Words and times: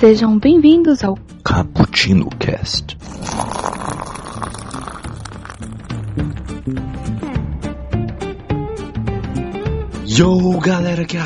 Sejam 0.00 0.38
bem-vindos 0.38 1.02
ao 1.02 1.18
Cappuccino 1.42 2.30
Cast. 2.38 2.96
Yo, 10.06 10.56
galera 10.60 11.04
que 11.04 11.16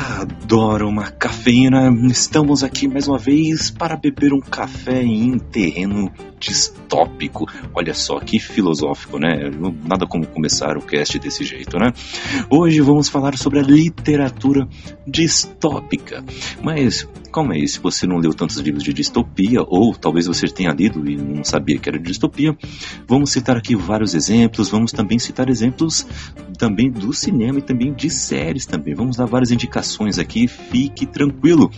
adora 0.43 0.85
uma 0.85 1.09
cafeína, 1.09 1.89
estamos 2.11 2.63
aqui 2.65 2.85
mais 2.85 3.07
uma 3.07 3.17
vez 3.17 3.71
para 3.71 3.95
beber 3.95 4.33
um 4.33 4.41
café 4.41 5.01
em 5.01 5.39
terreno 5.39 6.11
distópico. 6.37 7.47
Olha 7.73 7.93
só 7.93 8.19
que 8.19 8.37
filosófico, 8.39 9.17
né? 9.17 9.49
Nada 9.85 10.05
como 10.05 10.27
começar 10.27 10.77
o 10.77 10.81
cast 10.81 11.17
desse 11.17 11.45
jeito, 11.45 11.79
né? 11.79 11.93
Hoje 12.49 12.81
vamos 12.81 13.07
falar 13.07 13.37
sobre 13.37 13.59
a 13.59 13.63
literatura 13.63 14.67
distópica. 15.07 16.21
Mas 16.61 17.07
calma 17.31 17.53
aí, 17.55 17.67
se 17.67 17.79
você 17.79 18.05
não 18.05 18.17
leu 18.17 18.31
tantos 18.33 18.57
livros 18.57 18.83
de 18.83 18.93
distopia, 18.93 19.63
ou 19.65 19.95
talvez 19.95 20.27
você 20.27 20.45
tenha 20.47 20.71
lido 20.71 21.09
e 21.09 21.15
não 21.15 21.43
sabia 21.43 21.79
que 21.79 21.89
era 21.89 21.97
distopia, 21.97 22.55
vamos 23.07 23.31
citar 23.31 23.57
aqui 23.57 23.75
vários 23.75 24.13
exemplos, 24.13 24.69
vamos 24.69 24.91
também 24.91 25.17
citar 25.17 25.49
exemplos 25.49 26.05
também 26.59 26.91
do 26.91 27.11
cinema 27.11 27.57
e 27.57 27.61
também 27.61 27.91
de 27.91 28.09
séries 28.09 28.65
também. 28.65 28.93
Vamos 28.93 29.17
dar 29.17 29.25
várias 29.25 29.49
indicações 29.49 30.19
aqui, 30.19 30.32
fique 30.47 31.05
tranquilo. 31.05 31.71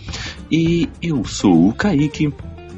E 0.51 0.89
eu 1.01 1.23
sou 1.25 1.69
o 1.69 1.73
Kaique 1.73 2.33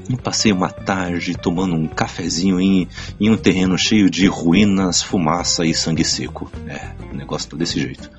e 0.09 0.15
passei 0.15 0.51
uma 0.51 0.69
tarde 0.69 1.37
tomando 1.37 1.75
um 1.75 1.87
cafezinho 1.87 2.59
em, 2.59 2.87
em 3.19 3.29
um 3.29 3.37
terreno 3.37 3.77
cheio 3.77 4.09
de 4.09 4.27
ruínas, 4.27 5.01
fumaça 5.01 5.65
e 5.65 5.73
sangue 5.73 6.03
seco. 6.03 6.49
É, 6.67 6.91
o 7.11 7.15
negócio 7.15 7.49
tá 7.49 7.57
desse 7.57 7.79
jeito. 7.79 8.09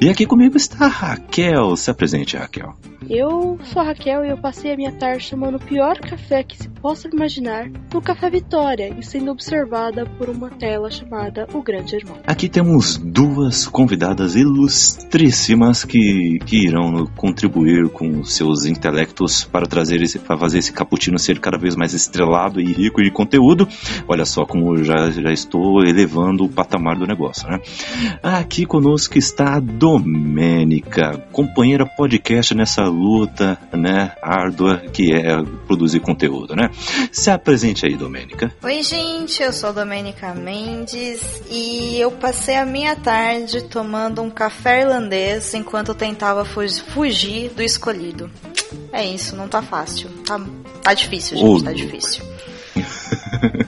E 0.00 0.08
aqui 0.08 0.26
comigo 0.26 0.56
está 0.56 0.86
a 0.86 0.88
Raquel. 0.88 1.76
Se 1.76 1.90
apresente, 1.90 2.36
Raquel. 2.36 2.74
Eu 3.08 3.58
sou 3.64 3.80
a 3.80 3.86
Raquel 3.86 4.24
e 4.24 4.28
eu 4.28 4.36
passei 4.36 4.72
a 4.72 4.76
minha 4.76 4.92
tarde 4.92 5.30
tomando 5.30 5.56
o 5.56 5.60
pior 5.60 5.98
café 5.98 6.42
que 6.42 6.58
se 6.58 6.68
possa 6.68 7.08
imaginar 7.08 7.70
no 7.92 8.02
Café 8.02 8.28
Vitória 8.28 8.94
e 8.98 9.02
sendo 9.02 9.30
observada 9.30 10.04
por 10.18 10.28
uma 10.28 10.50
tela 10.50 10.90
chamada 10.90 11.46
O 11.54 11.62
Grande 11.62 11.96
Irmão. 11.96 12.18
Aqui 12.26 12.48
temos 12.48 12.98
duas 12.98 13.66
convidadas 13.66 14.34
ilustríssimas 14.34 15.84
que, 15.84 16.38
que 16.44 16.66
irão 16.66 17.06
contribuir 17.16 17.88
com 17.88 18.22
seus 18.24 18.66
intelectos 18.66 19.42
para 19.44 19.66
trazer 19.66 20.02
esse, 20.02 20.18
para 20.18 20.36
fazer 20.36 20.58
esse 20.58 20.72
cappuccino 20.72 21.18
ser 21.18 21.37
cada 21.38 21.58
vez 21.58 21.76
mais 21.76 21.94
estrelado 21.94 22.60
e 22.60 22.72
rico 22.72 23.02
de 23.02 23.10
conteúdo. 23.10 23.68
Olha 24.06 24.24
só 24.24 24.44
como 24.44 24.82
já, 24.82 25.10
já 25.10 25.32
estou 25.32 25.84
elevando 25.84 26.44
o 26.44 26.48
patamar 26.48 26.96
do 26.96 27.06
negócio, 27.06 27.48
né? 27.48 27.60
Aqui 28.22 28.66
conosco 28.66 29.18
está 29.18 29.56
a 29.56 29.60
Domênica, 29.60 31.26
companheira 31.32 31.86
podcast 31.86 32.54
nessa 32.54 32.84
luta, 32.84 33.58
né, 33.72 34.12
árdua 34.22 34.78
que 34.92 35.12
é 35.12 35.42
produzir 35.66 36.00
conteúdo, 36.00 36.54
né? 36.54 36.70
Se 37.12 37.30
apresente 37.30 37.86
aí, 37.86 37.96
Domênica. 37.96 38.52
Oi, 38.62 38.82
gente, 38.82 39.42
eu 39.42 39.52
sou 39.52 39.72
Domênica 39.72 40.34
Mendes 40.34 41.42
e 41.50 41.98
eu 41.98 42.10
passei 42.10 42.56
a 42.56 42.66
minha 42.66 42.96
tarde 42.96 43.62
tomando 43.64 44.22
um 44.22 44.30
café 44.30 44.82
irlandês 44.82 45.54
enquanto 45.54 45.88
eu 45.88 45.94
tentava 45.94 46.44
fugir 46.44 47.50
do 47.50 47.62
escolhido. 47.62 48.30
É 48.92 49.04
isso, 49.04 49.36
não 49.36 49.48
tá 49.48 49.62
fácil. 49.62 50.08
Tá, 50.26 50.40
tá 50.82 50.94
difícil, 50.94 51.27
gente, 51.36 51.64
tá 51.64 51.72
difícil. 51.72 52.24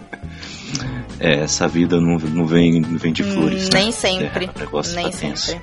é, 1.18 1.40
essa 1.40 1.68
vida 1.68 2.00
não, 2.00 2.18
não, 2.18 2.46
vem, 2.46 2.80
não 2.80 2.98
vem 2.98 3.12
de 3.12 3.22
hum, 3.22 3.32
flores. 3.32 3.66
Hum, 3.66 3.70
nem 3.72 3.86
né? 3.86 3.92
sempre. 3.92 4.44
É, 4.44 4.48
nem 4.94 5.10
tá 5.10 5.12
sempre. 5.12 5.60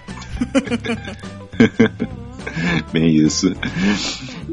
Bem 2.92 3.08
isso. 3.08 3.54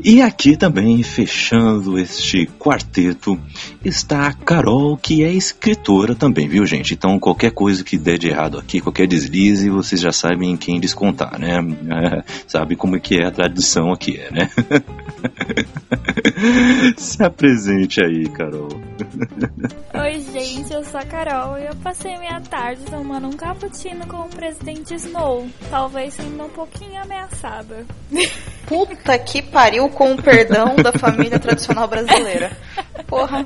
E 0.04 0.20
aqui 0.20 0.54
também, 0.54 1.02
fechando 1.02 1.98
este 1.98 2.46
quarteto, 2.58 3.40
está 3.82 4.26
a 4.26 4.34
Carol, 4.34 4.98
que 4.98 5.24
é 5.24 5.32
escritora 5.32 6.14
também, 6.14 6.46
viu, 6.46 6.66
gente? 6.66 6.92
Então, 6.92 7.18
qualquer 7.18 7.52
coisa 7.52 7.82
que 7.82 7.96
der 7.96 8.18
de 8.18 8.28
errado 8.28 8.58
aqui, 8.58 8.82
qualquer 8.82 9.06
deslize, 9.06 9.70
vocês 9.70 9.98
já 9.98 10.12
sabem 10.12 10.50
em 10.50 10.56
quem 10.58 10.78
descontar, 10.78 11.40
né? 11.40 11.56
É, 11.56 12.22
sabe 12.46 12.76
como 12.76 12.96
é 12.96 13.00
que 13.00 13.14
é 13.14 13.24
a 13.24 13.30
tradição 13.30 13.90
aqui, 13.92 14.20
né? 14.30 14.50
Se 16.98 17.22
apresente 17.22 18.04
aí, 18.04 18.28
Carol. 18.28 18.68
Oi, 19.94 20.20
gente, 20.32 20.72
eu 20.72 20.84
sou 20.84 21.00
a 21.00 21.04
Carol 21.04 21.58
e 21.58 21.66
eu 21.66 21.74
passei 21.76 22.16
minha 22.18 22.40
tarde 22.40 22.82
tomando 22.84 23.28
um 23.28 23.32
cappuccino 23.32 24.06
com 24.06 24.18
o 24.18 24.28
presidente 24.28 24.94
Snow, 24.94 25.48
talvez 25.70 26.14
sendo 26.14 26.44
um 26.44 26.48
pouquinho 26.48 27.02
ameaçada. 27.02 27.86
Puta 28.66 29.18
que 29.18 29.42
pariu 29.42 29.88
com 29.88 30.12
o 30.12 30.22
perdão 30.22 30.76
da 30.76 30.92
família 30.92 31.38
tradicional 31.38 31.88
brasileira. 31.88 32.56
Porra. 33.06 33.44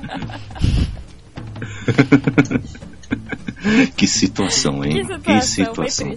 que 3.95 4.07
situação, 4.07 4.83
hein? 4.83 4.91
Que 4.91 5.41
situação. 5.41 5.83
Que 5.83 5.91
situação. 5.91 6.15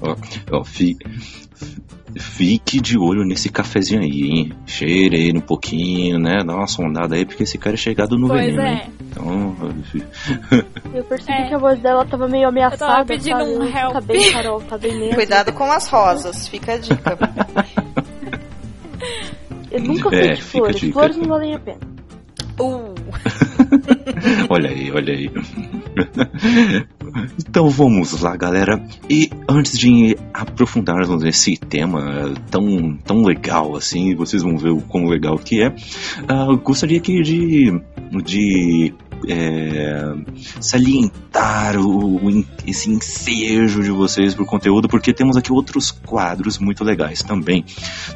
Ó, 0.00 0.16
ó, 0.50 0.64
fi, 0.64 0.96
fique 2.18 2.80
de 2.80 2.98
olho 2.98 3.24
nesse 3.24 3.48
cafezinho 3.48 4.00
aí, 4.00 4.22
hein? 4.22 4.52
Cheire 4.66 5.28
ele 5.28 5.38
um 5.38 5.42
pouquinho, 5.42 6.18
né? 6.18 6.42
Dá 6.44 6.54
uma 6.54 6.66
sondada 6.66 7.14
aí, 7.14 7.24
porque 7.24 7.42
esse 7.42 7.58
cara 7.58 7.74
é 7.74 7.78
chegado 7.78 8.18
no 8.18 8.28
pois 8.28 8.44
veneno, 8.46 8.62
é. 8.62 8.72
hein? 8.72 8.82
Então, 9.10 9.56
eu 10.94 11.04
percebi 11.04 11.38
é. 11.38 11.48
que 11.48 11.54
a 11.54 11.58
voz 11.58 11.78
dela 11.80 12.04
tava 12.04 12.28
meio 12.28 12.48
ameaçada. 12.48 12.84
Eu 12.84 12.88
tava 12.88 13.04
pedindo 13.06 13.38
sabe? 13.38 13.50
um 13.50 13.64
help. 13.64 13.92
Tá 13.92 14.00
bem, 14.00 14.32
Carol, 14.32 14.60
tá 14.60 14.78
bem 14.78 14.98
mesmo. 14.98 15.14
Cuidado 15.14 15.52
com 15.52 15.70
as 15.70 15.88
rosas, 15.88 16.48
fica 16.48 16.74
a 16.74 16.78
dica. 16.78 17.18
eu 19.70 19.80
nunca 19.80 20.08
fui 20.10 20.18
é, 20.18 20.34
de 20.34 20.42
flores, 20.42 20.80
flores 20.92 21.16
não 21.16 21.28
valem 21.28 21.54
a 21.54 21.58
pena. 21.58 21.80
Uh. 22.60 22.94
olha 24.50 24.70
aí, 24.70 24.90
olha 24.92 25.14
aí. 25.14 25.30
Então 27.38 27.68
vamos 27.68 28.20
lá, 28.20 28.36
galera. 28.36 28.82
E 29.08 29.30
antes 29.48 29.78
de 29.78 30.16
aprofundarmos 30.32 31.22
nesse 31.22 31.56
tema 31.56 32.32
tão, 32.50 32.96
tão 33.04 33.22
legal 33.22 33.76
assim, 33.76 34.14
vocês 34.14 34.42
vão 34.42 34.56
ver 34.56 34.70
o 34.70 34.80
quão 34.80 35.06
legal 35.06 35.38
que 35.38 35.62
é, 35.62 35.68
uh, 35.68 36.56
gostaria 36.58 36.98
aqui 36.98 37.22
de, 37.22 37.80
de 38.24 38.94
é, 39.28 40.14
salientar 40.60 41.76
o, 41.78 42.16
o, 42.16 42.44
esse 42.66 42.90
ensejo 42.90 43.82
de 43.82 43.90
vocês 43.90 44.34
por 44.34 44.46
conteúdo, 44.46 44.88
porque 44.88 45.12
temos 45.12 45.36
aqui 45.36 45.52
outros 45.52 45.90
quadros 45.90 46.58
muito 46.58 46.82
legais 46.84 47.22
também. 47.22 47.64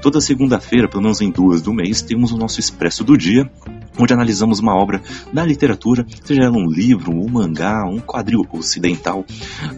Toda 0.01 0.21
segunda-feira, 0.21 0.89
pelo 0.89 1.03
menos 1.03 1.21
em 1.21 1.31
duas 1.31 1.63
do 1.63 1.73
mês, 1.73 2.03
temos 2.03 2.33
o 2.33 2.37
nosso 2.37 2.61
Expresso 2.61 3.05
do 3.05 3.17
Dia, 3.17 3.51
onde 3.99 4.13
analisamos 4.13 4.61
uma 4.61 4.75
obra 4.75 5.03
da 5.33 5.45
literatura, 5.45 6.07
seja 6.25 6.43
ela 6.43 6.57
um 6.57 6.71
livro, 6.71 7.13
um 7.13 7.29
mangá, 7.29 7.85
um 7.87 7.99
quadril 7.99 8.47
ocidental, 8.53 9.25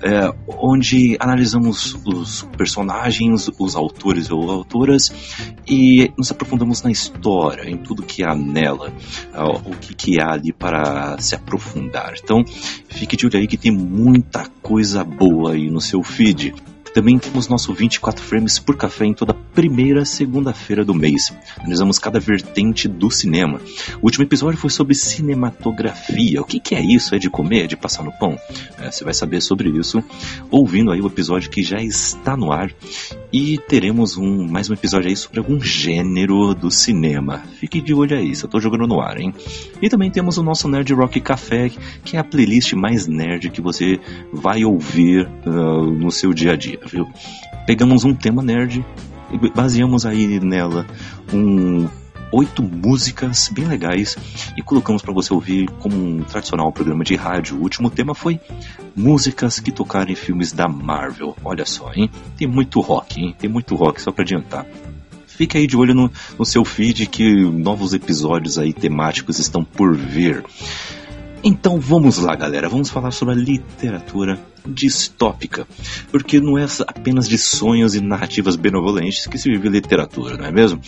é, 0.03 0.33
onde 0.47 1.17
analisamos 1.21 1.97
os 2.05 2.43
personagens, 2.56 3.51
os 3.59 3.77
autores 3.77 4.31
ou 4.31 4.51
autoras 4.51 5.12
e 5.67 6.11
nos 6.17 6.31
aprofundamos 6.31 6.83
na 6.83 6.91
história, 6.91 7.69
em 7.69 7.77
tudo 7.77 8.03
que 8.03 8.25
há 8.25 8.34
nela, 8.34 8.93
é, 9.33 9.43
o 9.43 9.77
que, 9.77 9.95
que 9.95 10.21
há 10.21 10.33
ali 10.33 10.53
para 10.53 11.19
se 11.19 11.35
aprofundar. 11.35 12.15
Então, 12.23 12.45
fique 12.89 13.17
de 13.17 13.27
olho 13.27 13.39
aí 13.39 13.47
que 13.47 13.56
tem 13.56 13.73
muita 13.73 14.47
coisa 14.62 15.05
boa 15.05 15.53
aí 15.53 15.71
no 15.71 15.81
seu 15.81 16.03
feed. 16.03 16.55
Também 16.94 17.19
temos 17.19 17.49
nosso 17.49 17.72
24 17.72 18.22
frames 18.25 18.59
por 18.59 18.76
café 18.76 19.06
em 19.06 19.15
toda 19.15 19.34
primeira 19.34 20.04
segunda-feira 20.04 20.84
do 20.84 20.94
mês. 20.94 21.32
Analisamos 21.59 21.99
cada 21.99 22.19
vertente 22.19 22.88
do 22.88 23.10
cinema. 23.10 23.60
O 24.00 24.06
último 24.06 24.25
episódio 24.25 24.59
foi 24.59 24.71
sobre 24.71 24.94
cinematografia. 24.94 26.41
O 26.41 26.44
que, 26.44 26.60
que 26.60 26.75
é 26.75 26.81
isso? 26.81 27.15
É 27.15 27.19
de 27.19 27.31
comer? 27.31 27.65
É 27.65 27.66
de 27.66 27.76
passar 27.76 28.03
no 28.03 28.12
pão? 28.12 28.38
É, 28.79 28.90
você 28.90 29.05
vai 29.05 29.14
saber 29.14 29.40
sobre 29.40 29.69
isso 29.70 30.02
ouvindo 30.50 30.90
aí 30.90 31.00
o 31.00 31.06
episódio 31.06 31.50
que 31.50 31.62
já 31.62 31.82
está 31.82 32.37
no 32.37 32.52
ar. 32.52 32.70
E 33.30 33.58
teremos 33.58 34.16
um, 34.16 34.48
mais 34.48 34.70
um 34.70 34.72
episódio 34.72 35.10
aí 35.10 35.16
sobre 35.16 35.38
algum 35.38 35.60
gênero 35.60 36.54
do 36.54 36.70
cinema. 36.70 37.42
Fique 37.60 37.78
de 37.78 37.92
olho 37.92 38.16
aí, 38.16 38.34
só 38.34 38.46
estou 38.46 38.58
jogando 38.58 38.86
no 38.86 39.02
ar, 39.02 39.20
hein? 39.20 39.34
E 39.82 39.88
também 39.90 40.10
temos 40.10 40.38
o 40.38 40.42
nosso 40.42 40.66
Nerd 40.66 40.94
Rock 40.94 41.20
Café, 41.20 41.70
que 42.02 42.16
é 42.16 42.20
a 42.20 42.25
playlist 42.25 42.72
mais 42.72 43.06
nerd 43.06 43.50
que 43.50 43.60
você 43.60 44.00
vai 44.32 44.64
ouvir 44.64 45.28
uh, 45.46 45.84
no 45.84 46.10
seu 46.10 46.32
dia 46.32 46.52
a 46.52 46.56
dia 46.56 46.80
viu? 46.86 47.06
Pegamos 47.66 48.02
um 48.02 48.14
tema 48.14 48.42
nerd 48.42 48.82
e 49.30 49.50
baseamos 49.50 50.06
aí 50.06 50.40
nela 50.40 50.86
um 51.30 51.86
oito 52.32 52.62
músicas 52.62 53.48
bem 53.48 53.66
legais 53.66 54.16
e 54.56 54.62
colocamos 54.62 55.02
para 55.02 55.12
você 55.12 55.32
ouvir 55.32 55.69
como 55.78 55.96
um 55.96 56.22
tradicional 56.22 56.72
programa 56.72 57.04
de 57.04 57.16
rádio. 57.16 57.56
O 57.56 57.62
último 57.62 57.90
tema 57.90 58.14
foi 58.14 58.40
músicas 58.94 59.60
que 59.60 59.72
tocaram 59.72 60.10
em 60.10 60.14
filmes 60.14 60.52
da 60.52 60.69
Marvel. 60.69 61.36
Olha 61.44 61.64
só, 61.64 61.92
hein? 61.94 62.10
Tem 62.36 62.46
muito 62.46 62.80
rock, 62.80 63.20
hein? 63.20 63.34
Tem 63.38 63.48
muito 63.48 63.75
rock, 63.75 64.00
só 64.00 64.12
para 64.12 64.25
adiantar. 64.25 64.66
Fique 65.26 65.56
aí 65.56 65.66
de 65.66 65.76
olho 65.76 65.94
no, 65.94 66.10
no 66.38 66.44
seu 66.44 66.64
feed 66.64 67.06
que 67.06 67.44
novos 67.44 67.92
episódios 67.92 68.58
aí 68.58 68.72
temáticos 68.72 69.38
estão 69.38 69.64
por 69.64 69.96
vir. 69.96 70.44
Então 71.44 71.78
vamos 71.78 72.19
lá, 72.19 72.34
galera. 72.34 72.69
Vamos 72.69 72.90
falar 72.90 73.12
sobre 73.12 73.34
a 73.34 73.36
literatura 73.36 74.38
distópica, 74.66 75.66
porque 76.10 76.40
não 76.40 76.58
é 76.58 76.66
apenas 76.87 77.28
de 77.28 77.38
sonhos 77.38 77.94
e 77.94 78.00
narrativas 78.00 78.56
benevolentes 78.56 79.26
que 79.26 79.38
se 79.38 79.49
vive 79.50 79.69
literatura, 79.69 80.37
não 80.37 80.46
é 80.46 80.50
mesmo? 80.52 80.81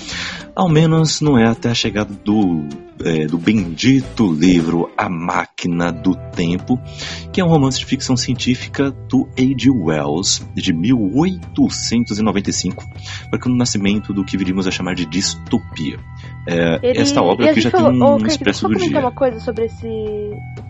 Ao 0.54 0.68
menos 0.68 1.20
não 1.20 1.38
é 1.38 1.46
até 1.46 1.70
a 1.70 1.74
chegada 1.74 2.12
do, 2.24 2.66
é, 3.04 3.26
do 3.26 3.38
bendito 3.38 4.32
livro 4.32 4.90
A 4.96 5.08
Máquina 5.08 5.92
do 5.92 6.14
Tempo, 6.34 6.80
que 7.32 7.40
é 7.40 7.44
um 7.44 7.48
romance 7.48 7.78
de 7.78 7.86
ficção 7.86 8.16
científica 8.16 8.90
do 8.90 9.28
H. 9.38 9.70
Wells, 9.72 10.42
de 10.54 10.72
1895, 10.72 12.84
marcando 13.30 13.54
o 13.54 13.56
nascimento 13.56 14.12
do 14.12 14.24
que 14.24 14.36
viríamos 14.36 14.66
a 14.66 14.70
chamar 14.70 14.94
de 14.94 15.06
distopia. 15.06 15.98
É, 16.46 16.78
Ele- 16.82 16.98
esta 16.98 17.22
obra 17.22 17.50
aqui 17.50 17.60
já 17.60 17.70
falou- 17.70 17.90
tem 17.92 18.02
um 18.02 18.18
Kaique, 18.18 18.32
expresso 18.32 18.44
deixa 18.44 18.66
eu 18.66 18.70
do 18.70 18.74
comentar 18.74 19.00
dia. 19.02 19.08
uma 19.08 19.12
coisa 19.14 19.40
sobre 19.40 19.66
esse. 19.66 19.86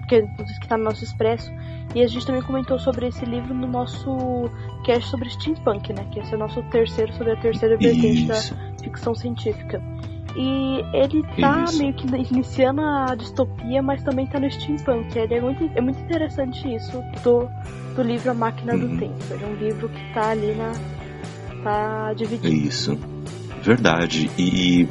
Que, 0.09 0.19
inclusive, 0.19 0.61
que 0.61 0.69
tá 0.69 0.77
no 0.77 0.85
nosso 0.85 1.05
expresso. 1.05 1.51
E 1.95 2.03
a 2.03 2.07
gente 2.07 2.25
também 2.25 2.43
comentou 2.43 2.79
sobre 2.79 3.09
esse 3.09 3.25
livro 3.25 3.53
no 3.53 3.67
nosso 3.67 4.49
cast 4.85 5.09
sobre 5.11 5.29
steampunk, 5.31 5.93
né? 5.93 6.07
Que 6.13 6.21
esse 6.21 6.33
é 6.33 6.37
o 6.37 6.39
nosso 6.39 6.63
terceiro 6.65 7.13
sobre 7.15 7.33
a 7.33 7.37
terceira 7.37 7.77
vertente 7.77 8.27
da 8.27 8.35
Isso. 8.39 8.57
ficção 8.83 9.15
científica. 9.15 9.83
E 10.37 10.85
ele 10.95 11.25
tá 11.41 11.65
Isso. 11.65 11.79
meio 11.79 11.93
que 11.93 12.07
iniciando 12.33 12.81
a 12.81 13.17
distopia, 13.17 13.83
mas 13.83 14.03
também 14.05 14.27
tá 14.29 14.39
no 14.39 14.49
steampunk. 14.49 15.19
Ele 15.19 15.35
é 15.35 15.41
muito, 15.41 15.69
é 15.75 15.81
muito 15.81 15.99
interessante 16.01 16.73
isso 16.73 17.03
do, 17.25 17.49
do 17.97 18.03
livro 18.03 18.31
A 18.31 18.35
Máquina 18.35 18.75
Uhum. 18.75 18.81
do 18.95 18.97
Tempo. 18.99 19.17
Ele 19.29 19.43
é 19.45 19.47
um 19.49 19.55
livro 19.57 19.89
que 19.89 20.15
tá 20.15 20.31
ali 20.31 20.55
na. 20.55 20.73
tá 21.65 22.13
dividido. 22.15 22.55
Isso. 22.55 22.97
Verdade. 23.63 24.31
E 24.39 24.89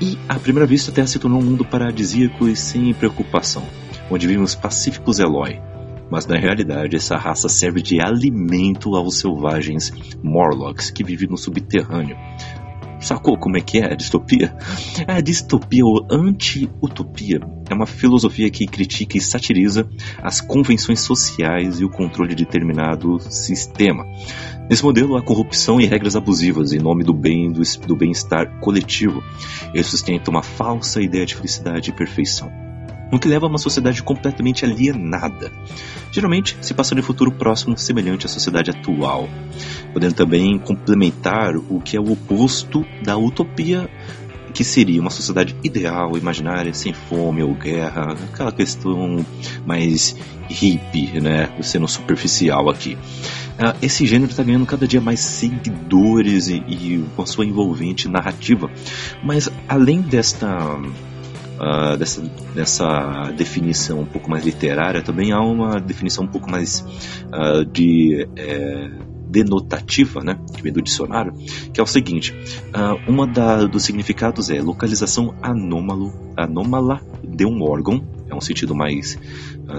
E 0.00 0.16
à 0.28 0.38
primeira 0.38 0.66
vista 0.66 0.90
a 0.90 0.94
Terra 0.94 1.06
se 1.06 1.18
tornou 1.18 1.40
um 1.40 1.44
mundo 1.44 1.64
paradisíaco 1.64 2.46
e 2.48 2.54
sem 2.54 2.92
preocupação, 2.94 3.64
onde 4.10 4.26
vivemos 4.26 4.54
pacíficos 4.54 5.18
Eloy. 5.18 5.58
Mas 6.10 6.26
na 6.26 6.38
realidade 6.38 6.96
essa 6.96 7.18
raça 7.18 7.50
serve 7.50 7.82
de 7.82 8.00
alimento 8.00 8.96
aos 8.96 9.18
selvagens 9.18 9.92
Morlocks 10.22 10.90
que 10.90 11.04
vivem 11.04 11.28
no 11.28 11.36
subterrâneo. 11.36 12.16
Sacou 13.00 13.38
como 13.38 13.56
é 13.56 13.60
que 13.60 13.78
é 13.78 13.92
a 13.92 13.94
distopia? 13.94 14.54
A 15.06 15.20
distopia 15.20 15.84
ou 15.84 16.06
anti-utopia 16.10 17.40
é 17.70 17.74
uma 17.74 17.86
filosofia 17.86 18.50
que 18.50 18.66
critica 18.66 19.16
e 19.16 19.20
satiriza 19.20 19.88
as 20.22 20.40
convenções 20.40 21.00
sociais 21.00 21.80
e 21.80 21.84
o 21.84 21.90
controle 21.90 22.34
de 22.34 22.44
determinado 22.44 23.18
sistema. 23.20 24.04
Nesse 24.68 24.82
modelo 24.82 25.16
há 25.16 25.22
corrupção 25.22 25.80
e 25.80 25.86
regras 25.86 26.16
abusivas 26.16 26.72
em 26.72 26.78
nome 26.78 27.04
do 27.04 27.14
bem 27.14 27.50
do, 27.50 27.62
do 27.86 27.96
bem-estar 27.96 28.58
coletivo. 28.60 29.22
Ele 29.72 29.84
sustenta 29.84 30.30
uma 30.30 30.42
falsa 30.42 31.00
ideia 31.00 31.24
de 31.24 31.34
felicidade 31.34 31.90
e 31.90 31.92
perfeição 31.92 32.67
o 33.10 33.18
que 33.18 33.28
leva 33.28 33.46
a 33.46 33.48
uma 33.48 33.58
sociedade 33.58 34.02
completamente 34.02 34.64
alienada, 34.64 35.50
geralmente 36.10 36.56
se 36.60 36.74
passando 36.74 36.98
em 36.98 37.02
futuro 37.02 37.32
próximo 37.32 37.76
semelhante 37.76 38.26
à 38.26 38.28
sociedade 38.28 38.70
atual, 38.70 39.28
podendo 39.92 40.14
também 40.14 40.58
complementar 40.58 41.56
o 41.56 41.80
que 41.80 41.96
é 41.96 42.00
o 42.00 42.12
oposto 42.12 42.84
da 43.02 43.16
utopia, 43.16 43.88
que 44.52 44.64
seria 44.64 45.00
uma 45.00 45.10
sociedade 45.10 45.54
ideal, 45.62 46.16
imaginária, 46.16 46.72
sem 46.74 46.92
fome 46.92 47.42
ou 47.42 47.54
guerra, 47.54 48.14
aquela 48.32 48.50
questão 48.50 49.24
mais 49.64 50.16
hippie, 50.48 51.20
né, 51.20 51.50
sendo 51.62 51.86
superficial 51.86 52.68
aqui. 52.68 52.96
Ah, 53.58 53.74
Esse 53.82 54.06
gênero 54.06 54.30
está 54.30 54.42
ganhando 54.42 54.66
cada 54.66 54.86
dia 54.86 55.00
mais 55.00 55.20
seguidores 55.20 56.48
e, 56.48 56.56
e 56.56 57.04
com 57.14 57.22
a 57.22 57.26
sua 57.26 57.44
envolvente 57.44 58.08
narrativa, 58.08 58.70
mas 59.22 59.50
além 59.68 60.00
desta 60.00 60.80
Uh, 61.58 61.96
dessa, 61.96 62.22
dessa 62.54 63.32
definição 63.36 64.00
um 64.00 64.06
pouco 64.06 64.30
mais 64.30 64.44
literária, 64.44 65.02
também 65.02 65.32
há 65.32 65.40
uma 65.40 65.80
definição 65.80 66.22
um 66.24 66.28
pouco 66.28 66.48
mais 66.48 66.84
uh, 67.32 67.64
de 67.64 68.28
é, 68.36 68.88
denotativa, 69.28 70.22
né, 70.22 70.38
que 70.54 70.62
vem 70.62 70.72
do 70.72 70.80
dicionário, 70.80 71.32
que 71.72 71.80
é 71.80 71.82
o 71.82 71.86
seguinte: 71.86 72.32
uh, 72.68 73.10
uma 73.10 73.26
da, 73.26 73.64
dos 73.64 73.82
significados 73.82 74.50
é 74.50 74.60
localização 74.60 75.34
anômalo, 75.42 76.12
anômala 76.36 77.00
de 77.22 77.44
um 77.44 77.62
órgão, 77.62 78.04
é 78.28 78.34
um 78.34 78.40
sentido 78.40 78.74
mais 78.74 79.18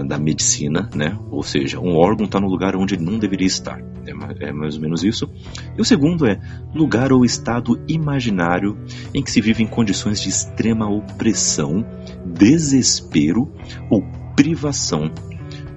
da 0.06 0.18
medicina, 0.18 0.88
né, 0.94 1.18
ou 1.30 1.42
seja, 1.42 1.80
um 1.80 1.96
órgão 1.96 2.26
está 2.26 2.40
no 2.40 2.48
lugar 2.48 2.76
onde 2.76 2.94
ele 2.94 3.04
não 3.04 3.18
deveria 3.18 3.46
estar, 3.46 3.80
é, 4.06 4.48
é 4.48 4.52
mais 4.52 4.76
ou 4.76 4.80
menos 4.80 5.02
isso. 5.02 5.28
E 5.76 5.80
o 5.80 5.84
segundo 5.84 6.26
é 6.26 6.40
lugar 6.74 7.12
ou 7.12 7.24
estado 7.24 7.80
imaginário 7.88 8.78
em 9.12 9.22
que 9.22 9.30
se 9.30 9.40
vive 9.40 9.62
em 9.62 9.66
condições 9.66 10.20
de 10.20 10.28
extrema 10.28 10.88
opressão, 10.88 11.84
desespero 12.24 13.52
ou 13.90 14.02
privação 14.36 15.10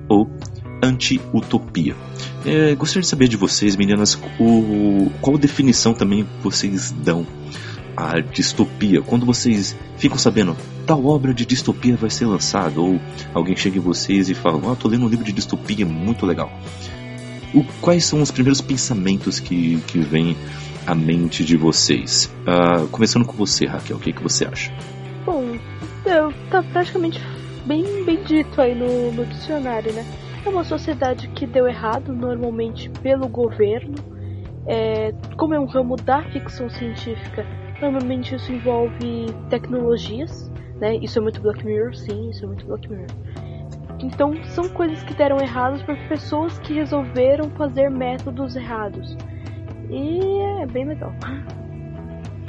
ou 0.08 0.30
anti-utopia. 0.84 1.96
É, 2.46 2.76
gostaria 2.76 3.02
de 3.02 3.08
saber 3.08 3.28
de 3.28 3.38
vocês, 3.38 3.76
meninas, 3.76 4.20
o, 4.40 5.10
qual 5.22 5.38
definição 5.38 5.94
também 5.94 6.28
vocês 6.42 6.92
dão 6.92 7.26
à 7.96 8.20
distopia? 8.20 9.02
Quando 9.02 9.26
vocês 9.26 9.76
ficam 9.98 10.18
sabendo 10.18 10.56
tal 10.86 11.06
obra 11.06 11.34
de 11.34 11.46
distopia 11.46 11.96
vai 11.96 12.10
ser 12.10 12.26
lançada, 12.26 12.80
ou 12.80 13.00
alguém 13.34 13.56
chega 13.56 13.78
em 13.78 13.82
vocês 13.82 14.30
e 14.30 14.34
fala, 14.34 14.72
ah, 14.72 14.76
tô 14.76 14.88
lendo 14.88 15.06
um 15.06 15.10
livro 15.10 15.26
de 15.26 15.32
distopia 15.32 15.86
muito 15.86 16.26
legal. 16.26 16.52
O, 17.54 17.64
quais 17.82 18.06
são 18.06 18.22
os 18.22 18.32
primeiros 18.32 18.62
pensamentos 18.62 19.40
que, 19.40 19.80
que 19.88 20.00
vêm 20.00 20.36
à 20.88 20.96
mente 20.96 21.44
de 21.46 21.56
vocês? 21.56 22.34
Uh, 22.42 22.88
começando 22.88 23.26
com 23.26 23.34
você, 23.34 23.66
Raquel, 23.66 23.98
o 23.98 24.00
que, 24.00 24.12
que 24.12 24.24
você 24.24 24.46
acha? 24.46 24.72
Bom, 25.26 25.58
eu, 26.06 26.34
tá 26.50 26.64
praticamente 26.64 27.22
bem, 27.66 28.04
bem 28.04 28.24
dito 28.24 28.60
aí 28.60 28.76
no, 28.76 29.12
no 29.12 29.26
dicionário, 29.26 29.94
né? 29.94 30.06
É 30.46 30.50
uma 30.50 30.64
sociedade 30.64 31.30
que 31.30 31.48
deu 31.48 31.68
errado, 31.68 32.12
normalmente 32.12 32.90
pelo 33.02 33.28
governo. 33.28 33.96
É, 34.66 35.14
como 35.38 35.54
é 35.54 35.60
um 35.60 35.66
ramo 35.66 35.96
da 35.96 36.24
ficção 36.24 36.70
científica, 36.70 37.46
normalmente 37.82 38.36
isso 38.36 38.52
envolve 38.52 39.28
tecnologias, 39.50 40.50
né? 40.80 40.96
Isso 40.98 41.20
é 41.20 41.22
muito 41.22 41.42
Black 41.42 41.66
Mirror, 41.66 41.96
sim, 41.96 42.30
isso 42.30 42.44
é 42.44 42.48
muito 42.48 42.66
Black 42.66 42.90
Mirror. 42.90 43.08
Então 44.00 44.34
são 44.46 44.68
coisas 44.70 45.02
que 45.04 45.14
deram 45.14 45.40
errados 45.40 45.82
por 45.84 45.96
pessoas 46.10 46.58
que 46.60 46.74
resolveram 46.74 47.50
fazer 47.52 47.90
métodos 47.90 48.56
errados. 48.56 49.16
E 49.90 50.20
é 50.62 50.66
bem 50.66 50.86
legal. 50.86 51.14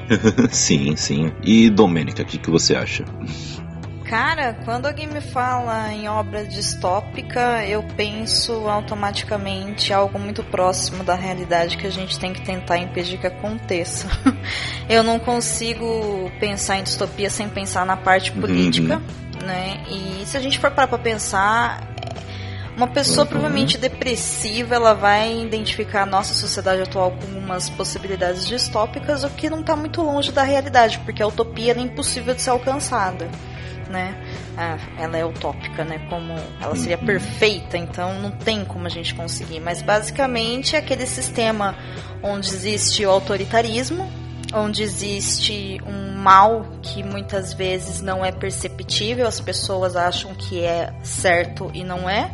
sim, 0.50 0.96
sim. 0.96 1.32
E 1.42 1.70
Domênica, 1.70 2.22
o 2.22 2.26
que, 2.26 2.38
que 2.38 2.50
você 2.50 2.74
acha? 2.74 3.04
Cara, 4.14 4.56
quando 4.64 4.86
alguém 4.86 5.08
me 5.08 5.20
fala 5.20 5.92
em 5.92 6.08
obra 6.08 6.44
distópica, 6.44 7.66
eu 7.66 7.82
penso 7.96 8.52
automaticamente 8.68 9.92
algo 9.92 10.20
muito 10.20 10.44
próximo 10.44 11.02
da 11.02 11.16
realidade 11.16 11.76
que 11.76 11.84
a 11.84 11.90
gente 11.90 12.16
tem 12.16 12.32
que 12.32 12.40
tentar 12.40 12.78
impedir 12.78 13.18
que 13.18 13.26
aconteça. 13.26 14.06
eu 14.88 15.02
não 15.02 15.18
consigo 15.18 16.30
pensar 16.38 16.78
em 16.78 16.84
distopia 16.84 17.28
sem 17.28 17.48
pensar 17.48 17.84
na 17.84 17.96
parte 17.96 18.30
política, 18.30 18.98
uhum. 18.98 19.46
né? 19.48 19.82
E 19.90 20.24
se 20.24 20.36
a 20.36 20.40
gente 20.40 20.60
for 20.60 20.70
parar 20.70 20.86
pra 20.86 20.98
pensar, 20.98 21.82
uma 22.76 22.86
pessoa 22.86 23.24
uhum. 23.24 23.30
provavelmente 23.30 23.76
depressiva, 23.76 24.76
ela 24.76 24.94
vai 24.94 25.40
identificar 25.40 26.02
a 26.02 26.06
nossa 26.06 26.34
sociedade 26.34 26.82
atual 26.82 27.10
como 27.20 27.36
umas 27.36 27.68
possibilidades 27.68 28.46
distópicas, 28.46 29.24
o 29.24 29.30
que 29.30 29.50
não 29.50 29.58
está 29.58 29.74
muito 29.74 30.00
longe 30.02 30.30
da 30.30 30.44
realidade, 30.44 31.00
porque 31.00 31.20
a 31.20 31.26
utopia 31.26 31.72
é 31.72 31.80
impossível 31.80 32.32
de 32.32 32.42
ser 32.42 32.50
alcançada 32.50 33.28
né? 33.90 34.14
Ah, 34.56 34.78
ela 34.98 35.16
é 35.16 35.24
utópica, 35.24 35.84
né? 35.84 35.98
Como 36.10 36.32
ela 36.60 36.76
seria 36.76 36.98
Uhum. 36.98 37.06
perfeita, 37.06 37.76
então 37.76 38.18
não 38.20 38.30
tem 38.30 38.64
como 38.64 38.86
a 38.86 38.90
gente 38.90 39.14
conseguir. 39.14 39.60
Mas 39.60 39.82
basicamente 39.82 40.76
é 40.76 40.78
aquele 40.78 41.06
sistema 41.06 41.74
onde 42.22 42.48
existe 42.48 43.04
o 43.04 43.10
autoritarismo, 43.10 44.10
onde 44.52 44.82
existe 44.82 45.80
um 45.86 46.12
mal 46.16 46.66
que 46.82 47.02
muitas 47.02 47.52
vezes 47.52 48.00
não 48.00 48.24
é 48.24 48.32
perceptível, 48.32 49.26
as 49.26 49.40
pessoas 49.40 49.96
acham 49.96 50.34
que 50.34 50.62
é 50.64 50.92
certo 51.02 51.70
e 51.74 51.82
não 51.84 52.08
é. 52.08 52.30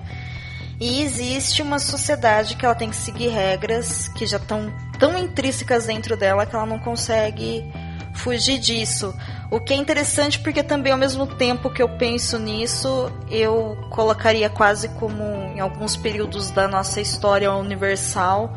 E 0.78 1.02
existe 1.02 1.60
uma 1.60 1.78
sociedade 1.78 2.56
que 2.56 2.64
ela 2.64 2.74
tem 2.74 2.88
que 2.88 2.96
seguir 2.96 3.28
regras 3.28 4.08
que 4.08 4.24
já 4.26 4.38
estão 4.38 4.72
tão 4.98 5.16
intrínsecas 5.18 5.86
dentro 5.86 6.16
dela 6.16 6.46
que 6.46 6.54
ela 6.56 6.64
não 6.64 6.78
consegue 6.78 7.64
fugir 8.12 8.58
disso. 8.58 9.14
O 9.50 9.58
que 9.60 9.72
é 9.72 9.76
interessante 9.76 10.38
porque 10.38 10.62
também 10.62 10.92
ao 10.92 10.98
mesmo 10.98 11.26
tempo 11.26 11.70
que 11.70 11.82
eu 11.82 11.88
penso 11.88 12.38
nisso, 12.38 13.10
eu 13.30 13.76
colocaria 13.90 14.48
quase 14.48 14.88
como 14.90 15.22
em 15.54 15.60
alguns 15.60 15.96
períodos 15.96 16.50
da 16.50 16.68
nossa 16.68 17.00
história 17.00 17.52
universal, 17.52 18.52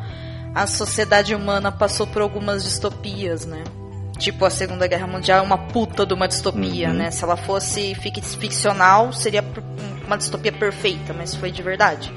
a 0.54 0.66
sociedade 0.66 1.34
humana 1.34 1.72
passou 1.72 2.06
por 2.06 2.22
algumas 2.22 2.62
distopias, 2.62 3.44
né? 3.44 3.64
Tipo, 4.18 4.44
a 4.44 4.50
Segunda 4.50 4.86
Guerra 4.86 5.08
Mundial 5.08 5.40
é 5.40 5.42
uma 5.42 5.58
puta 5.58 6.06
de 6.06 6.14
uma 6.14 6.28
distopia, 6.28 6.88
Uhum. 6.90 6.94
né? 6.94 7.10
Se 7.10 7.24
ela 7.24 7.36
fosse 7.36 7.94
fic- 7.96 8.22
ficcional, 8.22 9.12
seria 9.12 9.44
uma 10.06 10.16
distopia 10.16 10.52
perfeita, 10.52 11.12
mas 11.12 11.34
foi 11.34 11.50
de 11.50 11.60
verdade. 11.62 12.12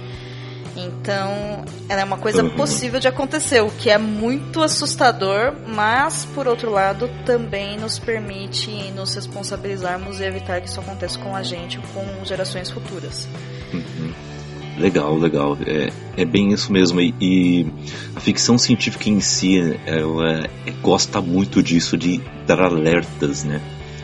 Então, 0.77 1.65
ela 1.89 2.01
é 2.01 2.03
uma 2.03 2.17
coisa 2.17 2.43
Uhum. 2.43 2.49
possível 2.51 2.99
de 2.99 3.07
acontecer, 3.07 3.61
o 3.61 3.71
que 3.71 3.89
é 3.89 3.97
muito 3.97 4.61
assustador, 4.61 5.53
mas 5.67 6.23
por 6.35 6.47
outro 6.47 6.71
lado 6.71 7.09
também 7.25 7.77
nos 7.77 7.97
permite 7.97 8.69
nos 8.95 9.15
responsabilizarmos 9.15 10.19
e 10.19 10.23
evitar 10.23 10.61
que 10.61 10.69
isso 10.69 10.79
aconteça 10.79 11.17
com 11.19 11.35
a 11.35 11.41
gente 11.43 11.79
ou 11.79 11.83
com 11.93 12.23
gerações 12.25 12.69
futuras. 12.69 13.27
Uhum. 13.73 14.13
Legal, 14.77 15.17
legal. 15.17 15.57
É, 15.65 15.89
é 16.15 16.23
bem 16.25 16.53
isso 16.53 16.71
mesmo. 16.71 17.01
E, 17.01 17.13
e 17.19 17.67
a 18.15 18.19
ficção 18.19 18.59
científica 18.59 19.09
em 19.09 19.19
si, 19.19 19.59
ela 19.87 20.41
é- 20.67 20.71
gosta 20.83 21.19
muito 21.19 21.63
disso, 21.63 21.97
de 21.97 22.21
dar 22.45 22.61
alertas, 22.61 23.43
né? 23.43 23.59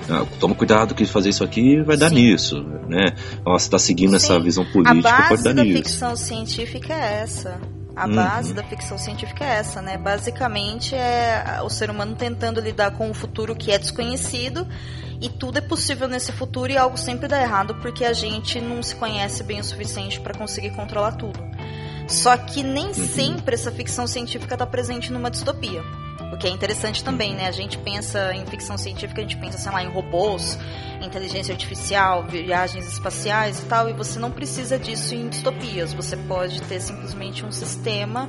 Ah, 0.09 0.25
toma 0.39 0.53
cuidado 0.55 0.93
que 0.93 1.05
fazer 1.05 1.29
isso 1.29 1.43
aqui 1.43 1.81
vai 1.81 1.95
dar 1.95 2.09
Sim. 2.09 2.15
nisso, 2.15 2.61
né? 2.87 3.15
Ó, 3.45 3.57
você 3.57 3.69
tá 3.69 3.79
seguindo 3.79 4.15
essa 4.15 4.35
Sim. 4.35 4.41
visão 4.41 4.63
A 4.63 4.71
política, 4.71 5.11
pode 5.13 5.29
base 5.29 5.43
dar 5.43 5.53
da 5.53 5.63
nisso. 5.63 5.77
ficção 5.77 6.15
científica 6.15 6.93
é 6.93 7.21
essa. 7.21 7.59
A 7.95 8.07
Uhum. 8.07 8.15
base 8.15 8.53
da 8.53 8.63
ficção 8.63 8.97
científica 8.97 9.45
é 9.45 9.59
essa, 9.59 9.81
né? 9.81 9.97
Basicamente 9.97 10.95
é 10.95 11.59
o 11.63 11.69
ser 11.69 11.89
humano 11.91 12.15
tentando 12.15 12.59
lidar 12.59 12.91
com 12.91 13.09
o 13.09 13.13
futuro 13.13 13.55
que 13.55 13.71
é 13.71 13.77
desconhecido 13.77 14.67
e 15.21 15.29
tudo 15.29 15.59
é 15.59 15.61
possível 15.61 16.07
nesse 16.07 16.31
futuro 16.31 16.71
e 16.71 16.77
algo 16.77 16.97
sempre 16.97 17.27
dá 17.27 17.39
errado 17.41 17.75
porque 17.75 18.03
a 18.03 18.11
gente 18.13 18.59
não 18.59 18.81
se 18.81 18.95
conhece 18.95 19.43
bem 19.43 19.59
o 19.59 19.63
suficiente 19.63 20.19
para 20.19 20.33
conseguir 20.33 20.71
controlar 20.71 21.13
tudo. 21.13 21.39
Só 22.07 22.35
que 22.35 22.63
nem 22.63 22.87
Uhum. 22.87 22.93
sempre 22.93 23.53
essa 23.55 23.71
ficção 23.71 24.05
científica 24.07 24.55
está 24.55 24.65
presente 24.65 25.11
numa 25.11 25.29
distopia. 25.31 25.81
O 26.33 26.37
que 26.37 26.47
é 26.47 26.49
interessante 26.49 27.03
também, 27.03 27.35
né? 27.35 27.47
A 27.47 27.51
gente 27.51 27.77
pensa 27.77 28.33
em 28.33 28.43
ficção 28.47 28.75
científica, 28.75 29.21
a 29.21 29.23
gente 29.23 29.37
pensa, 29.37 29.59
sei 29.59 29.71
lá, 29.71 29.83
em 29.83 29.87
robôs, 29.87 30.57
inteligência 30.99 31.53
artificial, 31.53 32.23
viagens 32.23 32.87
espaciais 32.91 33.59
e 33.59 33.65
tal, 33.65 33.87
e 33.87 33.93
você 33.93 34.17
não 34.17 34.31
precisa 34.31 34.79
disso 34.79 35.13
em 35.13 35.29
distopias. 35.29 35.93
Você 35.93 36.17
pode 36.17 36.59
ter 36.63 36.81
simplesmente 36.81 37.45
um 37.45 37.51
sistema 37.51 38.27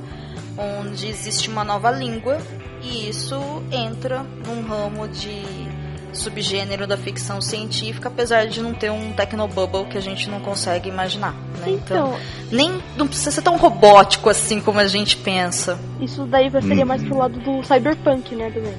onde 0.55 1.07
existe 1.07 1.49
uma 1.49 1.63
nova 1.63 1.89
língua 1.89 2.37
e 2.81 3.09
isso 3.09 3.63
entra 3.71 4.21
num 4.45 4.61
ramo 4.61 5.07
de 5.07 5.43
subgênero 6.15 6.85
da 6.87 6.97
ficção 6.97 7.39
científica, 7.41 8.07
apesar 8.09 8.47
de 8.47 8.61
não 8.61 8.73
ter 8.73 8.91
um 8.91 9.11
technobubble 9.13 9.85
que 9.85 9.97
a 9.97 10.01
gente 10.01 10.29
não 10.29 10.39
consegue 10.39 10.89
imaginar. 10.89 11.33
Né? 11.59 11.69
Então, 11.71 12.15
nem 12.51 12.81
não 12.97 13.07
precisa 13.07 13.31
ser 13.31 13.41
tão 13.41 13.57
robótico 13.57 14.29
assim 14.29 14.59
como 14.61 14.79
a 14.79 14.87
gente 14.87 15.17
pensa. 15.17 15.77
isso 15.99 16.25
daí 16.25 16.49
vai- 16.49 16.61
seria 16.61 16.83
Uhum. 16.83 16.87
mais 16.87 17.03
pro 17.03 17.17
lado 17.17 17.39
do 17.39 17.63
cyberpunk, 17.63 18.35
né, 18.35 18.49
também. 18.51 18.73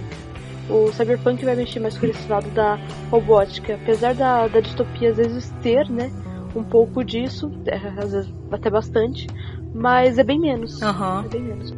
O 0.69 0.93
cyberpunk 0.93 1.45
vai 1.45 1.55
mexer 1.55 1.78
mais 1.81 1.97
com 1.97 2.07
esse 2.07 2.28
lado 2.28 2.49
da 2.50 2.78
robótica. 3.11 3.75
Apesar 3.75 4.14
da, 4.14 4.49
da 4.49 4.61
distopia 4.61 5.11
às 5.11 5.16
vezes 5.16 5.52
ter, 5.62 5.88
né, 5.88 6.11
um 6.57 6.64
pouco 6.64 7.05
disso, 7.05 7.52
é, 7.66 7.76
às 8.02 8.12
vezes 8.12 8.33
até 8.50 8.69
bastante, 8.71 9.26
mas 9.75 10.19
é 10.19 10.25
bem 10.25 10.40
menos. 10.40 10.83
Aham. 10.83 11.25
É 11.25 11.28
bem 11.28 11.43
menos. 11.43 11.73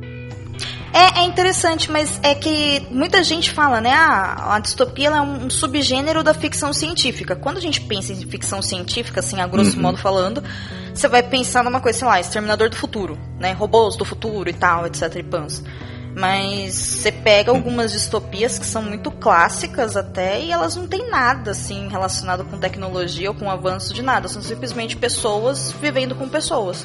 É, 0.92 1.20
é 1.20 1.24
interessante, 1.24 1.90
mas 1.90 2.18
é 2.22 2.34
que 2.34 2.86
muita 2.90 3.22
gente 3.22 3.50
fala, 3.50 3.80
né? 3.80 3.92
Ah, 3.92 4.54
a 4.54 4.58
distopia 4.58 5.08
é 5.08 5.20
um 5.20 5.50
subgênero 5.50 6.22
da 6.24 6.32
ficção 6.32 6.72
científica. 6.72 7.36
Quando 7.36 7.58
a 7.58 7.60
gente 7.60 7.80
pensa 7.82 8.12
em 8.12 8.16
ficção 8.26 8.62
científica, 8.62 9.20
assim, 9.20 9.40
a 9.40 9.46
grosso 9.46 9.76
Uhum. 9.76 9.82
modo 9.82 9.98
falando, 9.98 10.42
você 10.94 11.06
vai 11.06 11.22
pensar 11.22 11.62
numa 11.62 11.80
coisa, 11.80 11.98
sei 11.98 12.08
lá, 12.08 12.18
Exterminador 12.18 12.70
do 12.70 12.76
Futuro, 12.76 13.18
né? 13.38 13.52
Robôs 13.52 13.96
do 13.96 14.04
futuro 14.04 14.48
e 14.48 14.54
tal, 14.54 14.86
etc. 14.86 15.14
e 15.16 15.22
pans. 15.22 15.62
Mas 16.16 16.74
você 16.74 17.12
pega 17.12 17.52
algumas 17.52 17.92
distopias 17.92 18.58
que 18.58 18.66
são 18.66 18.82
muito 18.82 19.10
clássicas 19.10 19.96
até 19.96 20.40
e 20.40 20.50
elas 20.50 20.74
não 20.74 20.86
têm 20.86 21.08
nada 21.10 21.52
assim 21.52 21.86
relacionado 21.88 22.44
com 22.44 22.58
tecnologia 22.58 23.28
ou 23.30 23.36
com 23.36 23.48
avanço 23.48 23.94
de 23.94 24.02
nada. 24.02 24.26
São 24.26 24.42
simplesmente 24.42 24.96
pessoas 24.96 25.70
vivendo 25.80 26.16
com 26.16 26.28
pessoas. 26.28 26.84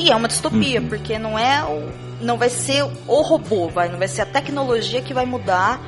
E 0.00 0.10
é 0.10 0.16
uma 0.16 0.28
distopia, 0.28 0.80
Uhum. 0.80 0.88
porque 0.88 1.18
não 1.18 1.38
é 1.38 1.62
o, 1.62 2.24
não 2.24 2.38
vai 2.38 2.48
ser 2.48 2.82
o 2.82 3.22
robô, 3.22 3.68
vai, 3.68 3.88
não 3.90 3.98
vai 3.98 4.08
ser 4.08 4.22
a 4.22 4.26
tecnologia 4.26 5.02
que 5.02 5.12
vai 5.12 5.26
mudar 5.26 5.78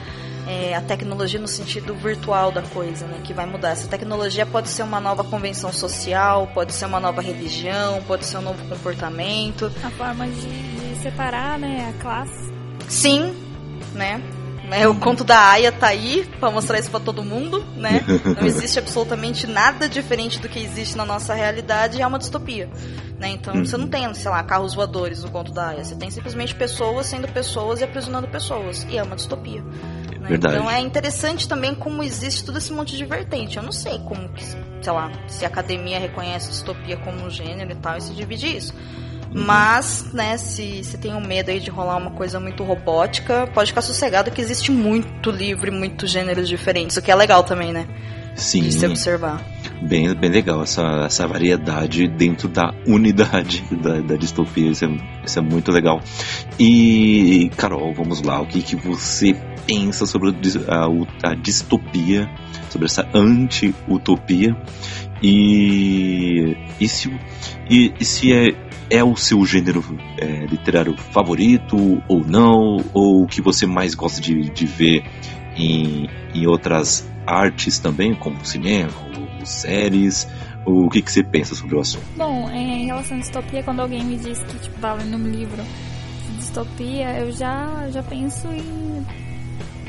é, 0.46 0.74
a 0.74 0.80
tecnologia 0.80 1.40
no 1.40 1.46
sentido 1.48 1.94
virtual 1.94 2.50
da 2.52 2.62
coisa, 2.62 3.06
né? 3.06 3.20
Que 3.24 3.32
vai 3.32 3.46
mudar. 3.46 3.70
Essa 3.70 3.86
tecnologia 3.88 4.44
pode 4.44 4.68
ser 4.68 4.82
uma 4.82 5.00
nova 5.00 5.22
convenção 5.24 5.72
social, 5.72 6.48
pode 6.52 6.72
ser 6.72 6.86
uma 6.86 6.98
nova 7.00 7.22
religião, 7.22 8.02
pode 8.06 8.26
ser 8.26 8.38
um 8.38 8.42
novo 8.42 8.62
comportamento. 8.68 9.72
A 9.84 9.90
forma 9.90 10.26
de, 10.26 10.40
de 10.90 11.02
separar, 11.02 11.58
né, 11.58 11.94
a 11.96 12.02
classe. 12.02 12.52
Sim, 12.88 13.34
né? 13.94 14.20
É, 14.72 14.88
o 14.88 14.94
conto 14.94 15.24
da 15.24 15.50
Aya 15.50 15.70
tá 15.70 15.88
aí 15.88 16.28
pra 16.40 16.50
mostrar 16.50 16.78
isso 16.78 16.90
pra 16.90 17.00
todo 17.00 17.22
mundo, 17.22 17.64
né? 17.76 18.04
Não 18.40 18.46
existe 18.46 18.78
absolutamente 18.78 19.46
nada 19.46 19.88
diferente 19.88 20.38
do 20.40 20.48
que 20.48 20.58
existe 20.58 20.96
na 20.96 21.04
nossa 21.04 21.34
realidade 21.34 21.98
e 21.98 22.02
é 22.02 22.06
uma 22.06 22.18
distopia, 22.18 22.68
né? 23.18 23.30
Então 23.30 23.64
você 23.64 23.76
não 23.76 23.86
tem, 23.86 24.12
sei 24.14 24.30
lá, 24.30 24.42
carros 24.42 24.74
voadores 24.74 25.22
no 25.22 25.30
conto 25.30 25.52
da 25.52 25.68
Aya. 25.68 25.84
Você 25.84 25.94
tem 25.94 26.10
simplesmente 26.10 26.54
pessoas 26.54 27.06
sendo 27.06 27.28
pessoas 27.28 27.80
e 27.80 27.84
aprisionando 27.84 28.28
pessoas. 28.28 28.86
E 28.88 28.96
é 28.96 29.02
uma 29.02 29.16
distopia. 29.16 29.62
Né? 30.22 30.28
Verdade. 30.28 30.54
Então 30.56 30.70
é 30.70 30.80
interessante 30.80 31.48
também 31.48 31.74
como 31.74 32.02
existe 32.02 32.44
todo 32.44 32.58
esse 32.58 32.72
monte 32.72 32.96
de 32.96 33.04
vertente. 33.04 33.56
Eu 33.56 33.62
não 33.62 33.72
sei 33.72 33.98
como 34.00 34.28
que, 34.30 34.44
sei 34.44 34.92
lá, 34.92 35.10
se 35.26 35.44
a 35.44 35.48
academia 35.48 35.98
reconhece 35.98 36.50
distopia 36.50 36.96
como 36.98 37.24
um 37.24 37.30
gênero 37.30 37.72
e 37.72 37.74
tal 37.76 37.98
e 37.98 38.00
se 38.00 38.14
divide 38.14 38.56
isso. 38.56 38.74
Mas, 39.34 40.12
né, 40.12 40.36
se 40.36 40.84
você 40.84 40.98
tem 40.98 41.14
um 41.14 41.20
medo 41.20 41.50
aí 41.50 41.58
de 41.58 41.70
rolar 41.70 41.96
uma 41.96 42.10
coisa 42.10 42.38
muito 42.38 42.62
robótica, 42.62 43.46
pode 43.54 43.70
ficar 43.70 43.80
sossegado 43.80 44.30
que 44.30 44.40
existe 44.40 44.70
muito 44.70 45.30
livro 45.30 45.68
e 45.68 45.70
muitos 45.70 46.10
gêneros 46.10 46.48
diferentes, 46.48 46.96
o 46.98 47.02
que 47.02 47.10
é 47.10 47.14
legal 47.14 47.42
também, 47.42 47.72
né? 47.72 47.88
Sim, 48.36 48.62
De 48.62 48.72
se 48.72 48.86
observar. 48.86 49.42
Bem, 49.82 50.14
bem 50.14 50.30
legal 50.30 50.62
essa, 50.62 50.82
essa 51.06 51.26
variedade 51.26 52.08
dentro 52.08 52.48
da 52.48 52.72
unidade 52.86 53.64
da, 53.82 54.00
da 54.00 54.16
distopia. 54.16 54.70
Isso 54.70 54.84
é, 54.84 54.88
isso 55.24 55.38
é 55.38 55.42
muito 55.42 55.70
legal. 55.70 56.00
E, 56.58 57.50
Carol, 57.56 57.92
vamos 57.94 58.22
lá. 58.22 58.40
O 58.40 58.46
que, 58.46 58.62
que 58.62 58.76
você 58.76 59.34
pensa 59.66 60.06
sobre 60.06 60.30
a, 60.68 61.30
a 61.30 61.34
distopia, 61.34 62.30
sobre 62.70 62.86
essa 62.86 63.08
anti-utopia? 63.14 64.56
E, 65.22 66.56
e 66.80 66.88
se, 66.88 67.08
e, 67.70 67.92
e 67.98 68.04
se 68.04 68.32
é, 68.32 68.54
é 68.90 69.04
o 69.04 69.14
seu 69.16 69.44
gênero 69.44 69.84
é, 70.18 70.46
literário 70.46 70.96
favorito 70.96 72.02
ou 72.08 72.24
não? 72.24 72.84
Ou 72.92 73.22
o 73.22 73.26
que 73.26 73.40
você 73.40 73.66
mais 73.66 73.94
gosta 73.94 74.20
de, 74.20 74.50
de 74.50 74.66
ver 74.66 75.04
em, 75.56 76.08
em 76.34 76.46
outras 76.46 77.08
artes 77.26 77.78
também, 77.78 78.14
como 78.14 78.44
cinema 78.44 79.12
séries? 79.50 80.26
O 80.64 80.88
que, 80.88 81.02
que 81.02 81.10
você 81.10 81.22
pensa 81.22 81.54
sobre 81.54 81.74
o 81.76 81.80
assunto? 81.80 82.04
Bom, 82.16 82.48
é, 82.50 82.56
em 82.58 82.86
relação 82.86 83.16
à 83.16 83.20
distopia, 83.20 83.62
quando 83.62 83.80
alguém 83.80 84.04
me 84.04 84.16
diz 84.16 84.38
que, 84.44 84.58
tipo, 84.58 84.78
tá 84.80 84.92
lendo 84.94 85.16
um 85.16 85.28
livro 85.28 85.62
de 86.28 86.36
distopia, 86.36 87.18
eu 87.18 87.32
já, 87.32 87.88
já 87.90 88.02
penso 88.02 88.46
em. 88.48 89.04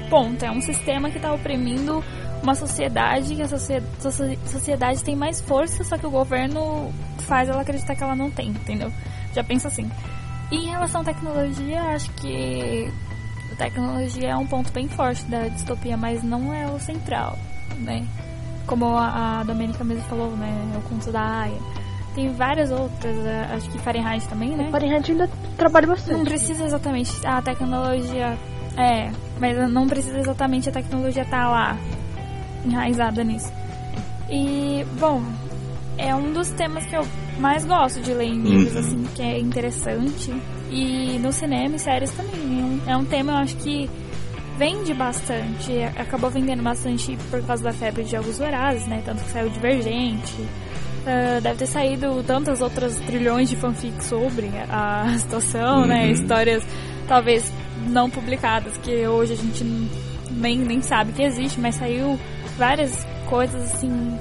Ponto, 0.10 0.44
é 0.44 0.52
um 0.52 0.62
sistema 0.62 1.10
que 1.10 1.20
tá 1.20 1.34
oprimindo 1.34 2.04
uma 2.44 2.54
sociedade, 2.56 3.36
que 3.36 3.42
a 3.42 3.48
socie- 3.48 3.82
socie- 4.00 4.38
sociedade 4.46 5.04
tem 5.04 5.16
mais 5.16 5.40
força, 5.42 5.84
só 5.84 5.98
que 5.98 6.06
o 6.06 6.10
governo 6.12 6.92
faz 7.20 7.50
ela 7.50 7.62
acreditar 7.62 7.96
que 7.96 8.04
ela 8.04 8.16
não 8.16 8.30
tem, 8.30 8.50
entendeu? 8.50 8.92
Já 9.34 9.44
penso 9.44 9.68
assim. 9.68 9.90
E 10.52 10.58
em 10.58 10.70
relação 10.70 11.02
à 11.02 11.04
tecnologia, 11.06 11.82
acho 11.84 12.12
que 12.12 12.92
a 13.54 13.56
tecnologia 13.56 14.30
é 14.30 14.36
um 14.36 14.46
ponto 14.46 14.72
bem 14.72 14.88
forte 14.88 15.24
da 15.26 15.48
distopia, 15.48 15.96
mas 15.98 16.22
não 16.22 16.54
é 16.54 16.68
o 16.68 16.78
central, 16.80 17.40
né? 17.80 18.06
Como 18.66 18.86
a, 18.98 19.40
a 19.40 19.44
Domênica 19.44 19.84
mesmo 19.84 20.04
falou, 20.04 20.32
né? 20.32 20.50
O 20.78 20.82
conto 20.90 21.12
da 21.12 21.22
Aya. 21.42 21.58
Tem 22.16 22.32
várias 22.34 22.70
outras, 22.72 23.18
eh, 23.26 23.48
acho 23.56 23.70
que 23.72 23.80
Fahrenheit 23.80 24.28
também, 24.28 24.50
né? 24.56 24.70
Fahrenheit 24.72 25.12
ainda 25.12 25.28
trabalha 25.58 25.88
Não 25.88 25.96
bastante. 25.96 26.24
precisa 26.26 26.64
exatamente 26.66 27.12
a 27.26 27.42
tecnologia. 27.42 28.38
É, 28.78 29.12
mas 29.40 29.72
não 29.72 29.88
precisa 29.88 30.18
exatamente 30.20 30.70
a 30.70 30.72
tecnologia 30.72 31.24
estar 31.24 31.48
lá, 31.50 31.78
enraizada 32.66 33.24
nisso. 33.24 33.52
E, 34.30 34.86
bom, 35.00 35.22
é 35.98 36.14
um 36.16 36.32
dos 36.34 36.50
temas 36.52 36.86
que 36.86 36.96
eu 36.96 37.06
mais 37.40 37.66
gosto 37.66 38.00
de 38.02 38.14
ler 38.14 38.26
em 38.28 38.42
livros, 38.42 38.74
Uhum. 38.74 38.80
assim, 38.80 39.04
que 39.16 39.22
é 39.22 39.40
interessante. 39.40 40.34
E 40.72 41.20
no 41.20 41.32
cinema 41.32 41.76
e 41.76 41.80
séries 41.80 42.12
também. 42.12 42.34
É 42.88 42.92
um, 42.92 42.92
é 42.94 42.98
um 42.98 43.06
tema, 43.06 43.34
eu 43.34 43.38
acho 43.38 43.56
que 43.58 43.90
vende 44.58 44.94
bastante. 44.94 45.72
Acabou 45.98 46.30
vendendo 46.30 46.64
bastante 46.64 47.18
por 47.30 47.42
causa 47.46 47.64
da 47.64 47.74
febre 47.74 48.04
de 48.04 48.12
jogos 48.12 48.38
vorazes, 48.38 48.88
né? 48.88 49.02
Tanto 49.06 49.24
que 49.24 49.32
saiu 49.32 49.50
Divergente. 49.50 50.36
Ah, 51.06 51.40
deve 51.42 51.58
ter 51.58 51.68
saído 51.68 52.24
tantas 52.24 52.62
outras 52.62 52.98
trilhões 53.00 53.50
de 53.50 53.56
fanfics 53.56 54.06
sobre 54.06 54.50
a 54.70 55.16
situação, 55.20 55.86
né? 55.86 56.06
Uhum. 56.06 56.12
Histórias 56.12 56.64
talvez 57.08 57.52
não 57.90 58.10
publicadas, 58.10 58.78
que 58.78 59.06
hoje 59.08 59.34
a 59.34 59.36
gente 59.36 59.64
nem, 60.32 60.58
nem 60.60 60.82
sabe 60.82 61.12
que 61.12 61.22
existe, 61.22 61.60
mas 61.60 61.76
saiu 61.76 62.18
várias 62.58 63.06
coisas 63.30 63.62
assim 63.74 64.18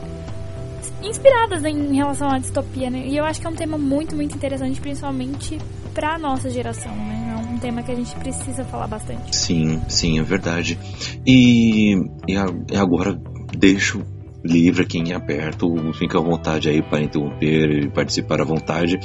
inspiradas 1.02 1.62
né, 1.62 1.70
em 1.70 1.96
relação 1.96 2.30
à 2.30 2.38
distopia, 2.38 2.88
né? 2.88 3.04
E 3.06 3.16
eu 3.16 3.24
acho 3.24 3.40
que 3.40 3.46
é 3.46 3.50
um 3.50 3.54
tema 3.54 3.76
muito, 3.76 4.14
muito 4.14 4.34
interessante, 4.34 4.80
principalmente 4.80 5.58
pra 5.94 6.18
nossa 6.18 6.48
geração, 6.48 6.94
né? 6.94 7.21
É 7.62 7.66
tema 7.66 7.80
que 7.80 7.92
a 7.92 7.94
gente 7.94 8.12
precisa 8.16 8.64
falar 8.64 8.88
bastante. 8.88 9.36
Sim, 9.36 9.80
sim, 9.86 10.18
é 10.18 10.22
verdade. 10.24 10.76
E, 11.24 11.94
e, 12.26 12.36
a- 12.36 12.80
agora 12.80 13.16
deixo 13.56 14.02
livre 14.44 14.82
aqui 14.82 14.98
em 14.98 15.12
aberto, 15.12 15.72
fica 15.94 16.18
à 16.18 16.20
vontade 16.20 16.68
aí 16.68 16.82
para 16.82 17.04
interromper 17.04 17.84
e 17.84 17.88
participar 17.88 18.40
à 18.40 18.44
vontade. 18.44 18.98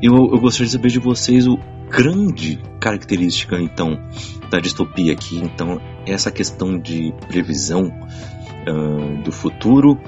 Eu, 0.00 0.14
eu 0.14 0.38
gostaria 0.40 0.66
de 0.66 0.72
saber 0.72 0.90
de 0.90 1.00
vocês 1.00 1.48
o 1.48 1.58
grande 1.90 2.60
característica 2.80 3.60
então 3.60 3.98
da 4.48 4.60
distopia 4.60 5.12
aqui, 5.12 5.38
então 5.38 5.80
essa 6.06 6.30
questão 6.30 6.78
de 6.78 7.12
previsão 7.26 7.82
uh, 7.82 9.22
do 9.24 9.32
futuro 9.32 9.98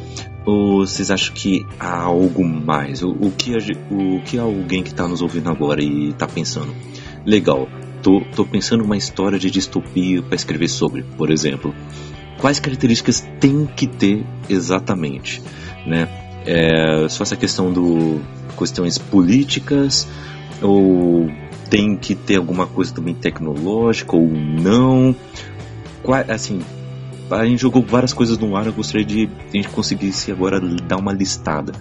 ou 0.46 0.86
vocês 0.86 1.10
acham 1.10 1.34
que 1.34 1.66
há 1.80 2.02
algo 2.02 2.44
mais? 2.44 3.02
O, 3.02 3.08
o 3.10 3.32
que, 3.32 3.52
o 3.90 4.22
que 4.22 4.38
alguém 4.38 4.84
que 4.84 4.90
está 4.90 5.08
nos 5.08 5.22
ouvindo 5.22 5.50
agora 5.50 5.82
e 5.82 6.10
está 6.10 6.28
pensando? 6.28 6.72
Legal, 7.25 7.66
tô, 8.06 8.20
tô 8.36 8.46
pensando 8.46 8.84
uma 8.84 8.96
história 8.96 9.36
de 9.36 9.50
distopia 9.50 10.22
para 10.22 10.36
escrever 10.36 10.68
sobre, 10.68 11.02
por 11.02 11.28
exemplo. 11.28 11.75
Quais 12.38 12.60
características 12.60 13.26
tem 13.40 13.66
que 13.66 13.88
ter 13.88 14.25
exatamente? 14.48 15.42
Né? 15.84 16.08
É, 16.46 17.08
só 17.08 17.25
essa 17.25 17.34
questão 17.34 17.72
do 17.72 18.20
questões 18.56 18.96
políticas 18.96 20.06
ou 20.62 21.28
tem 21.68 21.96
que 21.96 22.14
ter 22.14 22.36
alguma 22.36 22.66
coisa 22.66 22.94
também 22.94 23.12
tecnológica 23.12 24.14
ou 24.14 24.28
não? 24.28 25.14
Qual, 26.00 26.25
assim, 26.28 26.60
a 27.28 27.44
gente 27.44 27.60
jogou 27.60 27.82
várias 27.82 28.12
coisas 28.12 28.38
no 28.38 28.54
ar, 28.54 28.66
eu 28.66 28.72
gostaria 28.72 29.04
de 29.04 29.28
a 29.48 29.56
gente 29.56 29.68
conseguisse 29.68 30.30
agora 30.30 30.60
dar 30.60 30.96
uma 30.96 31.12
listada. 31.12 31.72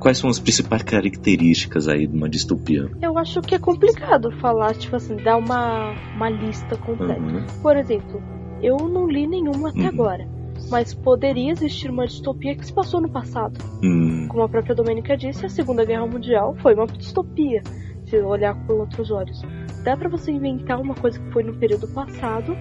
Quais 0.00 0.16
são 0.16 0.30
as 0.30 0.38
principais 0.38 0.82
características 0.82 1.86
aí 1.86 2.06
de 2.06 2.16
uma 2.16 2.28
distopia? 2.28 2.90
Eu 3.02 3.18
acho 3.18 3.42
que 3.42 3.54
é 3.54 3.58
complicado 3.58 4.32
falar, 4.40 4.74
tipo 4.74 4.96
assim, 4.96 5.14
dar 5.16 5.36
uma, 5.36 5.92
uma 6.16 6.30
lista 6.30 6.74
completa. 6.76 7.20
Uhum. 7.20 7.46
Por 7.62 7.76
exemplo, 7.76 8.22
eu 8.62 8.78
não 8.78 9.06
li 9.06 9.26
nenhuma 9.26 9.68
até 9.68 9.82
uhum. 9.82 9.88
agora. 9.88 10.28
Mas 10.70 10.94
poderia 10.94 11.52
existir 11.52 11.90
uma 11.90 12.06
distopia 12.06 12.54
que 12.54 12.64
se 12.64 12.72
passou 12.72 13.00
no 13.00 13.10
passado. 13.10 13.62
Uhum. 13.82 14.26
Como 14.28 14.42
a 14.42 14.48
própria 14.48 14.74
Domênica 14.74 15.16
disse, 15.16 15.44
a 15.44 15.48
Segunda 15.50 15.84
Guerra 15.84 16.06
Mundial 16.06 16.56
foi 16.62 16.74
uma 16.74 16.86
distopia, 16.86 17.62
se 18.06 18.16
olhar 18.18 18.54
com 18.66 18.74
outros 18.74 19.10
olhos. 19.10 19.42
Dá 19.84 19.96
para 19.96 20.08
você 20.08 20.30
inventar 20.32 20.80
uma 20.80 20.94
coisa 20.94 21.18
que 21.18 21.30
foi 21.30 21.42
no 21.42 21.54
período 21.54 21.86
passado 21.88 22.56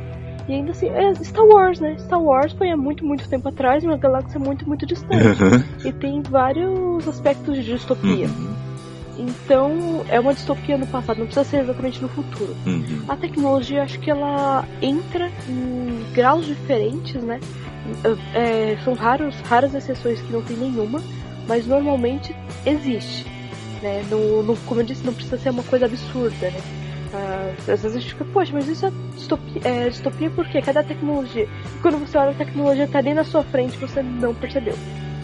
e 0.49 0.53
ainda 0.53 0.71
assim, 0.71 0.89
é 0.89 1.13
Star 1.23 1.45
Wars, 1.45 1.79
né? 1.79 1.95
Star 1.99 2.19
Wars 2.19 2.53
foi 2.53 2.71
há 2.71 2.75
muito, 2.75 3.05
muito 3.05 3.29
tempo 3.29 3.47
atrás, 3.49 3.83
uma 3.83 3.97
galáxia 3.97 4.39
muito, 4.39 4.67
muito 4.67 4.83
distante. 4.83 5.43
Uhum. 5.43 5.87
E 5.87 5.93
tem 5.93 6.23
vários 6.23 7.07
aspectos 7.07 7.55
de 7.55 7.63
distopia. 7.63 8.25
Uhum. 8.25 8.55
Então, 9.19 10.03
é 10.09 10.19
uma 10.19 10.33
distopia 10.33 10.75
no 10.75 10.87
passado, 10.87 11.19
não 11.19 11.27
precisa 11.27 11.43
ser 11.43 11.59
exatamente 11.61 12.01
no 12.01 12.09
futuro. 12.09 12.55
Uhum. 12.65 13.03
A 13.07 13.15
tecnologia, 13.15 13.83
acho 13.83 13.99
que 13.99 14.09
ela 14.09 14.65
entra 14.81 15.29
em 15.47 16.03
graus 16.15 16.47
diferentes, 16.47 17.21
né? 17.21 17.39
É, 18.33 18.75
são 18.83 18.95
raros, 18.95 19.35
raras 19.41 19.75
exceções 19.75 20.19
que 20.19 20.33
não 20.33 20.41
tem 20.41 20.57
nenhuma, 20.57 20.99
mas 21.47 21.67
normalmente 21.67 22.35
existe. 22.65 23.23
Né? 23.83 24.03
No, 24.09 24.41
no, 24.41 24.57
como 24.65 24.81
eu 24.81 24.85
disse, 24.85 25.05
não 25.05 25.13
precisa 25.13 25.37
ser 25.37 25.51
uma 25.51 25.63
coisa 25.63 25.85
absurda, 25.85 26.49
né? 26.49 26.78
Uh, 27.11 27.71
às 27.71 27.81
vezes 27.81 27.95
a 27.95 27.99
gente 27.99 28.13
fica, 28.13 28.25
poxa, 28.25 28.51
mas 28.53 28.67
isso 28.67 28.85
é 28.85 28.91
distopia, 29.15 29.61
é 29.65 29.89
distopia 29.89 30.29
porque 30.29 30.61
cada 30.61 30.83
tecnologia. 30.83 31.47
E 31.75 31.79
quando 31.81 31.97
você 31.97 32.17
olha 32.17 32.31
a 32.31 32.35
tecnologia 32.35 32.87
tá 32.87 32.99
ali 32.99 33.13
na 33.13 33.23
sua 33.23 33.43
frente, 33.43 33.77
você 33.77 34.03
não 34.03 34.33
percebeu. 34.35 34.75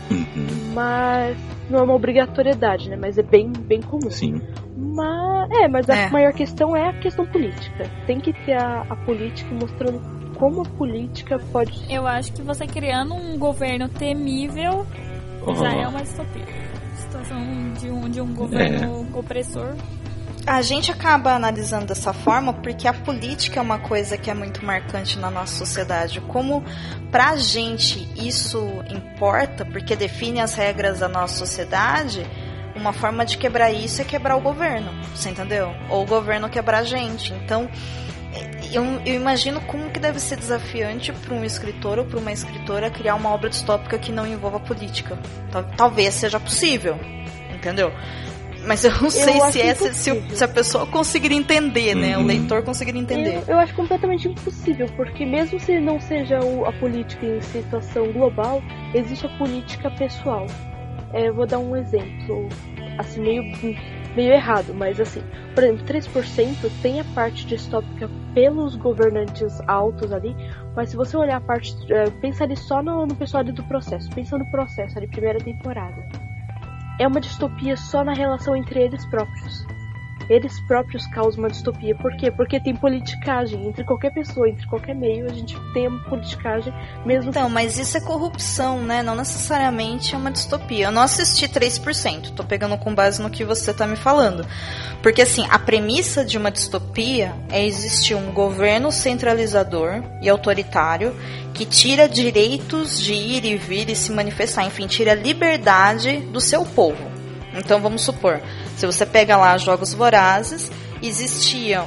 Uhum. 0.10 0.74
Mas 0.74 1.38
não 1.70 1.80
é 1.80 1.84
uma 1.84 1.94
obrigatoriedade, 1.94 2.89
né? 2.89 2.98
Mas 3.00 3.18
é 3.18 3.24
bem, 3.24 3.51
bem 3.51 3.82
comum. 3.82 4.10
Sim. 4.10 4.42
Mas 4.75 5.51
é, 5.51 5.68
mas 5.68 5.89
a 5.89 5.96
é. 5.96 6.10
maior 6.10 6.34
questão 6.34 6.75
é 6.75 6.89
a 6.89 6.94
questão 6.94 7.25
política. 7.25 7.89
Tem 8.08 8.20
que 8.20 8.34
ter 8.34 8.54
a, 8.54 8.82
a 8.89 8.96
política 8.96 9.54
mostrando 9.54 10.01
como 10.36 10.62
a 10.62 10.65
política 10.65 11.38
pode. 11.51 11.86
Eu 11.92 12.08
acho 12.08 12.34
que 12.34 12.42
você 12.42 12.65
criando 12.65 13.13
um 13.13 13.38
governo 13.38 13.88
temível 13.89 14.86
uhum. 15.46 15.56
já 15.56 15.72
é 15.72 15.88
uma 15.88 16.01
distopia. 16.01 16.46
Situação 16.98 17.74
de 17.74 17.89
um, 17.89 18.10
de 18.10 18.22
um 18.22 18.34
governo 18.34 19.08
é. 19.13 19.18
opressor 19.18 19.75
a 20.46 20.62
gente 20.62 20.92
acaba 20.92 21.34
analisando 21.34 21.88
dessa 21.88 22.14
forma 22.14 22.53
porque 22.53 22.88
a 22.88 22.94
política 22.94 23.60
é 23.60 23.64
uma 23.64 23.79
coisa 23.79 24.18
que 24.18 24.29
é 24.29 24.34
muito 24.34 24.64
marcante 24.64 25.18
na 25.18 25.31
nossa 25.31 25.55
sociedade. 25.55 26.22
Como 26.22 26.64
pra 27.12 27.36
gente 27.36 28.08
isso 28.16 28.60
importa, 28.90 29.66
porque 29.66 29.96
define 29.96 30.42
as 30.42 30.53
regras 30.53 31.00
da 31.00 31.08
nossa 31.08 31.36
sociedade, 31.36 32.25
uma 32.75 32.94
forma 32.94 33.25
de 33.25 33.38
quebrar 33.38 33.72
isso 33.72 34.01
é 34.01 34.05
quebrar 34.05 34.36
o 34.36 34.42
governo, 34.42 34.92
você 35.16 35.29
entendeu? 35.29 35.74
Ou 35.90 36.03
o 36.03 36.05
governo 36.05 36.50
quebrar 36.50 36.79
a 36.79 36.84
gente. 36.84 37.34
Então, 37.34 37.68
eu, 38.72 38.84
eu 39.05 39.16
imagino 39.16 39.62
como 39.62 39.90
que 39.90 40.00
deve 40.00 40.20
ser 40.20 40.36
desafiante 40.36 41.12
para 41.12 41.34
um 41.34 41.44
escritor 41.44 41.98
ou 41.98 42.05
para 42.05 42.20
uma 42.20 42.31
escritora 42.31 42.92
criar 42.92 43.16
uma 43.16 43.29
obra 43.29 43.50
distópica 43.50 43.98
que 43.98 44.12
não 44.12 44.27
envolva 44.27 44.60
política. 44.60 45.18
Talvez 45.75 46.14
seja 46.14 46.40
possível, 46.40 47.00
entendeu? 47.50 47.92
Mas 48.66 48.84
eu 48.84 48.92
não 49.01 49.10
sei 49.10 49.40
eu 49.40 49.51
se, 49.51 49.62
essa, 49.62 49.94
se, 49.94 50.36
se, 50.36 50.44
a 50.44 50.48
pessoa 50.48 50.86
conseguir 50.88 51.34
entender, 51.34 51.96
uhum. 51.96 52.01
né? 52.01 52.18
O 52.18 52.22
uhum. 52.22 52.25
leitor 52.25 52.64
conseguir 52.64 52.98
entender. 52.98 53.36
Eu, 53.48 53.56
eu, 53.56 53.60
acho 53.60 53.74
completamente 53.75 54.28
impossível, 54.28 54.88
porque 54.96 55.25
mesmo 55.25 55.60
se 55.60 55.80
não 55.80 56.00
seja 56.00 56.40
o, 56.40 56.66
a 56.66 56.74
política 56.74 57.25
em 57.25 57.42
situação 57.42 58.12
global, 58.12 58.62
existe 58.94 59.25
a 59.25 59.38
política 59.38 59.90
pessoal. 59.92 60.46
É, 61.14 61.30
eu 61.30 61.34
vou 61.34 61.46
dar 61.46 61.60
um 61.60 61.75
exemplo, 61.75 62.50
assim, 62.98 63.22
meio, 63.22 63.44
meio 64.16 64.34
errado, 64.34 64.74
mas 64.74 65.00
assim, 65.00 65.22
por 65.54 65.64
exemplo, 65.64 65.86
3% 65.86 66.72
tem 66.82 67.00
a 67.00 67.06
parte 67.16 67.46
distópica 67.46 68.10
pelos 68.34 68.75
governantes 68.75 69.62
altos 69.68 70.12
ali, 70.12 70.36
mas 70.75 70.90
se 70.90 70.98
você 70.98 71.16
olhar 71.16 71.38
a 71.38 71.42
parte, 71.42 71.74
é, 71.94 72.10
pensa 72.10 72.44
ali 72.44 72.58
só 72.58 72.82
no, 72.82 73.06
no 73.06 73.16
pessoal 73.16 73.42
ali 73.42 73.51
do 73.51 73.64
processo, 73.64 74.10
pensa 74.10 74.38
no 74.38 74.46
processo 74.48 74.98
ali, 74.98 75.08
primeira 75.08 75.40
temporada 75.40 76.06
é 77.00 77.08
uma 77.08 77.20
distopia 77.20 77.75
só 77.75 78.03
na 78.03 78.14
relação 78.14 78.55
entre 78.55 78.81
eles 78.81 79.05
próprios. 79.05 79.66
Eles 80.29 80.59
próprios 80.61 81.05
causam 81.07 81.40
uma 81.40 81.50
distopia. 81.50 81.96
Por 81.96 82.16
quê? 82.18 82.31
Porque 82.31 82.59
tem 82.59 82.75
politicagem 82.75 83.68
entre 83.68 83.83
qualquer 83.83 84.14
pessoa, 84.14 84.50
entre 84.50 84.68
qualquer 84.68 84.96
meio, 84.96 85.25
a 85.25 85.33
gente 85.33 85.55
tem 85.74 85.88
uma 85.88 86.03
politicagem 86.03 86.74
mesmo. 87.05 87.29
Então, 87.29 87.50
mas 87.50 87.77
isso 87.77 87.98
é 87.98 88.01
corrupção, 88.01 88.81
né? 88.81 89.03
Não 89.03 89.16
necessariamente 89.16 90.16
é 90.16 90.18
uma 90.18 90.31
distopia. 90.31 90.85
Eu 90.85 90.92
não 90.92 91.01
assisti 91.01 91.48
3%, 91.48 92.33
tô 92.33 92.44
pegando 92.44 92.77
com 92.77 92.94
base 92.94 93.22
no 93.22 93.29
que 93.29 93.44
você 93.44 93.74
tá 93.74 93.85
me 93.85 93.96
falando. 93.96 94.46
Porque 95.01 95.22
assim, 95.22 95.46
a 95.50 95.59
premissa 95.59 96.25
de 96.25 96.38
uma 96.38 96.50
distopia 96.50 97.33
é 97.50 97.64
existir 97.64 98.16
um 98.16 98.31
governo 98.31 98.92
centralizador 98.92 100.03
e 100.22 100.29
autoritário 100.29 101.16
que 101.53 101.66
tira 101.66 102.09
direitos 102.09 103.00
de 103.00 103.14
ir 103.14 103.46
e 103.46 103.55
vir 103.55 103.90
e 103.90 103.96
se 103.96 104.11
manifestar, 104.11 104.66
enfim, 104.66 104.88
tira 104.88 105.11
a 105.11 105.16
liberdade 105.16 106.20
do 106.31 106.42
seu 106.42 106.66
povo. 106.66 107.16
Então 107.55 107.79
vamos 107.79 108.01
supor, 108.01 108.42
se 108.75 108.85
você 108.85 109.05
pega 109.05 109.38
lá 109.38 109.57
Jogos 109.57 109.94
Vorazes, 109.94 110.72
existia 111.01 111.83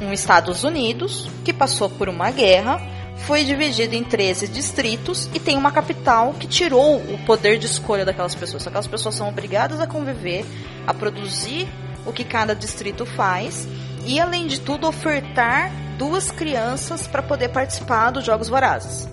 um, 0.00 0.12
Estados 0.12 0.64
Unidos 0.64 1.28
que 1.44 1.52
passou 1.52 1.90
por 1.90 2.08
uma 2.08 2.30
guerra, 2.30 2.80
foi 3.26 3.44
dividido 3.44 3.94
em 3.94 4.04
13 4.04 4.48
distritos 4.48 5.28
e 5.34 5.40
tem 5.40 5.56
uma 5.56 5.72
capital 5.72 6.34
que 6.34 6.46
tirou 6.46 6.96
o 6.96 7.18
poder 7.26 7.58
de 7.58 7.66
escolha 7.66 8.04
daquelas 8.04 8.34
pessoas. 8.34 8.66
Aquelas 8.66 8.86
pessoas 8.86 9.14
são 9.14 9.28
obrigadas 9.28 9.80
a 9.80 9.86
conviver, 9.86 10.44
a 10.86 10.92
produzir 10.92 11.68
o 12.06 12.12
que 12.12 12.24
cada 12.24 12.54
distrito 12.54 13.06
faz 13.06 13.66
e, 14.04 14.20
além 14.20 14.46
de 14.46 14.60
tudo, 14.60 14.86
ofertar 14.86 15.70
duas 15.96 16.30
crianças 16.30 17.06
para 17.06 17.22
poder 17.22 17.48
participar 17.48 18.10
dos 18.10 18.24
Jogos 18.24 18.48
Vorazes, 18.48 19.08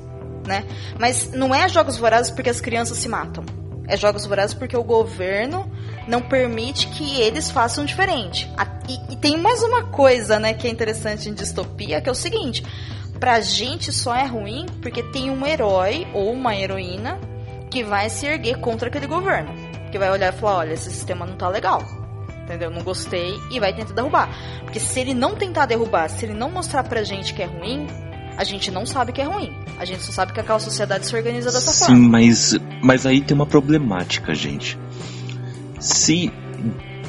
né? 0.46 0.66
Mas 1.00 1.32
não 1.32 1.54
é 1.54 1.70
Jogos 1.70 1.98
Vorazes 1.98 2.32
porque 2.32 2.50
as 2.50 2.60
crianças 2.60 2.98
se 2.98 3.08
matam. 3.08 3.46
É 3.88 3.96
Jogos 3.96 4.26
Vorazes 4.26 4.54
porque 4.54 4.76
o 4.76 4.84
governo 4.84 5.72
não 6.12 6.22
permite 6.22 6.88
que 6.88 7.22
eles 7.22 7.50
façam 7.50 7.86
diferente. 7.86 8.52
E, 8.88 9.14
e 9.14 9.16
tem 9.16 9.38
mais 9.38 9.64
uma 9.64 9.86
coisa, 9.86 10.38
né, 10.38 10.54
que 10.54 10.68
é 10.68 10.70
interessante 10.70 11.30
em 11.30 11.34
distopia, 11.34 12.02
que 12.02 12.10
é 12.10 12.12
o 12.12 12.16
seguinte: 12.16 12.64
pra 13.20 13.40
gente 13.40 13.94
só 13.94 14.14
é 14.14 14.26
ruim 14.26 14.66
porque 14.82 15.02
tem 15.02 15.32
um 15.32 15.48
herói 15.48 16.06
ou 16.14 16.34
uma 16.34 16.54
heroína 16.54 17.18
que 17.70 17.82
vai 17.82 18.10
se 18.10 18.26
erguer 18.26 18.60
contra 18.60 18.90
aquele 18.90 19.08
governo. 19.08 19.54
Que 19.90 19.98
vai 19.98 20.12
olhar 20.12 20.34
e 20.34 20.38
falar: 20.38 20.58
olha, 20.58 20.74
esse 20.74 20.92
sistema 20.92 21.26
não 21.26 21.38
tá 21.38 21.48
legal 21.48 22.02
entendeu? 22.44 22.70
Não 22.70 22.84
gostei 22.84 23.40
e 23.50 23.62
vai 23.62 23.74
tentar 23.74 23.94
derrubar. 23.94 24.30
Porque 24.64 24.78
se 24.78 25.00
ele 25.00 25.14
não 25.14 25.36
tentar 25.36 25.68
derrubar, 25.68 26.10
se 26.10 26.26
ele 26.26 26.34
não 26.34 26.52
mostrar 26.52 26.84
pra 26.84 27.02
gente 27.02 27.34
que 27.34 27.42
é 27.42 27.46
ruim, 27.46 27.88
a 28.36 28.44
gente 28.44 28.70
não 28.70 28.86
sabe 28.86 29.14
que 29.14 29.22
é 29.22 29.24
ruim. 29.24 29.56
A 29.78 29.86
gente 29.86 30.04
só 30.04 30.12
sabe 30.12 30.34
que 30.34 30.40
aquela 30.40 30.60
sociedade 30.60 31.06
se 31.06 31.16
organiza 31.16 31.50
dessa 31.50 31.72
Sim, 31.72 31.86
forma. 31.86 31.96
Sim, 31.96 32.10
mas, 32.10 32.58
mas 32.82 33.06
aí 33.06 33.22
tem 33.22 33.36
uma 33.36 33.46
problemática, 33.46 34.36
gente. 34.36 34.78
Se 35.82 36.32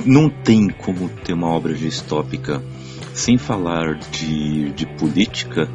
não 0.07 0.31
tem 0.31 0.71
como 0.71 1.09
ter 1.09 1.35
uma 1.35 1.49
obra 1.49 1.75
distópica 1.75 2.63
sem 3.13 3.37
falar 3.37 3.97
de, 3.97 4.71
de 4.71 4.87
política, 4.97 5.69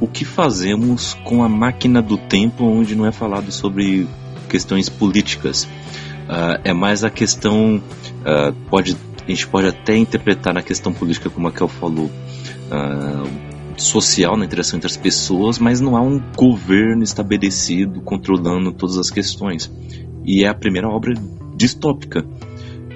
o 0.00 0.06
que 0.06 0.24
fazemos 0.24 1.14
com 1.24 1.42
a 1.42 1.48
máquina 1.48 2.00
do 2.00 2.16
tempo 2.16 2.64
onde 2.64 2.94
não 2.94 3.04
é 3.04 3.10
falado 3.10 3.50
sobre 3.50 4.06
questões 4.48 4.88
políticas? 4.88 5.64
Uh, 5.64 6.60
é 6.62 6.72
mais 6.72 7.02
a 7.02 7.10
questão 7.10 7.76
uh, 7.76 8.52
pode 8.70 8.96
a 9.26 9.28
gente 9.28 9.48
pode 9.48 9.66
até 9.66 9.96
interpretar 9.96 10.54
na 10.54 10.62
questão 10.62 10.92
política 10.92 11.28
como 11.28 11.48
a 11.48 11.52
Kel 11.52 11.66
falou 11.66 12.06
uh, 12.06 13.80
social, 13.80 14.36
na 14.36 14.44
interação 14.44 14.76
entre 14.76 14.86
as 14.86 14.96
pessoas, 14.96 15.58
mas 15.58 15.80
não 15.80 15.96
há 15.96 16.00
um 16.00 16.22
governo 16.36 17.02
estabelecido 17.02 18.00
controlando 18.02 18.70
todas 18.70 18.96
as 18.98 19.10
questões. 19.10 19.68
E 20.24 20.44
é 20.44 20.48
a 20.48 20.54
primeira 20.54 20.88
obra 20.88 21.12
distópica. 21.56 22.24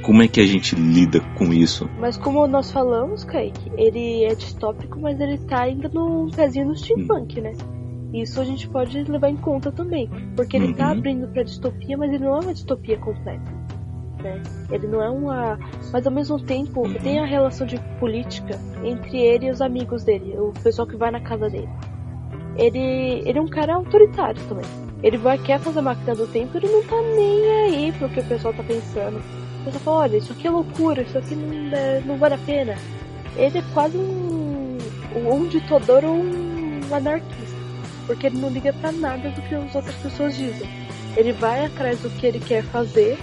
Como 0.03 0.23
é 0.23 0.29
que 0.29 0.41
a 0.41 0.47
gente 0.47 0.75
lida 0.75 1.21
com 1.37 1.53
isso? 1.53 1.89
Mas 1.99 2.17
como 2.17 2.47
nós 2.47 2.71
falamos, 2.71 3.25
Kaique, 3.25 3.71
ele 3.77 4.25
é 4.25 4.35
distópico, 4.35 4.99
mas 4.99 5.21
ele 5.21 5.39
tá 5.39 5.63
ainda 5.63 5.89
no 5.89 6.31
pezinho 6.35 6.69
do 6.69 6.77
steampunk, 6.77 7.39
hum. 7.39 7.43
né? 7.43 7.53
Isso 8.13 8.41
a 8.41 8.45
gente 8.45 8.69
pode 8.69 9.03
levar 9.05 9.29
em 9.29 9.37
conta 9.37 9.71
também, 9.71 10.11
porque 10.35 10.57
ele 10.57 10.75
tá 10.75 10.89
uhum. 10.89 10.95
tá 10.95 10.99
abrindo 10.99 11.29
para 11.29 11.45
distopia, 11.45 11.97
mas 11.97 12.13
ele 12.13 12.25
não 12.25 12.37
é 12.37 12.41
uma 12.41 12.53
distopia 12.53 12.99
completa. 12.99 13.53
Né? 14.23 14.43
Ele 14.71 14.87
não 14.89 15.03
é 15.03 15.09
uma. 15.09 15.59
Mas 15.93 16.07
ao 16.07 16.13
mesmo 16.13 16.41
tempo 16.41 16.81
uhum. 16.81 16.95
tem 16.95 17.21
a 17.21 17.25
relação 17.25 17.67
de 17.67 17.79
política 17.99 18.59
entre 18.83 19.19
ele 19.19 19.47
e 19.47 19.51
os 19.51 19.61
amigos 19.61 20.03
dele, 20.03 20.37
o 20.39 20.53
pessoal 20.63 20.89
que 20.89 20.97
vai 20.97 21.11
na 21.11 21.21
casa 21.21 21.49
dele. 21.49 21.69
Ele, 22.57 23.23
ele 23.25 23.39
é 23.39 23.41
um 23.41 23.49
cara 23.49 23.75
autoritário 23.75 24.43
também. 24.49 24.67
Ele 25.03 25.17
vai 25.17 25.39
quer 25.39 25.59
fazer 25.61 25.79
a 25.79 25.83
máquina 25.83 26.15
do 26.15 26.27
tempo, 26.27 26.59
ele 26.59 26.69
não 26.69 26.83
tá 26.83 26.97
nem 27.17 27.51
aí 27.65 27.93
pro 27.93 28.09
que 28.09 28.21
o 28.21 28.25
pessoal 28.25 28.53
tá 28.53 28.63
pensando. 28.63 29.19
O 29.61 29.65
pessoal 29.65 29.85
fala, 29.85 29.97
olha, 29.99 30.17
isso 30.17 30.33
aqui 30.33 30.47
é 30.47 30.51
loucura, 30.51 31.03
isso 31.03 31.19
aqui 31.19 31.35
não, 31.35 31.77
é, 31.77 32.01
não 32.05 32.17
vale 32.17 32.35
a 32.35 32.39
pena. 32.39 32.77
Ele 33.37 33.59
é 33.59 33.65
quase 33.73 33.97
um, 33.97 34.79
um 35.15 35.47
ditador 35.47 36.05
ou 36.05 36.17
um 36.17 36.81
anarquista 36.93 37.61
porque 38.11 38.27
ele 38.27 38.39
não 38.39 38.49
liga 38.49 38.73
para 38.73 38.91
nada 38.91 39.31
do 39.31 39.41
que 39.43 39.55
as 39.55 39.73
outras 39.73 39.95
pessoas 39.95 40.37
dizem. 40.37 40.69
Ele 41.17 41.33
vai 41.33 41.67
atrás 41.67 42.01
do 42.01 42.11
que 42.11 42.27
ele 42.27 42.41
quer 42.41 42.65
fazer, 42.65 43.17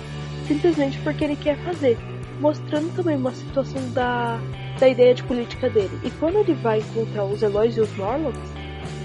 simplesmente 0.48 0.98
porque 1.00 1.26
ele 1.26 1.36
quer 1.36 1.58
fazer, 1.58 1.98
mostrando 2.40 2.96
também 2.96 3.18
uma 3.18 3.34
situação 3.34 3.82
da, 3.92 4.40
da 4.80 4.88
ideia 4.88 5.14
de 5.14 5.24
política 5.24 5.70
dele. 5.70 5.92
E 6.06 6.12
quando 6.12 6.38
ele 6.38 6.54
vai 6.54 6.80
encontrar 6.80 7.26
os 7.26 7.44
Eloys 7.44 7.76
e 7.76 7.82
os 7.82 7.94
Morlocks, 7.98 8.40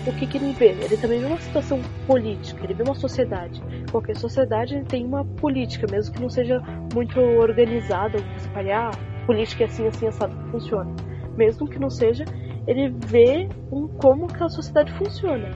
o 0.06 0.12
que, 0.12 0.26
que 0.26 0.38
ele 0.38 0.52
vê? 0.52 0.70
Ele 0.70 0.96
também 0.96 1.20
vê 1.20 1.26
uma 1.26 1.40
situação 1.40 1.80
política, 2.06 2.64
ele 2.64 2.74
vê 2.74 2.82
uma 2.82 2.94
sociedade. 2.94 3.62
Qualquer 3.90 4.16
sociedade 4.16 4.82
tem 4.88 5.04
uma 5.04 5.24
política, 5.24 5.86
mesmo 5.90 6.14
que 6.14 6.20
não 6.20 6.28
seja 6.28 6.60
muito 6.92 7.20
organizada, 7.20 8.18
ou 8.18 8.24
fale, 8.52 8.72
ah, 8.72 8.90
política 9.26 9.64
é 9.64 9.66
assim, 9.66 9.86
assim, 9.86 10.06
assado, 10.08 10.34
funciona. 10.50 10.94
Mesmo 11.36 11.68
que 11.68 11.78
não 11.78 11.88
seja, 11.88 12.24
ele 12.66 12.92
vê 13.06 13.48
um, 13.70 13.88
como 13.88 14.26
que 14.26 14.42
a 14.42 14.48
sociedade 14.48 14.92
funciona. 14.98 15.48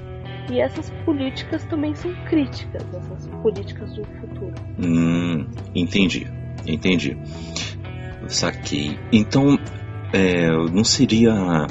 E 0.51 0.61
essas 0.61 0.91
políticas 1.05 1.65
também 1.65 1.95
são 1.95 2.13
críticas, 2.27 2.87
essas 2.95 3.27
políticas 3.43 3.93
do 3.95 4.05
futuro. 4.05 4.55
Hum, 4.79 5.45
entendi, 5.75 6.27
entendi. 6.67 7.17
Saquei. 8.29 8.97
Então, 9.13 9.59
é, 10.13 10.51
não 10.73 10.85
seria 10.85 11.67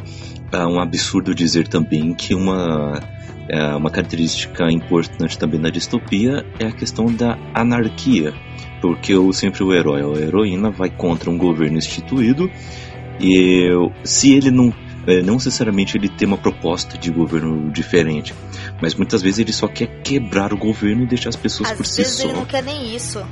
é, 0.52 0.66
um 0.66 0.80
absurdo 0.80 1.34
dizer 1.34 1.68
também 1.68 2.14
que 2.14 2.34
uma, 2.34 3.00
é, 3.50 3.76
uma 3.76 3.90
característica 3.90 4.72
importante 4.72 5.38
também 5.38 5.60
na 5.60 5.70
distopia 5.70 6.46
é 6.60 6.68
a 6.68 6.72
questão 6.72 7.06
da 7.06 7.38
anarquia. 7.54 8.34
Porque 8.82 9.14
eu, 9.14 9.32
sempre 9.34 9.64
o 9.64 9.74
herói 9.74 10.04
ou 10.04 10.16
a 10.16 10.20
heroína 10.20 10.70
vai 10.70 10.90
contra 10.90 11.30
um 11.30 11.38
governo 11.38 11.78
instituído 11.78 12.50
e 13.20 13.70
se 14.04 14.34
ele 14.34 14.52
não 14.52 14.74
é, 15.08 15.22
não 15.22 15.36
necessariamente 15.36 15.98
ele 15.98 16.10
tem 16.10 16.28
uma 16.28 16.38
proposta 16.38 16.98
de 16.98 17.12
governo 17.12 17.72
diferente, 17.72 18.34
mas 18.82 18.96
muitas 18.96 19.22
vezes 19.22 19.40
ele 19.40 19.54
só 19.54 19.68
quer 19.68 20.02
quebrar 20.02 20.52
o 20.52 20.58
governo 20.58 21.04
e 21.04 21.08
deixar 21.08 21.30
as 21.30 21.36
pessoas 21.36 21.72
Às 21.72 21.78
por 21.78 21.86
si 21.86 21.96
só. 21.96 22.02
Às 22.02 22.08
vezes 22.08 22.20
ele 22.24 22.34
não 22.34 22.46
quer 22.46 22.64
nem 22.64 22.96
isso. 22.96 23.24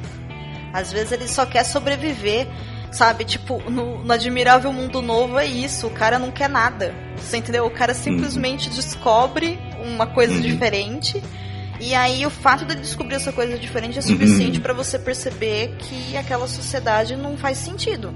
Às 0.71 0.91
vezes 0.91 1.11
ele 1.11 1.27
só 1.27 1.45
quer 1.45 1.63
sobreviver, 1.63 2.47
sabe? 2.93 3.25
Tipo, 3.25 3.59
no, 3.69 4.03
no 4.03 4.13
Admirável 4.13 4.71
Mundo 4.71 5.01
Novo 5.01 5.37
é 5.39 5.45
isso, 5.45 5.87
o 5.87 5.91
cara 5.91 6.19
não 6.19 6.31
quer 6.31 6.49
nada. 6.49 6.93
Você 7.17 7.37
entendeu? 7.37 7.65
O 7.65 7.71
cara 7.71 7.93
simplesmente 7.93 8.69
uhum. 8.69 8.75
descobre 8.75 9.59
uma 9.83 10.07
coisa 10.07 10.33
uhum. 10.33 10.41
diferente. 10.41 11.21
E 11.79 11.93
aí 11.93 12.25
o 12.25 12.29
fato 12.29 12.65
dele 12.65 12.81
descobrir 12.81 13.15
essa 13.15 13.33
coisa 13.33 13.57
diferente 13.57 13.99
é 13.99 14.01
suficiente 14.01 14.57
uhum. 14.57 14.63
para 14.63 14.73
você 14.73 14.97
perceber 14.97 15.75
que 15.79 16.15
aquela 16.15 16.47
sociedade 16.47 17.15
não 17.15 17.35
faz 17.35 17.57
sentido, 17.57 18.13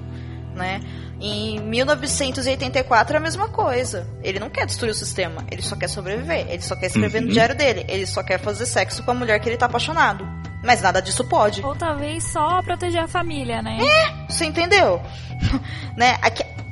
né? 0.56 0.80
Em 1.20 1.60
1984 1.60 3.16
é 3.16 3.18
a 3.18 3.20
mesma 3.20 3.50
coisa. 3.50 4.08
Ele 4.24 4.40
não 4.40 4.50
quer 4.50 4.66
destruir 4.68 4.92
o 4.92 4.96
sistema, 4.96 5.44
ele 5.52 5.64
só 5.64 5.76
quer 5.76 5.88
sobreviver. 5.88 6.46
Ele 6.48 6.62
só 6.62 6.76
quer 6.76 6.88
escrever 6.88 7.22
uhum. 7.22 7.28
no 7.28 7.34
diário 7.34 7.56
dele. 7.56 7.86
Ele 7.88 8.06
só 8.06 8.22
quer 8.22 8.40
fazer 8.40 8.66
sexo 8.68 9.04
com 9.04 9.12
a 9.12 9.16
mulher 9.16 9.40
que 9.40 9.50
ele 9.50 9.58
tá 9.58 9.66
apaixonado. 9.66 10.28
Mas 10.68 10.82
nada 10.82 11.02
disso 11.02 11.24
pode. 11.24 11.66
Ou 11.66 11.74
talvez 11.74 12.26
só 12.26 12.62
proteger 12.62 13.02
a 13.02 13.08
família, 13.08 13.62
né? 13.62 13.78
É, 13.82 14.30
você 14.30 14.44
entendeu? 14.44 15.02
né? 15.96 16.18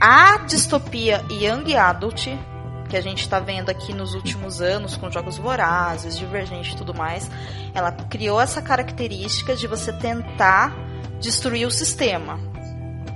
A 0.02 0.40
distopia 0.40 1.24
Young 1.32 1.74
Adult, 1.78 2.28
que 2.90 2.98
a 2.98 3.02
gente 3.02 3.28
tá 3.30 3.40
vendo 3.40 3.70
aqui 3.70 3.94
nos 3.94 4.14
últimos 4.14 4.60
anos 4.60 4.98
com 4.98 5.10
jogos 5.10 5.38
vorazes, 5.38 6.18
divergente 6.18 6.74
e 6.74 6.78
tudo 6.78 6.94
mais, 6.94 7.32
ela 7.74 7.94
criou 7.94 8.42
essa 8.42 8.62
característica 8.62 9.56
de 9.56 9.66
você 9.66 9.94
tentar 9.94 10.76
destruir 11.22 11.66
o 11.66 11.72
sistema. 11.72 12.36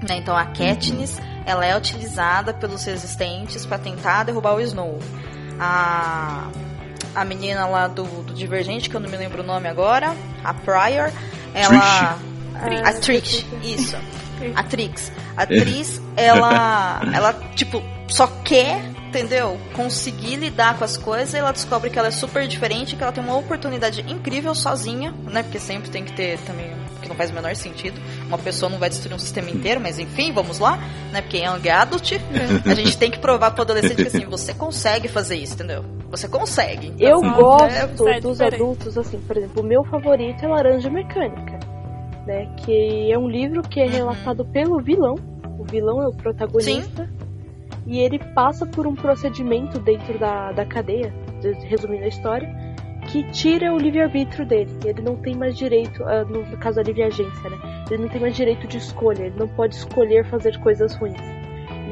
Né? 0.08 0.16
Então 0.20 0.34
a 0.34 0.46
Katniss 0.46 1.20
uhum. 1.20 1.44
ela 1.46 1.66
é 1.66 1.78
utilizada 1.78 2.54
pelos 2.54 2.86
resistentes 2.86 3.66
para 3.66 3.78
tentar 3.78 4.24
derrubar 4.24 4.56
o 4.56 4.62
Snow. 4.62 4.98
A, 5.60 6.48
a 7.16 7.26
menina 7.26 7.66
lá 7.66 7.88
do, 7.88 8.04
do 8.24 8.34
Divergente, 8.34 8.90
que 8.90 8.96
eu 8.96 9.00
não 9.00 9.10
me 9.10 9.18
lembro 9.18 9.44
o 9.44 9.46
nome 9.46 9.68
agora, 9.68 10.16
a 10.44 10.54
Pryor, 10.54 11.12
ela. 11.54 12.20
Trish. 12.62 12.82
A 12.84 12.94
Trish, 12.94 13.46
isso. 13.64 13.98
A 14.56 14.64
Trix. 14.64 15.12
A 15.36 15.46
Tris, 15.46 16.02
ela, 16.16 17.02
ela, 17.14 17.34
tipo, 17.56 17.82
só 18.08 18.28
quer, 18.44 18.84
entendeu? 19.08 19.60
Conseguir 19.74 20.38
lidar 20.38 20.78
com 20.78 20.84
as 20.84 20.98
coisas, 20.98 21.34
ela 21.34 21.52
descobre 21.52 21.90
que 21.90 21.98
ela 21.98 22.10
é 22.10 22.12
super 22.12 22.48
diferente, 22.48 22.96
que 22.96 23.04
ela 23.04 23.12
tem 23.12 23.24
uma 23.24 23.38
oportunidade 23.38 24.02
incrível 24.08 24.54
sozinha, 24.54 25.14
né? 25.24 25.44
Porque 25.44 25.60
sempre 25.60 25.90
tem 25.90 26.04
que 26.04 26.14
ter 26.14 26.38
também 26.40 26.72
que 27.10 27.14
não 27.14 27.16
faz 27.16 27.32
o 27.32 27.34
menor 27.34 27.56
sentido. 27.56 28.00
Uma 28.28 28.38
pessoa 28.38 28.70
não 28.70 28.78
vai 28.78 28.90
destruir 28.90 29.16
um 29.16 29.20
sistema 29.20 29.50
inteiro, 29.50 29.82
mas 29.82 29.98
enfim, 29.98 30.32
vamos 30.32 30.60
lá, 30.60 30.78
né? 31.12 31.22
Porque 31.22 31.38
é 31.38 31.50
um 31.50 31.56
adult, 31.56 32.12
a 32.66 32.74
gente 32.76 32.98
tem 32.98 33.10
que 33.10 33.18
provar 33.18 33.52
pro 33.52 33.64
adolescente 33.64 33.96
que 33.96 34.08
assim, 34.08 34.26
você 34.26 34.54
consegue 34.54 35.08
fazer 35.08 35.36
isso, 35.36 35.56
entendeu? 35.56 35.84
Você 36.12 36.28
consegue. 36.28 36.88
Então, 36.88 37.08
eu 37.08 37.18
assim, 37.18 37.32
gosto 37.34 38.08
é, 38.08 38.20
dos 38.20 38.42
adultos, 38.42 38.98
assim, 38.98 39.20
por 39.20 39.38
exemplo, 39.38 39.64
o 39.64 39.66
meu 39.66 39.84
favorito 39.86 40.44
é 40.44 40.48
Laranja 40.48 40.90
Mecânica, 40.90 41.60
né? 42.26 42.46
Que 42.58 43.12
é 43.12 43.18
um 43.18 43.28
livro 43.28 43.62
que 43.64 43.80
é 43.80 43.86
uhum. 43.86 43.92
relatado 43.92 44.42
uhum. 44.42 44.52
pelo 44.52 44.82
vilão. 44.82 45.16
O 45.58 45.66
vilão 45.66 46.02
é 46.02 46.08
o 46.08 46.12
protagonista. 46.12 47.06
Sim. 47.06 47.30
E 47.88 48.00
ele 48.00 48.20
passa 48.36 48.66
por 48.68 48.86
um 48.86 48.94
procedimento 48.94 49.80
dentro 49.80 50.20
da, 50.20 50.52
da 50.52 50.66
cadeia, 50.66 51.12
resumindo 51.68 52.04
a 52.04 52.08
história, 52.08 52.48
que 53.12 53.24
tira 53.32 53.74
o 53.74 53.78
livre-arbítrio 53.78 54.46
dele. 54.46 54.72
Ele 54.86 55.02
não 55.02 55.16
tem 55.16 55.36
mais 55.36 55.58
direito, 55.58 56.04
uh, 56.04 56.26
no 56.26 56.58
caso 56.58 56.78
da 56.78 56.84
livre-agência, 56.84 57.50
né? 57.50 57.58
Ele 57.90 58.04
não 58.04 58.10
tem 58.10 58.22
mais 58.22 58.36
direito 58.36 58.68
de 58.68 58.78
escolha, 58.78 59.24
ele 59.24 59.36
não 59.38 59.48
pode 59.48 59.76
escolher 59.76 60.26
fazer 60.26 60.60
coisas 60.60 60.96
ruins. 60.96 61.20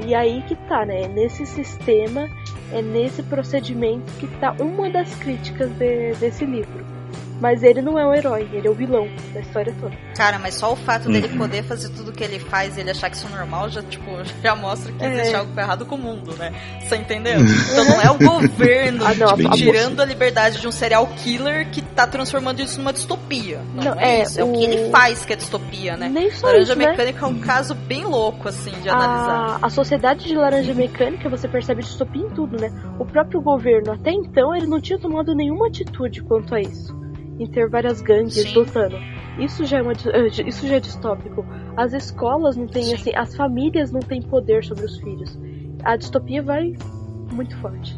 E 0.06 0.14
aí 0.14 0.44
que 0.44 0.56
tá, 0.56 0.86
né? 0.86 1.04
É 1.04 1.08
nesse 1.08 1.46
sistema, 1.46 2.30
é 2.72 2.82
nesse 2.82 3.24
procedimento 3.24 4.12
que 4.20 4.28
tá 4.40 4.56
uma 4.60 4.90
das 4.90 5.14
críticas 5.16 5.72
de, 5.72 6.14
desse 6.14 6.46
livro. 6.46 6.97
Mas 7.40 7.62
ele 7.62 7.82
não 7.82 7.98
é 8.00 8.06
o 8.06 8.14
herói, 8.14 8.50
ele 8.52 8.68
é 8.68 8.72
o 8.72 8.74
vilão 8.74 9.08
da 9.34 9.40
história 9.40 9.74
toda. 9.80 9.96
Cara, 10.16 10.40
mas 10.40 10.56
só 10.56 10.74
o 10.74 10.76
fato 10.76 11.06
uhum. 11.06 11.12
dele 11.12 11.30
poder 11.38 11.64
fazer 11.64 11.90
tudo 11.90 12.12
que 12.12 12.24
ele 12.24 12.40
faz 12.40 12.78
e 12.78 12.82
ele 12.82 12.92
achar 12.92 13.10
que 13.10 13.16
isso 13.16 13.28
é 13.28 13.38
normal 13.38 13.70
já, 13.70 13.84
tipo, 13.84 14.12
já 14.42 14.56
mostra 14.56 14.92
que 14.92 15.04
é. 15.04 15.14
existe 15.14 15.36
algo 15.36 15.60
errado 15.60 15.86
com 15.86 15.96
o 15.96 15.98
mundo, 15.98 16.36
né? 16.38 16.52
Você 16.82 16.96
entendeu? 16.96 17.40
então 17.40 17.86
não 17.86 18.02
é 18.02 18.10
o 18.10 18.18
governo 18.18 19.06
ah, 19.06 19.14
não, 19.14 19.36
tipo, 19.36 19.50
tirando 19.52 20.02
a 20.02 20.06
liberdade 20.06 20.60
de 20.60 20.68
um 20.68 20.72
serial 20.72 21.08
killer 21.18 21.70
que 21.70 21.82
tá 21.82 22.08
transformando 22.08 22.62
isso 22.62 22.80
numa 22.80 22.94
distopia. 22.94 23.62
Não, 23.76 23.84
não 23.84 24.00
é, 24.00 24.20
é, 24.20 24.24
isso. 24.24 24.40
É 24.40 24.44
o... 24.44 24.50
o 24.50 24.58
que 24.58 24.64
ele 24.64 24.90
faz 24.90 25.26
que 25.26 25.34
é 25.34 25.36
distopia, 25.36 25.96
né? 25.96 26.10
Nem 26.10 26.32
só 26.32 26.48
Laranja 26.48 26.74
isso, 26.74 26.80
né? 26.80 26.88
Mecânica 26.90 27.22
né? 27.22 27.28
é 27.28 27.36
um 27.36 27.40
caso 27.40 27.76
bem 27.76 28.04
louco, 28.04 28.48
assim, 28.50 28.72
de 28.82 28.90
a, 28.90 28.94
analisar. 28.94 29.60
A 29.62 29.70
sociedade 29.70 30.26
de 30.26 30.36
Laranja 30.36 30.74
Mecânica, 30.74 31.30
você 31.30 31.48
percebe 31.48 31.84
distopia 31.84 32.24
em 32.24 32.30
tudo, 32.30 32.60
né? 32.60 32.72
O 33.00 33.06
próprio 33.06 33.42
governo, 33.42 33.92
até 33.92 34.12
então, 34.12 34.56
ele 34.56 34.66
não 34.66 34.82
tinha 34.82 34.98
tomado 34.98 35.36
nenhuma 35.36 35.68
atitude 35.68 36.24
quanto 36.24 36.56
a 36.56 36.62
isso 36.62 37.07
em 37.40 37.48
ter 37.48 37.70
várias 37.70 38.02
gangues 38.02 38.34
Sim. 38.34 38.54
lutando. 38.54 38.98
Isso 39.40 39.66
já 39.66 39.78
é 39.78 39.82
uma, 39.82 39.94
eh, 39.94 40.28
isso 40.48 40.68
já 40.68 40.76
é 40.76 40.80
distópico. 40.80 41.46
As 41.76 41.94
escolas 41.94 42.58
não 42.58 42.68
têm 42.68 42.94
assim, 42.94 43.14
as 43.16 43.36
famílias 43.36 43.92
não 43.92 44.00
têm 44.00 44.22
poder 44.22 44.64
sobre 44.64 44.86
os 44.86 44.98
filhos. 44.98 45.38
A 45.84 45.96
distopia 45.96 46.42
vai 46.42 46.74
muito 47.32 47.56
forte. 47.58 47.96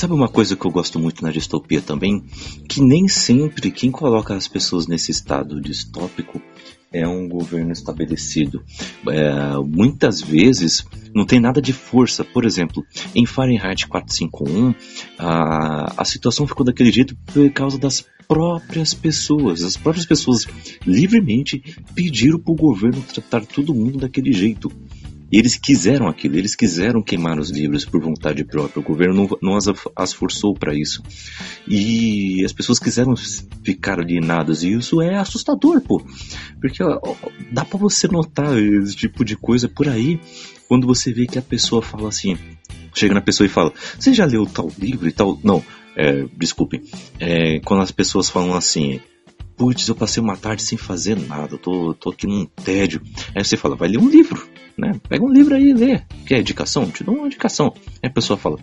Sabe 0.00 0.14
uma 0.14 0.28
coisa 0.28 0.56
que 0.56 0.66
eu 0.66 0.70
gosto 0.70 0.98
muito 0.98 1.22
na 1.22 1.30
distopia 1.30 1.82
também? 1.82 2.24
Que 2.66 2.80
nem 2.80 3.06
sempre 3.06 3.70
quem 3.70 3.90
coloca 3.90 4.34
as 4.34 4.48
pessoas 4.48 4.86
nesse 4.86 5.10
estado 5.10 5.60
distópico 5.60 6.40
é 6.90 7.06
um 7.06 7.28
governo 7.28 7.70
estabelecido. 7.70 8.64
É, 9.06 9.56
muitas 9.58 10.22
vezes 10.22 10.86
não 11.14 11.26
tem 11.26 11.38
nada 11.38 11.60
de 11.60 11.74
força. 11.74 12.24
Por 12.24 12.46
exemplo, 12.46 12.82
em 13.14 13.26
Fahrenheit 13.26 13.86
451, 13.86 14.74
a, 15.18 16.00
a 16.00 16.04
situação 16.06 16.46
ficou 16.46 16.64
daquele 16.64 16.90
jeito 16.90 17.14
por 17.26 17.50
causa 17.50 17.78
das 17.78 18.02
próprias 18.26 18.94
pessoas. 18.94 19.62
As 19.62 19.76
próprias 19.76 20.06
pessoas 20.06 20.46
livremente 20.86 21.62
pediram 21.94 22.38
para 22.38 22.52
o 22.52 22.56
governo 22.56 23.02
tratar 23.02 23.44
todo 23.44 23.74
mundo 23.74 23.98
daquele 23.98 24.32
jeito. 24.32 24.72
E 25.30 25.38
eles 25.38 25.56
quiseram 25.56 26.08
aquilo, 26.08 26.36
eles 26.36 26.56
quiseram 26.56 27.02
queimar 27.02 27.38
os 27.38 27.50
livros 27.50 27.84
por 27.84 28.00
vontade 28.00 28.44
própria. 28.44 28.80
O 28.80 28.84
governo 28.84 29.14
não, 29.14 29.38
não 29.40 29.56
as, 29.56 29.66
as, 29.94 30.12
forçou 30.12 30.54
para 30.54 30.74
isso. 30.74 31.02
E 31.68 32.44
as 32.44 32.52
pessoas 32.52 32.78
quiseram 32.78 33.14
ficar 33.62 34.00
alienadas. 34.00 34.62
E 34.62 34.72
isso 34.72 35.00
é 35.00 35.16
assustador, 35.16 35.80
pô. 35.80 36.02
Porque 36.60 36.82
ó, 36.82 37.00
dá 37.52 37.64
para 37.64 37.78
você 37.78 38.08
notar 38.08 38.58
esse 38.58 38.96
tipo 38.96 39.24
de 39.24 39.36
coisa 39.36 39.68
por 39.68 39.88
aí 39.88 40.20
quando 40.66 40.86
você 40.86 41.12
vê 41.12 41.26
que 41.26 41.38
a 41.38 41.42
pessoa 41.42 41.80
fala 41.80 42.08
assim. 42.08 42.36
Chega 42.92 43.14
na 43.14 43.20
pessoa 43.20 43.46
e 43.46 43.50
fala: 43.50 43.72
Você 43.98 44.12
já 44.12 44.24
leu 44.24 44.46
tal 44.46 44.68
livro 44.78 45.08
e 45.08 45.12
tal? 45.12 45.38
Não, 45.44 45.62
é, 45.96 46.24
desculpe. 46.36 46.82
É, 47.20 47.60
quando 47.60 47.82
as 47.82 47.92
pessoas 47.92 48.28
falam 48.28 48.54
assim 48.54 49.00
putz, 49.60 49.86
eu 49.86 49.94
passei 49.94 50.22
uma 50.22 50.38
tarde 50.38 50.62
sem 50.62 50.78
fazer 50.78 51.18
nada, 51.18 51.58
tô, 51.58 51.92
tô 51.92 52.08
aqui 52.08 52.26
num 52.26 52.46
tédio. 52.46 53.02
Aí 53.36 53.44
você 53.44 53.58
fala, 53.58 53.76
vai 53.76 53.90
ler 53.90 53.98
um 53.98 54.08
livro, 54.08 54.48
né? 54.74 54.98
Pega 55.06 55.22
um 55.22 55.30
livro 55.30 55.54
aí 55.54 55.68
e 55.68 55.74
lê. 55.74 56.00
Quer 56.24 56.40
indicação? 56.40 56.90
Te 56.90 57.04
dou 57.04 57.14
uma 57.14 57.26
indicação. 57.26 57.74
Aí 58.02 58.08
a 58.08 58.10
pessoa 58.10 58.38
fala, 58.38 58.56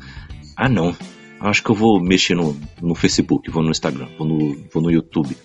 ah 0.56 0.68
não, 0.68 0.96
acho 1.40 1.62
que 1.62 1.70
eu 1.70 1.76
vou 1.76 2.02
mexer 2.02 2.34
no, 2.34 2.58
no 2.82 2.96
Facebook, 2.96 3.48
vou 3.52 3.62
no 3.62 3.70
Instagram, 3.70 4.08
vou 4.18 4.28
no, 4.28 4.58
vou 4.74 4.82
no 4.82 4.90
YouTube. 4.90 5.38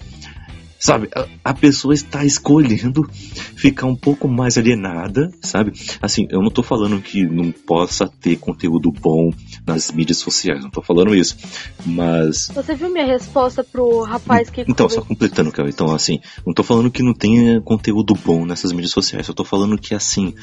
Sabe, 0.79 1.11
a, 1.15 1.29
a, 1.45 1.55
pessoa 1.55 1.93
está 1.93 2.25
escolhendo 2.25 3.07
ficar 3.55 3.87
um 3.87 3.95
pouco 3.95 4.27
mais 4.27 4.57
alienada, 4.57 5.31
sabe? 5.43 5.73
Assim, 6.01 6.27
eu 6.31 6.41
não 6.41 6.49
estou 6.49 6.65
falando 6.65 7.01
que 7.03 7.25
não 7.27 7.53
possa 7.53 8.09
ter 8.09 8.37
conteúdo 8.37 8.91
bom 8.91 9.31
nas 9.67 9.91
mídias 9.93 10.19
sociais, 10.19 10.61
não 10.61 10.69
estou 10.69 10.83
falando 10.83 11.15
isso. 11.15 11.37
Mas. 11.85 12.49
Você 12.55 12.75
viu 12.75 12.91
minha 12.91 13.07
resposta 13.07 13.63
pro 13.63 14.03
rapaz 14.03 14.51
que. 14.51 14.63
Então, 14.63 14.89
só 14.89 15.03
completando, 15.03 15.53
Kel. 15.53 15.69
Então, 15.69 15.95
assim, 15.95 16.21
não 16.45 16.51
estou 16.51 16.65
falando 16.65 16.91
que 16.91 17.03
não 17.03 17.15
tenha 17.15 17.61
conteúdo 17.61 18.15
bom 18.15 18.45
nessas 18.45 18.73
mídias 18.73 18.93
sociais, 18.93 19.29
eu 19.29 19.33
estou 19.33 19.47
falando 19.47 19.79
que, 19.79 19.95
assim, 19.95 20.35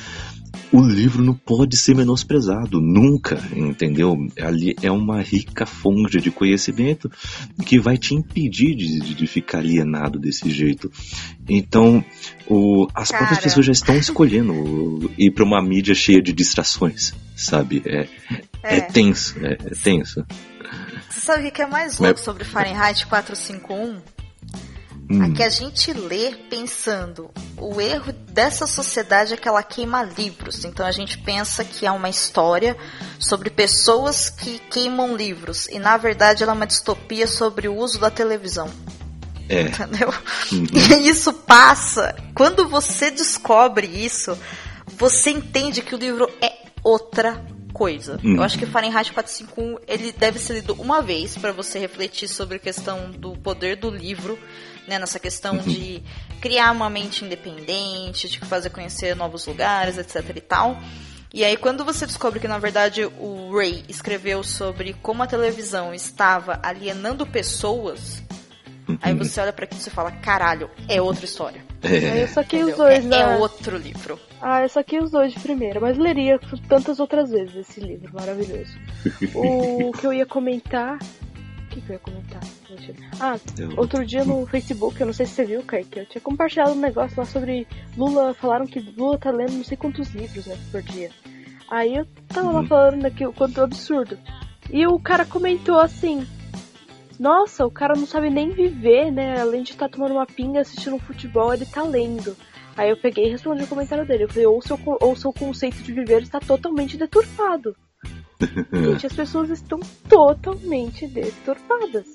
o 0.72 0.82
livro 0.82 1.24
não 1.24 1.34
pode 1.34 1.76
ser 1.76 1.96
menosprezado, 1.96 2.80
nunca, 2.80 3.42
entendeu? 3.56 4.16
Ali 4.40 4.76
é 4.82 4.92
uma 4.92 5.22
rica 5.22 5.66
fonte 5.66 6.20
de 6.20 6.32
conhecimento 6.32 7.12
que 7.66 7.80
vai 7.80 7.98
te 7.98 8.14
impedir 8.14 8.76
de, 8.76 9.16
de 9.16 9.28
ficar 9.28 9.60
alienado 9.60 10.20
desse 10.20 10.50
jeito. 10.50 10.92
Então, 11.48 12.04
o, 12.48 12.88
as 12.94 13.10
Cara. 13.10 13.26
próprias 13.26 13.44
pessoas 13.44 13.66
já 13.66 13.72
estão 13.72 13.98
escolhendo 13.98 15.12
ir 15.18 15.32
para 15.32 15.44
uma 15.44 15.62
mídia 15.62 15.96
cheia 15.96 16.22
de 16.22 16.32
distrações, 16.32 17.14
sabe? 17.36 17.82
É, 17.86 18.08
é. 18.64 18.78
é 18.78 18.82
tenso, 18.82 19.36
é, 19.46 19.54
é 19.54 19.76
tenso. 19.76 20.26
Você 21.10 21.20
sabe 21.20 21.48
o 21.48 21.52
que 21.52 21.62
é 21.62 21.66
mais 21.66 21.98
louco 21.98 22.16
Mas... 22.16 22.26
sobre 22.26 22.44
Fahrenheit 22.44 23.06
451? 23.08 24.02
Hum. 25.12 25.24
A 25.24 25.32
que 25.32 25.42
a 25.42 25.50
gente 25.50 25.92
lê 25.92 26.36
pensando, 26.52 27.32
o 27.58 27.82
erro 27.82 28.14
dessa 28.14 28.68
sociedade 28.68 29.34
é 29.34 29.38
que 29.38 29.48
ela 29.48 29.64
queima 29.64 30.04
livros. 30.04 30.64
Então 30.66 30.86
a 30.86 30.92
gente 30.92 31.18
pensa 31.18 31.66
que 31.66 31.84
é 31.86 31.92
uma 31.92 32.10
história 32.10 32.78
sobre 33.18 33.50
pessoas 33.50 34.30
que 34.30 34.60
queimam 34.70 35.16
livros. 35.16 35.68
E 35.68 35.80
na 35.80 35.98
verdade 35.98 36.44
ela 36.44 36.52
é 36.52 36.56
uma 36.56 36.68
distopia 36.68 37.26
sobre 37.26 37.68
o 37.68 37.76
uso 37.76 38.00
da 38.00 38.12
televisão. 38.12 38.70
É. 39.50 39.64
Entendeu? 39.64 40.14
Uhum. 40.52 40.68
E 40.74 41.10
isso 41.10 41.34
passa. 41.34 42.16
Quando 42.36 42.68
você 42.68 43.10
descobre 43.10 43.88
isso, 43.88 44.38
você 44.86 45.32
entende 45.32 45.82
que 45.82 45.96
o 45.96 45.98
livro 45.98 46.30
é 46.40 46.54
outra 46.84 47.44
coisa. 47.74 48.20
Uhum. 48.24 48.36
Eu 48.36 48.44
acho 48.44 48.58
que 48.58 48.66
Fahrenheit 48.66 49.12
451 49.12 49.80
ele 49.88 50.12
deve 50.12 50.40
ser 50.40 50.54
lido 50.56 50.74
uma 50.74 51.02
vez 51.02 51.38
para 51.38 51.52
você 51.52 51.80
refletir 51.80 52.28
sobre 52.28 52.58
a 52.58 52.60
questão 52.60 53.12
do 53.12 53.34
poder 53.34 53.76
do 53.76 53.90
livro 53.90 54.38
né, 54.88 54.98
nessa 54.98 55.20
questão 55.20 55.56
uhum. 55.56 55.62
de 55.62 56.04
criar 56.42 56.72
uma 56.72 56.90
mente 56.90 57.24
independente, 57.24 58.28
de 58.28 58.40
fazer 58.40 58.72
conhecer 58.72 59.16
novos 59.16 59.46
lugares, 59.46 59.98
etc 59.98 60.36
e 60.36 60.42
tal. 60.42 60.80
E 61.34 61.46
aí 61.46 61.56
quando 61.56 61.86
você 61.86 62.06
descobre 62.06 62.40
que 62.40 62.48
na 62.48 62.58
verdade 62.58 63.06
o 63.06 63.56
Ray 63.56 63.86
escreveu 63.88 64.44
sobre 64.44 64.94
como 64.94 65.22
a 65.22 65.28
televisão 65.28 65.94
estava 65.94 66.60
alienando 66.64 67.26
pessoas, 67.26 68.24
uhum. 68.88 68.98
aí 69.02 69.14
você 69.14 69.40
olha 69.40 69.54
para 69.54 69.66
aquilo 69.66 69.82
e 69.86 69.90
fala, 69.90 70.12
caralho, 70.12 70.70
é 70.88 71.00
outra 71.00 71.26
história. 71.26 71.69
É. 71.82 72.24
Eu 72.24 72.28
saquei 72.28 72.64
os 72.64 72.76
dois, 72.76 73.06
é, 73.06 73.08
né? 73.08 73.22
É 73.22 73.38
outro 73.38 73.78
livro. 73.78 74.20
Ah, 74.42 74.62
eu 74.62 74.70
saquei 74.70 75.00
os 75.00 75.12
dois 75.12 75.34
de 75.34 75.40
primeira, 75.40 75.80
mas 75.80 75.98
leria 75.98 76.40
tantas 76.68 77.00
outras 77.00 77.30
vezes 77.30 77.56
esse 77.56 77.80
livro 77.80 78.14
maravilhoso. 78.14 78.78
o 79.36 79.92
que 79.92 80.06
eu 80.06 80.14
ia 80.14 80.26
comentar 80.26 80.98
o 80.98 81.72
que, 81.72 81.82
que 81.82 81.90
eu 81.92 81.94
ia 81.94 82.00
comentar? 82.00 82.42
Ah, 83.20 83.38
outro 83.78 84.04
dia 84.04 84.26
no 84.26 84.44
Facebook, 84.48 85.00
eu 85.00 85.06
não 85.06 85.14
sei 85.14 85.28
se 85.28 85.34
você 85.34 85.46
viu, 85.46 85.62
Kaique, 85.62 86.00
eu 86.00 86.06
tinha 86.08 86.20
compartilhado 86.20 86.72
um 86.72 86.80
negócio 86.80 87.16
lá 87.16 87.26
sobre 87.26 87.68
Lula. 87.96 88.34
Falaram 88.34 88.66
que 88.66 88.80
Lula 88.80 89.20
tá 89.20 89.30
lendo 89.30 89.54
não 89.54 89.64
sei 89.64 89.78
quantos 89.78 90.10
livros, 90.16 90.48
né, 90.48 90.58
por 90.72 90.82
dia. 90.82 91.12
Aí 91.70 91.96
eu 91.96 92.08
tava 92.28 92.48
uhum. 92.48 92.54
lá 92.54 92.64
falando 92.66 93.02
daqui 93.04 93.24
o 93.24 93.32
quanto 93.32 93.62
absurdo. 93.62 94.18
E 94.72 94.88
o 94.88 95.00
cara 95.00 95.26
comentou 95.26 95.80
assim: 95.80 96.26
Nossa, 97.20 97.66
o 97.66 97.72
cara 97.72 97.96
não 97.96 98.06
sabe 98.06 98.30
nem 98.30 98.50
viver, 98.50 99.12
né? 99.12 99.42
Além 99.42 99.62
de 99.62 99.72
estar 99.72 99.90
tá 99.90 99.98
tomando 99.98 100.14
uma 100.14 100.26
pinga 100.26 100.62
assistindo 100.62 100.96
um 100.96 101.00
futebol, 101.00 101.54
ele 101.54 101.66
tá 101.66 101.84
lendo. 101.84 102.36
Aí 102.78 102.90
eu 102.90 102.96
peguei 102.96 103.26
e 103.26 103.30
respondi 103.30 103.64
o 103.64 103.68
comentário 103.68 104.08
dele. 104.08 104.24
Eu 104.24 104.30
falei: 104.30 104.46
Ou 104.46 104.62
seu, 104.62 104.80
ou 105.02 105.16
seu 105.18 105.34
conceito 105.34 105.84
de 105.84 105.92
viver 105.92 106.22
está 106.22 106.40
totalmente 106.40 106.96
deturpado. 106.96 107.76
Gente, 108.72 109.06
as 109.06 109.14
pessoas 109.14 109.50
estão 109.50 109.82
totalmente 110.08 111.06
deturpadas. 111.08 112.08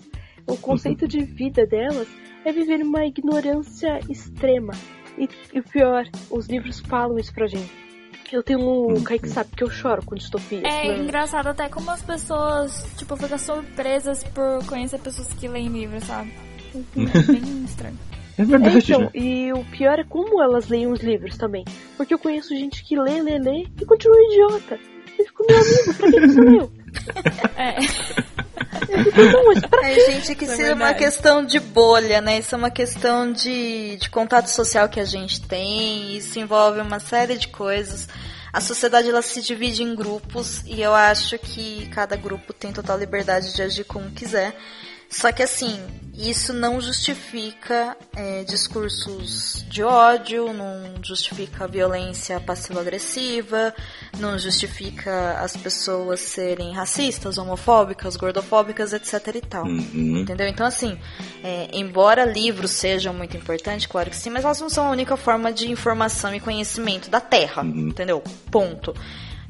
O 0.46 0.56
conceito 0.56 1.06
de 1.06 1.22
vida 1.22 1.66
delas 1.66 2.08
é 2.42 2.50
viver 2.50 2.82
uma 2.82 3.04
ignorância 3.04 4.00
extrema. 4.08 4.72
E, 5.18 5.28
e 5.52 5.60
o 5.60 5.62
pior, 5.62 6.08
os 6.30 6.46
livros 6.46 6.80
falam 6.80 7.18
isso 7.18 7.32
pra 7.32 7.46
gente. 7.46 7.83
Eu 8.32 8.42
tenho 8.42 8.60
um. 8.60 8.94
O 8.94 9.02
Kaique 9.02 9.28
sabe 9.28 9.50
que 9.56 9.64
eu 9.64 9.70
choro 9.70 10.04
com 10.04 10.14
distopia. 10.14 10.60
É 10.60 10.88
né? 10.88 10.98
engraçado 10.98 11.48
até 11.48 11.68
como 11.68 11.90
as 11.90 12.02
pessoas, 12.02 12.92
tipo, 12.96 13.16
ficam 13.16 13.38
surpresas 13.38 14.24
por 14.24 14.64
conhecer 14.66 14.98
pessoas 14.98 15.32
que 15.32 15.48
leem 15.48 15.68
livros, 15.68 16.04
sabe? 16.04 16.32
É 16.74 17.22
bem 17.32 17.64
estranho. 17.64 17.98
É 18.36 18.44
verdade. 18.44 18.76
É, 18.76 18.78
então, 18.80 19.00
né? 19.00 19.10
E 19.14 19.52
o 19.52 19.64
pior 19.66 19.98
é 19.98 20.04
como 20.04 20.42
elas 20.42 20.68
leem 20.68 20.86
os 20.86 21.00
livros 21.00 21.36
também. 21.36 21.64
Porque 21.96 22.14
eu 22.14 22.18
conheço 22.18 22.56
gente 22.56 22.82
que 22.84 22.98
lê, 22.98 23.22
lê, 23.22 23.38
lê 23.38 23.66
e 23.80 23.84
continua 23.84 24.16
idiota. 24.30 24.78
Eu 25.18 25.24
fico, 25.26 25.44
meu 25.48 25.56
amigo, 25.56 25.94
pra 25.94 26.10
que 26.10 26.20
você 26.20 26.40
leu? 26.40 26.72
É. 27.56 27.76
É, 29.82 30.12
gente, 30.12 30.34
que 30.34 30.44
isso 30.46 30.60
é 30.60 30.74
uma 30.74 30.94
questão 30.94 31.44
de 31.44 31.58
bolha, 31.60 32.20
né? 32.20 32.38
Isso 32.38 32.54
é 32.54 32.58
uma 32.58 32.70
questão 32.70 33.32
de, 33.32 33.96
de 33.96 34.10
contato 34.10 34.48
social 34.48 34.88
que 34.88 35.00
a 35.00 35.04
gente 35.04 35.40
tem. 35.40 36.16
Isso 36.16 36.38
envolve 36.38 36.80
uma 36.80 37.00
série 37.00 37.36
de 37.36 37.48
coisas. 37.48 38.08
A 38.52 38.60
sociedade 38.60 39.08
ela 39.08 39.22
se 39.22 39.42
divide 39.42 39.82
em 39.82 39.94
grupos 39.94 40.62
e 40.64 40.80
eu 40.80 40.94
acho 40.94 41.36
que 41.38 41.88
cada 41.88 42.14
grupo 42.14 42.52
tem 42.52 42.72
total 42.72 42.96
liberdade 42.98 43.52
de 43.52 43.62
agir 43.62 43.84
como 43.84 44.10
quiser. 44.12 44.56
Só 45.14 45.30
que 45.30 45.44
assim, 45.44 45.80
isso 46.12 46.52
não 46.52 46.80
justifica 46.80 47.96
é, 48.16 48.42
discursos 48.42 49.64
de 49.68 49.80
ódio, 49.84 50.52
não 50.52 51.02
justifica 51.04 51.68
violência 51.68 52.40
passivo-agressiva, 52.40 53.72
não 54.18 54.36
justifica 54.36 55.38
as 55.38 55.56
pessoas 55.56 56.18
serem 56.18 56.72
racistas, 56.72 57.38
homofóbicas, 57.38 58.16
gordofóbicas, 58.16 58.92
etc 58.92 59.36
e 59.36 59.40
tal. 59.40 59.64
Uhum. 59.64 60.18
Entendeu? 60.18 60.48
Então, 60.48 60.66
assim, 60.66 60.98
é, 61.44 61.68
embora 61.72 62.24
livros 62.24 62.72
sejam 62.72 63.14
muito 63.14 63.36
importantes, 63.36 63.86
claro 63.86 64.10
que 64.10 64.16
sim, 64.16 64.30
mas 64.30 64.44
elas 64.44 64.60
não 64.60 64.68
são 64.68 64.88
a 64.88 64.90
única 64.90 65.16
forma 65.16 65.52
de 65.52 65.70
informação 65.70 66.34
e 66.34 66.40
conhecimento 66.40 67.08
da 67.08 67.20
Terra. 67.20 67.62
Uhum. 67.62 67.88
Entendeu? 67.88 68.20
Ponto. 68.50 68.92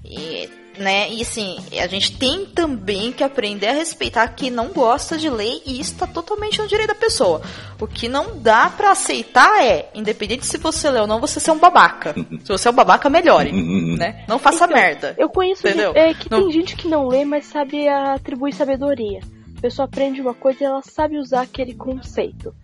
E 0.04 0.63
né? 0.78 1.10
E 1.10 1.22
assim, 1.22 1.58
a 1.80 1.86
gente 1.86 2.16
tem 2.18 2.46
também 2.46 3.12
que 3.12 3.24
aprender 3.24 3.68
a 3.68 3.72
respeitar 3.72 4.28
quem 4.28 4.50
não 4.50 4.68
gosta 4.68 5.16
de 5.16 5.28
ler 5.28 5.62
e 5.66 5.80
isso 5.80 5.96
tá 5.96 6.06
totalmente 6.06 6.58
no 6.60 6.68
direito 6.68 6.88
da 6.88 6.94
pessoa. 6.94 7.42
O 7.80 7.86
que 7.86 8.08
não 8.08 8.38
dá 8.38 8.70
para 8.70 8.90
aceitar 8.90 9.62
é, 9.62 9.90
independente 9.94 10.46
se 10.46 10.58
você 10.58 10.90
lê 10.90 11.00
ou 11.00 11.06
não, 11.06 11.20
você 11.20 11.40
ser 11.40 11.50
um 11.50 11.58
babaca. 11.58 12.14
se 12.14 12.48
você 12.48 12.68
é 12.68 12.70
um 12.70 12.74
babaca, 12.74 13.10
melhore, 13.10 13.52
né? 13.96 14.24
Não 14.28 14.38
faça 14.38 14.64
então, 14.64 14.76
merda. 14.76 15.14
Eu 15.18 15.28
conheço 15.28 15.66
entendeu? 15.66 15.92
Gente, 15.92 15.98
é 15.98 16.14
que 16.14 16.30
não... 16.30 16.40
tem 16.40 16.52
gente 16.52 16.76
que 16.76 16.88
não 16.88 17.06
lê, 17.06 17.24
mas 17.24 17.46
sabe 17.46 17.88
atribuir 17.88 18.52
sabedoria. 18.52 19.20
A 19.56 19.60
pessoa 19.60 19.86
aprende 19.86 20.20
uma 20.20 20.34
coisa 20.34 20.62
e 20.62 20.66
ela 20.66 20.82
sabe 20.82 21.18
usar 21.18 21.42
aquele 21.42 21.74
conceito. 21.74 22.54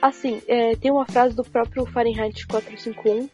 Assim, 0.00 0.40
é, 0.46 0.76
tem 0.76 0.90
uma 0.90 1.06
frase 1.06 1.34
do 1.34 1.42
próprio 1.42 1.86
Fahrenheit 1.86 2.46
451 2.46 3.28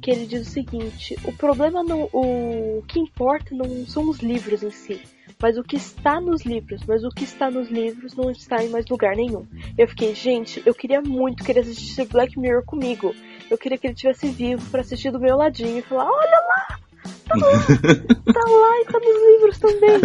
que 0.00 0.10
ele 0.10 0.26
diz 0.26 0.46
o 0.46 0.50
seguinte: 0.50 1.16
o 1.24 1.32
problema 1.32 1.82
não, 1.82 2.08
o 2.12 2.82
que 2.86 3.00
importa 3.00 3.54
não 3.54 3.86
são 3.86 4.08
os 4.08 4.18
livros 4.18 4.62
em 4.62 4.70
si, 4.70 5.00
mas 5.40 5.56
o 5.58 5.62
que 5.62 5.76
está 5.76 6.20
nos 6.20 6.44
livros, 6.44 6.82
mas 6.86 7.04
o 7.04 7.10
que 7.10 7.24
está 7.24 7.50
nos 7.50 7.68
livros 7.68 8.14
não 8.14 8.30
está 8.30 8.62
em 8.62 8.68
mais 8.68 8.86
lugar 8.86 9.16
nenhum. 9.16 9.46
Eu 9.76 9.88
fiquei, 9.88 10.14
gente, 10.14 10.62
eu 10.64 10.74
queria 10.74 11.00
muito 11.00 11.44
que 11.44 11.52
ele 11.52 11.60
assistisse 11.60 12.04
Black 12.06 12.38
Mirror 12.38 12.64
comigo. 12.64 13.14
Eu 13.50 13.56
queria 13.58 13.78
que 13.78 13.86
ele 13.86 13.94
tivesse 13.94 14.28
vivo 14.28 14.68
para 14.70 14.80
assistir 14.80 15.10
do 15.10 15.20
meu 15.20 15.36
ladinho 15.36 15.78
e 15.78 15.82
falar, 15.82 16.08
olha 16.10 16.40
lá! 16.48 16.78
Tá 17.26 17.34
lá, 17.36 17.52
tá 18.32 18.40
lá 18.50 18.80
e 18.80 18.84
tá 18.84 19.00
nos 19.00 19.32
livros 19.32 19.58
também. 19.58 20.00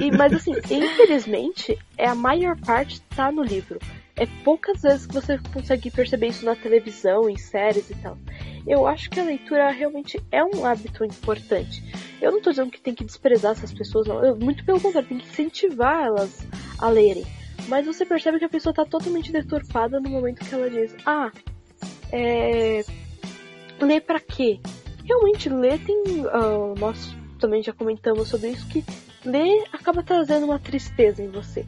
E, 0.00 0.16
mas 0.16 0.32
assim, 0.32 0.52
infelizmente, 0.70 1.78
é 1.98 2.06
a 2.06 2.14
maior 2.14 2.56
parte 2.60 3.00
tá 3.14 3.30
no 3.30 3.42
livro. 3.42 3.78
É 4.14 4.26
poucas 4.44 4.82
vezes 4.82 5.06
que 5.06 5.14
você 5.14 5.38
consegue 5.52 5.90
perceber 5.90 6.28
isso 6.28 6.44
na 6.44 6.54
televisão, 6.54 7.30
em 7.30 7.36
séries 7.36 7.88
e 7.90 7.94
tal. 7.94 8.18
Eu 8.66 8.86
acho 8.86 9.08
que 9.08 9.18
a 9.18 9.24
leitura 9.24 9.70
realmente 9.70 10.22
é 10.30 10.44
um 10.44 10.66
hábito 10.66 11.04
importante. 11.04 11.82
Eu 12.20 12.30
não 12.30 12.40
tô 12.40 12.50
dizendo 12.50 12.70
que 12.70 12.80
tem 12.80 12.94
que 12.94 13.04
desprezar 13.04 13.52
essas 13.52 13.72
pessoas, 13.72 14.06
não. 14.06 14.22
Eu, 14.22 14.36
muito 14.36 14.64
pelo 14.64 14.80
contrário, 14.80 15.08
tem 15.08 15.18
que 15.18 15.26
incentivar 15.26 16.04
elas 16.04 16.46
a 16.78 16.88
lerem. 16.88 17.24
Mas 17.68 17.86
você 17.86 18.04
percebe 18.04 18.38
que 18.38 18.44
a 18.44 18.50
pessoa 18.50 18.74
tá 18.74 18.84
totalmente 18.84 19.32
deturpada 19.32 19.98
no 19.98 20.10
momento 20.10 20.44
que 20.44 20.54
ela 20.54 20.68
diz: 20.68 20.94
Ah, 21.06 21.32
é. 22.12 22.84
Ler 23.80 24.00
pra 24.02 24.20
quê? 24.20 24.60
Realmente, 25.04 25.48
ler 25.48 25.78
tem. 25.84 25.96
Uh, 26.26 26.78
nós 26.78 27.16
também 27.40 27.62
já 27.62 27.72
comentamos 27.72 28.28
sobre 28.28 28.50
isso, 28.50 28.68
que 28.68 28.84
ler 29.24 29.64
acaba 29.72 30.02
trazendo 30.02 30.44
uma 30.44 30.58
tristeza 30.58 31.22
em 31.22 31.28
você 31.28 31.66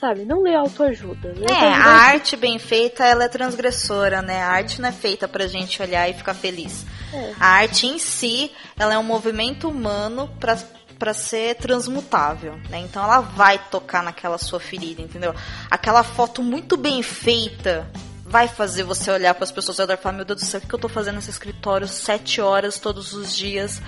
sabe? 0.00 0.24
Não 0.24 0.42
lê 0.42 0.54
autoajuda. 0.54 1.34
Lê 1.36 1.46
é, 1.46 1.54
autoajuda 1.54 1.84
a 1.84 1.92
arte 1.92 2.36
bem 2.36 2.58
feita, 2.58 3.04
ela 3.04 3.24
é 3.24 3.28
transgressora, 3.28 4.22
né? 4.22 4.42
A 4.42 4.48
arte 4.48 4.80
não 4.80 4.88
é 4.88 4.92
feita 4.92 5.26
pra 5.26 5.46
gente 5.46 5.80
olhar 5.82 6.08
e 6.08 6.14
ficar 6.14 6.34
feliz. 6.34 6.86
É. 7.12 7.34
A 7.38 7.46
arte 7.46 7.86
em 7.86 7.98
si, 7.98 8.50
ela 8.78 8.94
é 8.94 8.98
um 8.98 9.02
movimento 9.02 9.68
humano 9.68 10.28
pra 10.40 10.56
para 10.98 11.12
ser 11.12 11.56
transmutável, 11.56 12.54
né? 12.70 12.78
Então 12.78 13.04
ela 13.04 13.20
vai 13.20 13.58
tocar 13.70 14.02
naquela 14.02 14.38
sua 14.38 14.58
ferida, 14.58 15.02
entendeu? 15.02 15.34
Aquela 15.70 16.02
foto 16.02 16.42
muito 16.42 16.74
bem 16.74 17.02
feita 17.02 17.86
vai 18.24 18.48
fazer 18.48 18.82
você 18.82 19.10
olhar 19.10 19.34
para 19.34 19.44
as 19.44 19.52
pessoas 19.52 19.78
e 19.78 19.96
falar, 19.96 20.16
meu 20.16 20.24
Deus 20.24 20.40
do 20.40 20.44
céu, 20.44 20.60
o 20.62 20.66
que 20.66 20.74
eu 20.74 20.78
tô 20.78 20.88
fazendo 20.88 21.16
nesse 21.16 21.30
escritório 21.30 21.86
sete 21.86 22.40
horas 22.40 22.78
todos 22.78 23.12
os 23.12 23.36
dias? 23.36 23.80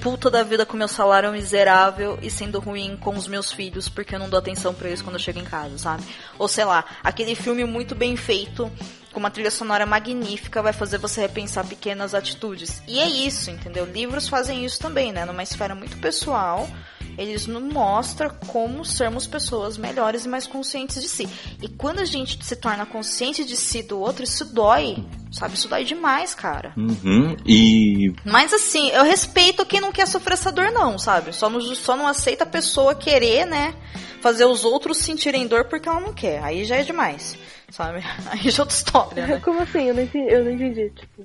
Puta 0.00 0.30
da 0.30 0.42
vida 0.42 0.66
com 0.66 0.76
meu 0.76 0.88
salário 0.88 1.32
miserável 1.32 2.18
e 2.20 2.30
sendo 2.30 2.60
ruim 2.60 2.96
com 2.96 3.14
os 3.16 3.26
meus 3.26 3.52
filhos 3.52 3.88
porque 3.88 4.14
eu 4.14 4.18
não 4.18 4.28
dou 4.28 4.38
atenção 4.38 4.74
para 4.74 4.88
eles 4.88 5.02
quando 5.02 5.16
eu 5.16 5.20
chego 5.20 5.38
em 5.38 5.44
casa, 5.44 5.78
sabe? 5.78 6.04
Ou 6.38 6.48
sei 6.48 6.64
lá, 6.64 6.84
aquele 7.02 7.34
filme 7.34 7.64
muito 7.64 7.94
bem 7.94 8.16
feito, 8.16 8.70
com 9.12 9.20
uma 9.20 9.30
trilha 9.30 9.50
sonora 9.50 9.86
magnífica, 9.86 10.60
vai 10.60 10.72
fazer 10.72 10.98
você 10.98 11.20
repensar 11.20 11.64
pequenas 11.64 12.14
atitudes. 12.14 12.82
E 12.86 12.98
é 12.98 13.08
isso, 13.08 13.50
entendeu? 13.50 13.84
Livros 13.84 14.28
fazem 14.28 14.64
isso 14.64 14.80
também, 14.80 15.12
né? 15.12 15.24
Numa 15.24 15.42
esfera 15.42 15.74
muito 15.74 15.96
pessoal, 15.98 16.68
eles 17.16 17.46
nos 17.46 17.62
mostram 17.62 18.30
como 18.46 18.84
sermos 18.84 19.26
pessoas 19.26 19.76
melhores 19.76 20.24
e 20.24 20.28
mais 20.28 20.46
conscientes 20.46 21.00
de 21.00 21.08
si. 21.08 21.28
E 21.62 21.68
quando 21.68 22.00
a 22.00 22.04
gente 22.04 22.42
se 22.44 22.56
torna 22.56 22.86
consciente 22.86 23.44
de 23.44 23.56
si 23.56 23.82
do 23.82 23.98
outro, 23.98 24.24
isso 24.24 24.44
dói, 24.44 24.96
sabe? 25.32 25.54
Isso 25.54 25.68
dói 25.68 25.84
demais, 25.84 26.34
cara. 26.34 26.72
Uhum, 26.76 27.36
e. 27.46 28.14
Mas 28.24 28.52
assim, 28.52 28.90
eu 28.90 29.04
respeito 29.04 29.66
quem 29.66 29.80
não 29.80 29.92
quer 29.92 30.06
sofrer 30.06 30.34
essa 30.34 30.52
dor, 30.52 30.70
não, 30.70 30.98
sabe? 30.98 31.32
Só 31.32 31.48
não, 31.48 31.60
só 31.74 31.96
não 31.96 32.06
aceita 32.06 32.44
a 32.44 32.46
pessoa 32.46 32.94
querer, 32.94 33.46
né? 33.46 33.74
Fazer 34.20 34.44
os 34.46 34.64
outros 34.64 34.98
sentirem 34.98 35.46
dor 35.46 35.64
porque 35.66 35.88
ela 35.88 36.00
não 36.00 36.14
quer. 36.14 36.42
Aí 36.42 36.64
já 36.64 36.76
é 36.76 36.82
demais, 36.82 37.36
sabe? 37.70 38.02
Aí 38.30 38.50
já 38.50 38.58
é 38.58 38.62
outra 38.62 38.76
história, 38.76 39.26
né? 39.26 39.40
Como 39.40 39.60
assim? 39.60 39.88
Eu 39.88 39.94
não 39.94 40.02
entendi. 40.02 40.32
Eu 40.32 40.44
não 40.44 40.50
entendi. 40.52 40.90
Tipo, 40.90 41.24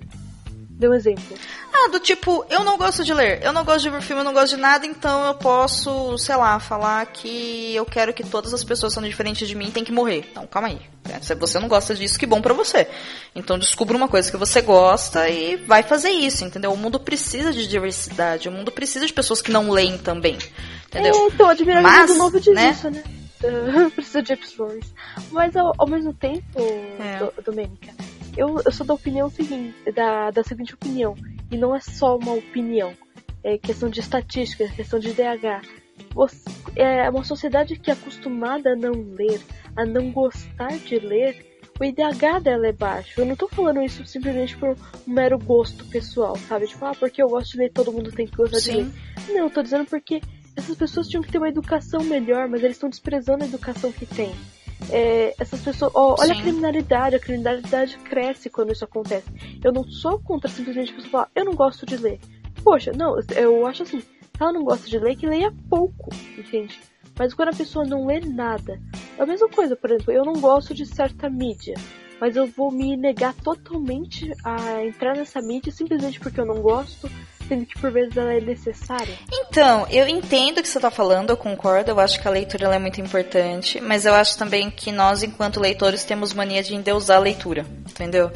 dê 0.79 0.87
um 0.87 0.93
exemplo. 0.93 1.37
Ah, 1.73 1.89
do 1.89 1.99
tipo, 1.99 2.45
eu 2.49 2.63
não 2.63 2.77
gosto 2.77 3.03
de 3.03 3.13
ler, 3.13 3.43
eu 3.43 3.51
não 3.53 3.63
gosto 3.65 3.81
de 3.83 3.89
ver 3.89 4.01
filme, 4.01 4.21
eu 4.21 4.25
não 4.25 4.33
gosto 4.33 4.55
de 4.55 4.61
nada, 4.61 4.85
então 4.85 5.27
eu 5.27 5.33
posso, 5.35 6.17
sei 6.17 6.35
lá, 6.35 6.59
falar 6.59 7.05
que 7.07 7.75
eu 7.75 7.85
quero 7.85 8.13
que 8.13 8.23
todas 8.23 8.53
as 8.53 8.63
pessoas 8.63 8.93
sendo 8.93 9.07
diferentes 9.07 9.47
de 9.47 9.55
mim 9.55 9.69
tem 9.69 9.83
que 9.83 9.91
morrer. 9.91 10.25
Então, 10.31 10.47
calma 10.47 10.69
aí. 10.69 10.79
É, 11.09 11.19
se 11.19 11.35
você 11.35 11.59
não 11.59 11.67
gosta 11.67 11.93
disso, 11.95 12.17
que 12.17 12.25
bom 12.25 12.41
para 12.41 12.53
você. 12.53 12.87
Então 13.35 13.57
descubra 13.59 13.97
uma 13.97 14.07
coisa 14.07 14.29
que 14.31 14.37
você 14.37 14.61
gosta 14.61 15.27
e 15.29 15.57
vai 15.57 15.83
fazer 15.83 16.09
isso, 16.11 16.45
entendeu? 16.45 16.71
O 16.71 16.77
mundo 16.77 16.99
precisa 16.99 17.51
de 17.51 17.67
diversidade, 17.67 18.47
o 18.47 18.51
mundo 18.51 18.71
precisa 18.71 19.05
de 19.05 19.13
pessoas 19.13 19.41
que 19.41 19.51
não 19.51 19.69
leem 19.69 19.97
também. 19.97 20.37
Entendeu? 20.87 21.13
É, 21.13 21.27
então, 21.33 21.49
Admirável 21.49 22.07
do 22.07 22.15
Novo 22.15 22.39
diz 22.39 22.53
né? 22.55 22.71
isso, 22.71 22.89
né? 22.89 23.03
Precisa 23.95 24.21
de 24.21 24.33
opções. 24.33 24.85
Mas 25.31 25.55
ao, 25.55 25.73
ao 25.77 25.87
mesmo 25.87 26.13
tempo, 26.13 26.59
É. 26.59 27.19
Do- 27.19 27.41
Domênica, 27.43 27.93
eu, 28.37 28.61
eu 28.65 28.71
sou 28.71 28.85
da 28.85 28.93
opinião 28.93 29.29
seguinte, 29.29 29.75
da, 29.93 30.31
da 30.31 30.43
seguinte 30.43 30.73
opinião. 30.73 31.15
E 31.51 31.57
não 31.57 31.75
é 31.75 31.79
só 31.79 32.17
uma 32.17 32.33
opinião. 32.33 32.93
É 33.43 33.57
questão 33.57 33.89
de 33.89 33.99
estatística, 33.99 34.63
é 34.63 34.67
questão 34.69 34.99
de 34.99 35.13
DH. 35.13 35.61
Você- 36.13 36.49
é 36.75 37.09
uma 37.09 37.23
sociedade 37.23 37.77
que 37.77 37.89
é 37.89 37.93
acostumada 37.93 38.71
a 38.71 38.75
não 38.75 38.91
ler, 39.15 39.41
a 39.75 39.85
não 39.85 40.11
gostar 40.11 40.77
de 40.77 40.97
ler, 40.99 41.45
o 41.79 41.83
IDH 41.83 42.39
dela 42.41 42.67
é 42.67 42.73
baixo. 42.73 43.19
Eu 43.21 43.25
não 43.25 43.35
tô 43.35 43.47
falando 43.47 43.81
isso 43.81 44.05
simplesmente 44.05 44.55
por 44.57 44.69
um 45.07 45.13
mero 45.13 45.37
gosto 45.39 45.85
pessoal, 45.85 46.35
sabe? 46.37 46.67
Tipo, 46.67 46.85
ah, 46.85 46.91
porque 46.97 47.21
eu 47.21 47.29
gosto 47.29 47.51
de 47.53 47.57
ler, 47.57 47.71
todo 47.71 47.91
mundo 47.91 48.11
tem 48.11 48.27
que 48.27 48.35
gostar 48.35 48.59
de 48.59 48.71
ler. 48.71 48.85
Sim. 48.85 49.33
Não, 49.33 49.45
eu 49.45 49.49
tô 49.49 49.61
dizendo 49.61 49.85
porque 49.85 50.21
essas 50.55 50.75
pessoas 50.75 51.07
tinham 51.07 51.23
que 51.23 51.31
ter 51.31 51.37
uma 51.37 51.47
educação 51.49 52.03
melhor, 52.03 52.47
mas 52.49 52.63
eles 52.63 52.75
estão 52.75 52.89
desprezando 52.89 53.43
a 53.45 53.47
educação 53.47 53.91
que 53.93 54.05
tem. 54.05 54.33
É, 54.89 55.35
essas 55.39 55.61
pessoas, 55.61 55.91
ó, 55.93 56.15
olha 56.19 56.33
Sim. 56.33 56.39
a 56.39 56.43
criminalidade, 56.43 57.15
a 57.15 57.19
criminalidade 57.19 57.97
cresce 57.97 58.49
quando 58.49 58.71
isso 58.71 58.85
acontece. 58.85 59.27
Eu 59.63 59.71
não 59.71 59.83
sou 59.83 60.19
contra 60.19 60.49
simplesmente 60.49 60.91
a 60.91 60.95
pessoa 60.95 61.11
falar, 61.11 61.31
eu 61.35 61.45
não 61.45 61.53
gosto 61.53 61.85
de 61.85 61.97
ler. 61.97 62.19
Poxa, 62.63 62.91
não, 62.95 63.15
eu 63.35 63.65
acho 63.65 63.83
assim, 63.83 63.99
se 63.99 64.07
ela 64.39 64.53
não 64.53 64.63
gosta 64.63 64.87
de 64.87 64.97
ler, 64.97 65.15
que 65.15 65.27
leia 65.27 65.53
pouco, 65.69 66.09
entende? 66.37 66.79
Mas 67.17 67.33
quando 67.33 67.49
a 67.49 67.53
pessoa 67.53 67.85
não 67.85 68.05
lê 68.05 68.21
nada, 68.21 68.79
é 69.17 69.21
a 69.21 69.25
mesma 69.25 69.49
coisa, 69.49 69.75
por 69.75 69.91
exemplo, 69.91 70.13
eu 70.13 70.23
não 70.23 70.33
gosto 70.33 70.73
de 70.73 70.85
certa 70.85 71.29
mídia, 71.29 71.75
mas 72.19 72.35
eu 72.35 72.47
vou 72.47 72.71
me 72.71 72.95
negar 72.95 73.33
totalmente 73.33 74.31
a 74.43 74.83
entrar 74.85 75.15
nessa 75.15 75.41
mídia 75.41 75.71
simplesmente 75.71 76.19
porque 76.19 76.39
eu 76.39 76.45
não 76.45 76.61
gosto, 76.61 77.09
sendo 77.49 77.65
que 77.65 77.77
por 77.79 77.91
vezes 77.91 78.15
ela 78.15 78.31
é 78.31 78.39
necessária. 78.39 79.13
Então, 79.33 79.87
eu 79.89 80.07
entendo 80.07 80.59
o 80.59 80.61
que 80.61 80.69
você 80.69 80.77
está 80.77 80.91
falando, 80.91 81.31
eu 81.31 81.37
concordo, 81.37 81.89
eu 81.89 81.99
acho 81.99 82.21
que 82.21 82.27
a 82.27 82.31
leitura 82.31 82.73
é 82.73 82.79
muito 82.79 83.01
importante, 83.01 83.81
mas 83.81 84.05
eu 84.05 84.13
acho 84.13 84.37
também 84.37 84.69
que 84.69 84.91
nós, 84.91 85.23
enquanto 85.23 85.59
leitores, 85.59 86.05
temos 86.05 86.31
mania 86.31 86.61
de 86.61 86.75
endeusar 86.75 87.17
a 87.17 87.19
leitura, 87.19 87.65
entendeu? 87.89 88.31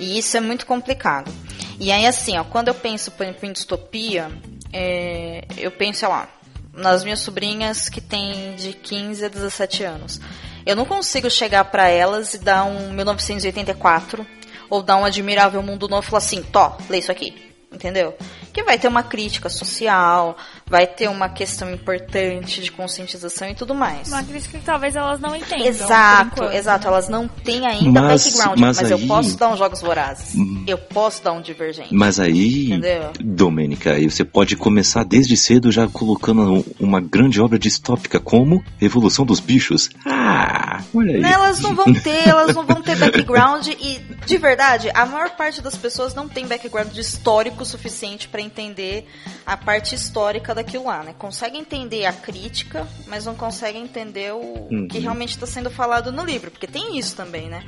E 0.00 0.18
isso 0.18 0.36
é 0.36 0.40
muito 0.40 0.66
complicado. 0.66 1.30
E 1.78 1.92
aí, 1.92 2.06
assim, 2.06 2.38
ó, 2.38 2.44
quando 2.44 2.68
eu 2.68 2.74
penso, 2.74 3.10
por 3.10 3.24
exemplo, 3.24 3.46
em 3.46 3.52
distopia, 3.52 4.30
é, 4.72 5.44
eu 5.58 5.70
penso, 5.70 6.00
sei 6.00 6.08
lá, 6.08 6.28
nas 6.72 7.04
minhas 7.04 7.20
sobrinhas 7.20 7.88
que 7.88 8.00
têm 8.00 8.56
de 8.56 8.72
15 8.72 9.24
a 9.26 9.28
17 9.28 9.84
anos. 9.84 10.20
Eu 10.66 10.74
não 10.74 10.86
consigo 10.86 11.30
chegar 11.30 11.64
para 11.66 11.88
elas 11.88 12.34
e 12.34 12.38
dar 12.38 12.64
um 12.64 12.92
1984 12.92 14.26
ou 14.70 14.82
dar 14.82 14.96
um 14.96 15.04
admirável 15.04 15.62
mundo 15.62 15.88
novo 15.88 16.06
e 16.06 16.10
falar 16.10 16.18
assim, 16.18 16.42
tó, 16.42 16.78
lê 16.88 16.98
isso 16.98 17.12
aqui. 17.12 17.52
Entendeu? 17.72 18.16
Que 18.54 18.62
vai 18.62 18.78
ter 18.78 18.86
uma 18.86 19.02
crítica 19.02 19.50
social, 19.50 20.36
vai 20.66 20.86
ter 20.86 21.08
uma 21.08 21.28
questão 21.28 21.70
importante 21.72 22.62
de 22.62 22.72
conscientização 22.72 23.48
e 23.50 23.54
tudo 23.54 23.74
mais. 23.74 24.08
Uma 24.08 24.22
crítica 24.22 24.58
que 24.58 24.64
talvez 24.64 24.96
elas 24.96 25.20
não 25.20 25.36
entendam. 25.36 25.66
Exato, 25.66 26.44
exato. 26.44 26.84
né? 26.86 26.92
Elas 26.92 27.08
não 27.08 27.28
têm 27.28 27.66
ainda 27.66 28.00
Mas- 28.02 28.24
background, 28.24 28.58
mas 28.58 28.80
mas, 28.80 28.90
eu 28.90 28.96
aí- 28.96 29.06
posso 29.06 29.36
dar 29.36 29.48
uns 29.50 29.58
jogos 29.58 29.80
vorazes. 29.82 30.34
Hum. 30.34 30.64
Eu 30.66 30.78
posso 30.78 31.22
dar 31.22 31.32
um 31.32 31.42
divergente. 31.42 31.94
Mas 31.94 32.18
aí, 32.18 32.66
Entendeu? 32.66 33.10
Domênica, 33.20 33.94
você 34.08 34.24
pode 34.24 34.56
começar 34.56 35.04
desde 35.04 35.36
cedo 35.36 35.70
já 35.70 35.86
colocando 35.86 36.64
uma 36.80 37.00
grande 37.00 37.40
obra 37.40 37.58
distópica 37.58 38.18
como 38.18 38.64
Evolução 38.80 39.26
dos 39.26 39.40
Bichos. 39.40 39.90
Ah, 40.06 40.80
olha 40.94 41.14
aí. 41.16 41.20
Né, 41.20 41.30
Elas 41.32 41.60
não 41.60 41.74
vão 41.74 41.92
ter, 41.92 42.26
elas 42.28 42.54
não 42.54 42.64
vão 42.64 42.80
ter 42.80 42.96
background 42.96 43.66
e, 43.68 44.00
de 44.26 44.38
verdade, 44.38 44.90
a 44.94 45.04
maior 45.04 45.30
parte 45.30 45.60
das 45.60 45.76
pessoas 45.76 46.14
não 46.14 46.28
tem 46.28 46.46
background 46.46 46.96
histórico 46.96 47.64
suficiente 47.64 48.28
pra 48.28 48.40
entender 48.40 49.06
a 49.46 49.56
parte 49.56 49.94
histórica 49.94 50.53
daquilo 50.54 50.84
lá, 50.84 51.02
né? 51.02 51.14
Consegue 51.18 51.58
entender 51.58 52.06
a 52.06 52.12
crítica, 52.12 52.86
mas 53.06 53.24
não 53.26 53.34
consegue 53.34 53.78
entender 53.78 54.32
o 54.32 54.68
Uhum. 54.70 54.88
que 54.88 54.98
realmente 54.98 55.30
está 55.30 55.46
sendo 55.46 55.70
falado 55.70 56.10
no 56.12 56.24
livro, 56.24 56.50
porque 56.50 56.66
tem 56.66 56.96
isso 56.98 57.14
também, 57.16 57.48
né? 57.48 57.62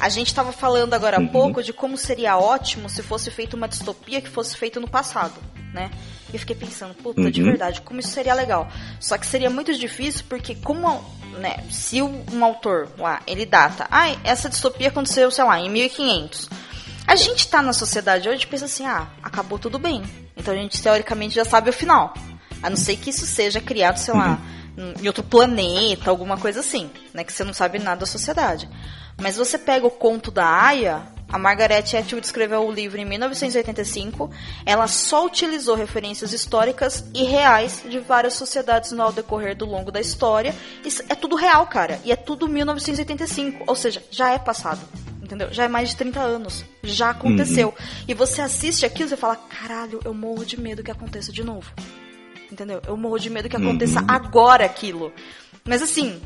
A 0.00 0.08
gente 0.08 0.28
estava 0.28 0.52
falando 0.52 0.94
agora 0.94 1.16
há 1.16 1.20
Uhum. 1.20 1.28
pouco 1.28 1.62
de 1.62 1.72
como 1.72 1.96
seria 1.98 2.36
ótimo 2.38 2.88
se 2.88 3.02
fosse 3.02 3.30
feita 3.30 3.56
uma 3.56 3.68
distopia 3.68 4.20
que 4.20 4.28
fosse 4.28 4.56
feita 4.56 4.78
no 4.80 4.88
passado, 4.88 5.34
né? 5.74 5.90
E 6.30 6.34
eu 6.36 6.40
fiquei 6.40 6.54
pensando, 6.56 6.94
puta, 6.94 7.30
de 7.30 7.40
Uhum. 7.42 7.48
verdade, 7.48 7.80
como 7.82 8.00
isso 8.00 8.10
seria 8.10 8.34
legal. 8.34 8.68
Só 9.00 9.16
que 9.18 9.26
seria 9.26 9.50
muito 9.50 9.74
difícil 9.74 10.24
porque 10.28 10.54
como, 10.54 11.02
né, 11.38 11.64
se 11.70 12.00
um 12.02 12.44
autor 12.44 12.88
lá, 12.98 13.20
ele 13.26 13.44
data, 13.46 13.86
ah, 13.90 14.08
essa 14.24 14.48
distopia 14.48 14.88
aconteceu, 14.88 15.30
sei 15.30 15.44
lá, 15.44 15.58
em 15.58 15.70
1500. 15.70 16.48
A 17.06 17.16
gente 17.16 17.48
tá 17.48 17.62
na 17.62 17.72
sociedade 17.72 18.28
hoje 18.28 18.44
e 18.44 18.46
pensa 18.46 18.66
assim, 18.66 18.84
ah, 18.86 19.06
acabou 19.22 19.58
tudo 19.58 19.78
bem. 19.78 20.02
Então 20.38 20.54
a 20.54 20.56
gente 20.56 20.80
teoricamente 20.80 21.34
já 21.34 21.44
sabe 21.44 21.70
o 21.70 21.72
final. 21.72 22.14
A 22.62 22.70
não 22.70 22.76
ser 22.76 22.96
que 22.96 23.10
isso 23.10 23.26
seja 23.26 23.60
criado, 23.60 23.98
sei 23.98 24.14
lá, 24.14 24.38
em 25.00 25.06
outro 25.06 25.22
planeta, 25.22 26.10
alguma 26.10 26.36
coisa 26.36 26.60
assim, 26.60 26.90
né? 27.12 27.24
Que 27.24 27.32
você 27.32 27.44
não 27.44 27.52
sabe 27.52 27.78
nada 27.78 28.00
da 28.00 28.06
sociedade. 28.06 28.68
Mas 29.20 29.36
você 29.36 29.58
pega 29.58 29.86
o 29.86 29.90
conto 29.90 30.30
da 30.30 30.46
Aya, 30.46 31.02
A 31.30 31.38
Margaret 31.38 31.84
Atwood 31.94 32.24
escreveu 32.24 32.66
o 32.66 32.72
livro 32.72 32.98
em 32.98 33.04
1985. 33.04 34.30
Ela 34.64 34.86
só 34.86 35.26
utilizou 35.26 35.76
referências 35.76 36.32
históricas 36.32 37.04
e 37.14 37.22
reais 37.24 37.82
de 37.86 37.98
várias 37.98 38.34
sociedades 38.34 38.92
no 38.92 39.12
decorrer 39.12 39.54
do 39.54 39.66
longo 39.66 39.92
da 39.92 40.00
história. 40.00 40.54
Isso 40.84 41.02
é 41.08 41.14
tudo 41.14 41.36
real, 41.36 41.66
cara. 41.66 42.00
E 42.02 42.10
é 42.10 42.16
tudo 42.16 42.48
1985. 42.48 43.64
Ou 43.66 43.76
seja, 43.76 44.02
já 44.10 44.30
é 44.30 44.38
passado. 44.38 44.80
Entendeu? 45.28 45.52
Já 45.52 45.64
é 45.64 45.68
mais 45.68 45.90
de 45.90 45.96
30 45.96 46.20
anos. 46.20 46.64
Já 46.82 47.10
aconteceu. 47.10 47.68
Uhum. 47.68 48.04
E 48.08 48.14
você 48.14 48.40
assiste 48.40 48.86
aquilo 48.86 49.12
e 49.12 49.16
fala: 49.16 49.36
caralho, 49.36 50.00
eu 50.02 50.14
morro 50.14 50.42
de 50.42 50.58
medo 50.58 50.82
que 50.82 50.90
aconteça 50.90 51.30
de 51.30 51.44
novo. 51.44 51.70
Entendeu? 52.50 52.80
Eu 52.86 52.96
morro 52.96 53.18
de 53.18 53.28
medo 53.28 53.46
que 53.46 53.56
aconteça 53.56 54.00
uhum. 54.00 54.06
agora 54.08 54.64
aquilo. 54.64 55.12
Mas 55.66 55.82
assim, 55.82 56.18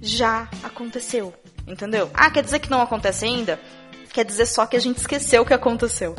já 0.00 0.48
aconteceu. 0.62 1.34
Entendeu? 1.66 2.08
Ah, 2.14 2.30
quer 2.30 2.44
dizer 2.44 2.60
que 2.60 2.70
não 2.70 2.80
acontece 2.80 3.24
ainda? 3.24 3.60
Quer 4.12 4.24
dizer 4.24 4.46
só 4.46 4.66
que 4.66 4.76
a 4.76 4.80
gente 4.80 4.98
esqueceu 4.98 5.42
o 5.42 5.44
que 5.44 5.52
aconteceu. 5.52 6.14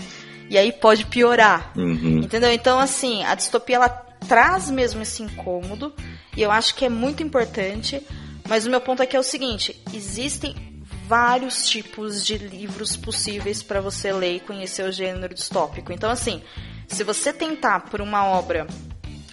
E 0.50 0.58
aí 0.58 0.74
pode 0.74 1.06
piorar. 1.06 1.72
Uhum. 1.78 2.18
Entendeu? 2.18 2.52
Então, 2.52 2.80
assim, 2.80 3.24
a 3.24 3.34
distopia 3.34 3.78
ela 3.78 3.88
traz 3.88 4.70
mesmo 4.70 5.02
esse 5.02 5.24
incômodo. 5.24 5.94
E 6.36 6.42
eu 6.42 6.52
acho 6.52 6.76
que 6.76 6.84
é 6.84 6.90
muito 6.90 7.24
importante. 7.24 8.06
Mas 8.46 8.66
o 8.66 8.70
meu 8.70 8.82
ponto 8.82 9.02
aqui 9.02 9.16
é 9.16 9.20
o 9.20 9.24
seguinte: 9.24 9.82
existem 9.94 10.69
vários 11.10 11.68
tipos 11.68 12.24
de 12.24 12.38
livros 12.38 12.96
possíveis 12.96 13.64
para 13.64 13.82
você 13.82 14.14
ler 14.14 14.36
e 14.36 14.40
conhecer 14.40 14.88
o 14.88 14.92
gênero 14.92 15.34
distópico. 15.34 15.92
Então, 15.92 16.12
assim, 16.12 16.44
se 16.88 17.04
você 17.04 17.34
tentar 17.34 17.80
por 17.90 18.00
uma 18.00 18.26
obra 18.26 18.68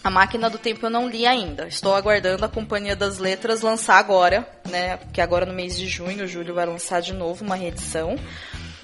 a 0.03 0.09
Máquina 0.09 0.49
do 0.49 0.57
Tempo 0.57 0.87
eu 0.87 0.91
não 0.91 1.07
li 1.07 1.27
ainda. 1.27 1.67
Estou 1.69 1.95
aguardando 1.95 2.45
a 2.45 2.49
Companhia 2.49 2.97
das 2.97 3.19
Letras 3.19 3.61
lançar 3.61 3.99
agora, 3.99 4.49
né? 4.71 4.97
Porque 4.97 5.21
agora 5.21 5.45
no 5.45 5.53
mês 5.53 5.77
de 5.77 5.87
junho, 5.87 6.27
julho 6.27 6.55
vai 6.55 6.65
lançar 6.65 7.03
de 7.03 7.13
novo 7.13 7.45
uma 7.45 7.57
reedição. 7.57 8.17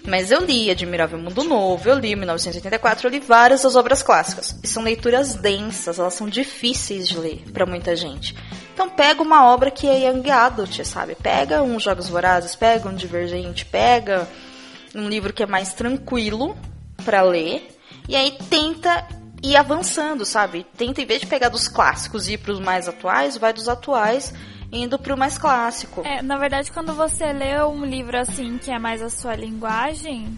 Mas 0.05 0.31
eu 0.31 0.45
li 0.45 0.71
Admirável 0.71 1.19
Mundo 1.19 1.45
Novo, 1.45 1.89
eu 1.89 1.99
li 1.99 2.15
1984, 2.15 3.07
eu 3.07 3.11
li 3.11 3.21
várias 3.21 3.63
das 3.63 3.75
obras 3.75 4.03
clássicas. 4.03 4.59
E 4.63 4.67
são 4.67 4.83
leituras 4.83 5.35
densas, 5.37 5.99
elas 5.99 6.13
são 6.13 6.29
difíceis 6.29 7.09
de 7.09 7.17
ler 7.17 7.45
para 7.53 7.65
muita 7.65 7.97
gente. 7.97 8.35
Então 8.73 8.89
pega 8.89 9.23
uma 9.23 9.47
obra 9.47 9.71
que 9.71 9.87
é 9.87 10.09
young 10.09 10.31
adult, 10.31 10.85
sabe? 10.85 11.15
Pega 11.15 11.63
um 11.63 11.79
Jogos 11.79 12.09
Vorazes, 12.09 12.57
pega 12.57 12.89
um 12.89 12.95
Divergente, 12.95 13.67
pega 13.67 14.29
um 14.95 15.09
livro 15.09 15.33
que 15.33 15.43
é 15.43 15.47
mais 15.47 15.73
tranquilo 15.73 16.57
para 17.05 17.23
ler. 17.23 17.77
E 18.09 18.17
aí 18.17 18.37
tenta 18.49 19.07
ir 19.43 19.57
avançando, 19.57 20.25
sabe? 20.25 20.67
Tenta, 20.77 21.03
em 21.03 21.07
vez 21.07 21.21
de 21.21 21.27
pegar 21.27 21.49
dos 21.49 21.69
clássicos 21.69 22.29
e 22.29 22.35
ir 22.35 22.39
pros 22.39 22.61
mais 22.61 22.89
atuais, 22.89 23.37
vai 23.37 23.53
dos 23.53 23.69
atuais 23.69 24.33
indo 24.73 24.99
pro 24.99 25.17
mais 25.19 25.37
clássico. 25.37 26.03
É, 26.05 26.23
na 26.23 26.39
verdade, 26.39 26.73
quando 26.73 26.95
você 26.95 27.31
lê 27.33 27.63
um 27.63 27.85
livro 27.85 28.17
assim, 28.19 28.57
que 28.57 28.71
é 28.71 28.79
mais 28.79 29.03
a 29.03 29.11
sua 29.11 29.35
linguagem, 29.35 30.37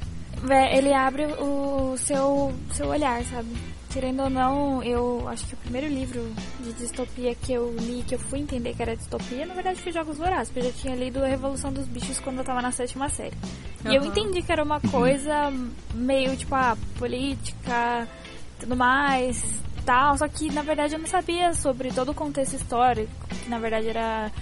ele 0.73 0.93
abre 0.93 1.27
o 1.39 1.97
seu, 1.97 2.53
seu 2.73 2.89
olhar, 2.89 3.23
sabe? 3.25 3.74
Querendo 3.95 4.25
ou 4.25 4.29
não, 4.29 4.83
eu 4.83 5.25
acho 5.29 5.47
que 5.47 5.55
o 5.55 5.57
primeiro 5.59 5.87
livro 5.87 6.21
de 6.59 6.73
distopia 6.73 7.33
que 7.33 7.53
eu 7.53 7.73
li, 7.79 8.03
que 8.03 8.17
eu 8.17 8.19
fui 8.19 8.41
entender 8.41 8.75
que 8.75 8.83
era 8.83 8.97
distopia, 8.97 9.47
na 9.47 9.55
verdade 9.55 9.81
foi 9.81 9.93
Jogos 9.93 10.19
Vorazes, 10.19 10.53
porque 10.53 10.67
eu 10.67 10.73
já 10.73 10.79
tinha 10.79 10.97
lido 10.97 11.23
a 11.23 11.29
Revolução 11.29 11.73
dos 11.73 11.87
Bichos 11.87 12.19
quando 12.19 12.39
eu 12.39 12.45
tava 12.45 12.61
na 12.61 12.73
sétima 12.73 13.09
série. 13.09 13.37
Uhum. 13.85 13.93
E 13.93 13.95
eu 13.95 14.05
entendi 14.05 14.43
que 14.43 14.51
era 14.51 14.65
uma 14.65 14.81
coisa 14.81 15.53
meio, 15.95 16.37
tipo, 16.37 16.53
a 16.57 16.73
ah, 16.73 16.77
política, 16.99 18.09
tudo 18.59 18.75
mais, 18.75 19.41
tal. 19.87 20.19
Só 20.19 20.27
que 20.27 20.53
na 20.53 20.63
verdade 20.63 20.95
eu 20.95 20.99
não 20.99 21.07
sabia 21.07 21.55
sobre 21.55 21.93
todo 21.93 22.11
o 22.11 22.15
contexto 22.15 22.57
histórico, 22.57 23.13
que 23.29 23.49
na 23.49 23.61
verdade 23.61 23.91
era 23.91 24.33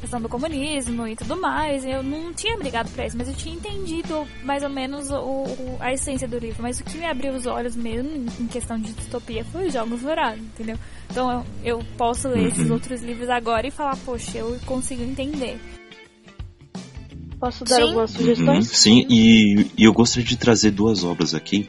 questão 0.00 0.20
do 0.20 0.28
comunismo 0.28 1.06
e 1.06 1.16
tudo 1.16 1.36
mais. 1.40 1.84
Eu 1.84 2.02
não 2.02 2.32
tinha 2.32 2.56
brigado 2.56 2.90
pra 2.90 3.06
isso, 3.06 3.16
mas 3.16 3.28
eu 3.28 3.34
tinha 3.34 3.54
entendido 3.54 4.26
mais 4.42 4.62
ou 4.62 4.68
menos 4.68 5.10
o, 5.10 5.16
o, 5.16 5.76
a 5.80 5.92
essência 5.92 6.26
do 6.26 6.38
livro. 6.38 6.62
Mas 6.62 6.80
o 6.80 6.84
que 6.84 6.98
me 6.98 7.06
abriu 7.06 7.32
os 7.32 7.46
olhos 7.46 7.76
mesmo 7.76 8.26
em 8.40 8.46
questão 8.46 8.78
de 8.78 8.92
distopia 8.92 9.44
foi 9.44 9.66
os 9.66 9.72
Jogos 9.72 10.00
Vorazes, 10.00 10.42
entendeu? 10.42 10.78
Então 11.10 11.44
eu, 11.62 11.78
eu 11.78 11.84
posso 11.96 12.28
ler 12.28 12.48
esses 12.48 12.66
uhum. 12.66 12.74
outros 12.74 13.02
livros 13.02 13.28
agora 13.28 13.66
e 13.66 13.70
falar, 13.70 13.96
poxa, 13.98 14.38
eu 14.38 14.58
consigo 14.64 15.02
entender. 15.02 15.58
Posso 17.38 17.64
dar 17.64 17.76
Sim. 17.76 17.82
algumas 17.82 18.10
sugestões? 18.12 18.68
Uhum. 18.68 18.74
Sim, 18.74 19.06
e, 19.10 19.66
e 19.76 19.84
eu 19.84 19.92
gostaria 19.92 20.24
de 20.24 20.36
trazer 20.36 20.70
duas 20.70 21.02
obras 21.02 21.34
aqui 21.34 21.68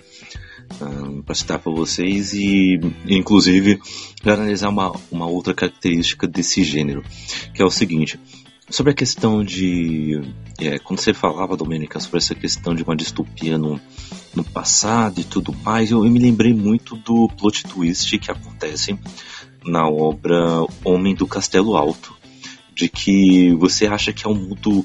para 1.26 1.36
citar 1.36 1.60
para 1.60 1.72
vocês 1.72 2.34
e, 2.34 2.80
inclusive, 3.08 3.80
analisar 4.26 4.70
uma, 4.70 4.92
uma 5.12 5.26
outra 5.26 5.54
característica 5.54 6.28
desse 6.28 6.64
gênero, 6.64 7.04
que 7.54 7.62
é 7.62 7.66
o 7.66 7.72
seguinte. 7.72 8.20
Sobre 8.70 8.92
a 8.92 8.96
questão 8.96 9.44
de. 9.44 10.22
É, 10.60 10.80
quando 10.80 11.00
você 11.00 11.14
falava, 11.14 11.58
Domênica, 11.58 12.00
sobre 12.00 12.18
essa 12.18 12.34
questão 12.34 12.74
de 12.74 12.82
uma 12.82 12.96
distopia 12.96 13.58
no, 13.58 13.80
no 14.34 14.44
passado 14.44 15.20
e 15.20 15.24
tudo 15.24 15.54
mais, 15.64 15.92
eu, 15.92 16.06
eu 16.06 16.10
me 16.10 16.20
lembrei 16.20 16.54
muito 16.54 16.96
do 16.96 17.28
plot 17.38 17.64
twist 17.66 18.18
que 18.18 18.32
acontece 18.32 18.98
na 19.66 19.88
obra 19.88 20.66
Homem 20.84 21.14
do 21.14 21.28
Castelo 21.28 21.76
Alto. 21.76 22.16
De 22.74 22.90
que 22.90 23.54
você 23.56 23.86
acha 23.86 24.12
que 24.12 24.26
é 24.26 24.30
um 24.30 24.34
mundo 24.34 24.84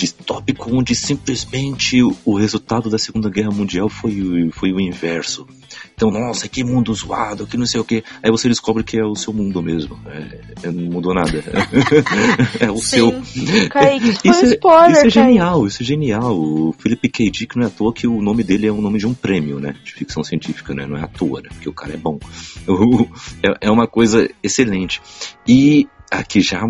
distópico 0.00 0.74
onde 0.74 0.94
simplesmente 0.94 1.98
o 2.24 2.34
resultado 2.34 2.88
da 2.88 2.98
Segunda 2.98 3.28
Guerra 3.28 3.50
Mundial 3.50 3.88
foi, 3.88 4.50
foi 4.52 4.72
o 4.72 4.80
inverso. 4.80 5.46
Então, 5.94 6.10
nossa, 6.10 6.48
que 6.48 6.64
mundo 6.64 6.94
zoado, 6.94 7.46
que 7.46 7.58
não 7.58 7.66
sei 7.66 7.80
o 7.80 7.84
que. 7.84 8.02
Aí 8.22 8.30
você 8.30 8.48
descobre 8.48 8.82
que 8.82 8.98
é 8.98 9.04
o 9.04 9.14
seu 9.14 9.32
mundo 9.32 9.62
mesmo. 9.62 10.00
É, 10.06 10.68
é 10.68 10.70
não 10.70 10.90
mudou 10.90 11.12
nada. 11.12 11.44
é 12.58 12.70
o 12.70 12.78
Sim. 12.78 13.22
seu. 13.22 13.68
Kaique, 13.68 14.08
isso, 14.08 14.20
isso, 14.24 14.44
é, 14.46 14.48
spoiler, 14.48 14.96
isso 14.96 15.06
é 15.06 15.10
genial, 15.10 15.66
isso 15.66 15.82
é 15.82 15.86
genial. 15.86 16.34
O 16.34 16.74
Philip 16.78 17.08
K. 17.08 17.30
Dick 17.30 17.56
não 17.56 17.64
é 17.64 17.66
à 17.66 17.70
toa 17.70 17.92
que 17.92 18.06
o 18.06 18.22
nome 18.22 18.42
dele 18.42 18.66
é 18.66 18.72
o 18.72 18.80
nome 18.80 18.98
de 18.98 19.06
um 19.06 19.12
prêmio, 19.12 19.60
né? 19.60 19.74
De 19.84 19.92
ficção 19.92 20.24
científica, 20.24 20.74
né? 20.74 20.86
Não 20.86 20.96
é 20.96 21.02
à 21.02 21.06
toa, 21.06 21.42
né? 21.42 21.50
Porque 21.50 21.68
o 21.68 21.74
cara 21.74 21.92
é 21.92 21.98
bom. 21.98 22.18
é, 23.44 23.68
é 23.68 23.70
uma 23.70 23.86
coisa 23.86 24.28
excelente. 24.42 25.02
E 25.46 25.86
aqui 26.10 26.40
já 26.40 26.62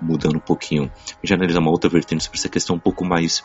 mudando 0.00 0.36
um 0.36 0.40
pouquinho, 0.40 0.90
já 1.22 1.34
analisar 1.34 1.60
uma 1.60 1.70
outra 1.70 1.90
vertente 1.90 2.24
sobre 2.24 2.38
essa 2.38 2.48
questão 2.48 2.76
um 2.76 2.80
pouco 2.80 3.04
mais 3.04 3.44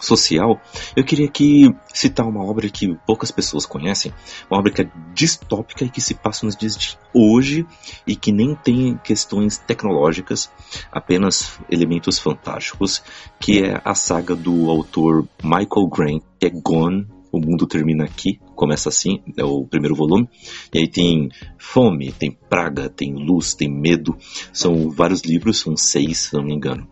social, 0.00 0.60
eu 0.96 1.04
queria 1.04 1.26
aqui 1.26 1.74
citar 1.92 2.26
uma 2.26 2.42
obra 2.42 2.68
que 2.70 2.94
poucas 3.06 3.30
pessoas 3.30 3.66
conhecem, 3.66 4.12
uma 4.50 4.58
obra 4.58 4.72
que 4.72 4.82
é 4.82 4.90
distópica 5.12 5.84
e 5.84 5.90
que 5.90 6.00
se 6.00 6.14
passa 6.14 6.46
nos 6.46 6.56
dias 6.56 6.76
de 6.76 6.98
hoje 7.12 7.66
e 8.06 8.16
que 8.16 8.32
nem 8.32 8.54
tem 8.54 8.98
questões 9.04 9.58
tecnológicas, 9.58 10.50
apenas 10.90 11.58
elementos 11.70 12.18
fantásticos, 12.18 13.02
que 13.38 13.62
é 13.62 13.80
a 13.84 13.94
saga 13.94 14.34
do 14.34 14.70
autor 14.70 15.28
Michael 15.42 15.88
Grant, 15.88 16.22
que 16.38 16.46
é 16.46 16.50
Gone 16.50 17.19
o 17.32 17.38
Mundo 17.38 17.66
Termina 17.66 18.04
Aqui, 18.04 18.40
começa 18.54 18.88
assim, 18.88 19.22
é 19.36 19.44
o 19.44 19.64
primeiro 19.64 19.94
volume. 19.94 20.28
E 20.72 20.78
aí 20.78 20.88
tem 20.88 21.30
fome, 21.58 22.12
tem 22.12 22.30
praga, 22.30 22.88
tem 22.88 23.14
luz, 23.14 23.54
tem 23.54 23.70
medo. 23.70 24.16
São 24.52 24.90
vários 24.90 25.22
livros, 25.22 25.60
são 25.60 25.76
seis, 25.76 26.18
se 26.18 26.34
não 26.34 26.42
me 26.42 26.54
engano. 26.54 26.86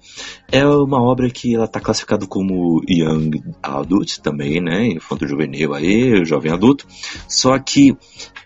É 0.51 0.67
uma 0.67 1.03
obra 1.03 1.29
que 1.29 1.55
ela 1.55 1.65
está 1.65 1.81
classificada 1.81 2.27
como 2.27 2.83
Young 2.89 3.43
Adult 3.63 4.19
também, 4.19 4.61
né? 4.61 4.87
Infanto 4.87 5.27
juvenil 5.27 5.75
aí, 5.75 6.25
jovem 6.25 6.53
adulto. 6.53 6.87
Só 7.29 7.59
que 7.59 7.97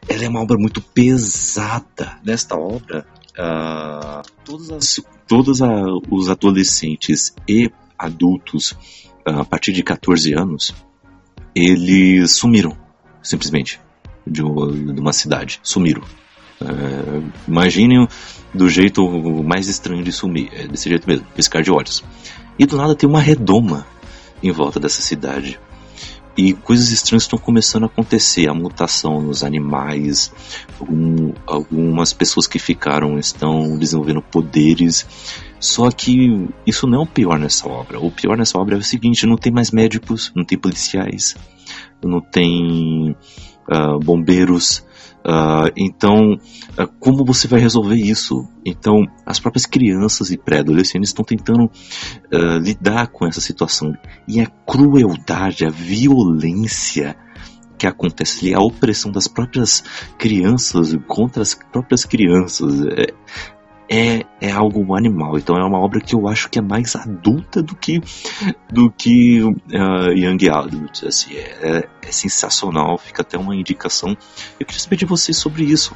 ela 0.09 0.25
é 0.25 0.29
uma 0.29 0.41
obra 0.41 0.59
muito 0.59 0.81
pesada. 0.81 2.19
Nesta 2.25 2.57
obra, 2.57 3.07
uh, 3.39 4.23
todos, 4.45 4.71
as, 4.71 5.01
todos 5.27 5.63
a, 5.63 5.85
os 6.11 6.29
adolescentes 6.29 7.35
e 7.49 7.71
adultos 7.99 8.73
uh, 9.27 9.41
a 9.41 9.45
partir 9.45 9.73
de 9.73 9.83
14 9.83 10.33
anos 10.35 10.75
eles 11.55 12.33
sumiram, 12.33 12.77
simplesmente, 13.23 13.81
de 14.27 14.43
uma 14.43 15.13
cidade. 15.13 15.61
Sumiram. 15.63 16.03
É, 16.61 17.23
imaginem 17.49 18.07
do 18.55 18.69
jeito 18.69 19.09
mais 19.43 19.69
estranho 19.69 20.05
de 20.05 20.13
sumir, 20.13 20.49
é 20.53 20.67
desse 20.67 20.89
jeito 20.89 21.09
mesmo, 21.09 21.27
piscar 21.35 21.63
de 21.63 21.71
olhos. 21.71 22.05
E 22.59 22.67
do 22.67 22.77
nada 22.77 22.95
tem 22.95 23.09
uma 23.09 23.21
redoma 23.21 23.87
em 24.43 24.51
volta 24.53 24.79
dessa 24.79 25.01
cidade. 25.01 25.59
E 26.37 26.55
coisas 26.55 26.91
estranhas 26.91 27.25
estão 27.25 27.39
começando 27.39 27.83
a 27.83 27.87
acontecer, 27.87 28.49
a 28.49 28.55
mutação 28.55 29.21
nos 29.21 29.45
animais, 29.45 30.33
algum, 30.81 31.33
algumas 31.47 32.13
pessoas 32.13 32.47
que 32.47 32.59
ficaram 32.59 33.19
estão 33.19 33.77
desenvolvendo 33.77 34.23
poderes. 34.23 35.07
Só 35.61 35.91
que 35.91 36.49
isso 36.67 36.87
não 36.87 37.01
é 37.01 37.03
o 37.03 37.07
pior 37.07 37.39
nessa 37.39 37.69
obra. 37.69 38.01
O 38.01 38.11
pior 38.11 38.37
nessa 38.37 38.59
obra 38.59 38.77
é 38.77 38.79
o 38.79 38.83
seguinte: 38.83 39.27
não 39.27 39.37
tem 39.37 39.53
mais 39.53 39.71
médicos, 39.71 40.33
não 40.35 40.45
tem 40.45 40.59
policiais, 40.59 41.37
não 42.03 42.21
tem 42.21 43.15
uh, 43.71 43.99
bombeiros. 43.99 44.85
Uh, 45.25 45.71
então, 45.77 46.35
uh, 46.35 46.89
como 46.99 47.25
você 47.25 47.47
vai 47.47 47.61
resolver 47.61 47.95
isso? 47.95 48.47
Então, 48.67 49.05
as 49.25 49.39
próprias 49.39 49.67
crianças 49.67 50.31
e 50.31 50.37
pré-adolescentes 50.37 51.11
estão 51.11 51.25
tentando 51.25 51.65
uh, 51.65 52.59
lidar 52.61 53.07
com 53.09 53.27
essa 53.27 53.41
situação. 53.41 53.93
E 54.27 54.41
a 54.41 54.47
crueldade, 54.47 55.65
a 55.65 55.71
violência 55.71 57.17
que 57.79 57.87
acontece 57.87 58.47
ali, 58.47 58.55
a 58.55 58.61
opressão 58.61 59.11
das 59.11 59.27
próprias 59.27 59.83
crianças 60.19 60.97
contra 61.07 61.43
as 61.43 61.55
próprias 61.55 62.05
crianças, 62.05 62.81
é, 62.87 63.13
é, 63.93 64.25
é 64.41 64.51
algo 64.51 64.97
animal. 64.97 65.37
Então 65.37 65.55
é 65.55 65.63
uma 65.63 65.79
obra 65.79 66.01
que 66.01 66.15
eu 66.15 66.27
acho 66.27 66.49
que 66.49 66.59
é 66.59 66.63
mais 66.63 66.97
adulta 66.97 67.63
do 67.63 67.77
que 67.77 68.01
do 68.71 68.91
que 68.91 69.43
uh, 69.43 70.13
Young 70.15 70.49
Adult. 70.49 71.05
Assim, 71.05 71.35
é, 71.37 71.87
é, 72.01 72.11
sensacional, 72.11 72.97
fica 72.97 73.21
até 73.21 73.37
uma 73.37 73.55
indicação. 73.55 74.17
Eu 74.59 74.65
queria 74.65 74.81
saber 74.81 74.97
de 74.97 75.05
você 75.05 75.35
sobre 75.35 75.65
isso. 75.65 75.95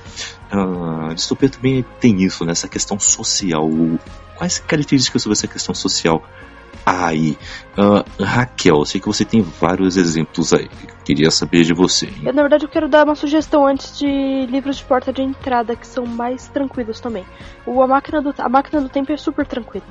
Uh, 0.53 1.14
distopia 1.14 1.49
também 1.49 1.84
tem 1.99 2.22
isso, 2.22 2.44
né, 2.44 2.53
questão 2.70 3.01
social. 3.01 3.70
Quais 4.36 4.59
características 4.59 5.22
sobre 5.22 5.32
essa 5.32 5.49
questão 5.49 5.74
social 5.74 6.22
aí. 6.87 7.37
Uh, 7.76 8.22
Raquel, 8.22 8.76
eu 8.76 8.84
sei 8.84 9.01
que 9.01 9.09
você 9.09 9.24
tem 9.24 9.43
vários 9.43 9.97
exemplos 9.97 10.55
aí. 10.55 10.70
Queria 11.05 11.32
saber 11.32 11.64
de 11.64 11.74
você. 11.74 12.09
Eu, 12.24 12.32
na 12.32 12.43
verdade, 12.43 12.64
eu 12.64 12.68
quero 12.68 12.89
dar 12.89 13.05
uma 13.05 13.16
sugestão 13.16 13.66
antes 13.66 13.99
de 13.99 14.47
livros 14.47 14.76
de 14.76 14.84
porta 14.84 15.12
de 15.12 15.20
entrada 15.20 15.74
que 15.74 15.87
são 15.87 16.07
mais 16.07 16.47
tranquilos 16.49 17.01
também. 17.01 17.26
O 17.66 17.82
A 17.82 17.87
Máquina 17.89 18.22
do, 18.22 18.32
a 18.39 18.49
Máquina 18.49 18.80
do 18.80 18.89
Tempo 18.89 19.12
é 19.12 19.16
super 19.16 19.45
tranquilo. 19.45 19.87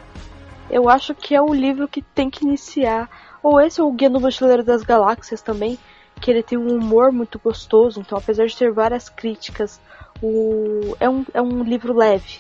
Eu 0.72 0.90
acho 0.90 1.14
que 1.14 1.36
é 1.36 1.42
o 1.42 1.54
livro 1.54 1.88
que 1.88 2.02
tem 2.02 2.30
que 2.30 2.46
iniciar. 2.46 3.10
Ou 3.44 3.60
esse 3.60 3.82
ou 3.82 3.90
o 3.90 3.94
Guia 3.94 4.10
do 4.10 4.20
Mochileiro 4.20 4.64
das 4.64 4.82
Galáxias 4.82 5.42
também, 5.42 5.78
que 6.20 6.32
ele 6.32 6.42
tem 6.42 6.58
um 6.58 6.76
humor 6.78 7.12
muito 7.12 7.38
gostoso. 7.38 8.00
Então, 8.00 8.18
apesar 8.18 8.46
de 8.46 8.56
ter 8.56 8.72
várias 8.72 9.10
críticas, 9.10 9.80
o... 10.22 10.96
é, 11.00 11.10
um, 11.10 11.26
é 11.34 11.42
um 11.42 11.62
livro 11.62 11.94
leve. 11.94 12.40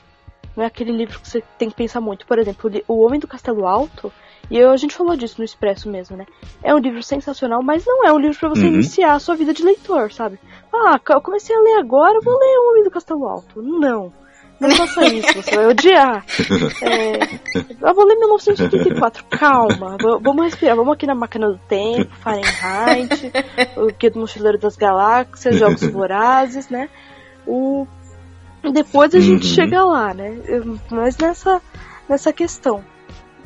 Não 0.56 0.64
é 0.64 0.68
aquele 0.68 0.91
livro 0.91 1.20
que 1.20 1.28
você 1.28 1.43
tem 1.58 1.70
que 1.70 1.76
pensar 1.76 1.99
muito. 1.99 2.26
Por 2.26 2.39
exemplo, 2.39 2.72
O 2.88 3.06
Homem 3.06 3.20
do 3.20 3.28
Castelo 3.28 3.68
Alto 3.68 4.12
e 4.50 4.58
eu, 4.58 4.72
a 4.72 4.78
gente 4.78 4.96
falou 4.96 5.16
disso 5.16 5.36
no 5.39 5.46
Expresso 5.46 5.89
mesmo, 5.89 6.16
né? 6.16 6.26
É 6.64 6.74
um 6.74 6.80
livro 6.80 7.02
sensacional, 7.02 7.64
mas 7.64 7.86
não 7.86 8.06
é 8.06 8.14
um 8.14 8.20
livro 8.20 8.38
para 8.38 8.50
você 8.50 8.66
uhum. 8.66 8.76
iniciar 8.76 9.14
a 9.14 9.20
sua 9.20 9.36
vida 9.36 9.54
de 9.54 9.64
leitor, 9.64 10.12
sabe? 10.12 10.39
Ah, 10.74 11.00
eu 11.10 11.22
comecei 11.22 11.56
a 11.56 11.62
ler 11.62 11.80
agora, 11.80 12.20
vou 12.22 12.38
ler 12.38 12.60
O 12.60 12.72
Homem 12.72 12.84
do 12.84 12.91
Castelo 12.91 13.28
Alto. 13.28 13.62
Não. 13.62 14.12
Não 14.60 14.72
faça 14.72 15.06
isso, 15.10 15.34
você 15.34 15.56
vai 15.56 15.68
odiar. 15.68 16.26
É, 16.82 17.89
eu 17.89 17.93
vou 17.93 18.06
ler 18.06 18.16
1984, 18.16 19.26
calma. 19.30 19.98
Vamos 20.22 20.46
respirar, 20.46 20.76
vamos 20.76 20.93
aqui 20.93 21.06
na 21.06 21.16
máquina 21.16 21.50
do 21.50 21.58
tempo, 21.68 22.14
Fahrenheit, 22.18 23.32
o 23.76 23.88
Guia 23.88 24.12
do 24.12 24.20
Mochileiro 24.20 24.58
das 24.58 24.78
Galáxias, 24.78 25.58
Jogos 25.58 25.84
Vorazes, 25.91 26.70
né? 26.70 26.89
O... 27.46 27.86
Depois 28.72 29.14
a 29.14 29.20
gente 29.20 29.48
uhum. 29.48 29.54
chega 29.54 29.84
lá, 29.84 30.14
né? 30.14 30.39
Mas 30.89 31.18
nessa, 31.18 31.62
nessa 32.10 32.34
questão. 32.34 32.84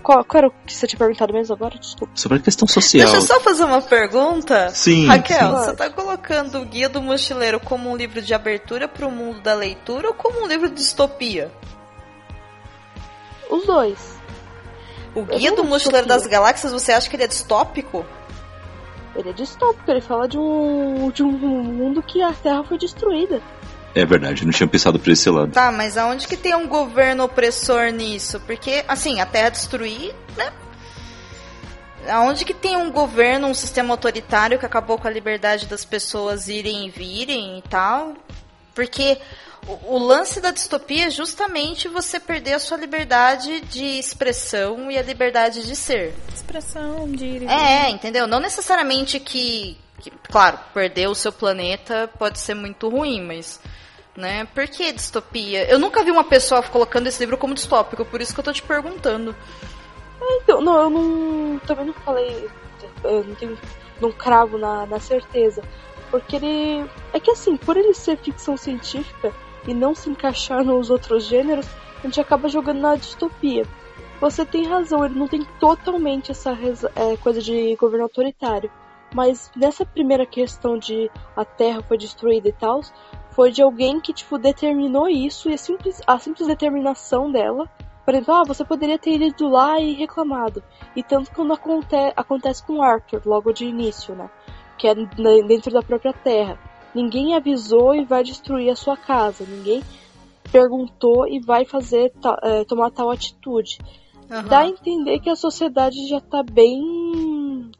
Qual, 0.01 0.23
qual, 0.23 0.37
era 0.39 0.47
o 0.47 0.51
que 0.65 0.73
você 0.73 0.87
tinha 0.87 0.97
perguntado 0.97 1.33
mesmo 1.33 1.53
agora? 1.53 1.77
Desculpa. 1.77 2.13
Sobre 2.15 2.37
a 2.37 2.41
questão 2.41 2.67
social. 2.67 3.03
Deixa 3.03 3.17
eu 3.17 3.21
só 3.21 3.39
fazer 3.41 3.63
uma 3.63 3.81
pergunta. 3.81 4.69
Sim. 4.69 5.07
Raquel, 5.07 5.37
sim. 5.37 5.65
você 5.65 5.75
tá 5.75 5.89
colocando 5.89 6.59
o 6.59 6.65
Guia 6.65 6.89
do 6.89 7.01
Mochileiro 7.01 7.59
como 7.59 7.89
um 7.89 7.95
livro 7.95 8.21
de 8.21 8.33
abertura 8.33 8.87
para 8.87 9.05
o 9.07 9.11
mundo 9.11 9.41
da 9.41 9.53
leitura 9.53 10.07
ou 10.07 10.13
como 10.13 10.43
um 10.43 10.47
livro 10.47 10.69
de 10.69 10.75
distopia? 10.75 11.51
Os 13.49 13.65
dois. 13.65 14.19
O 15.15 15.23
Guia 15.23 15.51
do 15.53 15.63
Mochileiro 15.63 16.07
das 16.07 16.25
Galáxias, 16.27 16.71
você 16.71 16.91
acha 16.91 17.09
que 17.09 17.15
ele 17.15 17.23
é 17.23 17.27
distópico? 17.27 18.05
Ele 19.15 19.29
é 19.29 19.33
distópico, 19.33 19.89
ele 19.89 20.01
fala 20.01 20.27
de 20.27 20.37
um, 20.37 21.09
de 21.09 21.23
um 21.23 21.31
mundo 21.31 22.01
que 22.01 22.21
a 22.21 22.31
Terra 22.31 22.63
foi 22.63 22.77
destruída. 22.77 23.41
É 23.95 24.05
verdade, 24.05 24.45
não 24.45 24.51
tinha 24.51 24.67
pensado 24.67 24.99
por 24.99 25.09
esse 25.09 25.29
lado. 25.29 25.51
Tá, 25.51 25.71
mas 25.71 25.97
aonde 25.97 26.27
que 26.27 26.37
tem 26.37 26.55
um 26.55 26.67
governo 26.67 27.23
opressor 27.23 27.91
nisso? 27.91 28.39
Porque, 28.41 28.83
assim, 28.87 29.19
a 29.19 29.25
Terra 29.25 29.49
destruir, 29.49 30.13
né? 30.37 30.51
Aonde 32.07 32.45
que 32.45 32.53
tem 32.53 32.77
um 32.77 32.91
governo, 32.91 33.47
um 33.47 33.53
sistema 33.53 33.93
autoritário 33.93 34.57
que 34.57 34.65
acabou 34.65 34.97
com 34.97 35.07
a 35.07 35.11
liberdade 35.11 35.65
das 35.65 35.83
pessoas 35.83 36.47
irem 36.47 36.87
e 36.87 36.89
virem 36.89 37.59
e 37.59 37.61
tal? 37.63 38.13
Porque 38.73 39.17
o, 39.67 39.95
o 39.95 39.97
lance 39.97 40.39
da 40.39 40.51
distopia 40.51 41.07
é 41.07 41.09
justamente 41.09 41.87
você 41.87 42.19
perder 42.19 42.53
a 42.53 42.59
sua 42.59 42.77
liberdade 42.77 43.61
de 43.61 43.99
expressão 43.99 44.89
e 44.89 44.97
a 44.97 45.01
liberdade 45.01 45.67
de 45.67 45.75
ser. 45.75 46.15
Expressão, 46.33 47.11
de 47.11 47.25
ir 47.25 47.41
e 47.43 47.47
É, 47.47 47.89
entendeu? 47.89 48.25
Não 48.25 48.39
necessariamente 48.39 49.19
que, 49.19 49.77
que, 49.99 50.09
claro, 50.31 50.59
perder 50.73 51.09
o 51.09 51.15
seu 51.15 51.31
planeta 51.31 52.09
pode 52.17 52.39
ser 52.39 52.53
muito 52.53 52.87
ruim, 52.87 53.21
mas 53.21 53.59
né? 54.19 54.45
Por 54.53 54.67
que 54.67 54.91
distopia? 54.91 55.67
Eu 55.69 55.79
nunca 55.79 56.03
vi 56.03 56.11
uma 56.11 56.23
pessoa 56.23 56.61
colocando 56.61 57.07
esse 57.07 57.19
livro 57.19 57.37
como 57.37 57.53
distópico, 57.53 58.05
por 58.05 58.21
isso 58.21 58.33
que 58.33 58.39
eu 58.39 58.43
tô 58.43 58.53
te 58.53 58.61
perguntando. 58.61 59.35
É, 60.21 60.37
então, 60.43 60.61
não, 60.61 60.79
eu 60.81 60.89
não. 60.89 61.59
Também 61.59 61.85
não 61.85 61.93
falei. 61.93 62.49
Eu 63.03 63.23
não 63.23 63.35
tenho. 63.35 63.57
Não 63.99 64.11
cravo 64.11 64.57
na, 64.57 64.85
na 64.85 64.99
certeza. 64.99 65.63
Porque 66.11 66.35
ele. 66.35 66.89
É 67.13 67.19
que 67.19 67.31
assim, 67.31 67.57
por 67.57 67.77
ele 67.77 67.93
ser 67.93 68.17
ficção 68.17 68.57
científica 68.57 69.33
e 69.67 69.73
não 69.73 69.95
se 69.95 70.09
encaixar 70.09 70.63
nos 70.63 70.89
outros 70.89 71.25
gêneros, 71.25 71.67
a 71.99 72.01
gente 72.03 72.19
acaba 72.19 72.49
jogando 72.49 72.79
na 72.79 72.95
distopia. 72.95 73.65
Você 74.19 74.45
tem 74.45 74.67
razão, 74.67 75.05
ele 75.05 75.17
não 75.17 75.27
tem 75.27 75.45
totalmente 75.59 76.31
essa 76.31 76.51
é, 76.95 77.15
coisa 77.17 77.41
de 77.41 77.75
governo 77.77 78.03
autoritário. 78.03 78.69
Mas 79.13 79.49
nessa 79.55 79.85
primeira 79.85 80.25
questão 80.25 80.77
de 80.77 81.09
a 81.35 81.43
Terra 81.43 81.81
foi 81.81 81.97
destruída 81.97 82.49
e 82.49 82.51
tal, 82.51 82.81
foi 83.39 83.53
de 83.53 83.61
alguém 83.61 84.01
que, 84.01 84.11
tipo, 84.11 84.37
determinou 84.37 85.07
isso 85.07 85.49
e 85.49 85.53
a 85.53 85.57
simples, 85.57 86.01
a 86.05 86.19
simples 86.19 86.45
determinação 86.45 87.31
dela. 87.31 87.69
Por 88.03 88.13
exemplo, 88.13 88.33
ah, 88.33 88.43
você 88.43 88.65
poderia 88.65 88.99
ter 88.99 89.21
ido 89.21 89.47
lá 89.47 89.79
e 89.79 89.93
reclamado. 89.93 90.61
E 90.93 91.01
tanto 91.01 91.31
quando 91.31 91.53
aconte 91.53 91.95
acontece 92.17 92.61
com 92.61 92.83
Arthur, 92.83 93.21
logo 93.25 93.53
de 93.53 93.63
início, 93.63 94.13
né? 94.13 94.29
Que 94.77 94.89
é 94.89 94.93
dentro 95.47 95.71
da 95.71 95.81
própria 95.81 96.11
Terra. 96.11 96.59
Ninguém 96.93 97.33
avisou 97.33 97.95
e 97.95 98.03
vai 98.03 98.25
destruir 98.25 98.71
a 98.71 98.75
sua 98.75 98.97
casa. 98.97 99.45
Ninguém 99.47 99.81
perguntou 100.51 101.25
e 101.25 101.39
vai 101.39 101.63
fazer 101.63 102.11
é, 102.43 102.65
tomar 102.65 102.91
tal 102.91 103.09
atitude. 103.09 103.77
Uhum. 104.29 104.43
Dá 104.49 104.59
a 104.59 104.67
entender 104.67 105.17
que 105.21 105.29
a 105.29 105.35
sociedade 105.37 106.09
já 106.09 106.19
tá 106.19 106.43
bem 106.43 107.71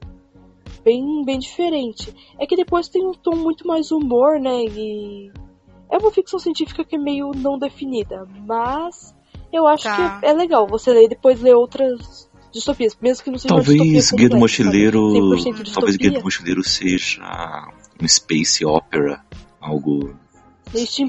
bem 0.85 1.25
bem 1.25 1.37
diferente. 1.37 2.15
É 2.39 2.47
que 2.47 2.55
depois 2.55 2.87
tem 2.87 3.05
um 3.05 3.11
tom 3.11 3.35
muito 3.35 3.67
mais 3.67 3.91
humor, 3.91 4.39
né? 4.39 4.63
E 4.63 5.33
é 5.91 5.97
uma 5.97 6.11
ficção 6.11 6.39
científica 6.39 6.83
que 6.83 6.95
é 6.95 6.99
meio 6.99 7.31
não 7.35 7.57
definida, 7.57 8.27
mas 8.45 9.13
eu 9.51 9.67
acho 9.67 9.83
tá. 9.83 10.19
que 10.19 10.25
é, 10.25 10.33
legal 10.33 10.67
você 10.67 10.91
ler 10.91 11.05
e 11.05 11.09
depois 11.09 11.41
ler 11.41 11.55
outras 11.55 12.29
distopias, 12.51 12.97
mesmo 13.01 13.23
que 13.23 13.31
não 13.31 13.37
seja 13.37 13.53
talvez 13.55 14.11
Guia 14.11 14.29
do 14.29 14.37
Mochileiro, 14.37 15.35
talvez 15.73 15.97
Guia 15.97 16.11
do 16.11 16.23
Mochileiro 16.23 16.63
seja 16.63 17.67
um 18.01 18.07
space 18.07 18.65
opera, 18.65 19.23
algo 19.59 20.15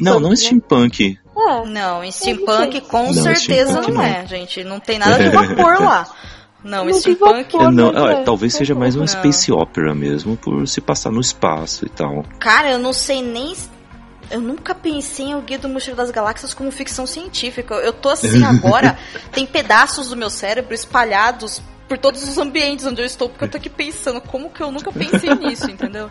não, 0.00 0.18
não 0.18 0.32
é 0.32 0.36
steampunk. 0.36 1.18
É, 1.36 1.66
não, 1.66 2.10
steampunk 2.10 2.80
com 2.82 3.04
não, 3.04 3.12
certeza 3.12 3.82
steampunk 3.82 3.92
não 3.92 4.02
é, 4.02 4.26
gente. 4.26 4.64
Não 4.64 4.80
tem 4.80 4.98
nada 4.98 5.18
de 5.18 5.28
vapor 5.30 5.80
lá. 5.80 6.08
Não, 6.64 6.84
não 6.84 6.94
steampunk. 6.94 7.52
Vapor, 7.52 7.72
não, 7.72 8.08
é, 8.08 8.22
talvez 8.22 8.54
seja 8.54 8.74
mais 8.74 8.96
uma 8.96 9.06
space 9.06 9.52
opera 9.52 9.94
mesmo, 9.94 10.36
por 10.36 10.66
se 10.66 10.80
passar 10.80 11.10
no 11.10 11.20
espaço 11.20 11.84
e 11.84 11.88
tal. 11.90 12.24
Cara, 12.38 12.70
eu 12.70 12.78
não 12.78 12.92
sei 12.92 13.22
nem 13.22 13.54
eu 14.30 14.40
nunca 14.40 14.74
pensei 14.74 15.26
em 15.26 15.34
O 15.34 15.42
Guia 15.42 15.58
do 15.58 15.68
Mochileiro 15.68 15.96
das 15.96 16.10
Galáxias 16.10 16.54
como 16.54 16.70
ficção 16.70 17.06
científica. 17.06 17.74
Eu 17.74 17.92
tô 17.92 18.08
assim 18.08 18.44
agora, 18.44 18.98
tem 19.32 19.44
pedaços 19.44 20.08
do 20.10 20.16
meu 20.16 20.30
cérebro 20.30 20.72
espalhados 20.72 21.60
por 21.88 21.98
todos 21.98 22.22
os 22.22 22.38
ambientes 22.38 22.86
onde 22.86 23.02
eu 23.02 23.06
estou, 23.06 23.28
porque 23.28 23.44
eu 23.44 23.50
tô 23.50 23.56
aqui 23.56 23.68
pensando 23.68 24.20
como 24.20 24.48
que 24.50 24.62
eu 24.62 24.70
nunca 24.70 24.92
pensei 24.92 25.34
nisso, 25.34 25.68
entendeu? 25.68 26.08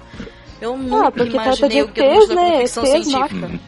Eu 0.59 0.77
nunca 0.77 1.07
ah, 1.07 1.11
porque 1.11 1.33
imaginei 1.33 1.85
trata 1.85 1.93
de 1.93 2.01
ETs, 2.01 2.29
né? 2.29 2.35
como 2.35 2.57
ficção 2.59 2.83
ETs, 2.83 2.91
científica. 2.91 3.19
Máquina. 3.19 3.59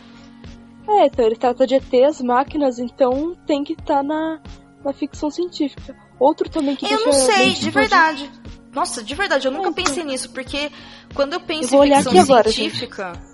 É, 0.89 1.05
então 1.05 1.25
ele 1.25 1.35
trata 1.37 1.65
de 1.65 1.75
ETs, 1.75 2.21
máquinas, 2.21 2.79
então 2.79 3.37
tem 3.47 3.63
que 3.63 3.71
estar 3.71 3.97
tá 3.97 4.03
na, 4.03 4.41
na 4.83 4.91
ficção 4.91 5.31
científica. 5.31 5.95
Outro 6.19 6.49
também 6.49 6.75
que 6.75 6.85
Eu 6.85 7.05
não 7.05 7.13
sei, 7.13 7.51
de 7.51 7.69
verdade. 7.69 8.29
Nossa, 8.73 9.01
de 9.01 9.15
verdade, 9.15 9.47
eu 9.47 9.51
nunca 9.51 9.69
é, 9.69 9.73
pensei 9.73 10.03
nisso, 10.03 10.29
porque 10.31 10.69
quando 11.13 11.33
eu 11.33 11.39
penso 11.39 11.75
eu 11.75 11.85
em 11.85 11.95
ficção 11.95 12.11
científica. 12.43 13.03
Agora, 13.07 13.30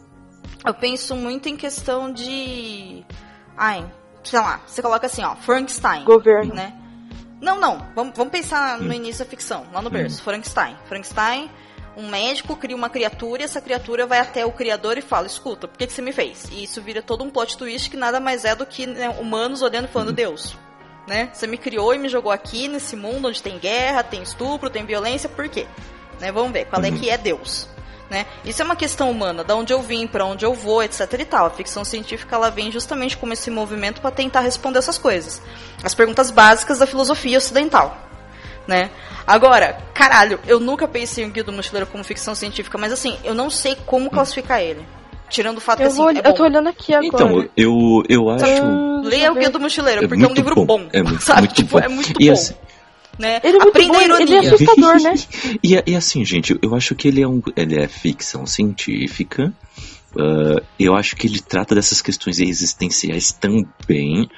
eu 0.67 0.73
penso 0.73 1.15
muito 1.15 1.47
em 1.47 1.55
questão 1.55 2.11
de. 2.11 3.03
Ai, 3.55 3.85
sei 4.23 4.39
lá, 4.39 4.61
você 4.65 4.81
coloca 4.81 5.05
assim, 5.07 5.23
ó, 5.23 5.35
Frankenstein. 5.35 6.03
Governo. 6.03 6.53
Né? 6.53 6.73
Não, 7.41 7.59
não, 7.59 7.85
vamos, 7.95 8.15
vamos 8.15 8.31
pensar 8.31 8.79
no 8.79 8.93
início 8.93 9.23
da 9.23 9.29
ficção, 9.29 9.65
lá 9.71 9.81
no 9.81 9.89
berço. 9.89 10.21
Frankenstein. 10.21 10.75
Frankenstein, 10.85 11.49
um 11.95 12.07
médico 12.09 12.55
cria 12.55 12.75
uma 12.75 12.89
criatura 12.89 13.41
e 13.41 13.45
essa 13.45 13.61
criatura 13.61 14.05
vai 14.05 14.19
até 14.19 14.45
o 14.45 14.51
criador 14.51 14.97
e 14.97 15.01
fala: 15.01 15.27
Escuta, 15.27 15.67
por 15.67 15.77
que, 15.77 15.87
que 15.87 15.93
você 15.93 16.01
me 16.01 16.11
fez? 16.11 16.49
E 16.51 16.63
isso 16.63 16.81
vira 16.81 17.01
todo 17.01 17.23
um 17.23 17.29
plot 17.29 17.57
twist 17.57 17.89
que 17.89 17.97
nada 17.97 18.19
mais 18.19 18.43
é 18.43 18.55
do 18.55 18.65
que 18.65 18.85
né, 18.85 19.09
humanos 19.09 19.61
olhando 19.61 19.85
e 19.85 19.91
falando: 19.91 20.11
Deus, 20.11 20.57
né? 21.07 21.29
Você 21.31 21.47
me 21.47 21.57
criou 21.57 21.93
e 21.93 21.99
me 21.99 22.09
jogou 22.09 22.31
aqui 22.31 22.67
nesse 22.67 22.95
mundo 22.95 23.29
onde 23.29 23.41
tem 23.41 23.57
guerra, 23.57 24.03
tem 24.03 24.21
estupro, 24.21 24.69
tem 24.69 24.85
violência, 24.85 25.29
por 25.29 25.47
quê? 25.47 25.65
Né? 26.19 26.31
Vamos 26.31 26.51
ver, 26.51 26.65
qual 26.65 26.83
é 26.83 26.91
que 26.91 27.09
é 27.09 27.17
Deus? 27.17 27.69
Né? 28.09 28.25
Isso 28.45 28.61
é 28.61 28.65
uma 28.65 28.75
questão 28.75 29.11
humana, 29.11 29.43
da 29.43 29.53
onde 29.53 29.73
eu 29.73 29.81
vim, 29.81 30.07
para 30.07 30.25
onde 30.25 30.45
eu 30.45 30.53
vou, 30.53 30.81
etc 30.81 31.11
e 31.19 31.25
tal. 31.25 31.45
A 31.47 31.49
ficção 31.49 31.83
científica 31.83 32.35
ela 32.37 32.49
vem 32.49 32.71
justamente 32.71 33.17
como 33.17 33.33
esse 33.33 33.51
movimento 33.51 33.99
para 33.99 34.11
tentar 34.11 34.39
responder 34.39 34.79
essas 34.79 34.97
coisas. 34.97 35.41
As 35.83 35.93
perguntas 35.93 36.31
básicas 36.31 36.79
da 36.79 36.87
filosofia 36.87 37.37
ocidental, 37.37 37.97
né? 38.65 38.89
Agora, 39.25 39.77
caralho, 39.93 40.39
eu 40.47 40.57
nunca 40.57 40.87
pensei 40.87 41.25
em 41.25 41.29
Guia 41.29 41.43
do 41.43 41.51
Mochileiro 41.51 41.85
como 41.87 42.01
ficção 42.01 42.33
científica, 42.33 42.77
mas 42.77 42.93
assim, 42.93 43.17
eu 43.25 43.33
não 43.35 43.49
sei 43.49 43.75
como 43.85 44.09
classificar 44.09 44.61
ele. 44.61 44.85
Tirando 45.29 45.57
o 45.57 45.61
fato 45.61 45.81
Eu, 45.81 45.89
que 45.89 45.95
vou, 45.97 46.07
assim, 46.07 46.19
é 46.19 46.21
eu 46.21 46.33
tô 46.33 46.37
bom. 46.37 46.43
olhando 46.45 46.69
aqui 46.69 46.93
agora. 46.93 47.07
Então, 47.25 47.49
eu, 47.57 48.03
eu 48.07 48.29
acho. 48.29 48.45
Leia 49.03 49.29
o 49.33 49.35
Guia 49.35 49.49
do 49.49 49.59
Mochileiro, 49.59 50.05
É 50.05 50.07
porque 50.07 50.23
é 50.23 50.27
um 50.27 50.33
livro 50.33 50.55
bom, 50.55 50.65
bom. 50.65 50.87
é 50.93 51.03
muito- 51.03 51.21
sabe? 51.21 51.41
muito 51.41 51.55
tipo, 51.55 51.71
bom. 51.77 51.79
é 51.83 51.89
muito 51.89 52.13
E 52.17 52.27
bom. 52.27 52.31
assim- 52.31 52.55
né? 53.19 53.39
Ele 53.43 53.57
é 53.57 53.59
muito 53.59 53.69
Aprenda 53.69 53.93
bom, 53.93 53.99
a 53.99 54.03
ele- 54.03 54.13
ele 54.13 54.23
ironia. 54.33 54.49
é 54.49 54.53
assustador, 54.53 55.01
né? 55.01 55.13
e, 55.63 55.83
e 55.91 55.95
assim, 55.95 56.23
gente, 56.25 56.57
eu 56.61 56.75
acho 56.75 56.95
que 56.95 57.07
ele 57.07 57.21
é, 57.21 57.27
um, 57.27 57.41
ele 57.55 57.79
é 57.81 57.87
ficção 57.87 58.45
científica. 58.45 59.53
ah, 60.17 60.61
eu 60.79 60.95
acho 60.95 61.15
que 61.15 61.27
ele 61.27 61.39
trata 61.39 61.75
dessas 61.75 62.01
questões 62.01 62.39
existenciais 62.39 63.31
também. 63.31 64.29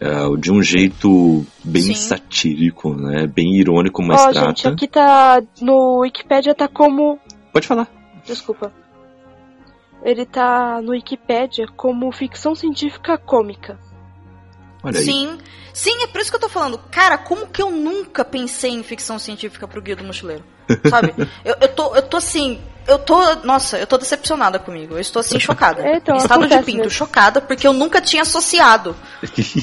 ah, 0.00 0.34
de 0.38 0.50
um 0.50 0.62
jeito 0.62 1.44
bem 1.64 1.82
Sim. 1.82 1.94
satírico, 1.94 2.94
né? 2.94 3.26
Bem 3.26 3.54
irônico, 3.56 4.02
mas 4.02 4.20
Ó, 4.20 4.30
trata. 4.32 4.48
gente, 4.48 4.66
aqui 4.68 4.88
tá. 4.88 5.42
No 5.60 5.98
Wikipedia 6.00 6.54
tá 6.54 6.66
como. 6.68 7.18
Pode 7.52 7.66
falar. 7.66 7.88
Desculpa. 8.24 8.72
Ele 10.02 10.24
tá 10.24 10.80
no 10.82 10.92
Wikipedia 10.92 11.66
como 11.76 12.10
ficção 12.12 12.54
científica 12.54 13.18
cômica. 13.18 13.78
Olha 14.82 14.98
aí. 14.98 15.04
Sim, 15.04 15.38
sim, 15.72 16.02
é 16.02 16.06
por 16.06 16.20
isso 16.20 16.30
que 16.30 16.36
eu 16.36 16.40
tô 16.40 16.48
falando. 16.48 16.78
Cara, 16.90 17.18
como 17.18 17.46
que 17.46 17.62
eu 17.62 17.70
nunca 17.70 18.24
pensei 18.24 18.70
em 18.70 18.82
ficção 18.82 19.18
científica 19.18 19.68
pro 19.68 19.82
Guia 19.82 19.96
do 19.96 20.04
Mochileiro? 20.04 20.44
Sabe? 20.88 21.14
eu, 21.44 21.56
eu, 21.60 21.68
tô, 21.68 21.94
eu 21.94 22.02
tô 22.02 22.16
assim. 22.16 22.60
Eu 22.86 22.98
tô. 22.98 23.34
Nossa, 23.44 23.78
eu 23.78 23.86
tô 23.86 23.98
decepcionada 23.98 24.58
comigo. 24.58 24.94
Eu 24.94 25.00
estou 25.00 25.20
assim 25.20 25.38
chocada. 25.38 25.82
É, 25.86 25.96
então, 25.96 26.16
Estado 26.16 26.46
de 26.46 26.56
pinto, 26.62 26.78
mesmo. 26.78 26.90
chocada, 26.90 27.40
porque 27.40 27.66
eu 27.66 27.72
nunca 27.72 28.00
tinha 28.00 28.22
associado. 28.22 28.96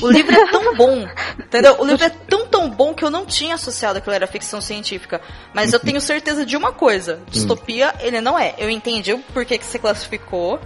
O 0.02 0.10
livro 0.10 0.36
é 0.36 0.48
tão 0.52 0.76
bom, 0.76 1.06
entendeu? 1.40 1.78
O 1.80 1.86
livro 1.86 2.06
é 2.06 2.10
tão, 2.10 2.46
tão 2.46 2.70
bom 2.70 2.94
que 2.94 3.04
eu 3.04 3.10
não 3.10 3.26
tinha 3.26 3.56
associado 3.56 4.00
que 4.00 4.08
ele 4.08 4.16
era 4.16 4.28
ficção 4.28 4.62
científica. 4.62 5.20
Mas 5.54 5.74
eu 5.74 5.80
tenho 5.80 6.00
certeza 6.00 6.46
de 6.46 6.56
uma 6.56 6.72
coisa: 6.72 7.20
distopia, 7.28 7.94
ele 8.00 8.22
não 8.22 8.38
é. 8.38 8.54
Eu 8.58 8.70
entendi 8.70 9.14
o 9.14 9.20
porquê 9.20 9.58
que 9.58 9.66
você 9.66 9.80
classificou, 9.80 10.60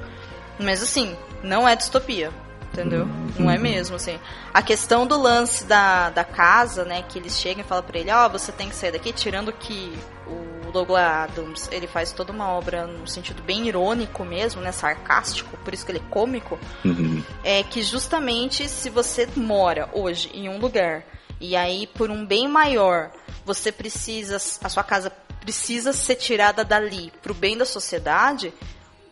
mas 0.60 0.84
assim, 0.84 1.16
não 1.42 1.68
é 1.68 1.76
distopia. 1.76 2.32
Entendeu? 2.72 3.06
Não 3.38 3.52
é 3.52 3.58
mesmo, 3.58 3.98
assim. 3.98 4.18
A 4.54 4.62
questão 4.62 5.06
do 5.06 5.20
lance 5.22 5.66
da, 5.66 6.10
da 6.10 6.24
casa, 6.24 6.86
né? 6.86 7.04
Que 7.08 7.20
eles 7.20 7.38
chegam 7.38 7.64
e 7.64 7.68
falam 7.68 7.84
pra 7.84 8.00
ele, 8.00 8.10
ó, 8.12 8.30
você 8.30 8.52
tem 8.52 8.70
que 8.70 8.76
sair 8.76 8.92
daqui, 8.92 9.12
tirando 9.12 9.52
que 9.52 9.94
o 10.26 10.72
Douglas 10.72 11.04
Adams, 11.04 11.70
ele 11.70 11.86
faz 11.86 12.14
toda 12.14 12.32
uma 12.32 12.48
obra 12.48 12.88
no 12.88 13.06
sentido 13.06 13.44
bem 13.44 13.68
irônico 13.68 14.24
mesmo, 14.24 14.62
né? 14.62 14.72
Sarcástico, 14.72 15.58
por 15.58 15.74
isso 15.74 15.86
que 15.86 15.92
ele 15.92 16.00
é 16.00 16.10
cômico 16.10 16.58
Uhum. 16.86 17.22
é 17.44 17.62
que 17.62 17.84
justamente 17.84 18.70
se 18.70 18.90
você 18.90 19.28
mora 19.36 19.90
hoje 19.92 20.32
em 20.34 20.48
um 20.48 20.58
lugar 20.60 21.04
e 21.42 21.58
aí 21.58 21.88
por 21.88 22.10
um 22.10 22.26
bem 22.26 22.48
maior 22.48 23.12
você 23.46 23.70
precisa 23.72 24.38
a 24.64 24.70
sua 24.70 24.84
casa 24.84 25.12
precisa 25.42 25.92
ser 25.92 26.16
tirada 26.16 26.64
dali 26.64 27.12
pro 27.22 27.34
bem 27.34 27.58
da 27.58 27.66
sociedade 27.66 28.54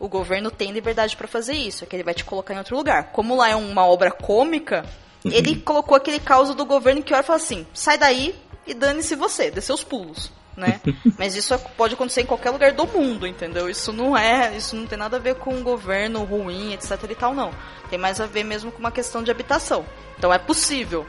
o 0.00 0.08
governo 0.08 0.50
tem 0.50 0.72
liberdade 0.72 1.16
para 1.16 1.28
fazer 1.28 1.52
isso 1.52 1.84
é 1.84 1.86
que 1.86 1.94
ele 1.94 2.02
vai 2.02 2.14
te 2.14 2.24
colocar 2.24 2.54
em 2.54 2.58
outro 2.58 2.76
lugar 2.76 3.12
como 3.12 3.36
lá 3.36 3.50
é 3.50 3.54
uma 3.54 3.86
obra 3.86 4.10
cômica 4.10 4.84
ele 5.24 5.54
colocou 5.56 5.96
aquele 5.96 6.18
caos 6.18 6.52
do 6.54 6.64
governo 6.64 7.02
que 7.02 7.14
olha 7.14 7.20
e 7.20 7.24
fala 7.24 7.36
assim 7.36 7.64
sai 7.72 7.98
daí 7.98 8.34
e 8.66 8.74
dane-se 8.74 9.14
você 9.14 9.50
dê 9.50 9.60
seus 9.60 9.84
pulos 9.84 10.32
né? 10.56 10.80
Mas 11.18 11.34
isso 11.34 11.58
pode 11.76 11.94
acontecer 11.94 12.22
em 12.22 12.26
qualquer 12.26 12.50
lugar 12.50 12.72
do 12.72 12.86
mundo, 12.86 13.26
entendeu? 13.26 13.68
Isso 13.68 13.92
não 13.92 14.16
é, 14.16 14.56
isso 14.56 14.76
não 14.76 14.86
tem 14.86 14.98
nada 14.98 15.16
a 15.16 15.20
ver 15.20 15.36
com 15.36 15.54
um 15.54 15.62
governo 15.62 16.22
ruim, 16.24 16.74
etc 16.74 16.98
e 17.08 17.14
tal, 17.14 17.34
não. 17.34 17.50
Tem 17.88 17.98
mais 17.98 18.20
a 18.20 18.26
ver 18.26 18.44
mesmo 18.44 18.70
com 18.70 18.78
uma 18.78 18.92
questão 18.92 19.22
de 19.22 19.30
habitação. 19.30 19.84
Então 20.18 20.32
é 20.32 20.38
possível. 20.38 21.06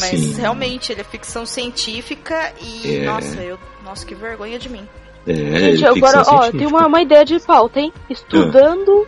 Mas 0.00 0.18
Sim. 0.18 0.34
realmente 0.34 0.90
ele 0.90 1.02
é 1.02 1.04
ficção 1.04 1.46
científica 1.46 2.52
e 2.60 2.96
É. 2.96 3.04
nossa, 3.04 3.40
eu, 3.42 3.58
nossa, 3.84 4.04
que 4.04 4.14
vergonha 4.14 4.58
de 4.58 4.68
mim. 4.68 4.88
É, 5.26 5.32
Gente, 5.34 5.84
é 5.84 5.88
agora, 5.88 6.18
ficção 6.18 6.34
ó, 6.34 6.42
científica. 6.42 6.58
tem 6.58 6.66
uma, 6.66 6.86
uma 6.86 7.00
ideia 7.02 7.24
de 7.24 7.38
pauta, 7.40 7.80
hein? 7.80 7.92
Estudando 8.10 9.06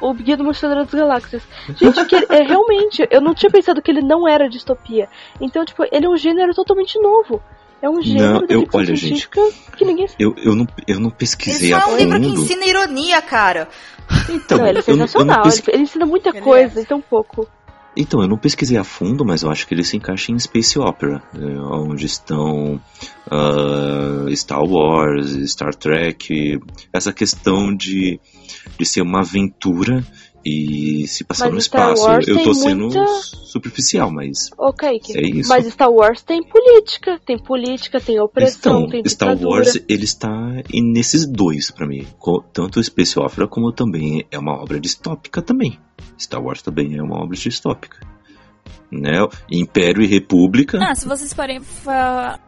o 0.00 0.14
Guia 0.14 0.36
do 0.36 0.44
Mochileiro 0.44 0.84
das 0.84 0.92
Galáxias. 0.94 1.42
Gente, 1.76 2.04
que 2.06 2.16
ele- 2.16 2.26
é, 2.30 2.42
realmente, 2.48 3.06
eu 3.10 3.20
não 3.20 3.34
tinha 3.34 3.50
pensado 3.50 3.80
que 3.82 3.90
ele 3.90 4.00
não 4.02 4.26
era 4.26 4.48
distopia. 4.48 5.08
Então, 5.40 5.64
tipo, 5.64 5.84
ele 5.92 6.06
é 6.06 6.08
um 6.08 6.16
gênero 6.16 6.54
totalmente 6.54 6.98
novo. 7.00 7.42
É 7.80 7.88
um 7.90 8.00
gênero 8.00 8.40
Não, 8.40 8.46
eu- 8.48 8.60
ficção 8.60 8.80
olha, 8.80 8.86
gente, 8.96 9.00
científica 9.00 9.40
que 9.76 9.84
ninguém 9.84 10.06
Eu, 10.18 10.34
eu, 10.38 10.54
não, 10.54 10.66
eu 10.86 10.98
não 11.00 11.08
Ele 11.08 11.16
pesquisei 11.18 11.70
só 11.70 11.76
a 11.76 11.80
é 11.80 11.86
um 11.86 11.96
livro 11.96 12.20
que 12.20 12.28
fundo. 12.28 12.40
ensina 12.40 12.64
ironia, 12.64 13.20
cara. 13.22 13.68
Então, 14.28 14.58
não, 14.58 14.66
ele 14.66 14.78
é 14.78 14.82
eu, 14.82 14.84
não- 14.86 14.92
eu 14.92 14.96
não 14.96 15.06
sensacional. 15.08 15.46
ele, 15.46 15.62
ele 15.68 15.82
ensina 15.82 16.06
muita 16.06 16.28
Ele 16.30 16.40
coisa 16.40 16.78
é. 16.78 16.82
em 16.82 16.86
tão 16.86 17.00
pouco. 17.00 17.48
Então, 17.96 18.22
eu 18.22 18.28
não 18.28 18.38
pesquisei 18.38 18.78
a 18.78 18.84
fundo, 18.84 19.24
mas 19.24 19.42
eu 19.42 19.50
acho 19.50 19.66
que 19.66 19.74
ele 19.74 19.84
se 19.84 19.96
encaixa 19.96 20.32
em 20.32 20.38
Space 20.38 20.78
Opera, 20.78 21.22
é, 21.34 21.44
onde 21.60 22.06
estão 22.06 22.80
ah, 23.30 24.26
Star 24.34 24.64
Wars, 24.64 25.30
Star 25.50 25.74
Trek, 25.74 26.58
essa 26.92 27.12
questão 27.12 27.74
de, 27.74 28.18
de 28.78 28.86
ser 28.86 29.02
uma 29.02 29.20
aventura 29.20 30.02
e 30.44 31.06
se 31.08 31.24
passar 31.24 31.46
Mas 31.46 31.54
no 31.54 31.60
Star 31.60 31.92
espaço. 31.92 32.02
Wars 32.10 32.28
eu 32.28 32.42
tô 32.42 32.54
sendo 32.54 32.80
muita- 32.86 33.06
superficial, 33.06 34.10
mas 34.10 34.50
Ô, 34.56 34.72
Kaique, 34.72 35.16
é 35.16 35.22
isso. 35.22 35.48
mas 35.48 35.66
Star 35.66 35.90
Wars 35.90 36.22
tem 36.22 36.42
política, 36.42 37.20
tem 37.24 37.38
política, 37.38 38.00
tem 38.00 38.18
opressão, 38.20 38.80
Então, 38.80 38.90
tem 38.90 39.02
Star. 39.08 39.36
Wars, 39.42 39.76
ele 39.88 40.04
está 40.04 40.30
em- 40.72 40.92
nesses 40.92 41.26
dois 41.26 41.70
pra 41.70 41.86
mim. 41.86 42.06
Tanto 42.52 42.80
o 42.80 42.84
Space 42.84 43.18
Opera 43.18 43.46
como 43.46 43.72
também 43.72 44.24
é 44.30 44.38
uma 44.38 44.60
obra 44.60 44.78
distópica 44.80 45.40
também. 45.42 45.78
Star 46.18 46.42
Wars 46.42 46.62
também 46.62 46.96
é 46.96 47.02
uma 47.02 47.22
obra 47.22 47.36
distópica. 47.36 47.98
Né? 48.90 49.26
Império 49.50 50.02
e 50.02 50.06
República, 50.06 50.78
Ah, 50.82 50.94
se 50.94 51.06
vocês 51.08 51.32
forem. 51.32 51.60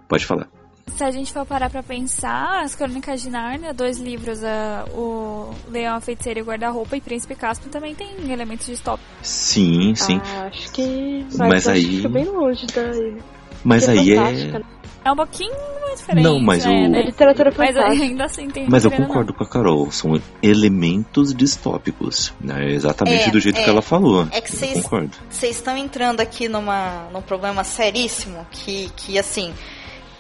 pode 0.09 0.27
falar. 0.27 0.49
Se 0.97 1.03
a 1.03 1.11
gente 1.11 1.33
for 1.33 1.45
parar 1.45 1.71
pra 1.71 1.83
pensar, 1.83 2.63
as 2.63 2.75
Crônicas 2.77 3.21
de 3.23 3.29
Nárnia, 3.29 3.75
dois 3.75 3.99
livros, 3.99 4.45
ah, 4.45 4.85
o 4.95 5.51
Leão, 5.69 5.97
a 5.97 6.01
Feiticeira 6.01 6.39
e 6.39 6.43
o 6.43 6.45
Guarda-Roupa 6.45 6.97
e 6.97 7.01
Príncipe 7.01 7.35
Caspian 7.35 7.69
também 7.71 7.95
tem 7.97 8.09
elementos 8.31 8.67
distópicos. 8.67 9.11
Sim, 9.23 9.95
sim. 9.97 10.21
Ah, 10.25 10.47
acho 10.53 10.71
que. 10.73 11.27
Mas, 11.31 11.37
Mas 11.37 11.67
acho 11.69 11.71
aí- 11.77 11.85
que 11.89 11.97
fica 11.97 12.09
bem 12.09 12.25
longe 12.27 12.67
daí. 12.73 13.17
mas 13.65 13.89
aí 13.89 14.13
é. 14.13 14.21
né? 14.33 14.61
É 15.05 15.13
um 15.13 15.17
pouquinho 15.17 15.53
mais 15.83 15.99
diferente. 15.99 16.25
Não, 16.25 16.39
mas 16.41 16.65
é, 16.65 16.69
o- 16.71 16.89
né? 16.89 17.01
É 17.01 17.03
literatura 17.07 17.53
Mas 17.59 17.75
fantástica. 17.75 18.05
ainda 18.05 18.25
assim 18.25 18.49
tem. 18.49 18.67
Mas 18.71 18.85
eu 18.85 18.91
ou 18.93 18.99
não. 18.99 19.07
concordo 19.07 19.35
com 19.35 19.43
a 19.45 19.49
Carol, 19.49 19.91
são 19.91 20.19
elementos 20.43 21.35
distópicos. 21.35 22.33
Né? 22.41 22.73
Exatamente 22.73 23.29
É, 23.29 23.31
do 23.33 23.41
jeito 23.41 23.59
é. 23.59 23.65
que 23.65 23.69
ela 23.69 23.83
falou. 23.83 24.29
É 24.31 24.41
que 24.41 24.57
concordo. 24.75 25.17
vocês 25.29 25.57
estão 25.57 25.77
entrando 25.77 26.21
aqui 26.21 26.49
numa, 26.49 27.09
num 27.13 27.21
problema 27.21 27.65
seríssimo 27.65 28.47
que, 28.51 28.91
que 28.97 29.19
assim, 29.19 29.53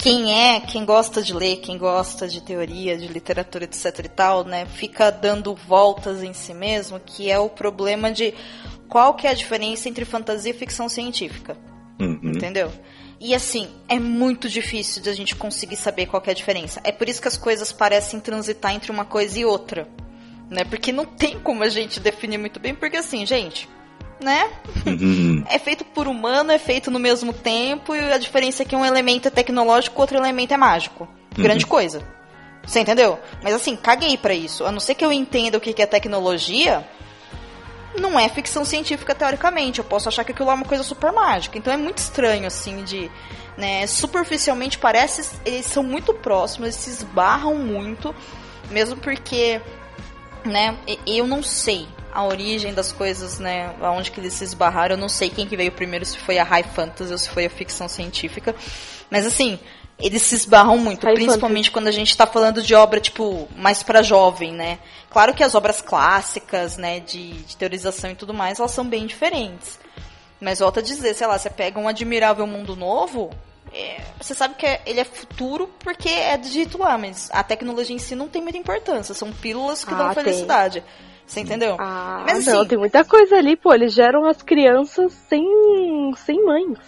quem 0.05 0.39
é, 0.39 0.61
quem 0.61 0.85
gosta 0.85 1.23
de 1.23 1.33
ler, 1.33 1.57
quem 1.63 1.79
gosta 1.79 2.29
de 2.29 2.43
teoria, 2.43 2.99
de 2.99 3.09
literatura, 3.09 3.65
etc 3.65 4.01
e 4.05 4.09
tal, 4.11 4.45
né, 4.45 4.67
fica 4.67 5.11
dando 5.11 5.55
voltas 5.55 6.23
em 6.23 6.35
si 6.35 6.53
mesmo, 6.53 7.01
que 7.01 7.31
é 7.31 7.39
o 7.39 7.49
problema 7.49 8.13
de 8.13 8.35
qual 8.87 9.15
que 9.15 9.27
é 9.27 9.31
a 9.31 9.35
diferença 9.35 9.89
entre 9.89 10.05
fantasia 10.05 10.51
e 10.51 10.55
ficção 10.55 10.91
científica, 10.91 11.57
Uhum. 11.99 12.21
entendeu? 12.23 12.71
E 13.19 13.35
assim, 13.35 13.67
é 13.89 13.99
muito 13.99 14.47
difícil 14.47 15.03
de 15.03 15.09
a 15.09 15.15
gente 15.15 15.35
conseguir 15.35 15.77
saber 15.77 16.05
qual 16.05 16.23
é 16.27 16.33
a 16.33 16.35
diferença. 16.35 16.83
É 16.85 16.93
por 16.93 17.09
isso 17.09 17.23
que 17.23 17.29
as 17.29 17.39
coisas 17.39 17.73
parecem 17.73 18.21
transitar 18.21 18.75
entre 18.75 18.93
uma 18.93 19.07
coisa 19.07 19.39
e 19.39 19.47
outra, 19.47 19.89
né? 20.51 20.65
Porque 20.65 20.93
não 20.93 21.07
tem 21.07 21.41
como 21.41 21.63
a 21.63 21.69
gente 21.71 21.99
definir 21.99 22.37
muito 22.37 22.61
bem, 22.61 22.75
porque 22.75 22.99
assim, 22.99 23.25
gente, 23.25 23.67
né? 24.21 24.51
Uhum. 25.45 25.55
é 25.55 25.59
feito 25.59 25.85
por 25.85 26.09
humano, 26.09 26.51
é 26.51 26.59
feito 26.59 26.91
no 26.91 26.99
mesmo 26.99 27.33
tempo, 27.33 27.95
e 27.95 28.13
a 28.13 28.19
diferença 28.19 28.63
é 28.63 28.67
que 28.67 28.77
um 28.77 28.85
elemento 28.85 29.29
é 29.29 29.31
tecnológico, 29.31 30.01
outro 30.01 30.17
elemento 30.17 30.53
é 30.53 30.57
mágico. 30.57 31.09
Grande 31.37 31.67
coisa. 31.67 32.03
Você 32.65 32.81
entendeu? 32.81 33.19
Mas 33.43 33.55
assim, 33.55 33.77
caguei 33.77 34.17
pra 34.17 34.33
isso. 34.35 34.65
A 34.65 34.73
não 34.73 34.81
ser 34.81 34.95
que 34.95 35.05
eu 35.05 35.13
entenda 35.13 35.59
o 35.59 35.61
que 35.61 35.81
é 35.83 35.87
tecnologia, 35.87 36.87
não 38.01 38.19
é 38.19 38.29
ficção 38.29 38.65
científica 38.65 39.15
teoricamente. 39.15 39.79
Eu 39.79 39.85
posso 39.85 40.09
achar 40.09 40.25
que 40.25 40.33
aquilo 40.33 40.51
é 40.51 40.55
uma 40.55 40.65
coisa 40.65 40.83
super 40.83 41.13
mágica. 41.13 41.59
Então 41.59 41.73
é 41.73 41.77
muito 41.77 41.99
estranho, 41.99 42.47
assim, 42.47 42.83
de. 42.85 43.11
Né, 43.57 43.87
superficialmente 43.87 44.79
parece. 44.79 45.39
Eles 45.45 45.67
são 45.67 45.83
muito 45.83 46.13
próximos, 46.13 46.69
eles 46.69 46.77
se 46.77 46.91
esbarram 46.91 47.57
muito. 47.57 48.15
Mesmo 48.71 48.97
porque. 48.97 49.61
Né, 50.45 50.77
eu 51.07 51.27
não 51.27 51.43
sei 51.43 51.89
a 52.15 52.25
origem 52.25 52.73
das 52.73 52.93
coisas, 52.93 53.39
né? 53.39 53.75
Aonde 53.81 54.11
que 54.11 54.21
eles 54.21 54.33
se 54.35 54.45
esbarraram. 54.45 54.95
Eu 54.95 55.01
não 55.01 55.09
sei 55.09 55.29
quem 55.29 55.47
que 55.47 55.57
veio 55.57 55.73
primeiro, 55.73 56.05
se 56.05 56.17
foi 56.19 56.39
a 56.39 56.45
high 56.45 56.63
fantasy 56.63 57.11
ou 57.13 57.19
se 57.19 57.29
foi 57.29 57.45
a 57.47 57.51
ficção 57.51 57.89
científica. 57.89 58.55
Mas 59.11 59.27
assim, 59.27 59.59
eles 59.99 60.23
se 60.23 60.35
esbarram 60.35 60.79
muito, 60.79 61.05
High 61.05 61.15
principalmente 61.15 61.71
quando 61.71 61.89
a 61.89 61.93
gente 61.93 62.17
tá 62.17 62.27
falando 62.27 62.63
de 62.63 62.75
obra, 62.75 63.01
tipo, 63.01 63.49
mais 63.57 63.83
pra 63.83 64.03
jovem, 64.03 64.53
né? 64.53 64.79
Claro 65.11 65.35
que 65.35 65.43
as 65.45 65.55
obras 65.55 65.81
clássicas, 65.83 66.77
né, 66.77 67.01
de, 67.01 67.33
de 67.33 67.57
teorização 67.57 68.11
e 68.11 68.15
tudo 68.15 68.33
mais, 68.33 68.59
elas 68.59 68.71
são 68.71 68.85
bem 68.87 69.07
diferentes. 69.07 69.79
Mas 70.41 70.59
volta 70.61 70.81
a 70.81 70.83
dizer, 70.83 71.15
sei 71.15 71.27
lá, 71.27 71.39
você 71.39 71.49
pega 71.51 71.79
um 71.79 71.89
admirável 71.89 72.47
mundo 72.47 72.75
novo, 72.77 73.31
é, 73.73 74.01
você 74.21 74.35
sabe 74.35 74.55
que 74.57 74.67
é- 74.67 74.83
ele 74.85 75.01
é 75.01 75.05
futuro 75.05 75.71
porque 75.79 76.09
é 76.09 76.37
dito 76.37 76.77
lá, 76.79 76.99
mas 76.99 77.29
a 77.33 77.43
tecnologia 77.43 77.95
em 77.95 77.99
si 77.99 78.15
não 78.15 78.29
tem 78.29 78.43
muita 78.43 78.59
importância. 78.59 79.15
São 79.15 79.33
pílulas 79.33 79.85
que 79.85 79.95
Ah, 79.95 79.97
dão 79.99 80.07
tem. 80.15 80.25
Você 81.27 81.41
entendeu? 81.41 81.77
Ah, 81.79 82.23
Mas, 82.27 82.47
não, 82.47 82.61
assim- 82.61 82.69
tem 82.69 82.79
muita 82.79 83.05
coisa 83.05 83.37
ali, 83.37 83.57
pô. 83.57 83.73
Eles 83.73 83.95
geram 83.95 84.27
as 84.27 84.43
crianças 84.43 85.13
sem, 85.29 85.45
sem 86.17 86.45
mães. 86.45 86.79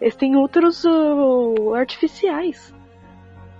Eles 0.00 0.16
têm 0.16 0.36
úteros 0.36 0.84
uh, 0.84 1.74
artificiais. 1.74 2.74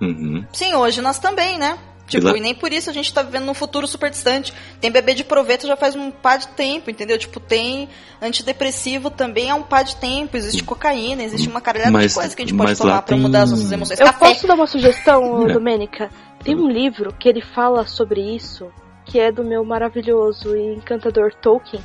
Uhum. 0.01 0.45
Sim, 0.53 0.75
hoje 0.75 1.01
nós 1.01 1.19
também, 1.19 1.59
né? 1.59 1.79
Tipo, 2.07 2.37
e 2.37 2.41
nem 2.41 2.55
por 2.55 2.71
isso 2.71 2.91
a 2.91 2.93
gente 2.93 3.15
tá 3.15 3.23
vivendo 3.23 3.47
num 3.47 3.55
futuro 3.55 3.87
super 3.87 4.11
distante. 4.11 4.53
Tem 4.79 4.91
bebê 4.91 5.15
de 5.15 5.25
proveta 5.25 5.67
já 5.67 5.75
faz 5.75 5.97
um 5.97 6.11
par 6.11 6.37
de 6.37 6.49
tempo, 6.49 6.91
entendeu? 6.91 7.17
Tipo, 7.19 7.41
tem 7.41 7.89
antidepressivo 8.21 9.09
também 9.09 9.51
há 9.51 9.55
um 9.55 9.63
par 9.63 9.85
de 9.85 9.97
tempo. 9.97 10.37
Existe 10.37 10.63
cocaína, 10.63 11.23
existe 11.23 11.49
uma 11.49 11.63
caralhada 11.63 11.93
Mas- 11.93 12.09
de 12.11 12.15
coisas 12.15 12.35
que 12.35 12.43
a 12.43 12.47
gente 12.47 12.57
pode 12.59 12.77
tomar 12.77 13.01
pra 13.01 13.15
tem- 13.15 13.19
mudar 13.23 13.43
as 13.45 13.53
nossas 13.53 13.73
emoções. 13.73 14.01
Eu 14.01 14.07
Café. 14.07 14.19
posso 14.29 14.47
dar 14.47 14.55
uma 14.55 14.67
sugestão, 14.67 15.49
É. 15.49 15.53
Domênica? 15.55 16.11
Tem 16.43 16.55
um 16.55 16.69
livro 16.69 17.15
que 17.15 17.27
ele 17.27 17.41
fala 17.41 17.87
sobre 17.87 18.21
isso, 18.21 18.71
que 19.05 19.19
é 19.21 19.31
do 19.31 19.45
meu 19.45 19.65
maravilhoso 19.65 20.57
e 20.57 20.75
encantador 20.75 21.33
Tolkien, 21.35 21.83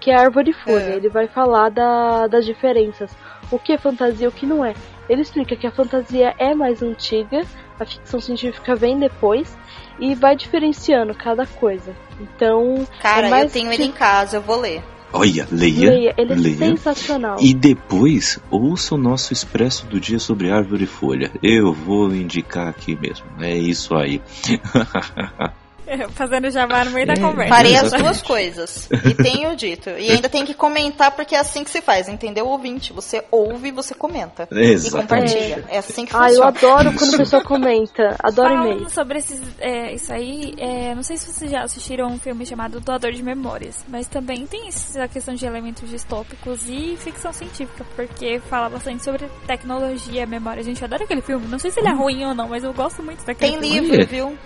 que 0.00 0.10
é 0.10 0.16
Árvore 0.16 0.50
e 0.50 0.54
Folha. 0.54 0.82
É. 0.92 0.96
Ele 0.96 1.08
vai 1.08 1.28
falar 1.28 1.68
da- 1.68 2.26
das 2.26 2.44
diferenças. 2.44 3.10
O 3.50 3.58
que 3.58 3.72
é 3.72 3.78
fantasia 3.78 4.24
e 4.24 4.28
o 4.28 4.32
que 4.32 4.46
não 4.46 4.64
é. 4.64 4.74
Ele 5.08 5.22
explica 5.22 5.54
que 5.54 5.66
a 5.66 5.70
fantasia 5.70 6.34
é 6.38 6.54
mais 6.54 6.82
antiga, 6.82 7.42
a 7.78 7.84
ficção 7.84 8.20
científica 8.20 8.74
vem 8.74 8.98
depois, 8.98 9.56
e 10.00 10.14
vai 10.14 10.34
diferenciando 10.34 11.14
cada 11.14 11.44
coisa. 11.46 11.94
Então, 12.20 12.86
Cara, 13.00 13.26
é 13.26 13.30
mais 13.30 13.44
eu 13.44 13.50
tenho 13.50 13.68
que- 13.70 13.74
ele 13.82 13.84
em 13.84 13.92
casa, 13.92 14.38
eu 14.38 14.40
vou 14.40 14.58
ler. 14.58 14.82
Olha, 15.14 15.46
leia. 15.52 15.90
leia, 15.90 16.14
ele 16.16 16.32
é 16.32 16.36
leia. 16.36 16.56
sensacional. 16.56 17.36
E 17.38 17.52
depois, 17.52 18.40
ouça 18.50 18.94
o 18.94 18.98
nosso 18.98 19.30
expresso 19.34 19.84
do 19.86 20.00
dia 20.00 20.18
sobre 20.18 20.50
árvore 20.50 20.84
e 20.84 20.86
folha. 20.86 21.30
Eu 21.42 21.70
vou 21.74 22.14
indicar 22.14 22.68
aqui 22.68 22.96
mesmo. 22.98 23.26
É 23.38 23.54
isso 23.54 23.94
aí. 23.94 24.22
Fazendo 26.14 26.50
jabá 26.50 26.84
no 26.84 26.90
meio 26.92 27.06
da 27.06 27.16
conversa. 27.16 27.54
Farei 27.54 27.76
as 27.76 27.92
duas 27.92 28.22
coisas. 28.22 28.88
E 29.04 29.14
tenho 29.14 29.54
dito. 29.56 29.90
E 29.90 30.10
ainda 30.10 30.28
tem 30.28 30.44
que 30.44 30.54
comentar, 30.54 31.10
porque 31.12 31.34
é 31.34 31.38
assim 31.40 31.64
que 31.64 31.70
se 31.70 31.80
faz, 31.80 32.08
entendeu, 32.08 32.46
ouvinte? 32.46 32.92
Você 32.92 33.24
ouve 33.30 33.68
e 33.68 33.72
você 33.72 33.94
comenta. 33.94 34.48
E 34.50 34.58
Exatamente. 34.72 35.08
compartilha. 35.08 35.64
É 35.68 35.78
assim 35.78 36.04
que 36.04 36.14
Ah, 36.16 36.30
eu 36.32 36.42
funciona. 36.42 36.48
adoro 36.48 36.92
quando 36.98 37.14
a 37.14 37.18
pessoa 37.18 37.42
comenta. 37.44 38.16
Adoro 38.22 38.48
Falando 38.48 38.72
e-mail. 38.72 38.90
sobre 38.90 39.18
esses, 39.18 39.40
é, 39.60 39.92
isso 39.94 40.12
aí, 40.12 40.54
é, 40.58 40.94
não 40.94 41.02
sei 41.02 41.16
se 41.16 41.32
vocês 41.32 41.50
já 41.50 41.62
assistiram 41.62 42.06
um 42.08 42.18
filme 42.18 42.44
chamado 42.46 42.80
Doador 42.80 43.12
de 43.12 43.22
Memórias, 43.22 43.84
mas 43.88 44.06
também 44.06 44.46
tem 44.46 44.68
essa 44.68 45.06
questão 45.08 45.34
de 45.34 45.44
elementos 45.46 45.88
distópicos 45.88 46.60
e 46.68 46.96
ficção 46.98 47.32
científica, 47.32 47.84
porque 47.96 48.40
fala 48.48 48.68
bastante 48.68 49.02
sobre 49.04 49.26
tecnologia, 49.46 50.26
memória. 50.26 50.60
A 50.60 50.64
gente 50.64 50.82
adora 50.84 51.04
aquele 51.04 51.22
filme. 51.22 51.46
Não 51.46 51.58
sei 51.58 51.70
se 51.70 51.80
ele 51.80 51.88
é 51.88 51.92
ruim 51.92 52.24
ou 52.24 52.34
não, 52.34 52.48
mas 52.48 52.64
eu 52.64 52.72
gosto 52.72 53.02
muito 53.02 53.24
daquele 53.24 53.52
Tem 53.58 53.60
filme. 53.60 53.80
livro, 53.80 53.96
Olha. 53.96 54.06
viu? 54.06 54.38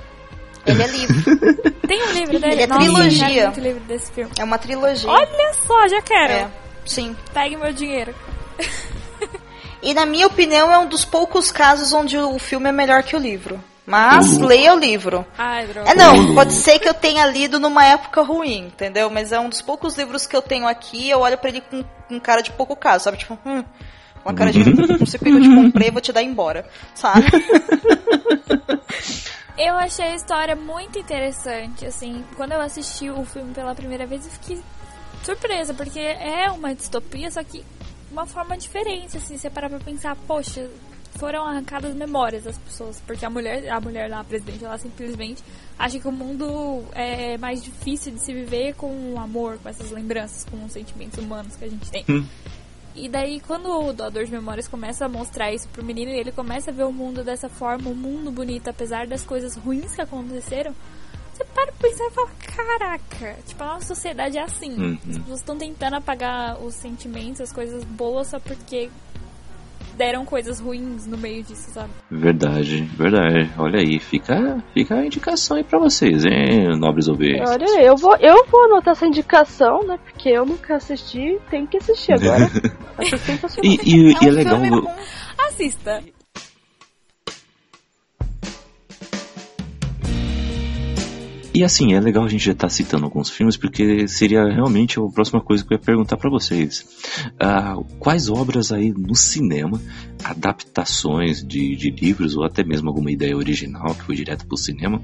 Ele 0.66 0.82
é 0.82 0.86
livro. 0.86 1.16
Tem 1.86 2.02
um 2.02 2.12
livro 2.12 2.40
dele? 2.40 2.52
Ele 2.54 2.62
é 2.62 2.66
Nossa, 2.66 2.84
eu 2.84 2.92
trilogia. 2.94 3.26
quero 3.28 3.42
muito 3.44 3.60
livro 3.60 3.80
desse 3.84 4.10
filme. 4.12 4.30
É 4.38 4.44
uma 4.44 4.58
trilogia. 4.58 5.08
Olha 5.10 5.54
só, 5.66 5.88
já 5.88 6.02
quero. 6.02 6.32
É, 6.32 6.48
sim. 6.84 7.16
Pegue 7.32 7.56
meu 7.56 7.72
dinheiro. 7.72 8.14
E 9.82 9.94
na 9.94 10.04
minha 10.04 10.26
opinião 10.26 10.72
é 10.72 10.78
um 10.78 10.86
dos 10.86 11.04
poucos 11.04 11.52
casos 11.52 11.92
onde 11.92 12.18
o 12.18 12.38
filme 12.38 12.68
é 12.68 12.72
melhor 12.72 13.02
que 13.04 13.14
o 13.14 13.18
livro. 13.18 13.62
Mas 13.86 14.36
Uhum. 14.38 14.46
leia 14.46 14.74
o 14.74 14.78
livro. 14.78 15.24
Ai, 15.38 15.64
droga. 15.68 15.88
É 15.88 15.94
não, 15.94 16.16
Uhum. 16.16 16.34
pode 16.34 16.52
ser 16.54 16.80
que 16.80 16.88
eu 16.88 16.94
tenha 16.94 17.24
lido 17.26 17.60
numa 17.60 17.84
época 17.84 18.20
ruim, 18.22 18.66
entendeu? 18.66 19.08
Mas 19.08 19.30
é 19.30 19.38
um 19.38 19.48
dos 19.48 19.62
poucos 19.62 19.96
livros 19.96 20.26
que 20.26 20.34
eu 20.34 20.42
tenho 20.42 20.66
aqui, 20.66 21.08
eu 21.08 21.20
olho 21.20 21.38
pra 21.38 21.50
ele 21.50 21.60
com, 21.60 21.84
com 22.08 22.18
cara 22.18 22.42
de 22.42 22.50
pouco 22.50 22.74
caso, 22.74 23.04
sabe? 23.04 23.18
Tipo, 23.18 23.38
hum, 23.46 23.62
uma 24.24 24.34
cara 24.34 24.50
de 24.50 24.58
não 24.64 25.06
sei 25.06 25.20
porque 25.20 25.32
eu 25.32 25.40
te 25.40 25.54
comprei, 25.54 25.90
vou 25.92 26.00
te 26.00 26.12
dar 26.12 26.22
embora, 26.24 26.68
sabe? 26.96 27.26
Eu 29.58 29.74
achei 29.74 30.04
a 30.04 30.14
história 30.14 30.54
muito 30.54 30.98
interessante, 30.98 31.86
assim, 31.86 32.22
quando 32.36 32.52
eu 32.52 32.60
assisti 32.60 33.08
o 33.10 33.24
filme 33.24 33.54
pela 33.54 33.74
primeira 33.74 34.06
vez 34.06 34.24
eu 34.26 34.32
fiquei 34.32 34.60
surpresa, 35.24 35.72
porque 35.72 35.98
é 35.98 36.50
uma 36.50 36.74
distopia, 36.74 37.30
só 37.30 37.42
que 37.42 37.64
uma 38.10 38.26
forma 38.26 38.56
diferente, 38.56 39.16
assim, 39.16 39.36
você 39.38 39.48
parar 39.48 39.70
pra 39.70 39.78
pensar, 39.80 40.14
poxa, 40.26 40.68
foram 41.18 41.44
arrancadas 41.44 41.94
memórias 41.94 42.44
das 42.44 42.58
pessoas, 42.58 43.00
porque 43.06 43.24
a 43.24 43.30
mulher, 43.30 43.68
a 43.70 43.80
mulher 43.80 44.10
lá, 44.10 44.20
a 44.20 44.24
presidente, 44.24 44.64
ela 44.64 44.76
simplesmente 44.76 45.42
acha 45.78 45.98
que 45.98 46.06
o 46.06 46.12
mundo 46.12 46.84
é 46.92 47.38
mais 47.38 47.62
difícil 47.62 48.12
de 48.12 48.20
se 48.20 48.32
viver 48.32 48.74
com 48.74 49.14
o 49.14 49.18
amor, 49.18 49.58
com 49.62 49.68
essas 49.68 49.90
lembranças, 49.90 50.44
com 50.44 50.62
os 50.64 50.72
sentimentos 50.72 51.18
humanos 51.18 51.56
que 51.56 51.64
a 51.64 51.68
gente 51.68 51.90
tem. 51.90 52.04
Hum. 52.08 52.26
E 52.96 53.08
daí, 53.08 53.40
quando 53.40 53.68
o 53.68 53.92
doador 53.92 54.24
de 54.24 54.32
memórias 54.32 54.66
começa 54.66 55.04
a 55.04 55.08
mostrar 55.08 55.52
isso 55.52 55.68
pro 55.68 55.84
menino 55.84 56.10
e 56.10 56.18
ele 56.18 56.32
começa 56.32 56.70
a 56.70 56.74
ver 56.74 56.84
o 56.84 56.92
mundo 56.92 57.22
dessa 57.22 57.48
forma, 57.48 57.90
um 57.90 57.94
mundo 57.94 58.30
bonito, 58.30 58.68
apesar 58.68 59.06
das 59.06 59.22
coisas 59.22 59.54
ruins 59.54 59.94
que 59.94 60.00
aconteceram, 60.00 60.74
você 61.34 61.44
para 61.44 61.70
pra 61.72 61.88
pensar 61.88 62.04
e 62.06 62.10
fala: 62.10 62.30
caraca, 62.56 63.36
tipo, 63.46 63.62
a 63.62 63.66
nossa 63.66 63.94
sociedade 63.94 64.38
é 64.38 64.42
assim. 64.42 64.72
Uhum. 64.72 64.98
As 65.08 65.18
pessoas 65.18 65.38
estão 65.40 65.58
tentando 65.58 65.96
apagar 65.96 66.58
os 66.62 66.74
sentimentos, 66.74 67.42
as 67.42 67.52
coisas 67.52 67.84
boas, 67.84 68.28
só 68.28 68.40
porque 68.40 68.90
deram 69.96 70.24
coisas 70.24 70.60
ruins 70.60 71.06
no 71.06 71.16
meio 71.16 71.42
disso, 71.42 71.70
sabe? 71.70 71.90
Verdade, 72.10 72.82
verdade. 72.96 73.50
Olha 73.58 73.80
aí, 73.80 73.98
fica, 73.98 74.62
fica 74.74 74.94
a 74.96 75.06
indicação 75.06 75.56
aí 75.56 75.64
pra 75.64 75.78
vocês, 75.78 76.24
hein, 76.24 76.78
nobres 76.78 77.08
ouvintes. 77.08 77.48
Olha, 77.50 77.82
eu 77.82 77.96
vou, 77.96 78.16
eu 78.16 78.46
vou 78.46 78.64
anotar 78.64 78.92
essa 78.92 79.06
indicação, 79.06 79.84
né? 79.86 79.98
Porque 80.04 80.28
eu 80.28 80.44
nunca 80.44 80.76
assisti, 80.76 81.38
tenho 81.50 81.66
que 81.66 81.78
assistir 81.78 82.12
agora. 82.12 82.50
Achei 82.98 83.18
sensacional. 83.18 83.72
E, 83.72 83.78
e- 83.84 84.12
e 84.12 84.26
é 84.26 84.28
um 84.28 84.30
legal. 84.30 84.60
com 84.82 84.90
Assista! 85.48 86.02
E 91.56 91.64
assim, 91.64 91.94
é 91.94 92.00
legal 92.00 92.22
a 92.22 92.28
gente 92.28 92.44
já 92.44 92.52
estar 92.52 92.68
citando 92.68 93.06
alguns 93.06 93.30
filmes, 93.30 93.56
porque 93.56 94.06
seria 94.06 94.44
realmente 94.44 95.00
a 95.00 95.02
próxima 95.04 95.40
coisa 95.40 95.64
que 95.64 95.72
eu 95.72 95.78
ia 95.78 95.82
perguntar 95.82 96.18
pra 96.18 96.28
vocês. 96.28 96.86
Ah, 97.40 97.76
quais 97.98 98.28
obras 98.28 98.70
aí 98.70 98.92
no 98.92 99.14
cinema, 99.14 99.80
adaptações 100.22 101.42
de, 101.42 101.74
de 101.74 101.88
livros, 101.88 102.36
ou 102.36 102.44
até 102.44 102.62
mesmo 102.62 102.90
alguma 102.90 103.10
ideia 103.10 103.34
original 103.34 103.94
que 103.94 104.02
foi 104.02 104.16
direto 104.16 104.46
pro 104.46 104.58
cinema, 104.58 105.00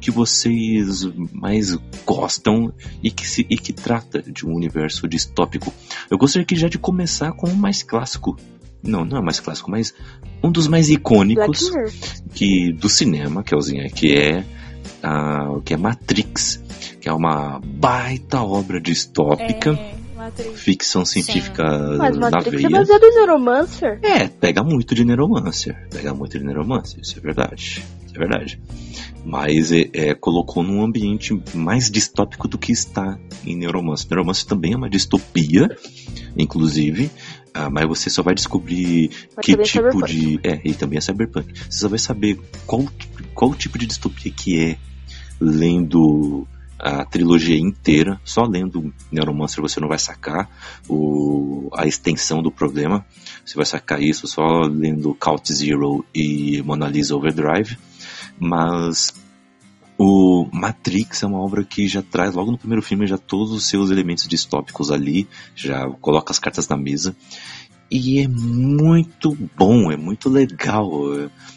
que 0.00 0.12
vocês 0.12 1.02
mais 1.32 1.76
gostam 2.06 2.72
e 3.02 3.10
que, 3.10 3.26
se, 3.26 3.44
e 3.50 3.58
que 3.58 3.72
trata 3.72 4.22
de 4.22 4.46
um 4.46 4.54
universo 4.54 5.08
distópico? 5.08 5.74
Eu 6.08 6.16
gostaria 6.16 6.46
que 6.46 6.54
já 6.54 6.68
de 6.68 6.78
começar 6.78 7.32
com 7.32 7.48
o 7.48 7.56
mais 7.56 7.82
clássico. 7.82 8.36
Não, 8.80 9.04
não 9.04 9.18
é 9.18 9.20
mais 9.20 9.40
clássico, 9.40 9.68
mas 9.68 9.92
um 10.40 10.52
dos 10.52 10.68
mais 10.68 10.88
icônicos 10.88 11.68
que 12.32 12.72
do 12.74 12.88
cinema, 12.88 13.42
que 13.42 13.52
é, 13.52 13.56
o 13.56 13.60
Zinha, 13.60 13.90
que 13.90 14.14
é 14.14 14.44
a, 15.02 15.58
que 15.64 15.74
é 15.74 15.76
Matrix, 15.76 16.62
que 17.00 17.08
é 17.08 17.12
uma 17.12 17.60
baita 17.64 18.42
obra 18.42 18.80
distópica, 18.80 19.70
É, 19.72 19.94
Matrix. 20.16 20.60
ficção 20.60 21.04
científica 21.04 21.64
Mas 21.96 22.16
na 22.16 22.30
Matrix 22.30 22.64
é 22.64 22.68
baseado 22.68 23.04
em 23.04 23.14
Neuromancer. 23.14 23.98
É, 24.02 24.28
pega 24.28 24.62
muito 24.62 24.94
de 24.94 25.04
Neuromancer, 25.04 25.88
pega 25.90 26.12
muito 26.14 26.38
de 26.38 26.44
Neuromancer, 26.44 27.00
isso 27.00 27.18
é 27.18 27.20
verdade, 27.20 27.82
isso 28.06 28.14
é 28.14 28.18
verdade. 28.18 28.60
Mas 29.24 29.70
é, 29.70 29.88
é, 29.92 30.14
colocou 30.14 30.62
num 30.62 30.82
ambiente 30.82 31.38
mais 31.54 31.90
distópico 31.90 32.48
do 32.48 32.56
que 32.56 32.72
está 32.72 33.18
em 33.44 33.54
Neuromancer. 33.56 34.08
Neuromancer 34.10 34.46
também 34.46 34.72
é 34.72 34.76
uma 34.76 34.88
distopia, 34.88 35.76
inclusive, 36.36 37.10
ah, 37.52 37.70
mas 37.70 37.86
você 37.86 38.10
só 38.10 38.22
vai 38.22 38.34
descobrir 38.34 39.10
Mas 39.36 39.44
que 39.44 39.52
é 39.52 39.56
tipo 39.56 39.90
cyberpunk. 39.90 40.12
de. 40.12 40.40
É, 40.42 40.60
e 40.64 40.74
também 40.74 40.98
é 40.98 41.00
cyberpunk. 41.00 41.52
Você 41.68 41.78
só 41.78 41.88
vai 41.88 41.98
saber 41.98 42.38
qual, 42.66 42.84
qual 43.34 43.54
tipo 43.54 43.78
de 43.78 43.86
distopia 43.86 44.30
que 44.30 44.60
é 44.60 44.78
lendo 45.40 46.46
a 46.78 47.04
trilogia 47.04 47.58
inteira. 47.58 48.20
Só 48.24 48.44
lendo 48.44 48.92
Neuromancer 49.10 49.60
você 49.60 49.80
não 49.80 49.88
vai 49.88 49.98
sacar 49.98 50.48
o, 50.88 51.68
a 51.74 51.86
extensão 51.86 52.42
do 52.42 52.50
problema. 52.50 53.04
Você 53.44 53.54
vai 53.56 53.66
sacar 53.66 54.02
isso 54.02 54.26
só 54.26 54.62
lendo 54.62 55.14
Count 55.14 55.52
Zero 55.52 56.04
e 56.14 56.62
Mona 56.62 56.88
Lisa 56.88 57.14
Overdrive. 57.14 57.76
Mas 58.38 59.12
o 60.02 60.48
Matrix 60.50 61.22
é 61.22 61.26
uma 61.26 61.38
obra 61.38 61.62
que 61.62 61.86
já 61.86 62.00
traz, 62.00 62.34
logo 62.34 62.50
no 62.50 62.56
primeiro 62.56 62.80
filme, 62.80 63.06
já 63.06 63.18
todos 63.18 63.52
os 63.52 63.66
seus 63.66 63.90
elementos 63.90 64.26
distópicos 64.26 64.90
ali, 64.90 65.28
já 65.54 65.86
coloca 66.00 66.32
as 66.32 66.38
cartas 66.38 66.66
na 66.68 66.76
mesa. 66.76 67.14
E 67.90 68.20
é 68.20 68.26
muito 68.28 69.36
bom, 69.56 69.92
é 69.92 69.96
muito 69.98 70.30
legal. 70.30 70.90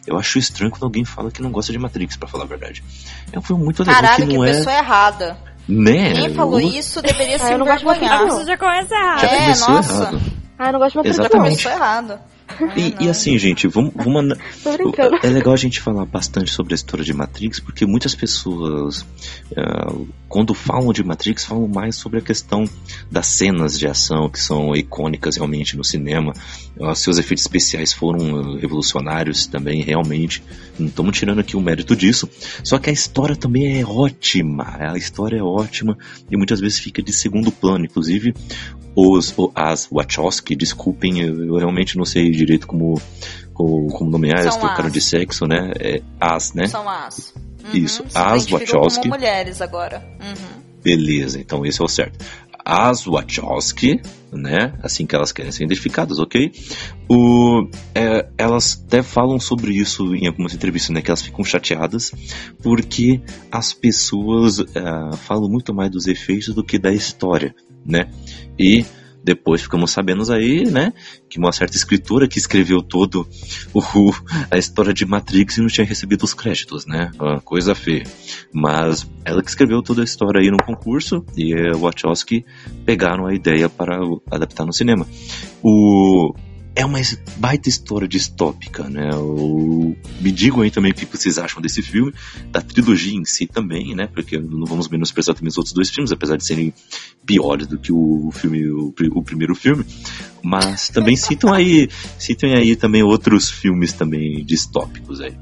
Eu 0.05 0.17
acho 0.17 0.39
estranho 0.39 0.71
quando 0.71 0.83
alguém 0.83 1.05
fala 1.05 1.31
que 1.31 1.41
não 1.41 1.51
gosta 1.51 1.71
de 1.71 1.77
Matrix, 1.79 2.17
pra 2.17 2.27
falar 2.27 2.43
a 2.43 2.47
verdade. 2.47 2.83
É 3.31 3.39
um 3.39 3.41
filme 3.41 3.63
muito 3.63 3.79
legal 3.83 3.95
Caralho, 4.01 4.23
que 4.25 4.29
que 4.31 4.35
não 4.37 4.43
é. 4.43 4.51
pessoa 4.51 4.75
errada. 4.75 5.37
Né? 5.65 6.13
Quem 6.13 6.33
falou 6.33 6.59
Eu- 6.59 6.67
isso 6.67 7.01
deveria 7.01 7.37
Ah, 7.37 7.39
se 7.39 7.53
eu 7.53 7.57
não 7.59 7.65
gosto 7.65 7.79
de 7.79 7.85
envergonhar. 7.85 8.19
Matrix, 8.19 8.35
Você 8.39 8.45
já 8.45 8.57
começa 8.57 8.93
errado. 8.95 9.19
Já 9.21 9.27
É, 9.27 9.39
começou 9.39 9.69
nossa. 9.75 10.01
errado. 10.03 10.21
Ah, 10.57 10.67
eu 10.67 10.73
não 10.73 10.79
gosto 10.79 11.01
de 11.01 11.07
Já 11.07 11.13
Exatamente. 11.13 11.63
começou 11.63 11.71
errado. 11.71 12.19
E, 12.75 12.93
Ah, 12.93 12.97
e 12.99 13.03
não. 13.05 13.11
assim, 13.11 13.37
gente, 13.39 13.67
vamos, 13.67 13.93
vamos. 13.95 14.37
É 15.23 15.27
legal 15.29 15.53
a 15.53 15.57
gente 15.57 15.79
falar 15.79 16.05
bastante 16.05 16.51
sobre 16.51 16.73
a 16.73 16.75
história 16.75 17.03
de 17.03 17.13
Matrix, 17.13 17.59
porque 17.59 17.85
muitas 17.85 18.13
pessoas, 18.13 19.05
ah, 19.57 19.91
quando 20.27 20.53
falam 20.53 20.91
de 20.93 21.03
Matrix, 21.03 21.45
falam 21.45 21.67
mais 21.67 21.95
sobre 21.95 22.19
a 22.19 22.21
questão 22.21 22.65
das 23.09 23.27
cenas 23.27 23.79
de 23.79 23.87
ação 23.87 24.29
que 24.29 24.39
são 24.39 24.75
icônicas 24.75 25.37
realmente 25.37 25.75
no 25.77 25.83
cinema. 25.83 26.33
Ah, 26.81 26.93
seus 26.93 27.17
efeitos 27.17 27.43
especiais 27.45 27.93
foram 27.93 28.57
revolucionários 28.57 29.47
também, 29.47 29.81
realmente. 29.81 30.43
Não 30.77 30.87
estamos 30.87 31.17
tirando 31.17 31.39
aqui 31.39 31.55
o 31.55 31.61
mérito 31.61 31.95
disso. 31.95 32.29
Só 32.63 32.77
que 32.77 32.89
a 32.89 32.93
história 32.93 33.35
também 33.35 33.79
é 33.79 33.85
ótima. 33.85 34.75
A 34.79 34.97
história 34.97 35.37
é 35.37 35.43
ótima 35.43 35.97
e 36.29 36.35
muitas 36.37 36.59
vezes 36.59 36.77
fica 36.77 37.01
de 37.01 37.13
segundo 37.13 37.51
plano. 37.51 37.85
Inclusive, 37.85 38.33
os, 38.95 39.33
as 39.55 39.87
Wachowski, 39.91 40.55
desculpem, 40.55 41.21
eu, 41.21 41.45
eu 41.45 41.55
realmente 41.55 41.97
não 41.97 42.05
sei 42.05 42.29
direito 42.31 42.67
como, 42.67 43.01
como, 43.53 43.87
como 43.87 44.09
nomear, 44.09 44.41
elas 44.41 44.57
trocaram 44.57 44.89
de 44.89 45.01
sexo, 45.01 45.45
né? 45.47 45.71
É, 45.79 46.01
as, 46.19 46.53
né? 46.53 46.67
São 46.67 46.87
as. 46.87 47.33
Uhum, 47.63 47.71
Isso, 47.73 48.03
as 48.13 48.45
Wachowski. 48.47 49.07
mulheres 49.07 49.61
agora. 49.61 50.03
Uhum. 50.21 50.61
Beleza, 50.83 51.39
então 51.39 51.65
esse 51.65 51.81
é 51.81 51.85
o 51.85 51.87
certo. 51.87 52.23
As 52.65 53.05
Wachowski, 53.05 54.01
né? 54.31 54.73
Assim 54.81 55.05
que 55.05 55.15
elas 55.15 55.31
querem 55.31 55.51
ser 55.51 55.65
identificadas, 55.65 56.19
ok? 56.19 56.51
O, 57.09 57.67
é, 57.93 58.27
elas 58.37 58.83
até 58.85 59.03
falam 59.03 59.39
sobre 59.39 59.73
isso 59.73 60.15
em 60.15 60.27
algumas 60.27 60.53
entrevistas, 60.53 60.91
né? 60.91 61.01
Que 61.01 61.09
elas 61.09 61.21
ficam 61.21 61.43
chateadas 61.43 62.11
porque 62.61 63.21
as 63.51 63.73
pessoas 63.73 64.59
ah, 64.75 65.15
falam 65.17 65.49
muito 65.49 65.73
mais 65.73 65.91
dos 65.91 66.07
efeitos 66.07 66.53
do 66.53 66.63
que 66.63 66.79
da 66.79 66.91
história, 66.91 67.53
né? 67.85 68.09
E 68.57 68.85
depois 69.23 69.61
ficamos 69.61 69.91
sabendo 69.91 70.31
aí, 70.31 70.65
né? 70.65 70.93
Que 71.29 71.39
uma 71.39 71.51
certa 71.51 71.77
escritora 71.77 72.27
que 72.27 72.37
escreveu 72.37 72.81
todo 72.81 73.27
o, 73.73 73.81
a 74.51 74.57
história 74.57 74.93
de 74.93 75.05
Matrix 75.05 75.57
e 75.57 75.61
não 75.61 75.67
tinha 75.67 75.85
recebido 75.85 76.23
os 76.23 76.33
créditos, 76.33 76.85
né? 76.85 77.11
Uma 77.19 77.39
coisa 77.39 77.73
feia. 77.73 78.03
Mas 78.51 79.09
ela 79.23 79.41
que 79.41 79.49
escreveu 79.49 79.81
toda 79.81 80.01
a 80.01 80.03
história 80.03 80.41
aí 80.41 80.51
no 80.51 80.57
concurso 80.57 81.25
e 81.37 81.53
a 81.53 81.75
Wachowski 81.75 82.45
pegaram 82.85 83.25
a 83.25 83.33
ideia 83.33 83.69
para 83.69 83.97
adaptar 84.29 84.65
no 84.65 84.73
cinema. 84.73 85.07
O 85.61 86.33
é 86.75 86.85
uma 86.85 86.99
baita 87.37 87.69
história 87.69 88.07
distópica, 88.07 88.83
né? 88.89 89.09
O... 89.15 89.95
Me 90.19 90.31
digam 90.31 90.61
aí 90.61 90.71
também 90.71 90.91
o 90.91 90.95
que 90.95 91.05
vocês 91.05 91.37
acham 91.37 91.61
desse 91.61 91.81
filme, 91.81 92.13
da 92.51 92.61
trilogia 92.61 93.15
em 93.15 93.25
si 93.25 93.45
também, 93.45 93.95
né? 93.95 94.07
Porque 94.07 94.39
não 94.39 94.65
vamos 94.65 94.89
menosprezar 94.89 95.35
também 95.35 95.49
os 95.49 95.57
outros 95.57 95.73
dois 95.73 95.89
filmes, 95.89 96.11
apesar 96.11 96.35
de 96.37 96.45
serem 96.45 96.73
piores 97.25 97.67
do 97.67 97.77
que 97.77 97.91
o 97.91 98.31
filme, 98.33 98.67
o, 98.67 98.93
o 99.11 99.23
primeiro 99.23 99.53
filme. 99.53 99.85
Mas 100.41 100.89
também 100.89 101.15
citam 101.15 101.53
aí, 101.53 101.89
citam 102.17 102.51
aí 102.51 102.75
também 102.75 103.03
outros 103.03 103.49
filmes 103.49 103.93
também 103.93 104.43
distópicos 104.43 105.21
aí. 105.21 105.35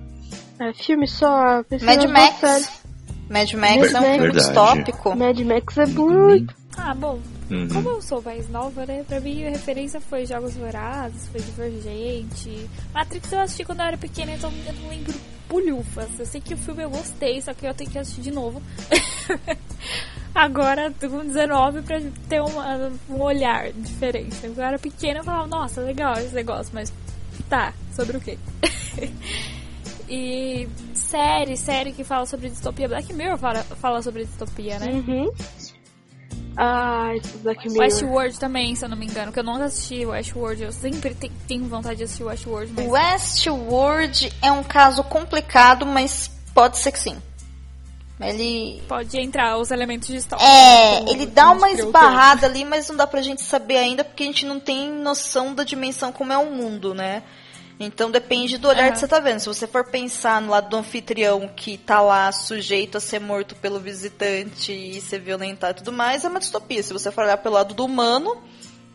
É, 0.60 0.74
filme 0.74 1.08
só. 1.08 1.64
Mad 1.82 2.04
Max. 2.10 2.82
Mad 3.30 3.54
Max 3.54 3.94
é 3.94 4.00
um 4.00 4.14
filme 4.16 4.32
distópico. 4.32 5.16
Mad 5.16 5.40
Max 5.40 5.78
é 5.78 5.86
muito. 5.86 6.54
Ah, 6.78 6.94
bom. 6.94 7.20
Uhum. 7.52 7.68
Como 7.68 7.90
eu 7.90 8.02
sou 8.02 8.22
mais 8.22 8.50
nova, 8.50 8.86
né? 8.86 9.04
Pra 9.06 9.20
mim 9.20 9.46
a 9.46 9.50
referência 9.50 10.00
foi 10.00 10.26
Jogos 10.26 10.56
Vorazes, 10.56 11.28
foi 11.28 11.42
Divergente. 11.42 12.70
Matrix 12.94 13.32
eu 13.32 13.42
assisti 13.42 13.66
quando 13.66 13.82
eu 13.82 13.86
era 13.88 13.98
pequena, 13.98 14.32
então 14.32 14.52
eu 14.66 14.74
não 14.74 14.90
lembro 14.90 15.14
bulhufas. 15.50 16.18
Eu 16.18 16.26
sei 16.26 16.40
que 16.40 16.54
o 16.54 16.58
filme 16.58 16.84
eu 16.84 16.90
gostei, 16.90 17.42
só 17.42 17.54
que 17.54 17.68
eu 17.68 17.74
tenho 17.74 17.90
que 17.90 18.00
assistir 18.00 18.22
de 18.22 18.32
novo. 18.32 18.62
Agora, 20.34 20.94
tô 20.98 21.10
com 21.10 21.26
19 21.26 21.82
pra 21.82 22.00
ter 22.30 22.42
uma, 22.42 22.90
um 23.10 23.22
olhar 23.22 23.70
diferente. 23.74 24.38
Quando 24.40 24.58
eu 24.58 24.64
era 24.64 24.80
pequena, 24.80 25.20
eu 25.20 25.24
falava, 25.26 25.48
nossa, 25.48 25.82
legal 25.82 26.14
esse 26.14 26.34
negócio, 26.34 26.72
mas 26.74 26.94
tá, 27.50 27.74
sobre 27.94 28.16
o 28.16 28.22
quê? 28.22 28.38
e 30.08 30.70
série, 30.94 31.58
série 31.58 31.92
que 31.92 32.06
fala 32.06 32.26
sobre 32.26 32.50
distopia. 32.50 32.88
Black 32.88 33.12
Mirror 33.14 33.38
fala, 33.38 33.62
fala 33.64 34.02
sobre 34.02 34.24
distopia, 34.24 34.80
né? 34.80 34.94
Uhum. 34.94 35.30
Ah, 36.58 37.12
esse 37.16 37.38
Black 37.38 37.68
Mirror. 37.68 37.80
Westworld 37.82 38.40
também, 38.40 38.76
se 38.76 38.84
eu 38.84 38.90
não 38.90 38.98
me 38.98 39.06
engano, 39.06 39.32
que 39.32 39.40
eu 39.40 39.44
nunca 39.44 39.66
assisti 39.66 40.06
Westworld. 40.06 40.64
Eu 40.64 40.72
sempre 40.72 41.14
te- 41.16 41.32
tenho 41.48 41.66
vontade 41.66 41.98
de 41.98 42.04
assistir 42.04 42.24
Westworld, 42.24 42.74
mas 42.76 42.88
Westworld 42.88 44.32
é 44.42 44.52
um 44.52 44.64
caso 44.64 45.04
complicado, 45.04 45.86
mas 45.86 46.30
pode 46.54 46.78
ser 46.78 46.92
que 46.92 47.00
sim. 47.00 47.18
Ele. 48.20 48.84
pode 48.88 49.20
entrar 49.20 49.58
os 49.58 49.72
elementos 49.72 50.08
de 50.08 50.18
história. 50.18 50.44
É, 50.46 50.98
como 51.00 51.10
ele 51.10 51.26
dá 51.26 51.50
uma 51.52 51.72
esbarrada 51.72 52.46
ali, 52.46 52.64
mas 52.64 52.88
não 52.88 52.96
dá 52.96 53.08
pra 53.08 53.20
gente 53.22 53.42
saber 53.42 53.78
ainda 53.78 54.04
porque 54.04 54.22
a 54.22 54.26
gente 54.28 54.46
não 54.46 54.60
tem 54.60 54.92
noção 54.92 55.56
da 55.56 55.64
dimensão 55.64 56.12
como 56.12 56.32
é 56.32 56.38
o 56.38 56.52
mundo, 56.52 56.94
né? 56.94 57.24
Então 57.86 58.12
depende 58.12 58.58
do 58.58 58.68
olhar 58.68 58.84
Aham. 58.86 58.92
que 58.94 59.00
você 59.00 59.08
tá 59.08 59.20
vendo. 59.20 59.40
Se 59.40 59.48
você 59.48 59.68
for 59.68 59.86
pensar 59.86 60.42
no 60.42 60.50
lado 60.52 60.70
do 60.70 60.78
anfitrião 60.78 61.48
que 61.48 61.78
tá 61.78 62.02
lá 62.02 62.32
sujeito 62.32 62.98
a 62.98 63.02
ser 63.02 63.20
morto 63.20 63.56
pelo 63.56 63.80
visitante 63.80 64.72
e 64.72 65.02
ser 65.02 65.20
violentado 65.20 65.80
e 65.80 65.84
tudo 65.84 65.92
mais, 65.96 66.24
é 66.24 66.30
uma 66.30 66.40
distopia. 66.40 66.82
Se 66.84 66.94
você 66.94 67.12
for 67.12 67.24
olhar 67.24 67.38
pelo 67.38 67.56
lado 67.56 67.74
do 67.74 67.86
humano, 67.86 68.42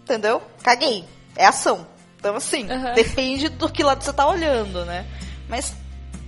entendeu? 0.02 0.42
Caguei. 0.62 1.04
É 1.34 1.46
ação. 1.46 1.86
Então 2.18 2.36
assim, 2.36 2.70
Aham. 2.70 2.94
depende 2.94 3.48
do 3.48 3.70
que 3.70 3.82
lado 3.82 4.02
você 4.02 4.12
tá 4.12 4.26
olhando, 4.28 4.84
né? 4.84 5.06
Mas 5.48 5.74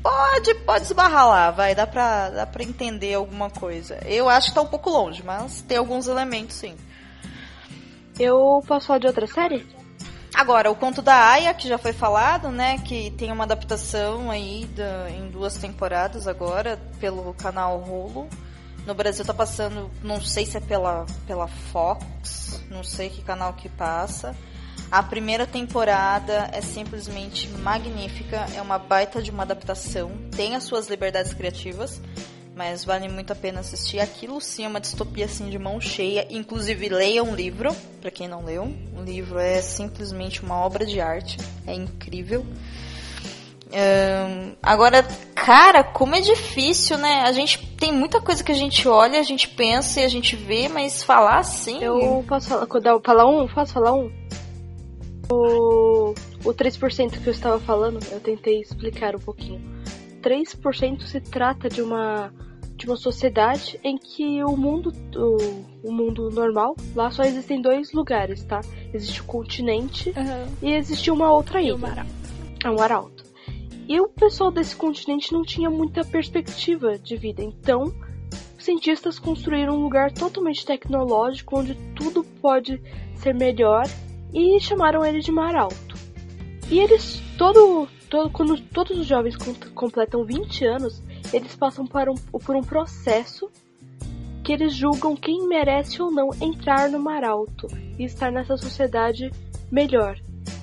pode, 0.02 0.54
pode 0.64 0.84
esbarrar 0.84 1.28
lá, 1.28 1.50
vai, 1.50 1.74
dá 1.74 1.86
pra, 1.86 2.30
dá 2.30 2.46
pra 2.46 2.62
entender 2.62 3.14
alguma 3.14 3.50
coisa. 3.50 3.98
Eu 4.06 4.28
acho 4.28 4.48
que 4.48 4.54
tá 4.54 4.60
um 4.62 4.66
pouco 4.66 4.90
longe, 4.90 5.22
mas 5.24 5.62
tem 5.62 5.76
alguns 5.76 6.06
elementos 6.06 6.56
sim. 6.56 6.76
Eu 8.18 8.62
posso 8.66 8.88
falar 8.88 8.98
de 8.98 9.06
outra 9.06 9.26
série? 9.26 9.66
Agora, 10.38 10.70
o 10.70 10.76
conto 10.76 11.02
da 11.02 11.16
Aya, 11.30 11.52
que 11.52 11.66
já 11.66 11.76
foi 11.76 11.92
falado, 11.92 12.48
né? 12.48 12.78
Que 12.78 13.10
tem 13.10 13.32
uma 13.32 13.42
adaptação 13.42 14.30
aí 14.30 14.66
da- 14.66 15.10
em 15.10 15.28
duas 15.28 15.56
temporadas 15.56 16.28
agora 16.28 16.78
pelo 17.00 17.34
canal 17.34 17.82
Hulu. 17.82 18.28
No 18.86 18.94
Brasil 18.94 19.24
tá 19.24 19.34
passando, 19.34 19.90
não 20.00 20.20
sei 20.20 20.46
se 20.46 20.56
é 20.56 20.60
pela, 20.60 21.06
pela 21.26 21.48
Fox, 21.48 22.62
não 22.70 22.84
sei 22.84 23.10
que 23.10 23.20
canal 23.20 23.52
que 23.54 23.68
passa. 23.68 24.32
A 24.92 25.02
primeira 25.02 25.44
temporada 25.44 26.48
é 26.52 26.60
simplesmente 26.60 27.48
magnífica, 27.48 28.46
é 28.54 28.62
uma 28.62 28.78
baita 28.78 29.20
de 29.20 29.32
uma 29.32 29.42
adaptação, 29.42 30.12
tem 30.36 30.54
as 30.54 30.62
suas 30.62 30.86
liberdades 30.88 31.34
criativas, 31.34 32.00
mas 32.58 32.84
vale 32.84 33.08
muito 33.08 33.32
a 33.32 33.36
pena 33.36 33.60
assistir. 33.60 34.00
Aquilo 34.00 34.40
sim 34.40 34.64
é 34.64 34.68
uma 34.68 34.80
distopia 34.80 35.26
assim 35.26 35.48
de 35.48 35.56
mão 35.60 35.80
cheia, 35.80 36.26
inclusive 36.28 36.88
leia 36.88 37.22
um 37.22 37.32
livro, 37.32 37.70
pra 38.00 38.10
quem 38.10 38.26
não 38.26 38.44
leu. 38.44 38.64
O 38.98 39.00
livro 39.00 39.38
é 39.38 39.62
simplesmente 39.62 40.42
uma 40.42 40.56
obra 40.56 40.84
de 40.84 41.00
arte, 41.00 41.38
é 41.64 41.72
incrível. 41.72 42.44
Ahn, 43.72 44.56
agora, 44.60 45.04
cara, 45.36 45.84
como 45.84 46.16
é 46.16 46.20
difícil, 46.20 46.98
né? 46.98 47.22
A 47.26 47.30
gente 47.30 47.64
tem 47.76 47.92
muita 47.92 48.20
coisa 48.20 48.42
que 48.42 48.50
a 48.50 48.56
gente 48.56 48.88
olha, 48.88 49.20
a 49.20 49.22
gente 49.22 49.46
pensa 49.50 50.00
e 50.00 50.04
a 50.04 50.08
gente 50.08 50.34
vê, 50.34 50.68
mas 50.68 51.04
falar 51.04 51.38
assim. 51.38 51.80
Eu 51.80 52.24
posso 52.26 52.48
falar, 52.48 52.66
falar 53.04 53.26
um? 53.26 53.46
Posso 53.46 53.72
falar 53.72 53.94
um? 53.94 54.10
O, 55.30 56.12
o 56.44 56.54
3% 56.54 57.22
que 57.22 57.26
eu 57.28 57.32
estava 57.32 57.60
falando, 57.60 58.00
eu 58.10 58.18
tentei 58.18 58.60
explicar 58.60 59.14
um 59.14 59.20
pouquinho. 59.20 59.62
3% 60.20 61.02
se 61.02 61.20
trata 61.20 61.68
de 61.68 61.80
uma 61.80 62.32
uma 62.88 62.96
sociedade 62.96 63.78
em 63.84 63.96
que 63.96 64.42
o 64.42 64.56
mundo 64.56 64.92
o, 65.16 65.88
o 65.88 65.92
mundo 65.92 66.30
normal, 66.30 66.74
lá 66.94 67.10
só 67.10 67.22
existem 67.22 67.60
dois 67.60 67.92
lugares, 67.92 68.44
tá? 68.44 68.60
Existe 68.92 69.20
o 69.20 69.24
continente 69.24 70.12
Aham. 70.16 70.46
e 70.62 70.72
existe 70.72 71.10
uma 71.10 71.30
outra 71.32 71.60
E 71.60 71.66
ilha. 71.66 71.74
o 71.74 71.78
Marau. 71.78 72.06
É 72.64 72.70
um 72.70 72.80
arauto. 72.80 73.24
E 73.86 74.00
o 74.00 74.08
pessoal 74.08 74.50
desse 74.50 74.74
continente 74.76 75.32
não 75.32 75.42
tinha 75.42 75.70
muita 75.70 76.04
perspectiva 76.04 76.98
de 76.98 77.16
vida, 77.16 77.42
então 77.42 77.92
cientistas 78.58 79.18
construíram 79.18 79.76
um 79.76 79.82
lugar 79.82 80.12
totalmente 80.12 80.66
tecnológico 80.66 81.58
onde 81.60 81.74
tudo 81.94 82.22
pode 82.42 82.80
ser 83.14 83.34
melhor 83.34 83.84
e 84.34 84.60
chamaram 84.60 85.04
ele 85.04 85.20
de 85.20 85.32
Mar 85.32 85.56
Alto. 85.56 85.96
E 86.70 86.78
eles, 86.80 87.22
todo, 87.38 87.88
todo 88.10 88.28
quando 88.30 88.60
todos 88.60 88.98
os 88.98 89.06
jovens 89.06 89.36
com- 89.36 89.54
completam 89.74 90.22
20 90.24 90.66
anos, 90.66 91.02
eles 91.32 91.54
passam 91.56 91.86
por 91.86 92.08
um, 92.08 92.14
por 92.14 92.56
um 92.56 92.62
processo 92.62 93.50
que 94.44 94.52
eles 94.52 94.74
julgam 94.74 95.14
quem 95.14 95.46
merece 95.46 96.00
ou 96.00 96.10
não 96.10 96.30
entrar 96.40 96.88
no 96.88 96.98
Mar 96.98 97.22
Alto 97.24 97.66
e 97.98 98.04
estar 98.04 98.30
nessa 98.32 98.56
sociedade 98.56 99.30
melhor. 99.70 100.18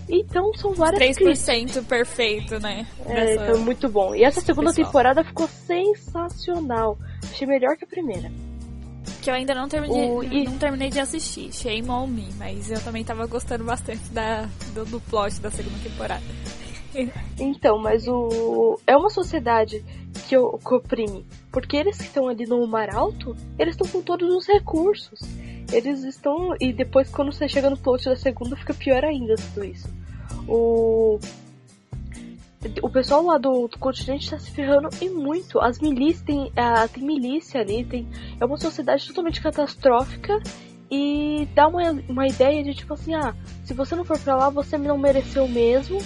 Então 0.10 0.54
são 0.54 0.74
várias 0.74 1.18
críticas. 1.18 1.40
3% 1.46 1.86
perfeito, 1.86 2.60
né? 2.60 2.88
É, 3.08 3.34
então, 3.36 3.60
muito 3.62 3.90
bom. 3.90 4.14
E 4.16 4.24
essa 4.24 4.42
segunda 4.42 4.70
pessoal. 4.70 4.86
temporada 4.88 5.24
ficou 5.24 5.48
sensacional. 5.48 6.98
Achei 7.24 7.48
melhor 7.48 7.76
que 7.76 7.84
a 7.86 7.88
primeira. 7.88 8.32
Que 9.22 9.30
eu 9.32 9.34
ainda 9.34 9.56
não 9.56 9.68
terminei, 9.68 10.10
O- 10.10 10.24
e- 10.24 10.44
não 10.46 10.58
terminei 10.58 10.90
de 10.90 11.00
assistir. 11.00 11.52
Shame 11.54 11.90
on 11.90 12.06
me. 12.08 12.28
Mas 12.38 12.70
eu 12.70 12.80
também 12.82 13.04
tava 13.04 13.26
gostando 13.26 13.64
bastante 13.64 14.08
da, 14.12 14.48
do, 14.74 14.86
do 14.86 15.00
plot 15.02 15.40
da 15.42 15.50
segunda 15.50 15.78
temporada. 15.80 16.24
Então, 17.40 17.78
mas 17.78 18.08
o. 18.08 18.80
É 18.88 18.96
uma 18.96 19.10
sociedade 19.10 19.84
que, 20.28 20.38
oprime. 20.38 21.26
Porque 21.52 21.78
eles 21.78 21.98
que 21.98 22.04
estão 22.04 22.28
ali 22.28 22.46
no 22.46 22.66
Mar 22.68 22.94
Alto, 22.94 23.36
eles 23.58 23.76
estão 23.76 23.88
com 23.88 24.02
todos 24.02 24.34
os 24.34 24.48
recursos. 24.48 25.20
Eles 25.72 26.04
estão. 26.04 26.56
E 26.60 26.72
depois, 26.72 27.10
quando 27.10 27.32
você 27.32 27.48
chega 27.48 27.70
no 27.70 27.78
plot 27.78 28.06
da 28.06 28.16
segunda, 28.16 28.56
fica 28.56 28.74
pior 28.74 29.04
ainda 29.04 29.36
tudo 29.36 29.66
isso. 29.66 29.90
O. 30.48 31.20
O 32.82 32.90
pessoal 32.90 33.24
lá 33.24 33.38
do, 33.38 33.68
do 33.68 33.78
continente 33.78 34.32
tá 34.32 34.40
se 34.40 34.50
ferrando 34.50 34.90
e 35.00 35.08
muito. 35.08 35.60
As 35.60 35.80
milícias, 35.80 36.24
tem, 36.24 36.52
ah, 36.56 36.88
tem 36.88 37.04
milícia 37.04 37.62
ali, 37.62 37.86
tem, 37.86 38.08
é 38.40 38.44
uma 38.44 38.58
sociedade 38.58 39.06
totalmente 39.06 39.40
catastrófica 39.40 40.42
e 40.90 41.48
dá 41.54 41.68
uma, 41.68 41.92
uma 42.10 42.28
ideia 42.28 42.64
de 42.64 42.74
tipo 42.74 42.96
assim, 42.96 43.14
ah, 43.14 43.36
se 43.64 43.74
você 43.76 43.96
não 43.96 44.04
for 44.04 44.18
pra 44.20 44.36
lá, 44.36 44.50
você 44.50 44.80
não 44.80 44.98
mereceu 44.98 45.48
mesmo. 45.48 46.00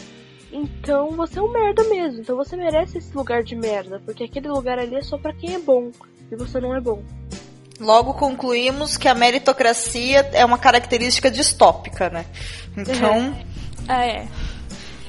Então 0.52 1.12
você 1.12 1.40
é 1.40 1.42
um 1.42 1.52
merda 1.52 1.84
mesmo. 1.86 2.22
Então 2.22 2.36
você 2.36 2.56
merece 2.56 2.98
esse 2.98 3.16
lugar 3.16 3.44
de 3.44 3.56
merda. 3.56 4.02
Porque 4.06 4.24
aquele 4.24 4.48
lugar 4.48 4.80
ali 4.80 4.96
é 4.96 5.02
só 5.02 5.18
pra 5.18 5.34
quem 5.34 5.56
é 5.56 5.60
bom. 5.60 5.92
E 6.32 6.36
você 6.36 6.60
não 6.60 6.76
é 6.76 6.82
bom. 6.82 7.04
Logo 7.80 8.14
concluímos 8.14 8.98
que 8.98 9.08
a 9.08 9.16
meritocracia 9.16 10.30
é 10.34 10.44
uma 10.44 10.58
característica 10.58 11.32
distópica, 11.32 12.10
né? 12.10 12.26
Então, 12.76 13.34
Ah, 13.90 14.06
é. 14.06 14.28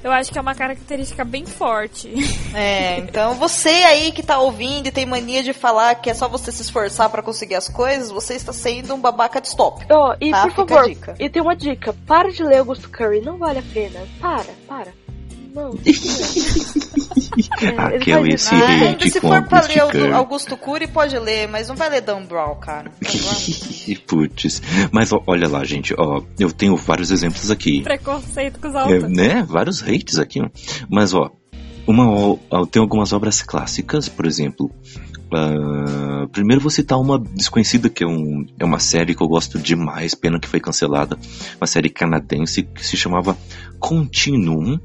Eu 0.02 0.10
acho 0.10 0.32
que 0.32 0.38
é 0.38 0.40
uma 0.40 0.54
característica 0.54 1.22
bem 1.22 1.44
forte. 1.44 2.10
É, 2.52 2.98
então 2.98 3.34
você 3.34 3.68
aí 3.68 4.10
que 4.10 4.24
tá 4.24 4.40
ouvindo 4.40 4.88
e 4.88 4.90
tem 4.90 5.06
mania 5.06 5.40
de 5.40 5.52
falar 5.52 5.94
que 5.94 6.10
é 6.10 6.14
só 6.14 6.28
você 6.28 6.50
se 6.50 6.62
esforçar 6.62 7.08
para 7.08 7.22
conseguir 7.22 7.54
as 7.54 7.68
coisas, 7.68 8.10
você 8.10 8.34
está 8.34 8.52
sendo 8.52 8.92
um 8.92 9.00
babaca 9.00 9.40
stop. 9.44 9.86
Oh, 9.88 10.12
e 10.20 10.32
tá? 10.32 10.42
por 10.42 10.66
favor, 10.66 10.90
e 11.16 11.28
tem 11.28 11.40
uma 11.40 11.54
dica: 11.54 11.94
para 12.08 12.32
de 12.32 12.42
ler 12.42 12.58
Augusto 12.58 12.90
Curry, 12.90 13.20
não 13.20 13.38
vale 13.38 13.60
a 13.60 13.64
pena. 13.72 14.00
Para, 14.20 14.52
para. 14.66 14.92
Não. 15.54 15.70
é, 17.62 17.96
Aquela 17.96 18.28
esse 18.28 18.54
ah, 18.54 18.90
hate 18.90 19.10
Se 19.10 19.20
com 19.20 19.28
for 19.28 19.42
pra 19.44 19.62
ler 19.62 19.80
Curry. 19.90 20.12
Augusto 20.12 20.56
Cury, 20.56 20.86
pode 20.86 21.18
ler, 21.18 21.48
mas 21.48 21.68
não 21.68 21.76
vai 21.76 21.90
ler 21.90 22.00
Dan 22.00 22.22
Brown, 22.24 22.54
cara. 22.56 22.90
Putz, 24.06 24.62
mas 24.92 25.12
ó, 25.12 25.22
olha 25.26 25.48
lá, 25.48 25.64
gente, 25.64 25.94
ó, 25.98 26.22
eu 26.38 26.52
tenho 26.52 26.76
vários 26.76 27.10
exemplos 27.10 27.50
aqui. 27.50 27.82
Preconceito 27.82 28.58
com 28.60 28.68
os 28.68 28.74
É, 28.74 28.78
autores. 28.78 29.08
né? 29.10 29.42
Vários 29.48 29.82
hates 29.82 30.18
aqui. 30.18 30.40
ó. 30.40 30.48
Mas, 30.88 31.14
ó, 31.14 31.30
uma, 31.86 32.06
ó, 32.50 32.66
tem 32.66 32.80
algumas 32.80 33.12
obras 33.12 33.42
clássicas, 33.42 34.08
por 34.08 34.26
exemplo. 34.26 34.70
Ah, 35.32 36.26
primeiro 36.32 36.60
vou 36.60 36.70
citar 36.70 36.98
uma 36.98 37.18
desconhecida, 37.18 37.88
que 37.88 38.04
é, 38.04 38.06
um, 38.06 38.46
é 38.58 38.64
uma 38.64 38.78
série 38.78 39.14
que 39.14 39.22
eu 39.22 39.28
gosto 39.28 39.58
demais, 39.58 40.14
pena 40.14 40.38
que 40.38 40.48
foi 40.48 40.60
cancelada. 40.60 41.18
Uma 41.60 41.66
série 41.66 41.88
canadense 41.88 42.62
que 42.62 42.84
se 42.84 42.96
chamava 42.96 43.36
Continuum. 43.78 44.78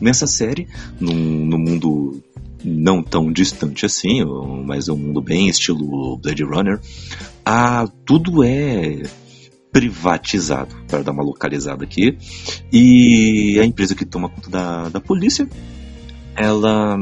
Nessa 0.00 0.26
série, 0.26 0.68
num, 1.00 1.14
no 1.14 1.58
mundo 1.58 2.22
não 2.64 3.02
tão 3.02 3.32
distante 3.32 3.84
assim, 3.86 4.24
mas 4.64 4.88
um 4.88 4.96
mundo 4.96 5.20
bem 5.20 5.48
estilo 5.48 6.16
Blade 6.16 6.44
Runner, 6.44 6.80
ah, 7.44 7.88
tudo 8.04 8.44
é 8.44 9.02
privatizado, 9.72 10.74
para 10.86 11.02
dar 11.02 11.12
uma 11.12 11.22
localizada 11.22 11.82
aqui. 11.82 12.16
E 12.72 13.58
a 13.58 13.64
empresa 13.64 13.94
que 13.94 14.04
toma 14.04 14.28
conta 14.28 14.50
da, 14.50 14.88
da 14.90 15.00
polícia, 15.00 15.48
ela, 16.36 16.98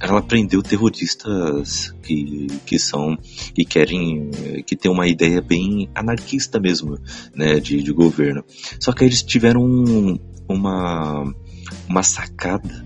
ela 0.00 0.22
prendeu 0.22 0.62
terroristas 0.62 1.94
que, 2.02 2.46
que 2.66 2.78
são, 2.78 3.16
que 3.54 3.64
querem, 3.64 4.30
que 4.66 4.76
tem 4.76 4.90
uma 4.90 5.06
ideia 5.06 5.40
bem 5.40 5.88
anarquista 5.94 6.60
mesmo, 6.60 6.98
né, 7.34 7.60
de, 7.60 7.82
de 7.82 7.92
governo. 7.92 8.44
Só 8.80 8.92
que 8.92 9.04
eles 9.04 9.22
tiveram 9.22 9.62
um- 9.62 10.18
uma, 10.48 11.34
uma 11.88 12.02
sacada 12.02 12.84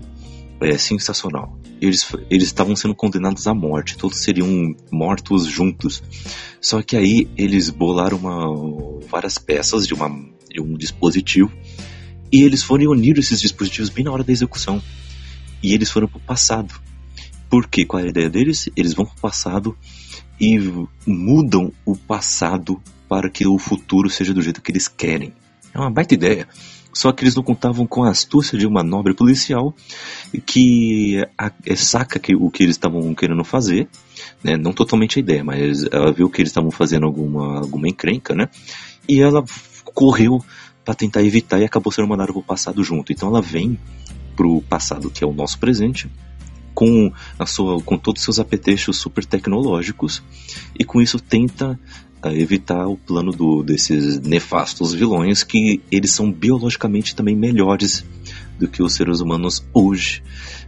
é, 0.61 0.77
sensacional. 0.77 1.57
Eles 1.81 2.07
eles 2.29 2.45
estavam 2.45 2.75
sendo 2.75 2.95
condenados 2.95 3.45
à 3.47 3.53
morte, 3.53 3.97
todos 3.97 4.19
seriam 4.19 4.73
mortos 4.91 5.45
juntos. 5.45 6.01
Só 6.61 6.81
que 6.81 6.95
aí 6.95 7.27
eles 7.37 7.69
bolaram 7.69 8.17
uma, 8.17 8.99
várias 9.09 9.37
peças 9.37 9.85
de, 9.85 9.93
uma, 9.93 10.09
de 10.49 10.61
um 10.61 10.75
dispositivo 10.77 11.51
e 12.31 12.41
eles 12.43 12.63
foram 12.63 12.91
unir 12.91 13.17
esses 13.17 13.41
dispositivos 13.41 13.89
bem 13.89 14.05
na 14.05 14.11
hora 14.11 14.23
da 14.23 14.31
execução. 14.31 14.81
E 15.63 15.73
eles 15.73 15.89
foram 15.89 16.07
pro 16.07 16.19
passado. 16.19 16.75
Por 17.49 17.67
quê? 17.67 17.85
Qual 17.85 18.01
é 18.01 18.05
a 18.05 18.09
ideia 18.09 18.29
deles? 18.29 18.69
Eles 18.75 18.93
vão 18.93 19.05
pro 19.05 19.15
passado 19.15 19.77
e 20.39 20.59
mudam 21.07 21.71
o 21.85 21.95
passado 21.95 22.81
para 23.07 23.29
que 23.29 23.47
o 23.47 23.57
futuro 23.57 24.09
seja 24.09 24.33
do 24.33 24.41
jeito 24.41 24.61
que 24.61 24.71
eles 24.71 24.87
querem. 24.87 25.33
É 25.73 25.79
uma 25.79 25.89
baita 25.89 26.13
ideia. 26.13 26.47
Só 26.93 27.11
que 27.11 27.23
eles 27.23 27.33
não 27.33 27.41
contavam 27.41 27.87
com 27.87 28.03
a 28.03 28.11
astúcia 28.11 28.57
de 28.57 28.67
uma 28.67 28.83
nobre 28.83 29.15
policial 29.15 29.73
que 30.45 31.25
é, 31.65 31.75
saca 31.75 32.19
que, 32.19 32.35
o 32.35 32.51
que 32.51 32.63
eles 32.63 32.75
estavam 32.75 33.15
querendo 33.15 33.43
fazer, 33.43 33.87
né? 34.43 34.55
não 34.55 34.71
totalmente 34.71 35.17
a 35.17 35.21
ideia, 35.21 35.43
mas 35.43 35.83
ela 35.91 36.11
viu 36.11 36.29
que 36.29 36.41
eles 36.41 36.51
estavam 36.51 36.69
fazendo 36.69 37.07
alguma, 37.07 37.59
alguma 37.59 37.87
encrenca, 37.87 38.35
né? 38.35 38.47
E 39.09 39.19
ela 39.19 39.43
correu 39.85 40.43
para 40.85 40.93
tentar 40.93 41.23
evitar 41.23 41.59
e 41.59 41.65
acabou 41.65 41.91
sendo 41.91 42.07
mandada 42.07 42.31
pro 42.31 42.43
passado 42.43 42.83
junto. 42.83 43.11
Então 43.11 43.29
ela 43.29 43.41
vem 43.41 43.79
pro 44.35 44.61
passado, 44.61 45.09
que 45.09 45.23
é 45.23 45.27
o 45.27 45.33
nosso 45.33 45.57
presente, 45.59 46.09
com 46.73 47.11
a 47.37 47.45
sua 47.45 47.81
com 47.81 47.97
todos 47.97 48.21
os 48.21 48.23
seus 48.25 48.39
apetrechos 48.39 48.97
super 48.97 49.23
tecnológicos 49.25 50.23
e 50.77 50.83
com 50.83 51.01
isso 51.01 51.19
tenta 51.19 51.79
ah, 52.21 52.33
evitar 52.33 52.87
o 52.87 52.97
plano 52.97 53.31
do, 53.31 53.61
desses 53.63 54.19
nefastos 54.19 54.93
vilões 54.93 55.43
que 55.43 55.81
eles 55.91 56.11
são 56.11 56.31
biologicamente 56.31 57.15
também 57.15 57.35
melhores 57.35 58.03
do 58.57 58.67
que 58.67 58.81
os 58.81 58.93
seres 58.93 59.19
humanos 59.19 59.63
hoje, 59.73 60.23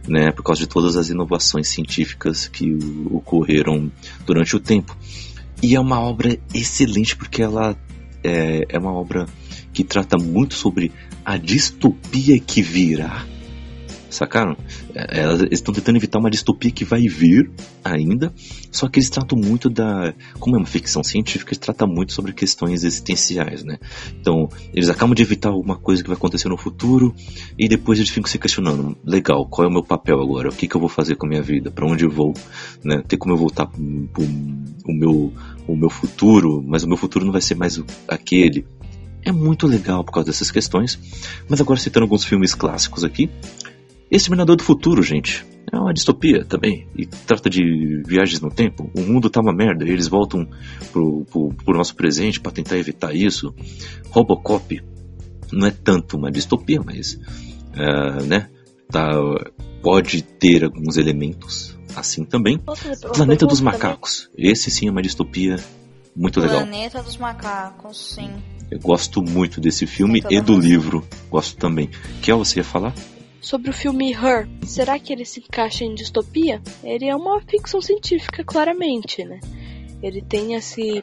né, 0.06 0.30
por 0.30 0.42
causa 0.42 0.60
de 0.60 0.66
todas 0.66 0.96
as 0.96 1.08
inovações 1.08 1.68
científicas 1.68 2.46
que 2.46 2.72
o- 2.72 3.16
ocorreram 3.16 3.90
durante 4.24 4.54
o 4.54 4.60
tempo. 4.60 4.96
E 5.62 5.74
é 5.74 5.80
uma 5.80 5.98
obra 6.00 6.38
excelente 6.52 7.16
porque 7.16 7.42
ela 7.42 7.76
é, 8.22 8.66
é 8.68 8.78
uma 8.78 8.92
obra 8.92 9.26
que 9.72 9.82
trata 9.82 10.18
muito 10.18 10.54
sobre 10.54 10.92
a 11.24 11.36
distopia 11.36 12.38
que 12.38 12.60
virá. 12.60 13.24
Sacaram? 14.16 14.56
É, 14.94 15.20
Elas 15.20 15.42
estão 15.50 15.74
tentando 15.74 15.96
evitar 15.96 16.18
uma 16.18 16.30
distopia 16.30 16.70
que 16.70 16.84
vai 16.84 17.02
vir 17.02 17.50
ainda, 17.84 18.32
só 18.72 18.88
que 18.88 18.98
eles 18.98 19.10
tratam 19.10 19.38
muito 19.38 19.68
da. 19.68 20.14
Como 20.38 20.56
é 20.56 20.58
uma 20.58 20.66
ficção 20.66 21.04
científica, 21.04 21.50
eles 21.50 21.58
tratam 21.58 21.86
muito 21.86 22.12
sobre 22.12 22.32
questões 22.32 22.82
existenciais, 22.82 23.62
né? 23.62 23.78
Então, 24.18 24.48
eles 24.72 24.88
acabam 24.88 25.14
de 25.14 25.22
evitar 25.22 25.50
alguma 25.50 25.76
coisa 25.76 26.02
que 26.02 26.08
vai 26.08 26.16
acontecer 26.16 26.48
no 26.48 26.56
futuro 26.56 27.14
e 27.58 27.68
depois 27.68 27.98
eles 27.98 28.10
ficam 28.10 28.30
se 28.30 28.38
questionando: 28.38 28.96
legal, 29.04 29.46
qual 29.46 29.66
é 29.66 29.70
o 29.70 29.72
meu 29.72 29.84
papel 29.84 30.18
agora? 30.18 30.48
O 30.48 30.52
que, 30.52 30.66
que 30.66 30.74
eu 30.74 30.80
vou 30.80 30.88
fazer 30.88 31.16
com 31.16 31.26
a 31.26 31.28
minha 31.28 31.42
vida? 31.42 31.70
Para 31.70 31.86
onde 31.86 32.04
eu 32.04 32.10
vou? 32.10 32.32
Né? 32.82 33.02
Tem 33.06 33.18
como 33.18 33.34
eu 33.34 33.38
voltar 33.38 33.66
pro 33.66 34.24
o, 34.86 34.92
meu, 34.92 35.32
o 35.66 35.76
meu 35.76 35.90
futuro, 35.90 36.64
mas 36.66 36.84
o 36.84 36.88
meu 36.88 36.96
futuro 36.96 37.24
não 37.24 37.32
vai 37.32 37.42
ser 37.42 37.54
mais 37.54 37.82
aquele. 38.08 38.66
É 39.26 39.32
muito 39.32 39.66
legal 39.66 40.04
por 40.04 40.12
causa 40.12 40.28
dessas 40.28 40.52
questões. 40.52 40.98
Mas 41.48 41.60
agora 41.60 41.80
citando 41.80 42.04
alguns 42.04 42.24
filmes 42.24 42.54
clássicos 42.54 43.02
aqui. 43.02 43.28
Exterminador 44.10 44.56
do 44.56 44.62
Futuro, 44.62 45.02
gente. 45.02 45.44
É 45.72 45.76
uma 45.76 45.92
distopia 45.92 46.44
também. 46.44 46.86
E 46.96 47.06
trata 47.06 47.50
de 47.50 48.02
viagens 48.06 48.40
no 48.40 48.50
tempo. 48.50 48.90
O 48.94 49.00
mundo 49.00 49.28
tá 49.28 49.40
uma 49.40 49.52
merda. 49.52 49.84
E 49.84 49.90
eles 49.90 50.08
voltam 50.08 50.48
pro, 50.92 51.24
pro, 51.24 51.48
pro 51.52 51.76
nosso 51.76 51.94
presente 51.94 52.40
para 52.40 52.52
tentar 52.52 52.78
evitar 52.78 53.14
isso. 53.14 53.54
Robocop. 54.10 54.80
Não 55.52 55.66
é 55.66 55.70
tanto 55.70 56.16
uma 56.16 56.30
distopia, 56.30 56.80
mas. 56.84 57.18
é, 57.74 58.22
né? 58.22 58.48
Tá, 58.90 59.10
pode 59.82 60.22
ter 60.22 60.64
alguns 60.64 60.96
elementos 60.96 61.76
assim 61.96 62.24
também. 62.24 62.58
Planeta 62.58 62.76
dos 63.08 63.16
pergunta 63.16 63.56
também? 63.56 63.64
Macacos. 63.64 64.30
Esse 64.36 64.70
sim 64.70 64.86
é 64.86 64.90
uma 64.90 65.02
distopia 65.02 65.56
muito 66.14 66.40
legal. 66.40 66.58
Planeta 66.58 67.02
dos 67.02 67.16
Macacos, 67.16 68.14
sim. 68.14 68.30
Eu 68.70 68.78
gosto 68.80 69.22
muito 69.22 69.60
desse 69.60 69.86
filme 69.86 70.22
e 70.30 70.40
do 70.40 70.58
livro. 70.58 71.06
Gosto 71.30 71.56
também. 71.56 71.90
Quer 72.22 72.34
você 72.34 72.60
ia 72.60 72.64
falar? 72.64 72.94
Sobre 73.46 73.70
o 73.70 73.72
filme 73.72 74.12
Her, 74.12 74.48
será 74.64 74.98
que 74.98 75.12
ele 75.12 75.24
se 75.24 75.38
encaixa 75.38 75.84
em 75.84 75.94
distopia? 75.94 76.60
Ele 76.82 77.06
é 77.08 77.14
uma 77.14 77.40
ficção 77.42 77.80
científica, 77.80 78.42
claramente, 78.42 79.24
né? 79.24 79.38
Ele 80.02 80.20
tem 80.20 80.54
esse 80.54 81.00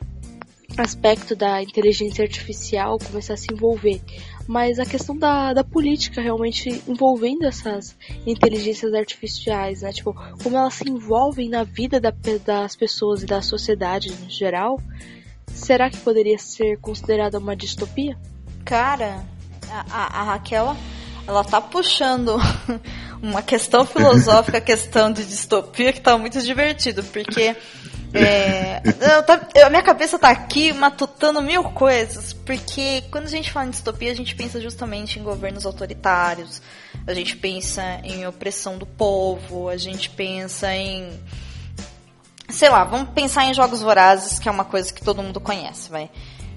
aspecto 0.78 1.38
da 1.38 1.64
inteligência 1.64 2.22
artificial 2.22 2.98
começar 3.00 3.36
a 3.36 3.38
se 3.38 3.48
envolver. 3.54 4.02
Mas 4.46 4.78
a 4.78 4.86
questão 4.86 5.18
da, 5.18 5.54
da 5.54 5.64
política 5.64 6.20
realmente 6.22 6.84
envolvendo 6.86 7.46
essas 7.46 7.96
inteligências 8.28 8.94
artificiais, 8.94 9.82
né? 9.82 9.94
Tipo, 9.94 10.14
como 10.44 10.58
elas 10.58 10.74
se 10.74 10.90
envolvem 10.90 11.48
na 11.48 11.64
vida 11.64 11.98
da 11.98 12.12
das 12.46 12.76
pessoas 12.76 13.24
e 13.24 13.26
da 13.26 13.42
sociedade 13.42 14.12
no 14.22 14.30
geral, 14.30 14.82
será 15.48 15.90
que 15.90 15.98
poderia 15.98 16.38
ser 16.38 16.78
considerada 16.82 17.40
uma 17.40 17.56
distopia? 17.56 18.18
Cara, 18.66 19.24
a, 19.70 19.86
a- 19.90 20.20
a 20.20 20.24
Raquel, 20.24 20.76
ela 21.28 21.44
tá 21.44 21.60
puxando 21.62 22.38
uma 23.22 23.42
questão 23.42 23.86
filosófica, 23.86 24.60
questão 24.62 25.12
de 25.12 25.26
distopia, 25.26 25.94
que 25.94 26.02
tá 26.02 26.18
muito 26.18 26.42
divertido, 26.42 27.04
porque 27.04 27.56
é, 28.14 28.82
eu 29.16 29.24
tá- 29.24 29.48
eu- 29.56 29.66
a 29.66 29.70
minha 29.70 29.82
cabeça 29.82 30.20
tá 30.20 30.30
aqui 30.30 30.72
matutando 30.74 31.42
mil 31.42 31.64
coisas, 31.64 32.32
porque 32.34 33.04
quando 33.10 33.26
a 33.26 33.30
gente 33.30 33.52
fala 33.52 33.66
em 33.68 33.72
distopia, 33.72 34.12
a 34.12 34.16
gente 34.16 34.36
pensa 34.36 34.60
justamente 34.62 35.18
em 35.20 35.24
governos 35.24 35.66
autoritários, 35.66 36.62
a 37.08 37.14
gente 37.14 37.36
pensa 37.38 37.82
em 38.04 38.28
opressão 38.28 38.78
do 38.78 38.86
povo, 38.86 39.68
a 39.70 39.78
gente 39.78 40.10
pensa 40.10 40.74
em 40.76 41.10
sei 42.50 42.70
lá, 42.70 42.84
vamos 42.84 43.10
pensar 43.16 43.46
em 43.46 43.54
jogos 43.54 43.82
vorazes, 43.82 44.38
que 44.38 44.48
é 44.48 44.52
uma 44.52 44.66
coisa 44.66 44.94
que 44.94 45.04
todo 45.04 45.24
mundo 45.24 45.40
conhece, 45.40 45.90
vai. 45.90 46.10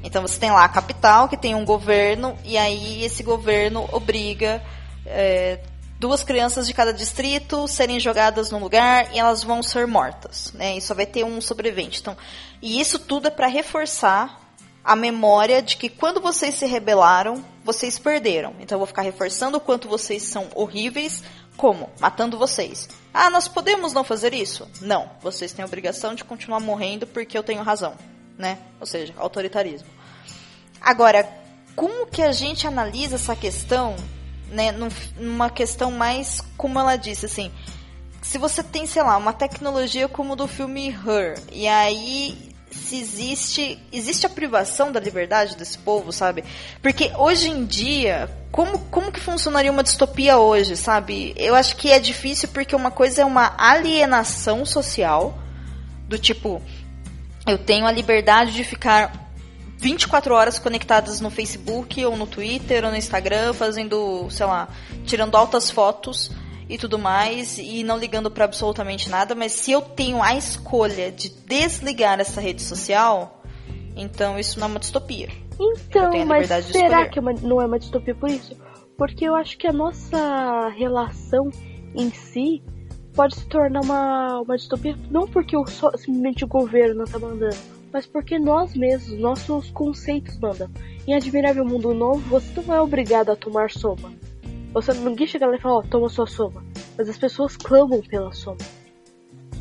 Então 0.02 0.22
você 0.22 0.38
tem 0.38 0.50
lá 0.50 0.64
a 0.64 0.68
capital, 0.68 1.28
que 1.28 1.36
tem 1.36 1.54
um 1.54 1.64
governo, 1.64 2.36
e 2.44 2.56
aí 2.56 3.04
esse 3.04 3.22
governo 3.22 3.88
obriga 3.92 4.62
é, 5.04 5.60
duas 5.98 6.22
crianças 6.22 6.66
de 6.66 6.74
cada 6.74 6.92
distrito 6.92 7.66
serem 7.66 7.98
jogadas 7.98 8.50
num 8.50 8.58
lugar 8.58 9.14
e 9.14 9.18
elas 9.18 9.42
vão 9.42 9.62
ser 9.62 9.86
mortas, 9.86 10.52
né? 10.52 10.76
E 10.76 10.80
só 10.80 10.94
vai 10.94 11.06
ter 11.06 11.24
um 11.24 11.40
sobrevivente. 11.40 12.00
Então, 12.00 12.16
e 12.60 12.80
isso 12.80 12.98
tudo 12.98 13.28
é 13.28 13.30
para 13.30 13.46
reforçar 13.46 14.40
a 14.84 14.94
memória 14.94 15.60
de 15.60 15.76
que 15.76 15.88
quando 15.88 16.20
vocês 16.20 16.54
se 16.54 16.66
rebelaram, 16.66 17.44
vocês 17.64 17.98
perderam. 17.98 18.54
Então 18.60 18.76
eu 18.76 18.80
vou 18.80 18.86
ficar 18.86 19.02
reforçando 19.02 19.56
o 19.56 19.60
quanto 19.60 19.88
vocês 19.88 20.22
são 20.22 20.46
horríveis, 20.54 21.24
como? 21.56 21.90
Matando 21.98 22.38
vocês. 22.38 22.88
Ah, 23.12 23.28
nós 23.28 23.48
podemos 23.48 23.92
não 23.92 24.04
fazer 24.04 24.32
isso? 24.32 24.68
Não. 24.80 25.10
Vocês 25.20 25.52
têm 25.52 25.64
a 25.64 25.66
obrigação 25.66 26.14
de 26.14 26.22
continuar 26.22 26.60
morrendo 26.60 27.06
porque 27.06 27.36
eu 27.36 27.42
tenho 27.42 27.62
razão, 27.62 27.94
né? 28.38 28.58
Ou 28.80 28.86
seja, 28.86 29.14
autoritarismo. 29.16 29.88
Agora, 30.80 31.28
como 31.74 32.06
que 32.06 32.22
a 32.22 32.32
gente 32.32 32.66
analisa 32.66 33.16
essa 33.16 33.36
questão 33.36 33.96
né, 34.50 34.72
numa 35.18 35.50
questão 35.50 35.90
mais, 35.90 36.40
como 36.56 36.78
ela 36.78 36.96
disse, 36.96 37.26
assim, 37.26 37.50
se 38.22 38.38
você 38.38 38.62
tem, 38.62 38.86
sei 38.86 39.02
lá, 39.02 39.16
uma 39.16 39.32
tecnologia 39.32 40.08
como 40.08 40.36
do 40.36 40.46
filme 40.46 40.88
Her, 40.88 41.40
e 41.52 41.66
aí 41.66 42.54
se 42.70 42.98
existe 42.98 43.78
existe 43.90 44.26
a 44.26 44.28
privação 44.28 44.92
da 44.92 45.00
liberdade 45.00 45.56
desse 45.56 45.78
povo, 45.78 46.12
sabe? 46.12 46.44
Porque 46.82 47.12
hoje 47.16 47.48
em 47.48 47.64
dia, 47.64 48.28
como 48.50 48.78
como 48.90 49.12
que 49.12 49.20
funcionaria 49.20 49.70
uma 49.70 49.82
distopia 49.82 50.38
hoje, 50.38 50.76
sabe? 50.76 51.32
Eu 51.36 51.54
acho 51.54 51.76
que 51.76 51.90
é 51.90 51.98
difícil 51.98 52.48
porque 52.48 52.76
uma 52.76 52.90
coisa 52.90 53.22
é 53.22 53.24
uma 53.24 53.54
alienação 53.56 54.66
social 54.66 55.38
do 56.08 56.18
tipo 56.18 56.60
eu 57.46 57.58
tenho 57.58 57.86
a 57.86 57.92
liberdade 57.92 58.52
de 58.52 58.64
ficar 58.64 59.30
24 59.78 60.34
horas 60.34 60.58
conectadas 60.58 61.20
no 61.20 61.30
Facebook 61.30 62.04
ou 62.04 62.16
no 62.16 62.26
Twitter 62.26 62.84
ou 62.84 62.90
no 62.90 62.96
Instagram, 62.96 63.52
fazendo, 63.52 64.28
sei 64.30 64.46
lá, 64.46 64.68
tirando 65.04 65.36
altas 65.36 65.70
fotos 65.70 66.30
e 66.68 66.76
tudo 66.76 66.98
mais 66.98 67.58
e 67.58 67.84
não 67.84 67.96
ligando 67.96 68.30
para 68.30 68.44
absolutamente 68.44 69.08
nada, 69.08 69.34
mas 69.34 69.52
se 69.52 69.70
eu 69.70 69.80
tenho 69.80 70.22
a 70.22 70.34
escolha 70.34 71.12
de 71.12 71.28
desligar 71.28 72.18
essa 72.18 72.40
rede 72.40 72.62
social, 72.62 73.42
então 73.94 74.38
isso 74.38 74.58
não 74.58 74.66
é 74.66 74.70
uma 74.70 74.80
distopia. 74.80 75.28
Então, 75.58 76.26
mas 76.26 76.48
será 76.66 77.08
que 77.08 77.18
é 77.18 77.22
não 77.22 77.60
é 77.60 77.66
uma 77.66 77.78
distopia 77.78 78.14
por 78.14 78.28
isso? 78.28 78.56
Porque 78.98 79.24
eu 79.24 79.34
acho 79.34 79.56
que 79.56 79.66
a 79.66 79.72
nossa 79.72 80.68
relação 80.70 81.50
em 81.94 82.10
si 82.10 82.62
pode 83.16 83.34
se 83.34 83.46
tornar 83.46 83.80
uma, 83.80 84.40
uma 84.42 84.56
distopia, 84.56 84.94
não 85.10 85.26
porque 85.26 85.56
o, 85.56 85.64
simplesmente 85.66 86.44
o 86.44 86.48
governo 86.48 87.02
está 87.04 87.18
mandando, 87.18 87.56
mas 87.92 88.06
porque 88.06 88.38
nós 88.38 88.74
mesmos, 88.74 89.18
nossos 89.18 89.70
conceitos 89.70 90.38
mandam. 90.38 90.70
Em 91.06 91.14
Admirável 91.14 91.64
Mundo 91.64 91.94
Novo, 91.94 92.20
você 92.28 92.60
não 92.66 92.74
é 92.74 92.80
obrigado 92.80 93.30
a 93.30 93.36
tomar 93.36 93.70
soma. 93.70 94.12
Você, 94.74 94.92
ninguém 94.92 95.26
chega 95.26 95.46
lá 95.46 95.56
e 95.56 95.60
fala, 95.60 95.76
ó, 95.76 95.78
oh, 95.78 95.82
toma 95.82 96.08
sua 96.10 96.26
soma. 96.26 96.62
Mas 96.98 97.08
as 97.08 97.16
pessoas 97.16 97.56
clamam 97.56 98.02
pela 98.02 98.32
soma. 98.32 98.58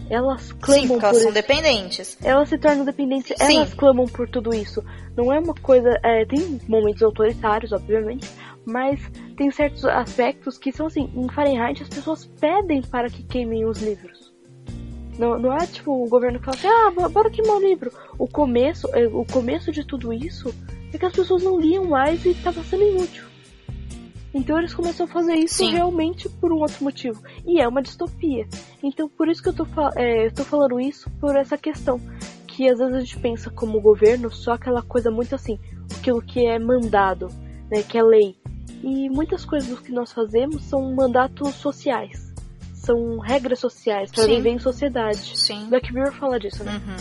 Elas 0.09 0.51
clamam 0.51 0.81
Sim, 0.81 0.87
porque 0.89 1.05
elas 1.05 1.21
são 1.21 1.31
dependentes. 1.31 2.17
Elas 2.21 2.49
se 2.49 2.57
tornam 2.57 2.83
dependentes, 2.83 3.35
Sim. 3.37 3.57
elas 3.57 3.73
clamam 3.73 4.05
por 4.05 4.27
tudo 4.27 4.53
isso. 4.53 4.83
Não 5.15 5.31
é 5.33 5.39
uma 5.39 5.53
coisa. 5.53 5.97
É, 6.03 6.25
tem 6.25 6.59
momentos 6.67 7.01
autoritários, 7.01 7.71
obviamente, 7.71 8.29
mas 8.65 8.99
tem 9.35 9.51
certos 9.51 9.85
aspectos 9.85 10.57
que 10.57 10.71
são 10.71 10.87
assim. 10.87 11.09
Em 11.15 11.29
Fahrenheit, 11.29 11.83
as 11.83 11.89
pessoas 11.89 12.25
pedem 12.25 12.81
para 12.81 13.09
que 13.09 13.23
queimem 13.23 13.65
os 13.65 13.81
livros. 13.81 14.33
Não, 15.17 15.39
não 15.39 15.53
é 15.53 15.65
tipo 15.65 16.03
o 16.03 16.09
governo 16.09 16.39
que 16.39 16.45
fala 16.45 16.57
assim, 16.57 16.67
ah, 16.67 17.09
bora 17.09 17.29
queimar 17.29 17.57
o 17.57 17.61
livro. 17.61 17.91
O 18.17 18.27
começo, 18.27 18.87
é, 18.93 19.07
o 19.07 19.25
começo 19.25 19.71
de 19.71 19.85
tudo 19.85 20.11
isso 20.11 20.53
é 20.91 20.97
que 20.97 21.05
as 21.05 21.13
pessoas 21.13 21.43
não 21.43 21.59
liam 21.59 21.85
mais 21.85 22.25
e 22.25 22.29
estava 22.29 22.61
sendo 22.63 22.83
inútil. 22.83 23.23
Então 24.33 24.57
eles 24.59 24.73
começam 24.73 25.05
a 25.05 25.09
fazer 25.09 25.35
isso 25.35 25.55
Sim. 25.55 25.71
realmente 25.71 26.27
por 26.27 26.51
um 26.51 26.57
outro 26.57 26.83
motivo. 26.83 27.23
E 27.47 27.61
é 27.61 27.67
uma 27.67 27.81
distopia. 27.81 28.45
Então 28.83 29.07
por 29.07 29.29
isso 29.29 29.41
que 29.41 29.47
eu 29.47 29.53
tô, 29.53 29.65
é, 29.95 30.29
tô 30.29 30.43
falando 30.43 30.79
isso, 30.79 31.09
por 31.21 31.35
essa 31.37 31.57
questão. 31.57 32.01
Que 32.45 32.67
às 32.67 32.79
vezes 32.79 32.93
a 32.93 32.99
gente 32.99 33.19
pensa 33.19 33.49
como 33.49 33.79
governo 33.79 34.29
só 34.29 34.53
aquela 34.53 34.81
coisa 34.81 35.09
muito 35.09 35.33
assim, 35.33 35.57
aquilo 35.97 36.21
que 36.21 36.45
é 36.45 36.59
mandado, 36.59 37.29
né, 37.71 37.81
que 37.81 37.97
é 37.97 38.03
lei. 38.03 38.35
E 38.85 39.09
muitas 39.09 39.43
coisas 39.43 39.79
que 39.79 39.91
nós 39.91 40.13
fazemos 40.13 40.63
são 40.65 40.93
mandatos 40.93 41.55
sociais. 41.55 42.31
São 42.75 43.17
regras 43.17 43.57
sociais 43.57 44.11
para 44.11 44.27
viver 44.27 44.51
em 44.51 44.59
sociedade. 44.59 45.35
Sim. 45.35 45.65
Black 45.69 45.91
Mirror 45.91 46.13
fala 46.13 46.39
disso, 46.39 46.63
né? 46.63 46.79
Uhum. 46.85 46.95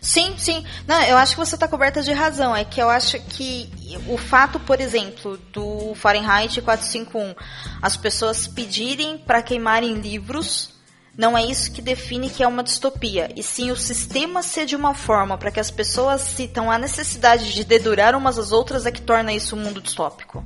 Sim, 0.00 0.34
sim. 0.38 0.64
Não, 0.88 0.98
eu 1.02 1.18
acho 1.18 1.34
que 1.34 1.44
você 1.44 1.56
está 1.56 1.68
coberta 1.68 2.02
de 2.02 2.10
razão. 2.10 2.56
É 2.56 2.64
que 2.64 2.80
eu 2.80 2.88
acho 2.88 3.20
que 3.20 3.68
o 4.08 4.16
fato, 4.16 4.58
por 4.58 4.80
exemplo, 4.80 5.36
do 5.52 5.94
Fahrenheit 5.94 6.58
451, 6.62 7.34
as 7.82 7.98
pessoas 7.98 8.48
pedirem 8.48 9.18
para 9.18 9.42
queimarem 9.42 9.92
livros, 9.96 10.70
não 11.18 11.36
é 11.36 11.44
isso 11.44 11.70
que 11.70 11.82
define 11.82 12.30
que 12.30 12.42
é 12.42 12.48
uma 12.48 12.64
distopia. 12.64 13.30
E 13.36 13.42
sim 13.42 13.70
o 13.70 13.76
sistema 13.76 14.42
ser 14.42 14.64
de 14.64 14.74
uma 14.74 14.94
forma 14.94 15.36
para 15.36 15.50
que 15.50 15.60
as 15.60 15.70
pessoas 15.70 16.22
citam 16.22 16.70
a 16.70 16.78
necessidade 16.78 17.52
de 17.52 17.62
dedurar 17.62 18.16
umas 18.16 18.38
às 18.38 18.52
outras 18.52 18.86
é 18.86 18.90
que 18.90 19.02
torna 19.02 19.34
isso 19.34 19.54
um 19.54 19.58
mundo 19.58 19.82
distópico. 19.82 20.42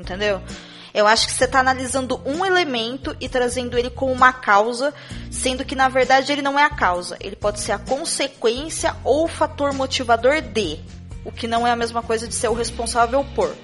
Entendeu? 0.00 0.40
Eu 0.92 1.06
acho 1.06 1.26
que 1.26 1.32
você 1.32 1.44
está 1.44 1.60
analisando 1.60 2.20
um 2.24 2.44
elemento 2.44 3.16
e 3.20 3.28
trazendo 3.28 3.78
ele 3.78 3.90
como 3.90 4.12
uma 4.12 4.32
causa, 4.32 4.92
sendo 5.30 5.64
que 5.64 5.76
na 5.76 5.88
verdade 5.88 6.32
ele 6.32 6.42
não 6.42 6.58
é 6.58 6.64
a 6.64 6.70
causa. 6.70 7.16
Ele 7.20 7.36
pode 7.36 7.60
ser 7.60 7.72
a 7.72 7.78
consequência 7.78 8.96
ou 9.04 9.24
o 9.24 9.28
fator 9.28 9.72
motivador 9.72 10.40
de, 10.40 10.80
o 11.24 11.30
que 11.30 11.46
não 11.46 11.66
é 11.66 11.70
a 11.70 11.76
mesma 11.76 12.02
coisa 12.02 12.26
de 12.26 12.34
ser 12.34 12.48
o 12.48 12.54
responsável 12.54 13.24
por. 13.34 13.54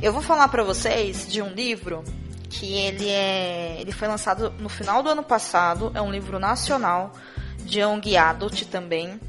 Eu 0.00 0.12
vou 0.12 0.22
falar 0.22 0.46
para 0.48 0.62
vocês 0.62 1.26
de 1.26 1.42
um 1.42 1.48
livro 1.48 2.04
que 2.48 2.74
ele 2.74 3.08
é, 3.08 3.78
ele 3.80 3.92
foi 3.92 4.06
lançado 4.06 4.54
no 4.58 4.68
final 4.68 5.02
do 5.02 5.10
ano 5.10 5.22
passado, 5.22 5.90
é 5.94 6.00
um 6.00 6.10
livro 6.10 6.38
nacional 6.38 7.12
de 7.64 7.80
Young 7.80 8.16
Adult 8.16 8.62
também. 8.66 9.20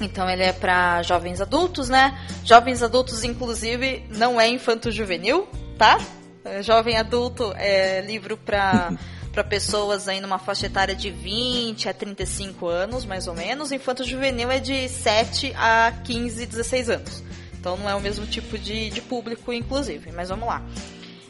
Então 0.00 0.28
ele 0.30 0.42
é 0.42 0.52
para 0.52 1.02
jovens 1.02 1.40
adultos, 1.40 1.88
né? 1.88 2.16
Jovens 2.44 2.82
adultos, 2.82 3.24
inclusive, 3.24 4.04
não 4.10 4.40
é 4.40 4.48
infanto 4.48 4.90
juvenil, 4.90 5.48
tá? 5.76 5.98
É, 6.44 6.62
jovem 6.62 6.96
adulto 6.96 7.52
é 7.56 8.00
livro 8.02 8.36
para 8.36 8.92
para 9.36 9.44
pessoas 9.44 10.08
aí 10.08 10.18
numa 10.18 10.38
faixa 10.38 10.64
etária 10.64 10.94
de 10.96 11.10
20 11.10 11.90
a 11.90 11.92
35 11.92 12.68
anos, 12.68 13.04
mais 13.04 13.28
ou 13.28 13.34
menos. 13.34 13.70
Infanto 13.70 14.02
juvenil 14.02 14.50
é 14.50 14.58
de 14.58 14.88
7 14.88 15.52
a 15.54 15.92
15, 16.04 16.46
16 16.46 16.88
anos. 16.88 17.22
Então 17.60 17.76
não 17.76 17.90
é 17.90 17.94
o 17.94 18.00
mesmo 18.00 18.26
tipo 18.26 18.56
de, 18.56 18.88
de 18.88 19.02
público, 19.02 19.52
inclusive. 19.52 20.10
Mas 20.10 20.30
vamos 20.30 20.48
lá. 20.48 20.64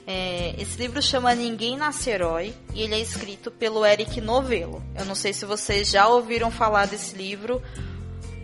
É, 0.07 0.55
esse 0.57 0.79
livro 0.79 1.03
chama 1.03 1.35
Ninguém 1.35 1.77
Nasce 1.77 2.09
Herói 2.09 2.55
e 2.73 2.83
ele 2.83 2.95
é 2.95 3.01
escrito 3.01 3.51
pelo 3.51 3.85
Eric 3.85 4.21
Novello. 4.21 4.81
Eu 4.95 5.05
não 5.05 5.17
sei 5.17 5.33
se 5.33 5.45
vocês 5.45 5.91
já 5.91 6.07
ouviram 6.07 6.49
falar 6.49 6.87
desse 6.87 7.17
livro 7.17 7.61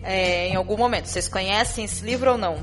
é, 0.03 0.49
em 0.49 0.57
algum 0.57 0.75
momento. 0.75 1.05
Vocês 1.05 1.29
conhecem 1.29 1.85
esse 1.85 2.03
livro 2.03 2.31
ou 2.31 2.37
não? 2.37 2.57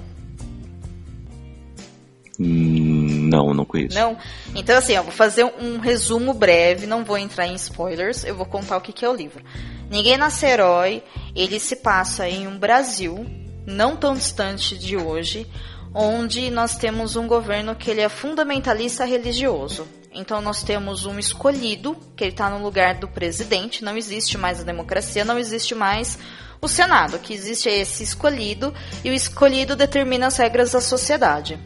Não, 3.30 3.54
não 3.54 3.64
conheço. 3.64 3.96
Não? 3.96 4.16
Então, 4.54 4.76
assim, 4.76 4.94
eu 4.94 5.04
vou 5.04 5.12
fazer 5.12 5.44
um 5.44 5.78
resumo 5.78 6.34
breve, 6.34 6.86
não 6.86 7.04
vou 7.04 7.16
entrar 7.16 7.46
em 7.46 7.54
spoilers, 7.54 8.24
eu 8.24 8.34
vou 8.34 8.44
contar 8.44 8.76
o 8.76 8.80
que, 8.80 8.92
que 8.92 9.04
é 9.04 9.08
o 9.08 9.14
livro. 9.14 9.44
Ninguém 9.88 10.16
Nasce 10.16 10.46
Herói, 10.46 11.02
ele 11.34 11.60
se 11.60 11.76
passa 11.76 12.28
em 12.28 12.48
um 12.48 12.58
Brasil, 12.58 13.24
não 13.64 13.96
tão 13.96 14.14
distante 14.14 14.76
de 14.76 14.96
hoje, 14.96 15.46
onde 15.94 16.50
nós 16.50 16.76
temos 16.76 17.14
um 17.14 17.26
governo 17.26 17.74
que 17.76 17.90
ele 17.90 18.00
é 18.00 18.08
fundamentalista 18.08 19.04
religioso. 19.04 19.86
Então 20.12 20.40
nós 20.40 20.62
temos 20.62 21.06
um 21.06 21.18
escolhido, 21.18 21.96
que 22.16 22.24
ele 22.24 22.32
está 22.32 22.50
no 22.50 22.62
lugar 22.62 22.94
do 22.94 23.06
presidente, 23.06 23.84
não 23.84 23.96
existe 23.96 24.36
mais 24.36 24.60
a 24.60 24.64
democracia, 24.64 25.24
não 25.24 25.38
existe 25.38 25.74
mais 25.74 26.18
o 26.60 26.68
Senado, 26.68 27.18
que 27.18 27.32
existe 27.32 27.68
esse 27.68 28.02
escolhido, 28.02 28.74
e 29.04 29.10
o 29.10 29.14
escolhido 29.14 29.76
determina 29.76 30.26
as 30.26 30.36
regras 30.36 30.72
da 30.72 30.80
sociedade. 30.80 31.58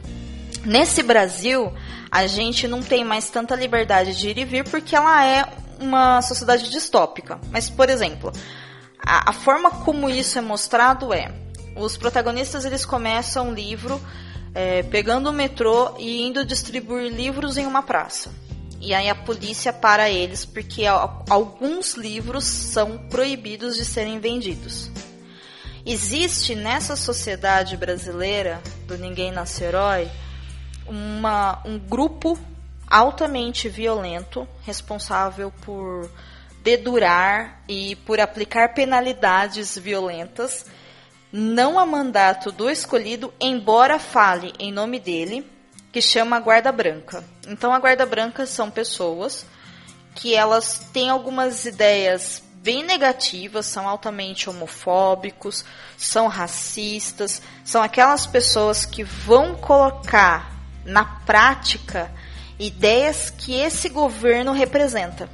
Nesse 0.65 1.03
Brasil, 1.03 1.73
a 2.11 2.27
gente 2.27 2.67
não 2.67 2.83
tem 2.83 3.05
mais 3.05 3.29
tanta 3.29 3.55
liberdade 3.55 4.17
de 4.17 4.31
ir 4.31 4.39
e 4.39 4.45
vir 4.45 4.65
porque 4.65 4.97
ela 4.97 5.25
é 5.25 5.47
uma 5.79 6.23
sociedade 6.23 6.71
distópica. 6.71 7.39
Mas, 7.51 7.69
por 7.69 7.91
exemplo, 7.91 8.33
a, 8.99 9.31
a 9.31 9.33
forma 9.33 9.71
como 9.71 10.09
isso 10.09 10.39
é 10.39 10.41
mostrado 10.41 11.13
é: 11.13 11.33
os 11.77 11.97
protagonistas 11.97 12.65
eles 12.65 12.85
começam 12.85 13.49
um 13.49 13.55
livro 13.55 14.01
é, 14.55 14.83
pegando 14.85 15.29
o 15.29 15.33
metrô 15.33 15.95
e 15.99 16.23
indo 16.23 16.45
distribuir 16.45 17.13
livros 17.13 17.59
em 17.59 17.67
uma 17.67 17.83
praça. 17.83 18.31
E 18.81 18.95
aí 18.95 19.09
a 19.09 19.15
polícia 19.15 19.73
para 19.73 20.11
eles 20.11 20.45
porque 20.45 20.85
alguns 20.87 21.95
livros 21.95 22.45
são 22.45 22.99
proibidos 23.09 23.77
de 23.77 23.85
serem 23.85 24.19
vendidos. 24.19 24.91
Existe 25.87 26.55
nessa 26.55 26.97
sociedade 26.97 27.77
brasileira 27.77 28.63
do 28.87 28.97
Ninguém 28.97 29.33
Nasce 29.33 29.65
Herói 29.65 30.11
uma, 30.87 31.61
um 31.65 31.79
grupo 31.79 32.39
altamente 32.89 33.69
violento, 33.69 34.47
responsável 34.63 35.53
por 35.63 36.11
dedurar 36.63 37.63
e 37.69 37.97
por 37.97 38.21
aplicar 38.21 38.75
penalidades 38.75 39.77
violentas, 39.77 40.67
não 41.31 41.79
a 41.79 41.85
mandato 41.85 42.53
do 42.53 42.71
escolhido, 42.71 43.33
embora 43.41 43.99
fale 43.99 44.53
em 44.59 44.73
nome 44.73 44.99
dele, 44.99 45.47
que 45.93 46.01
chama 46.01 46.41
Guarda 46.41 46.73
Branca. 46.73 47.25
Então 47.47 47.73
a 47.73 47.79
Guarda 47.79 48.07
Branca 48.07 48.47
são 48.47 48.71
pessoas 48.71 49.45
que 50.15 50.35
elas 50.35 50.91
têm 50.93 51.11
algumas 51.11 51.65
ideias 51.65 52.43
bem 52.55 52.83
negativas, 52.83 53.67
são 53.67 53.87
altamente 53.87 54.49
homofóbicos, 54.49 55.65
são 55.99 56.29
racistas, 56.29 57.43
são 57.63 57.83
aquelas 57.83 58.27
pessoas 58.27 58.87
que 58.87 59.05
vão 59.05 59.55
colocar 59.55 60.54
na 60.85 61.05
prática 61.05 62.11
ideias 62.59 63.31
que 63.31 63.55
esse 63.55 63.89
governo 63.89 64.53
representa. 64.53 65.29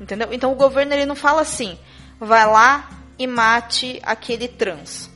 Entendeu? 0.00 0.28
Então 0.32 0.52
o 0.52 0.56
governo 0.56 0.92
ele 0.92 1.06
não 1.06 1.16
fala 1.16 1.42
assim, 1.42 1.78
vai 2.18 2.46
lá 2.46 2.90
e 3.18 3.26
mate 3.26 4.00
aquele 4.02 4.48
trans. 4.48 5.10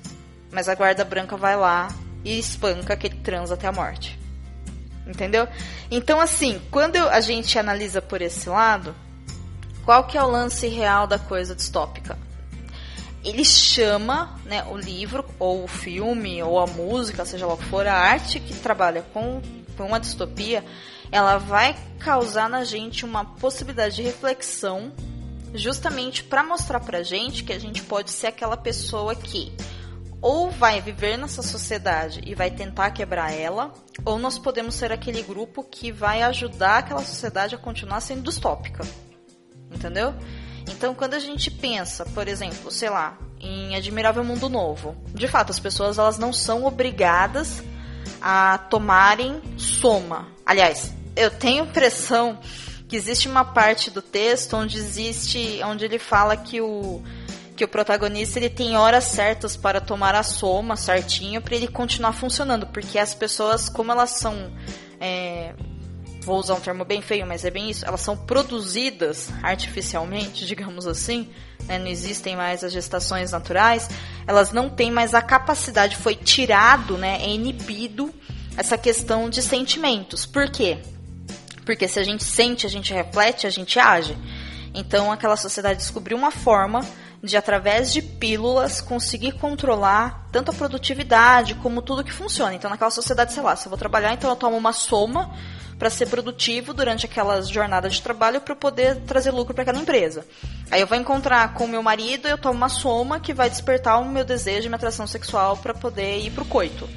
Mas 0.51 0.69
a 0.69 0.75
guarda 0.75 1.05
branca 1.05 1.37
vai 1.37 1.57
lá 1.57 1.89
e 2.25 2.39
espanca 2.39 2.95
aquele 2.95 3.17
trans 3.17 3.51
até 3.51 3.67
a 3.67 3.73
morte. 3.73 4.19
Entendeu? 5.07 5.49
Então, 5.91 6.21
assim, 6.21 6.61
quando 6.71 6.97
a 6.97 7.21
gente 7.21 7.59
analisa 7.59 8.03
por 8.03 8.21
esse 8.21 8.49
lado, 8.49 8.95
qual 9.85 10.05
que 10.05 10.19
é 10.19 10.23
o 10.23 10.29
lance 10.29 10.69
real 10.69 11.07
da 11.07 11.19
coisa 11.19 11.55
distópica? 11.55 12.19
Ele 13.25 13.45
chama 13.45 14.39
né, 14.45 14.65
o 14.65 14.77
livro, 14.77 15.25
ou 15.39 15.65
o 15.65 15.69
filme, 15.69 16.43
ou 16.43 16.61
a 16.61 16.67
música, 16.67 17.25
seja 17.25 17.47
lá 17.47 17.55
o 17.55 17.57
que 17.57 17.65
for, 17.65 17.87
a 17.87 17.95
arte 17.95 18.39
que 18.39 18.55
trabalha 18.55 19.03
com, 19.15 19.41
com 19.79 19.87
uma 19.87 20.01
distopia, 20.01 20.65
ela 21.11 21.39
vai 21.39 21.77
causar 22.01 22.51
na 22.51 22.65
gente 22.65 23.05
uma 23.05 23.25
possibilidade 23.25 23.97
de 23.97 24.03
reflexão 24.03 24.93
justamente 25.55 26.25
para 26.25 26.43
mostrar 26.43 26.81
pra 26.81 27.03
gente 27.03 27.45
que 27.45 27.53
a 27.53 27.59
gente 27.59 27.83
pode 27.83 28.11
ser 28.11 28.27
aquela 28.27 28.57
pessoa 28.57 29.15
que 29.15 29.53
ou 30.21 30.51
vai 30.51 30.81
viver 30.81 31.17
nessa 31.17 31.43
sociedade 31.43 32.21
e 32.27 32.35
vai 32.35 32.51
tentar 32.51 32.91
quebrar 32.91 33.33
ela, 33.33 33.73
ou 34.05 34.19
nós 34.19 34.37
podemos 34.37 34.75
ser 34.75 34.91
aquele 34.91 35.23
grupo 35.23 35.63
que 35.63 35.93
vai 35.93 36.23
ajudar 36.23 36.79
aquela 36.79 37.05
sociedade 37.05 37.55
a 37.55 37.59
continuar 37.59 38.01
sendo 38.01 38.23
distópica. 38.23 38.85
Entendeu? 39.73 40.13
Então, 40.69 40.93
quando 40.93 41.15
a 41.15 41.21
gente 41.21 41.53
pensa, 41.53 42.05
por 42.05 42.27
exemplo, 42.27 42.69
sei 42.69 42.91
lá, 42.91 43.17
em 43.41 43.77
Admirável 43.77 44.25
Mundo 44.25 44.49
Novo, 44.49 44.97
de 45.15 45.29
fato, 45.29 45.51
as 45.51 45.61
pessoas 45.61 45.99
elas 45.99 46.19
não 46.19 46.33
são 46.33 46.65
obrigadas 46.65 47.63
a 48.21 48.59
tomarem 48.59 49.41
soma. 49.57 50.29
Aliás, 50.45 50.93
eu 51.17 51.31
tenho 51.31 51.65
impressão 51.65 52.39
que 52.89 52.97
existe 52.97 53.29
uma 53.29 53.45
parte 53.45 53.91
do 53.91 54.01
texto 54.01 54.57
onde 54.57 54.79
existe, 54.79 55.61
onde 55.65 55.85
ele 55.85 55.99
fala 55.99 56.37
que 56.37 56.61
o 56.61 57.03
que 57.55 57.65
o 57.65 57.69
protagonista 57.69 58.39
ele 58.39 58.49
tem 58.49 58.77
horas 58.77 59.03
certas 59.03 59.57
para 59.57 59.81
tomar 59.81 60.15
a 60.15 60.23
soma 60.23 60.77
certinho 60.77 61.43
para 61.43 61.57
ele 61.57 61.67
continuar 61.67 62.13
funcionando, 62.13 62.69
porque 62.69 63.01
as 63.01 63.15
pessoas, 63.15 63.69
como 63.69 63.91
elas 63.91 64.11
são 64.11 64.53
é, 65.01 65.55
vou 66.29 66.39
usar 66.39 66.55
um 66.55 66.61
termo 66.61 66.85
bem 66.85 67.01
feio, 67.01 67.27
mas 67.27 67.43
é 67.43 67.51
bem 67.51 67.71
isso, 67.71 67.87
elas 67.87 68.03
são 68.03 68.15
produzidas 68.15 69.31
artificialmente, 69.43 70.45
digamos 70.47 70.87
assim, 70.87 71.31
né, 71.67 71.79
não 71.79 71.87
existem 71.87 72.37
mais 72.37 72.63
as 72.63 72.71
gestações 72.71 73.33
naturais, 73.33 73.89
elas 74.27 74.53
não 74.53 74.69
têm 74.69 74.91
mais 74.91 75.15
a 75.15 75.23
capacidade, 75.23 75.97
foi 75.97 76.15
tirado, 76.15 76.99
né, 76.99 77.17
é 77.23 77.31
inibido 77.31 78.15
essa 78.59 78.77
questão 78.77 79.31
de 79.31 79.41
sentimentos. 79.41 80.27
Por 80.27 80.51
quê? 80.51 80.79
Porque 81.65 81.89
se 81.89 81.99
a 81.99 82.05
gente 82.05 82.25
sente, 82.25 82.67
a 82.67 82.71
gente 82.71 82.93
reflete, 82.93 83.47
a 83.47 83.51
gente 83.51 83.79
age. 83.79 84.17
Então 84.75 85.11
aquela 85.11 85.37
sociedade 85.37 85.79
descobriu 85.79 86.17
uma 86.17 86.31
forma 86.31 86.85
de, 87.23 87.37
através 87.37 87.93
de 87.93 88.03
pílulas, 88.03 88.81
conseguir 88.81 89.33
controlar 89.33 90.29
tanto 90.31 90.51
a 90.51 90.55
produtividade 90.55 91.55
como 91.57 91.81
tudo 91.81 92.05
que 92.05 92.13
funciona. 92.13 92.55
Então, 92.55 92.71
naquela 92.71 92.91
sociedade, 92.91 93.33
sei 93.33 93.43
lá, 93.43 93.57
se 93.57 93.67
eu 93.67 93.71
vou 93.71 93.79
trabalhar, 93.79 94.13
então 94.13 94.31
eu 94.31 94.37
tomo 94.37 94.57
uma 94.57 94.73
soma 94.73 95.35
para 95.79 95.91
ser 95.91 96.07
produtivo 96.07 96.75
durante 96.75 97.07
aquelas 97.07 97.49
jornadas 97.49 97.95
de 97.95 98.03
trabalho 98.03 98.41
para 98.41 98.57
poder 98.57 98.97
trazer 99.03 99.31
lucro 99.31 99.55
para 99.55 99.63
aquela 99.63 99.79
empresa. 99.79 100.27
Aí 100.71 100.81
eu 100.81 100.87
vou 100.87 100.99
encontrar 100.99 101.55
com 101.55 101.65
o 101.65 101.69
meu 101.69 101.83
marido, 101.83 102.27
eu 102.27 102.37
tomo 102.37 102.55
uma 102.55 102.69
soma 102.69 103.21
que 103.21 103.33
vai 103.33 103.49
despertar 103.49 104.01
o 104.01 104.05
meu 104.05 104.25
desejo 104.25 104.67
e 104.67 104.69
minha 104.69 104.77
atração 104.77 105.07
sexual 105.07 105.57
para 105.57 105.73
poder 105.73 106.19
ir 106.19 106.31
pro 106.33 106.45
coito, 106.45 106.89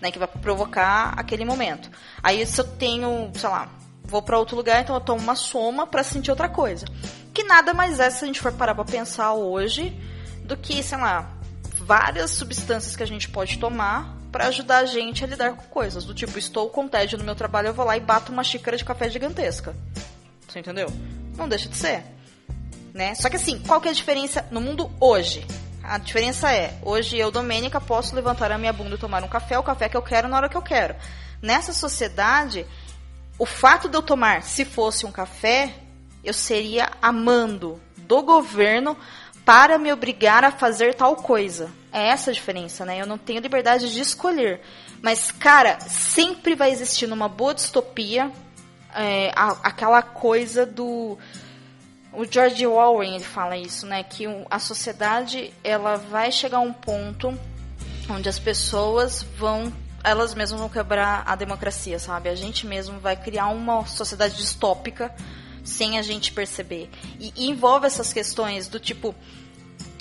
né, 0.00 0.10
que 0.10 0.18
vai 0.18 0.28
provocar 0.28 1.12
aquele 1.16 1.44
momento. 1.44 1.90
Aí 2.22 2.46
se 2.46 2.60
eu 2.60 2.64
tenho, 2.64 3.30
sei 3.34 3.48
lá, 3.48 3.68
vou 4.04 4.22
para 4.22 4.38
outro 4.38 4.56
lugar, 4.56 4.80
então 4.80 4.94
eu 4.94 5.00
tomo 5.00 5.20
uma 5.20 5.34
soma 5.34 5.86
para 5.86 6.02
sentir 6.04 6.30
outra 6.30 6.48
coisa. 6.48 6.86
Que 7.34 7.42
nada 7.42 7.74
mais 7.74 7.98
é, 7.98 8.10
se 8.10 8.24
a 8.24 8.26
gente 8.26 8.40
for 8.40 8.52
parar 8.52 8.74
para 8.74 8.84
pensar 8.84 9.32
hoje, 9.32 9.96
do 10.44 10.56
que, 10.56 10.82
sei 10.82 10.98
lá, 10.98 11.30
várias 11.80 12.30
substâncias 12.32 12.96
que 12.96 13.02
a 13.02 13.06
gente 13.06 13.28
pode 13.28 13.58
tomar 13.58 14.19
para 14.30 14.46
ajudar 14.46 14.78
a 14.78 14.86
gente 14.86 15.24
a 15.24 15.26
lidar 15.26 15.52
com 15.52 15.64
coisas. 15.64 16.04
Do 16.04 16.14
tipo, 16.14 16.38
estou 16.38 16.68
com 16.68 16.88
tédio 16.88 17.18
no 17.18 17.24
meu 17.24 17.34
trabalho, 17.34 17.68
eu 17.68 17.74
vou 17.74 17.84
lá 17.84 17.96
e 17.96 18.00
bato 18.00 18.32
uma 18.32 18.44
xícara 18.44 18.76
de 18.76 18.84
café 18.84 19.08
gigantesca. 19.08 19.74
Você 20.48 20.58
entendeu? 20.58 20.88
Não 21.36 21.48
deixa 21.48 21.68
de 21.68 21.76
ser. 21.76 22.04
Né? 22.92 23.14
Só 23.14 23.28
que 23.28 23.36
assim, 23.36 23.58
qual 23.60 23.80
que 23.80 23.88
é 23.88 23.90
a 23.90 23.94
diferença 23.94 24.46
no 24.50 24.60
mundo 24.60 24.90
hoje? 25.00 25.46
A 25.82 25.98
diferença 25.98 26.52
é, 26.52 26.78
hoje 26.82 27.18
eu, 27.18 27.30
Domênica, 27.30 27.80
posso 27.80 28.14
levantar 28.14 28.52
a 28.52 28.58
minha 28.58 28.72
bunda 28.72 28.94
e 28.94 28.98
tomar 28.98 29.22
um 29.24 29.28
café, 29.28 29.58
o 29.58 29.62
café 29.62 29.88
que 29.88 29.96
eu 29.96 30.02
quero 30.02 30.28
na 30.28 30.36
hora 30.36 30.48
que 30.48 30.56
eu 30.56 30.62
quero. 30.62 30.94
Nessa 31.40 31.72
sociedade, 31.72 32.66
o 33.38 33.46
fato 33.46 33.88
de 33.88 33.96
eu 33.96 34.02
tomar, 34.02 34.42
se 34.42 34.64
fosse 34.64 35.06
um 35.06 35.12
café, 35.12 35.74
eu 36.22 36.34
seria 36.34 36.90
amando 37.00 37.80
do 37.96 38.22
governo 38.22 38.96
para 39.44 39.78
me 39.78 39.92
obrigar 39.92 40.44
a 40.44 40.50
fazer 40.50 40.94
tal 40.94 41.16
coisa. 41.16 41.70
É 41.92 42.08
essa 42.08 42.30
a 42.30 42.34
diferença, 42.34 42.84
né? 42.84 43.00
Eu 43.00 43.06
não 43.06 43.18
tenho 43.18 43.40
liberdade 43.40 43.92
de 43.92 44.00
escolher. 44.00 44.60
Mas, 45.02 45.32
cara, 45.32 45.80
sempre 45.80 46.54
vai 46.54 46.70
existir 46.70 47.06
numa 47.06 47.28
boa 47.28 47.54
distopia 47.54 48.30
é, 48.94 49.32
a, 49.34 49.56
aquela 49.62 50.02
coisa 50.02 50.64
do. 50.64 51.18
O 52.12 52.24
George 52.24 52.66
Orwell 52.66 53.14
ele 53.14 53.24
fala 53.24 53.56
isso, 53.56 53.86
né? 53.86 54.02
Que 54.02 54.26
a 54.50 54.58
sociedade 54.58 55.52
ela 55.62 55.96
vai 55.96 56.30
chegar 56.32 56.58
a 56.58 56.60
um 56.60 56.72
ponto 56.72 57.38
onde 58.08 58.28
as 58.28 58.38
pessoas 58.38 59.22
vão 59.36 59.72
elas 60.02 60.34
mesmas 60.34 60.60
vão 60.60 60.68
quebrar 60.68 61.22
a 61.26 61.36
democracia, 61.36 61.98
sabe? 61.98 62.28
A 62.28 62.34
gente 62.34 62.66
mesmo 62.66 62.98
vai 63.00 63.16
criar 63.16 63.48
uma 63.48 63.86
sociedade 63.86 64.36
distópica 64.36 65.14
sem 65.70 65.98
a 65.98 66.02
gente 66.02 66.32
perceber. 66.32 66.90
E, 67.18 67.32
e 67.36 67.48
envolve 67.48 67.86
essas 67.86 68.12
questões 68.12 68.68
do 68.68 68.78
tipo 68.78 69.14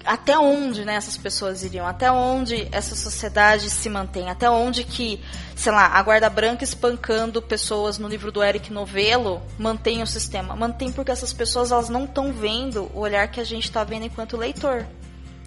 até 0.05 0.37
onde 0.37 0.85
né, 0.85 0.95
essas 0.95 1.17
pessoas 1.17 1.63
iriam, 1.63 1.85
até 1.85 2.11
onde 2.11 2.67
essa 2.71 2.95
sociedade 2.95 3.69
se 3.69 3.89
mantém, 3.89 4.29
até 4.29 4.49
onde 4.49 4.83
que, 4.83 5.21
sei 5.55 5.71
lá, 5.71 5.87
a 5.87 6.01
guarda 6.01 6.29
branca 6.29 6.63
espancando 6.63 7.41
pessoas 7.41 7.97
no 7.97 8.07
livro 8.07 8.31
do 8.31 8.43
Eric 8.43 8.71
Novello 8.71 9.41
mantém 9.57 10.01
o 10.01 10.07
sistema. 10.07 10.55
Mantém 10.55 10.91
porque 10.91 11.11
essas 11.11 11.33
pessoas 11.33 11.71
elas 11.71 11.89
não 11.89 12.05
estão 12.05 12.31
vendo 12.31 12.89
o 12.93 12.99
olhar 12.99 13.29
que 13.29 13.39
a 13.39 13.43
gente 13.43 13.65
está 13.65 13.83
vendo 13.83 14.05
enquanto 14.05 14.37
leitor. 14.37 14.85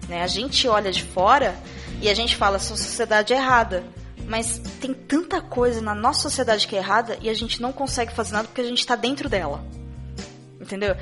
Né? 0.07 0.23
A 0.23 0.27
gente 0.27 0.67
olha 0.67 0.91
de 0.91 1.03
fora 1.03 1.55
e 2.01 2.09
a 2.09 2.13
gente 2.13 2.35
fala, 2.35 2.57
essa 2.57 2.75
sociedade 2.75 3.33
é 3.33 3.37
errada. 3.37 3.83
Mas 4.25 4.59
tem 4.79 4.93
tanta 4.93 5.41
coisa 5.41 5.81
na 5.81 5.93
nossa 5.93 6.21
sociedade 6.21 6.67
que 6.67 6.75
é 6.75 6.79
errada 6.79 7.17
e 7.21 7.29
a 7.29 7.33
gente 7.33 7.61
não 7.61 7.73
consegue 7.73 8.13
fazer 8.13 8.33
nada 8.33 8.47
porque 8.47 8.61
a 8.61 8.65
gente 8.65 8.79
está 8.79 8.95
dentro 8.95 9.27
dela. 9.27 9.61
Entendeu? 10.63 10.95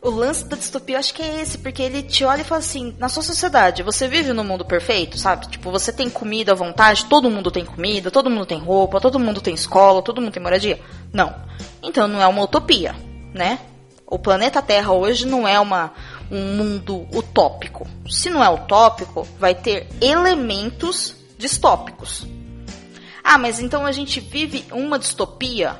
O 0.00 0.10
lance 0.10 0.44
da 0.46 0.56
distopia 0.56 0.96
eu 0.96 0.98
acho 0.98 1.14
que 1.14 1.22
é 1.22 1.40
esse, 1.40 1.58
porque 1.58 1.80
ele 1.80 2.02
te 2.02 2.24
olha 2.24 2.40
e 2.40 2.44
fala 2.44 2.58
assim: 2.58 2.96
na 2.98 3.08
sua 3.08 3.22
sociedade, 3.22 3.82
você 3.82 4.08
vive 4.08 4.32
no 4.32 4.42
mundo 4.42 4.64
perfeito, 4.64 5.16
sabe? 5.16 5.48
Tipo, 5.48 5.70
você 5.70 5.92
tem 5.92 6.10
comida 6.10 6.52
à 6.52 6.54
vontade, 6.56 7.04
todo 7.04 7.30
mundo 7.30 7.50
tem 7.50 7.64
comida, 7.64 8.10
todo 8.10 8.28
mundo 8.28 8.46
tem 8.46 8.58
roupa, 8.58 9.00
todo 9.00 9.20
mundo 9.20 9.40
tem 9.40 9.54
escola, 9.54 10.02
todo 10.02 10.20
mundo 10.20 10.32
tem 10.32 10.42
moradia? 10.42 10.80
Não. 11.12 11.32
Então 11.82 12.08
não 12.08 12.20
é 12.20 12.26
uma 12.26 12.42
utopia, 12.42 12.96
né? 13.32 13.60
O 14.04 14.18
planeta 14.18 14.60
Terra 14.60 14.92
hoje 14.92 15.26
não 15.26 15.46
é 15.46 15.60
uma, 15.60 15.92
um 16.30 16.56
mundo 16.56 17.06
utópico. 17.14 17.86
Se 18.10 18.28
não 18.28 18.42
é 18.42 18.48
utópico, 18.48 19.28
vai 19.38 19.54
ter 19.54 19.88
elementos 20.00 21.14
distópicos. 21.38 22.26
Ah, 23.22 23.38
mas 23.38 23.60
então 23.60 23.86
a 23.86 23.92
gente 23.92 24.18
vive 24.18 24.64
uma 24.72 24.98
distopia? 24.98 25.76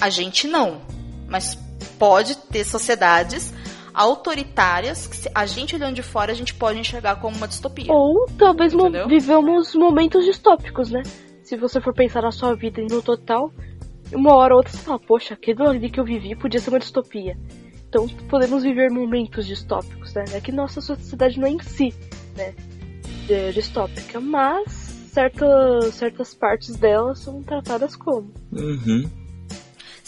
A 0.00 0.10
gente 0.10 0.48
não. 0.48 0.80
Mas 1.28 1.56
pode 2.02 2.36
ter 2.36 2.64
sociedades 2.64 3.54
autoritárias 3.94 5.06
que 5.06 5.30
a 5.32 5.46
gente 5.46 5.76
olhando 5.76 5.94
de 5.94 6.02
fora 6.02 6.32
a 6.32 6.34
gente 6.34 6.52
pode 6.52 6.80
enxergar 6.80 7.14
como 7.20 7.36
uma 7.36 7.46
distopia. 7.46 7.92
Ou 7.92 8.26
talvez 8.36 8.74
mo 8.74 8.90
vivemos 9.06 9.72
momentos 9.76 10.24
distópicos, 10.24 10.90
né? 10.90 11.04
Se 11.44 11.56
você 11.56 11.80
for 11.80 11.94
pensar 11.94 12.22
na 12.22 12.32
sua 12.32 12.56
vida 12.56 12.82
no 12.90 13.00
total, 13.00 13.52
uma 14.12 14.34
hora 14.34 14.52
ou 14.52 14.58
outra 14.58 14.72
você 14.72 14.78
fala, 14.78 14.98
poxa, 14.98 15.34
aquilo 15.34 15.68
ali 15.68 15.88
que 15.88 16.00
eu 16.00 16.04
vivi 16.04 16.34
podia 16.34 16.58
ser 16.58 16.70
uma 16.70 16.80
distopia. 16.80 17.38
Então 17.88 18.08
podemos 18.28 18.64
viver 18.64 18.90
momentos 18.90 19.46
distópicos, 19.46 20.12
né? 20.12 20.24
É 20.32 20.40
que 20.40 20.50
nossa 20.50 20.80
sociedade 20.80 21.38
não 21.38 21.46
é 21.46 21.50
em 21.50 21.62
si, 21.62 21.94
né? 22.36 22.52
distópica, 23.54 24.20
mas 24.20 24.72
certas, 25.12 25.94
certas 25.94 26.34
partes 26.34 26.74
dela 26.74 27.14
são 27.14 27.40
tratadas 27.44 27.94
como. 27.94 28.34
Uhum. 28.50 29.21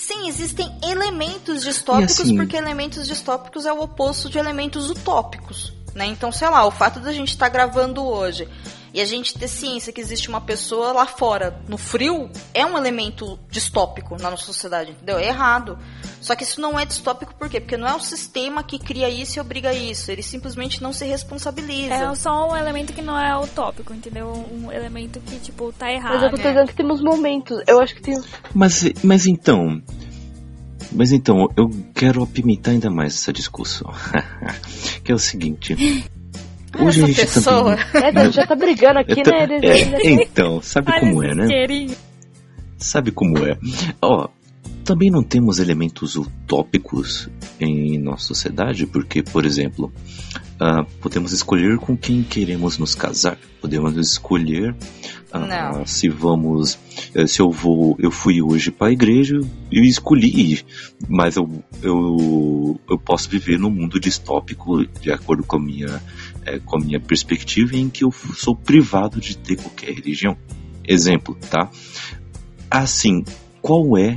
Sim, 0.07 0.29
existem 0.29 0.71
elementos 0.83 1.63
distópicos, 1.63 2.21
assim... 2.21 2.37
porque 2.37 2.55
elementos 2.55 3.07
distópicos 3.07 3.65
é 3.65 3.73
o 3.73 3.81
oposto 3.81 4.29
de 4.29 4.37
elementos 4.37 4.91
utópicos. 4.91 5.73
Né? 5.95 6.05
Então, 6.05 6.31
sei 6.31 6.51
lá, 6.51 6.67
o 6.67 6.71
fato 6.71 7.01
da 7.01 7.11
gente 7.11 7.29
estar 7.29 7.47
tá 7.47 7.51
gravando 7.51 8.05
hoje 8.05 8.47
e 8.93 9.01
a 9.01 9.07
gente 9.07 9.39
ter 9.39 9.49
ciência 9.49 9.95
que 9.95 10.01
existe 10.03 10.29
uma 10.29 10.43
pessoa 10.43 10.93
lá 10.93 11.07
fora, 11.07 11.59
no 11.67 11.79
frio, 11.79 12.31
é 12.53 12.67
um 12.67 12.77
elemento 12.77 13.39
distópico 13.49 14.21
na 14.21 14.31
nossa 14.31 14.45
sociedade, 14.45 14.91
entendeu? 14.91 15.19
É 15.19 15.29
errado. 15.29 15.79
Só 16.25 16.35
que 16.35 16.43
isso 16.43 16.59
não 16.59 16.81
é 16.81 16.87
distópico 16.87 17.35
por 17.35 17.51
quê? 17.51 17.61
Porque 17.61 17.77
não 17.77 17.87
é 17.87 17.95
o 17.95 18.01
sistema 18.01 18.65
que 18.65 18.79
cria 18.79 19.11
isso 19.11 19.39
e 19.39 19.41
obriga 19.43 19.75
isso. 19.75 20.11
Ele 20.11 20.23
simplesmente 20.23 20.83
não 20.83 20.91
se 20.91 21.05
responsabiliza. 21.05 21.93
É 21.93 22.15
só 22.15 22.51
um 22.51 22.57
elemento 22.57 22.95
que 22.95 23.03
não 23.03 23.21
é 23.21 23.37
utópico, 23.39 23.93
entendeu? 23.93 24.33
Um 24.51 24.73
elemento 24.73 25.21
que, 25.21 25.39
tipo, 25.39 25.71
tá 25.71 25.93
errado. 25.93 26.15
Mas 26.15 26.23
eu 26.23 26.31
tô 26.31 26.37
dizendo 26.39 26.67
que 26.67 26.75
temos 26.75 27.03
momentos. 27.03 27.63
Eu 27.67 27.79
acho 27.79 27.95
que 27.95 28.01
tem. 28.01 28.19
Mas, 28.55 28.91
mas 29.03 29.27
então. 29.27 29.83
Mas 30.91 31.13
então, 31.13 31.47
eu 31.59 31.69
quero 31.95 32.23
apimentar 32.23 32.71
ainda 32.71 32.89
mais 32.89 33.17
essa 33.17 33.31
discussão. 33.31 33.93
que 35.05 35.13
é 35.13 35.15
o 35.15 35.19
seguinte. 35.19 35.75
Hoje 36.81 37.03
Essa 37.03 37.05
a 37.05 37.07
gente 37.07 37.17
tá 37.17 37.35
pessoa. 37.35 37.77
Tá... 37.77 37.99
É, 38.01 38.33
já 38.33 38.47
tá 38.47 38.55
brigando 38.55 38.99
aqui, 38.99 39.23
tô... 39.23 39.31
né? 39.31 39.47
É, 39.63 40.11
então, 40.11 40.63
sabe 40.63 40.91
como 41.01 41.23
é, 41.23 41.35
né? 41.35 41.47
sabe 42.79 43.11
como 43.11 43.45
é? 43.45 43.59
Ó, 44.01 44.29
também 44.85 45.11
não 45.11 45.23
temos 45.23 45.59
elementos 45.59 46.15
utópicos 46.15 47.29
em 47.59 47.99
nossa 47.99 48.27
sociedade, 48.27 48.87
porque, 48.87 49.23
por 49.23 49.47
exemplo, 49.47 49.91
uh, 50.61 50.85
podemos 51.01 51.33
escolher 51.33 51.79
com 51.79 51.97
quem 51.97 52.23
queremos 52.23 52.79
nos 52.79 52.95
casar, 52.95 53.39
podemos 53.61 53.97
escolher 53.97 54.73
uh, 55.33 55.87
se 55.87 56.09
vamos, 56.09 56.79
uh, 57.17 57.27
se 57.27 57.41
eu 57.41 57.51
vou, 57.51 57.97
eu 57.99 58.11
fui 58.11 58.43
hoje 58.43 58.71
para 58.71 58.89
a 58.89 58.93
igreja 58.93 59.41
e 59.73 59.81
escolhi 59.89 60.65
mas 61.09 61.37
eu, 61.37 61.49
eu, 61.83 62.79
eu 62.89 62.99
posso 62.99 63.29
viver 63.29 63.59
num 63.59 63.71
mundo 63.71 63.99
distópico 63.99 64.87
de 65.01 65.11
acordo 65.11 65.45
com 65.45 65.57
a 65.57 65.61
minha, 65.61 66.03
eh, 66.45 66.61
com 66.65 66.77
a 66.77 66.81
minha 66.81 67.01
perspectiva 67.01 67.77
em 67.77 67.89
que 67.89 68.05
eu 68.05 68.13
sou 68.13 68.55
privado 68.55 69.21
de 69.21 69.37
ter 69.37 69.57
qualquer 69.57 69.95
religião. 69.95 70.37
Exemplo, 70.87 71.37
tá? 71.51 71.71
Assim, 72.71 73.25
qual 73.63 73.97
é 73.97 74.17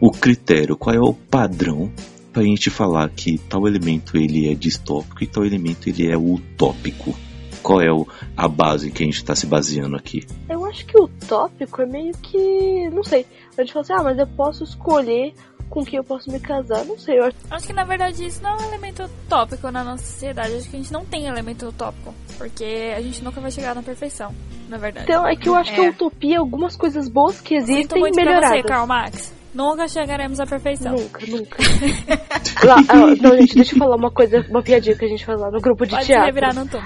o 0.00 0.10
critério, 0.10 0.76
qual 0.76 0.94
é 0.94 1.00
o 1.00 1.12
padrão 1.12 1.90
para 2.32 2.42
a 2.42 2.44
gente 2.44 2.68
falar 2.68 3.08
que 3.10 3.38
tal 3.38 3.66
elemento 3.66 4.16
ele 4.16 4.50
é 4.50 4.54
distópico 4.54 5.24
e 5.24 5.26
tal 5.26 5.44
elemento 5.44 5.88
ele 5.88 6.10
é 6.10 6.16
utópico? 6.16 7.14
Qual 7.62 7.80
é 7.80 7.90
o, 7.90 8.06
a 8.36 8.46
base 8.46 8.92
que 8.92 9.02
a 9.02 9.06
gente 9.06 9.16
está 9.16 9.34
se 9.34 9.46
baseando 9.46 9.96
aqui? 9.96 10.24
Eu 10.48 10.64
acho 10.66 10.86
que 10.86 10.96
o 10.96 11.08
tópico 11.08 11.82
é 11.82 11.86
meio 11.86 12.12
que. 12.18 12.88
Não 12.90 13.02
sei. 13.02 13.26
A 13.56 13.62
gente 13.62 13.72
fala 13.72 13.82
assim, 13.82 13.92
ah, 13.94 14.02
mas 14.04 14.18
eu 14.18 14.26
posso 14.26 14.62
escolher 14.62 15.34
com 15.68 15.84
quem 15.84 15.96
eu 15.96 16.04
posso 16.04 16.30
me 16.30 16.38
casar. 16.38 16.84
Não 16.84 16.98
sei. 16.98 17.18
Eu 17.18 17.24
acho... 17.24 17.36
acho 17.50 17.66
que 17.66 17.72
na 17.72 17.84
verdade 17.84 18.24
isso 18.24 18.42
não 18.42 18.50
é 18.50 18.62
um 18.62 18.68
elemento 18.68 19.10
tópico 19.28 19.70
na 19.70 19.82
nossa 19.82 20.04
sociedade. 20.04 20.54
Acho 20.54 20.70
que 20.70 20.76
a 20.76 20.78
gente 20.78 20.92
não 20.92 21.04
tem 21.04 21.26
elemento 21.26 21.72
tópico. 21.72 22.14
Porque 22.38 22.94
a 22.96 23.00
gente 23.00 23.24
nunca 23.24 23.40
vai 23.40 23.50
chegar 23.50 23.74
na 23.74 23.82
perfeição, 23.82 24.32
na 24.68 24.76
verdade. 24.76 25.06
Então, 25.10 25.26
é 25.26 25.34
que 25.34 25.48
eu 25.48 25.54
acho 25.54 25.72
é. 25.72 25.74
que 25.74 25.80
a 25.80 25.90
utopia, 25.90 26.38
algumas 26.38 26.76
coisas 26.76 27.08
boas 27.08 27.40
que 27.40 27.54
existem, 27.54 28.00
muito 28.00 28.14
melhoradas. 28.14 28.48
Pra 28.48 28.60
você, 28.60 28.68
Karl 28.68 28.86
Marx. 28.86 29.35
Nunca 29.56 29.88
chegaremos 29.88 30.38
à 30.38 30.46
perfeição. 30.46 30.92
Nunca, 30.92 31.26
nunca. 31.26 31.56
lá, 32.62 32.76
ah, 32.88 33.16
não, 33.22 33.36
gente, 33.38 33.54
deixa 33.54 33.74
eu 33.74 33.78
falar 33.78 33.96
uma 33.96 34.10
coisa, 34.10 34.44
uma 34.50 34.62
piadinha 34.62 34.94
que 34.94 35.04
a 35.06 35.08
gente 35.08 35.24
faz 35.24 35.40
lá 35.40 35.50
no 35.50 35.62
grupo 35.62 35.86
de 35.86 35.92
Pode 35.92 36.04
teatro. 36.04 36.38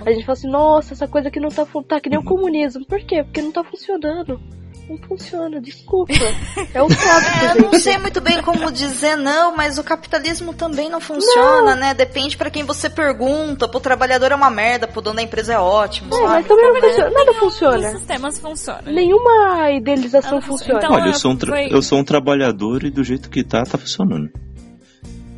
A 0.06 0.12
gente 0.12 0.24
fala 0.24 0.38
assim, 0.38 0.48
nossa, 0.48 0.94
essa 0.94 1.08
coisa 1.08 1.28
aqui 1.28 1.40
não 1.40 1.48
tá, 1.48 1.66
tá 1.86 2.00
que 2.00 2.08
nem 2.08 2.20
o 2.20 2.22
comunismo. 2.22 2.86
Por 2.86 3.00
quê? 3.00 3.24
Porque 3.24 3.42
não 3.42 3.50
tá 3.50 3.64
funcionando 3.64 4.40
não 4.90 4.98
funciona, 4.98 5.60
desculpa. 5.60 6.12
É 6.74 6.82
o 6.82 6.88
tópico, 6.88 7.44
é, 7.44 7.58
Eu 7.58 7.70
não 7.70 7.78
sei 7.78 7.96
muito 7.98 8.20
bem 8.20 8.42
como 8.42 8.72
dizer 8.72 9.16
não, 9.16 9.54
mas 9.54 9.78
o 9.78 9.84
capitalismo 9.84 10.52
também 10.52 10.90
não 10.90 11.00
funciona, 11.00 11.74
não. 11.74 11.76
né? 11.76 11.94
Depende 11.94 12.36
para 12.36 12.50
quem 12.50 12.64
você 12.64 12.90
pergunta. 12.90 13.68
Pro 13.68 13.78
trabalhador 13.78 14.32
é 14.32 14.34
uma 14.34 14.50
merda, 14.50 14.88
pro 14.88 15.00
dono 15.00 15.16
da 15.16 15.22
empresa 15.22 15.54
é 15.54 15.58
ótimo. 15.58 16.12
É, 16.14 16.26
mas 16.26 16.46
também 16.46 16.72
não 16.72 16.80
funciona. 16.80 17.10
Nada 17.10 17.34
funciona. 17.34 17.88
Os 17.88 17.98
sistemas 17.98 18.38
funcionam. 18.40 18.92
Nenhuma 18.92 19.70
idealização 19.70 20.42
funciona. 20.42 20.80
Então, 20.80 20.92
Olha, 20.92 21.08
eu 21.08 21.14
sou, 21.14 21.32
um 21.32 21.38
eu 21.70 21.82
sou 21.82 21.98
um 21.98 22.04
trabalhador 22.04 22.84
e 22.84 22.90
do 22.90 23.04
jeito 23.04 23.30
que 23.30 23.44
tá, 23.44 23.62
tá 23.62 23.78
funcionando. 23.78 24.28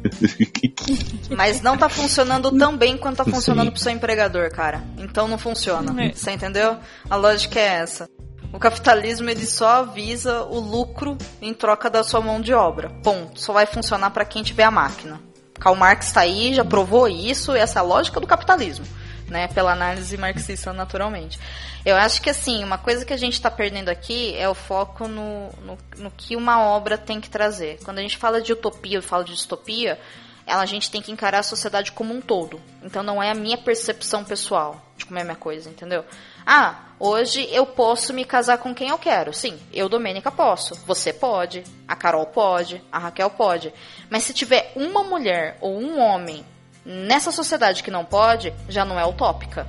Mas 1.36 1.60
não 1.60 1.76
tá 1.76 1.88
funcionando 1.88 2.50
tão 2.56 2.76
bem 2.76 2.96
quanto 2.96 3.18
tá 3.18 3.24
funcionando 3.24 3.66
Sim. 3.66 3.72
pro 3.72 3.80
seu 3.80 3.92
empregador, 3.92 4.50
cara. 4.50 4.82
Então 4.98 5.28
não 5.28 5.38
funciona. 5.38 6.04
É. 6.04 6.12
Você 6.12 6.32
entendeu? 6.32 6.76
A 7.08 7.16
lógica 7.16 7.60
é 7.60 7.80
essa. 7.80 8.08
O 8.52 8.58
capitalismo 8.58 9.30
ele 9.30 9.46
só 9.46 9.84
visa 9.84 10.42
o 10.42 10.60
lucro 10.60 11.16
em 11.40 11.54
troca 11.54 11.88
da 11.88 12.04
sua 12.04 12.20
mão 12.20 12.40
de 12.40 12.52
obra. 12.52 12.90
Ponto. 13.02 13.40
Só 13.40 13.52
vai 13.52 13.64
funcionar 13.64 14.10
para 14.10 14.24
quem 14.24 14.42
tiver 14.42 14.64
a 14.64 14.70
máquina. 14.70 15.20
Karl 15.58 15.76
Marx 15.76 16.08
está 16.08 16.22
aí, 16.22 16.54
já 16.54 16.64
provou 16.64 17.08
isso, 17.08 17.52
essa 17.52 17.78
é 17.78 17.80
a 17.80 17.84
lógica 17.84 18.18
do 18.18 18.26
capitalismo, 18.26 18.84
né? 19.28 19.46
Pela 19.46 19.72
análise 19.72 20.16
marxista, 20.16 20.72
naturalmente. 20.72 21.38
Eu 21.84 21.96
acho 21.96 22.20
que 22.20 22.28
assim, 22.28 22.64
uma 22.64 22.78
coisa 22.78 23.04
que 23.04 23.12
a 23.12 23.16
gente 23.16 23.34
está 23.34 23.48
perdendo 23.48 23.88
aqui 23.88 24.36
é 24.36 24.48
o 24.48 24.54
foco 24.54 25.06
no, 25.06 25.50
no, 25.64 25.78
no, 25.98 26.10
que 26.10 26.34
uma 26.34 26.60
obra 26.60 26.98
tem 26.98 27.20
que 27.20 27.30
trazer. 27.30 27.78
Quando 27.84 27.98
a 27.98 28.02
gente 28.02 28.16
fala 28.16 28.42
de 28.42 28.52
utopia, 28.52 28.98
eu 28.98 29.02
falo 29.02 29.24
de 29.24 29.34
distopia, 29.34 30.00
ela, 30.44 30.62
a 30.62 30.66
gente 30.66 30.90
tem 30.90 31.00
que 31.00 31.12
encarar 31.12 31.38
a 31.38 31.44
sociedade 31.44 31.92
como 31.92 32.12
um 32.12 32.20
todo. 32.20 32.60
Então 32.82 33.02
não 33.04 33.22
é 33.22 33.30
a 33.30 33.34
minha 33.34 33.56
percepção 33.56 34.24
pessoal 34.24 34.84
de 34.96 35.06
como 35.06 35.18
é 35.18 35.22
a 35.22 35.24
minha 35.24 35.36
coisa, 35.36 35.70
entendeu? 35.70 36.04
Ah, 36.44 36.91
hoje 37.02 37.48
eu 37.50 37.66
posso 37.66 38.14
me 38.14 38.24
casar 38.24 38.58
com 38.58 38.72
quem 38.72 38.90
eu 38.90 38.98
quero. 38.98 39.32
Sim, 39.32 39.58
eu, 39.72 39.88
Domênica, 39.88 40.30
posso. 40.30 40.74
Você 40.86 41.12
pode. 41.12 41.64
A 41.88 41.96
Carol 41.96 42.26
pode. 42.26 42.80
A 42.92 42.98
Raquel 43.00 43.28
pode. 43.30 43.74
Mas 44.08 44.22
se 44.22 44.32
tiver 44.32 44.72
uma 44.76 45.02
mulher 45.02 45.58
ou 45.60 45.76
um 45.76 46.00
homem 46.00 46.44
nessa 46.84 47.32
sociedade 47.32 47.82
que 47.82 47.90
não 47.90 48.04
pode, 48.04 48.54
já 48.68 48.84
não 48.84 48.98
é 48.98 49.04
utópica. 49.04 49.66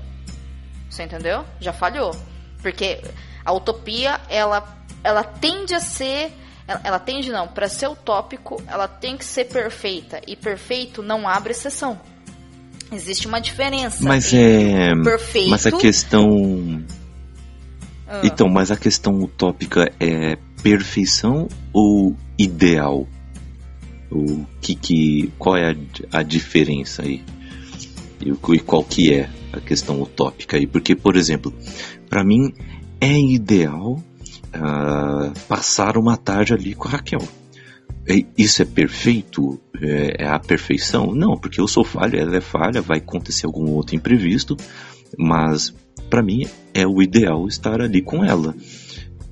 Você 0.90 1.02
entendeu? 1.02 1.44
Já 1.60 1.74
falhou. 1.74 2.16
Porque 2.62 3.02
a 3.44 3.52
utopia, 3.52 4.22
ela, 4.30 4.78
ela 5.04 5.24
tende 5.24 5.74
a 5.74 5.80
ser. 5.80 6.32
Ela, 6.68 6.82
ela 6.84 7.00
tende 7.00 7.32
não, 7.32 7.48
para 7.48 7.68
ser 7.68 7.88
utópico, 7.88 8.62
ela 8.68 8.88
tem 8.88 9.18
que 9.18 9.26
ser 9.26 9.46
perfeita. 9.46 10.22
E 10.28 10.36
perfeito 10.36 11.02
não 11.02 11.28
abre 11.28 11.52
exceção. 11.52 12.00
Existe 12.92 13.28
uma 13.28 13.42
diferença. 13.42 14.04
Mas 14.04 14.32
é. 14.34 14.94
Perfeito. 15.04 15.50
Mas 15.50 15.66
a 15.66 15.72
questão. 15.72 16.84
Ah. 18.14 18.22
Então, 18.24 18.48
mas 18.48 18.70
a 18.70 18.78
questão 18.78 19.20
utópica 19.24 19.92
é 20.00 20.38
perfeição 20.62 21.48
ou 21.74 22.16
ideal? 22.38 23.08
O 24.12 24.46
que 24.62 24.76
que. 24.76 25.34
Qual 25.40 25.58
é 25.58 25.72
a, 25.72 26.20
a 26.20 26.22
diferença 26.22 27.02
aí? 27.02 27.24
E, 28.22 28.30
e 28.30 28.60
qual 28.60 28.84
que 28.84 29.12
é 29.12 29.28
a 29.52 29.60
questão 29.60 30.00
utópica 30.00 30.58
aí? 30.58 30.68
Porque, 30.68 30.96
por 30.96 31.16
exemplo, 31.16 31.52
para 32.08 32.24
mim 32.24 32.54
é 33.02 33.20
ideal 33.20 33.94
uh, 33.94 35.40
passar 35.48 35.98
uma 35.98 36.16
tarde 36.16 36.54
ali 36.54 36.76
com 36.76 36.88
a 36.88 36.92
Raquel. 36.92 37.28
Isso 38.38 38.62
é 38.62 38.66
perfeito? 38.66 39.60
É, 39.82 40.26
é 40.26 40.28
a 40.28 40.38
perfeição? 40.38 41.16
Não, 41.16 41.36
porque 41.36 41.60
eu 41.60 41.68
sou 41.68 41.84
falha, 41.84 42.20
ela 42.20 42.38
é 42.38 42.42
falha, 42.42 42.80
vai 42.80 43.00
acontecer 43.00 43.48
algum 43.48 43.72
outro 43.72 43.96
imprevisto, 43.96 44.56
mas 45.18 45.74
para 46.14 46.22
mim 46.22 46.48
é 46.76 46.86
o 46.86 47.02
ideal 47.02 47.48
estar 47.48 47.82
ali 47.82 48.00
com 48.00 48.24
ela. 48.24 48.54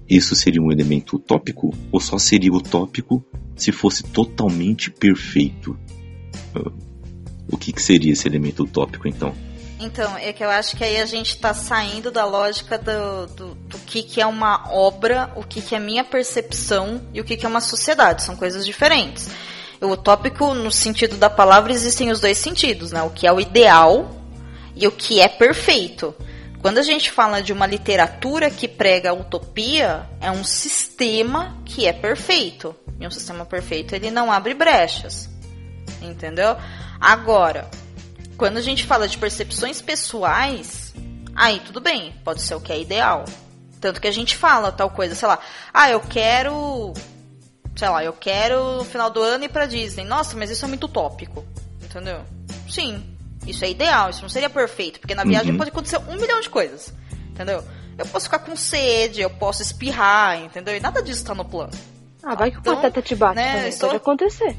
Isso 0.10 0.34
seria 0.34 0.60
um 0.60 0.72
elemento 0.72 1.18
utópico? 1.18 1.72
Ou 1.91 1.99
só 1.99 2.18
seria 2.18 2.52
utópico 2.52 3.24
se 3.56 3.72
fosse 3.72 4.02
totalmente 4.02 4.90
perfeito? 4.90 5.78
O 7.48 7.56
que, 7.56 7.72
que 7.72 7.80
seria 7.80 8.12
esse 8.12 8.28
elemento 8.28 8.64
utópico 8.64 9.08
então? 9.08 9.32
Então, 9.80 10.18
é 10.18 10.34
que 10.34 10.44
eu 10.44 10.49
acho 10.49 10.76
que 10.76 10.84
aí 10.84 10.99
a 10.99 11.06
gente 11.06 11.36
está 11.36 11.53
saindo 11.53 12.10
da 12.10 12.26
lógica 12.26 12.80
do, 12.80 13.28
do, 13.28 13.53
do, 13.53 13.78
que, 13.86 14.02
que 14.02 14.20
é 14.20 14.26
uma 14.26 14.68
obra, 14.72 15.32
o 15.36 15.44
que, 15.44 15.62
que 15.62 15.76
é 15.76 15.80
minha 15.80 16.03
percepção 16.03 16.99
e 17.14 17.22
o 17.22 17.24
que, 17.24 17.38
que 17.38 17.45
é 17.45 17.49
uma 17.49 17.62
sociedade. 17.62 18.24
São 18.24 18.36
coisas 18.36 18.66
diferentes. 18.66 19.30
O 19.80 19.90
utópico, 19.90 20.56
no 20.56 20.72
sentido 20.72 21.16
da 21.16 21.30
palavra, 21.30 21.72
existem 21.72 22.10
os 22.10 22.20
dois 22.20 22.40
sentidos, 22.40 22.91
né? 22.91 23.03
O 23.03 23.12
que 23.12 23.28
é 23.28 23.32
o 23.32 23.40
ideal 23.40 24.20
e 24.76 24.88
o 24.88 24.91
que 24.91 25.20
é 25.20 25.28
perfeito. 25.28 26.16
Quando 26.62 26.78
a 26.78 26.84
gente 26.84 27.10
fala 27.10 27.42
de 27.42 27.52
uma 27.52 27.66
literatura 27.66 28.52
que 28.52 28.68
prega 28.68 29.10
a 29.10 29.14
utopia, 29.14 30.08
é 30.22 30.30
um 30.30 30.44
sistema 30.44 31.58
que 31.66 31.88
é 31.88 31.94
perfeito. 31.94 32.76
E 33.00 33.08
um 33.08 33.10
sistema 33.10 33.44
perfeito, 33.46 33.96
ele 33.96 34.12
não 34.12 34.32
abre 34.32 34.54
brechas. 34.54 35.28
Entendeu? 36.00 36.56
Agora, 37.00 37.68
quando 38.38 38.58
a 38.58 38.62
gente 38.62 38.86
fala 38.86 39.08
de 39.08 39.18
percepções 39.18 39.82
pessoais, 39.82 40.94
aí 41.36 41.60
tudo 41.62 41.82
bem, 41.82 42.14
pode 42.24 42.44
ser 42.44 42.54
o 42.54 42.62
que 42.62 42.72
é 42.72 42.80
ideal. 42.80 43.26
Tanto 43.80 44.00
que 44.00 44.08
a 44.08 44.12
gente 44.12 44.38
fala 44.38 44.72
tal 44.72 44.92
coisa, 44.92 45.16
sei 45.16 45.28
lá, 45.28 45.40
ah, 45.74 45.90
eu 45.90 46.00
quero, 46.00 46.94
sei 47.76 47.90
lá, 47.90 48.04
eu 48.04 48.14
quero 48.14 48.78
no 48.78 48.86
final 48.86 49.10
do 49.10 49.20
ano 49.20 49.46
ir 49.46 49.50
pra 49.50 49.66
Disney. 49.66 50.06
Nossa, 50.06 50.38
mas 50.38 50.52
isso 50.52 50.64
é 50.64 50.68
muito 50.68 50.84
utópico, 50.84 51.44
entendeu? 51.82 52.24
Sim, 52.70 53.11
isso 53.45 53.65
é 53.65 53.69
ideal, 53.69 54.09
isso 54.09 54.22
não 54.22 54.30
seria 54.30 54.49
perfeito, 54.49 54.99
porque 54.99 55.15
na 55.15 55.23
viagem 55.23 55.51
uhum. 55.51 55.57
pode 55.57 55.69
acontecer 55.69 55.97
um 55.97 56.15
milhão 56.15 56.39
de 56.41 56.49
coisas, 56.49 56.93
entendeu? 57.30 57.63
Eu 57.97 58.05
posso 58.05 58.26
ficar 58.26 58.39
com 58.39 58.55
sede, 58.55 59.22
eu 59.22 59.30
posso 59.30 59.61
espirrar, 59.61 60.41
entendeu? 60.41 60.76
E 60.76 60.80
nada 60.80 61.01
disso 61.01 61.26
tá 61.26 61.35
no 61.35 61.45
plano. 61.45 61.72
Ah, 62.23 62.35
vai 62.35 62.51
que 62.51 62.57
o 62.57 62.59
então, 62.59 62.76
pateta 62.76 63.01
te 63.01 63.15
bate 63.15 63.35
né, 63.35 63.55
também, 63.57 63.77
pode 63.77 63.95
acontecer. 63.95 64.55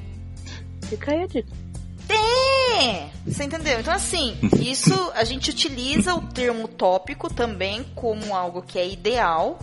Fica 0.89 1.13
aí 1.13 1.23
a 1.23 1.27
dica. 1.27 1.63
É, 2.09 3.09
você 3.25 3.45
entendeu? 3.45 3.81
Então, 3.81 3.95
assim, 3.95 4.37
isso 4.61 5.13
a 5.15 5.25
gente 5.25 5.51
utiliza 5.51 6.15
o 6.15 6.23
termo 6.23 6.69
tópico 6.69 7.33
também 7.33 7.85
como 7.95 8.35
algo 8.35 8.63
que 8.63 8.79
é 8.79 8.89
ideal. 8.89 9.59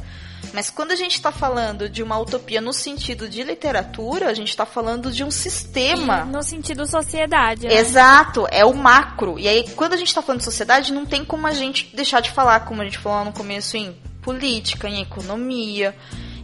Mas 0.53 0.69
quando 0.69 0.91
a 0.91 0.95
gente 0.95 1.13
está 1.13 1.31
falando 1.31 1.89
de 1.89 2.01
uma 2.01 2.17
utopia 2.17 2.59
no 2.59 2.73
sentido 2.73 3.29
de 3.29 3.43
literatura, 3.43 4.29
a 4.29 4.33
gente 4.33 4.49
está 4.49 4.65
falando 4.65 5.11
de 5.11 5.23
um 5.23 5.31
sistema. 5.31 6.25
E 6.27 6.31
no 6.31 6.41
sentido 6.43 6.85
sociedade. 6.85 7.67
Né? 7.67 7.75
Exato, 7.75 8.47
é 8.49 8.65
o 8.65 8.73
macro. 8.73 9.37
E 9.37 9.47
aí, 9.47 9.69
quando 9.75 9.93
a 9.93 9.97
gente 9.97 10.07
está 10.07 10.21
falando 10.21 10.39
de 10.39 10.45
sociedade, 10.45 10.91
não 10.91 11.05
tem 11.05 11.23
como 11.23 11.45
a 11.45 11.53
gente 11.53 11.95
deixar 11.95 12.21
de 12.21 12.31
falar, 12.31 12.61
como 12.61 12.81
a 12.81 12.85
gente 12.85 12.97
falou 12.97 13.25
no 13.25 13.31
começo, 13.31 13.77
em 13.77 13.95
política, 14.21 14.87
em 14.87 15.01
economia 15.01 15.95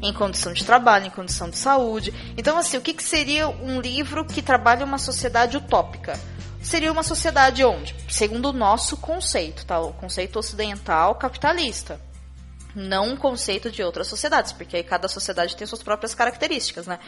em 0.02 0.14
condição 0.14 0.54
de 0.54 0.64
trabalho, 0.64 1.08
em 1.08 1.10
condição 1.10 1.50
de 1.50 1.58
saúde. 1.58 2.14
Então, 2.38 2.58
assim, 2.58 2.78
o 2.78 2.82
que, 2.82 2.94
que 2.94 3.04
seria 3.04 3.48
um 3.48 3.80
livro 3.80 4.26
que 4.26 4.42
trabalha 4.42 4.86
uma 4.86 4.98
sociedade 4.98 5.58
utópica? 5.58 6.20
Seria 6.62 6.92
uma 6.92 7.04
sociedade 7.04 7.64
onde, 7.64 7.96
segundo 8.10 8.50
o 8.50 8.54
nosso 8.54 8.98
conceito, 8.98 9.66
tá? 9.66 9.80
o 9.80 9.94
conceito 9.94 10.40
ocidental 10.40 11.16
capitalista, 11.16 12.00
Não 12.76 13.14
um 13.14 13.18
conceito 13.18 13.72
de 13.72 13.82
outras 13.82 14.08
sociedades, 14.08 14.52
porque 14.52 14.76
aí 14.76 14.84
cada 14.84 15.08
sociedade 15.08 15.56
tem 15.56 15.66
suas 15.66 15.82
próprias 15.82 16.14
características, 16.14 16.86
né? 16.86 17.00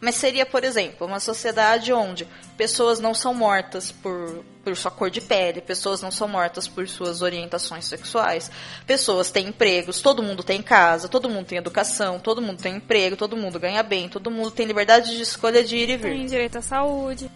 Mas 0.00 0.14
seria, 0.14 0.46
por 0.46 0.64
exemplo, 0.64 1.06
uma 1.06 1.20
sociedade 1.20 1.92
onde 1.92 2.26
pessoas 2.56 2.98
não 2.98 3.12
são 3.12 3.34
mortas 3.34 3.92
por, 3.92 4.42
por 4.64 4.74
sua 4.74 4.90
cor 4.90 5.10
de 5.10 5.20
pele, 5.20 5.60
pessoas 5.60 6.00
não 6.00 6.10
são 6.10 6.26
mortas 6.26 6.66
por 6.66 6.88
suas 6.88 7.20
orientações 7.20 7.84
sexuais, 7.84 8.50
pessoas 8.86 9.30
têm 9.30 9.48
empregos, 9.48 10.00
todo 10.00 10.22
mundo 10.22 10.42
tem 10.42 10.62
casa, 10.62 11.06
todo 11.06 11.28
mundo 11.28 11.46
tem 11.46 11.58
educação, 11.58 12.18
todo 12.18 12.40
mundo 12.40 12.62
tem 12.62 12.76
emprego, 12.76 13.14
todo 13.14 13.36
mundo 13.36 13.60
ganha 13.60 13.82
bem, 13.82 14.08
todo 14.08 14.30
mundo 14.30 14.50
tem 14.50 14.64
liberdade 14.64 15.14
de 15.14 15.22
escolha 15.22 15.62
de 15.62 15.76
ir 15.76 15.90
e 15.90 15.96
vir. 15.98 16.12
Tem 16.12 16.26
direito 16.26 16.56
à 16.56 16.62
saúde. 16.62 17.30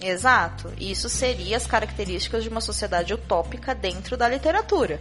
Exato. 0.00 0.72
Isso 0.78 1.08
seria 1.08 1.56
as 1.56 1.66
características 1.66 2.42
de 2.42 2.48
uma 2.48 2.60
sociedade 2.60 3.12
utópica 3.12 3.74
dentro 3.74 4.16
da 4.16 4.28
literatura, 4.28 5.00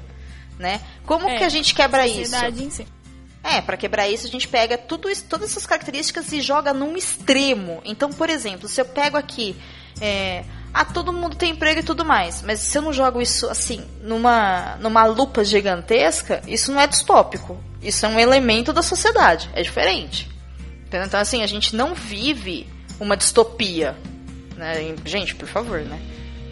né? 0.57 0.81
Como 1.05 1.29
É, 1.29 1.37
que 1.37 1.43
a 1.43 1.49
gente 1.49 1.73
quebra 1.73 2.07
isso? 2.07 2.31
Sociedade 2.31 2.63
em 2.63 2.69
si. 2.69 2.87
É, 3.43 3.61
para 3.61 3.77
quebrar 3.77 4.09
isso, 4.09 4.27
a 4.27 4.29
gente 4.29 4.47
pega 4.47 4.77
tudo 4.77 5.09
isso, 5.09 5.23
todas 5.25 5.51
essas 5.51 5.65
características 5.65 6.31
e 6.33 6.41
joga 6.41 6.73
num 6.73 6.97
extremo. 6.97 7.81
Então, 7.85 8.11
por 8.11 8.29
exemplo, 8.29 8.67
se 8.67 8.81
eu 8.81 8.85
pego 8.85 9.17
aqui. 9.17 9.55
É, 10.01 10.43
ah, 10.73 10.85
todo 10.85 11.13
mundo 11.13 11.35
tem 11.35 11.51
emprego 11.53 11.79
e 11.79 11.83
tudo 11.83 12.05
mais. 12.05 12.41
Mas 12.41 12.59
se 12.59 12.77
eu 12.77 12.81
não 12.81 12.93
jogo 12.93 13.21
isso 13.21 13.49
assim, 13.49 13.83
numa, 14.01 14.75
numa 14.79 15.05
lupa 15.05 15.43
gigantesca, 15.43 16.41
isso 16.45 16.71
não 16.71 16.79
é 16.81 16.85
distópico. 16.85 17.57
Isso 17.81 18.05
é 18.05 18.09
um 18.09 18.19
elemento 18.19 18.73
da 18.73 18.81
sociedade. 18.81 19.49
É 19.53 19.61
diferente. 19.63 20.29
Entendeu? 20.85 21.07
Então, 21.07 21.19
assim, 21.19 21.41
a 21.41 21.47
gente 21.47 21.75
não 21.75 21.95
vive 21.95 22.67
uma 22.99 23.15
distopia. 23.15 23.95
Né? 24.55 24.95
Gente, 25.05 25.35
por 25.35 25.47
favor, 25.47 25.79
né? 25.79 25.99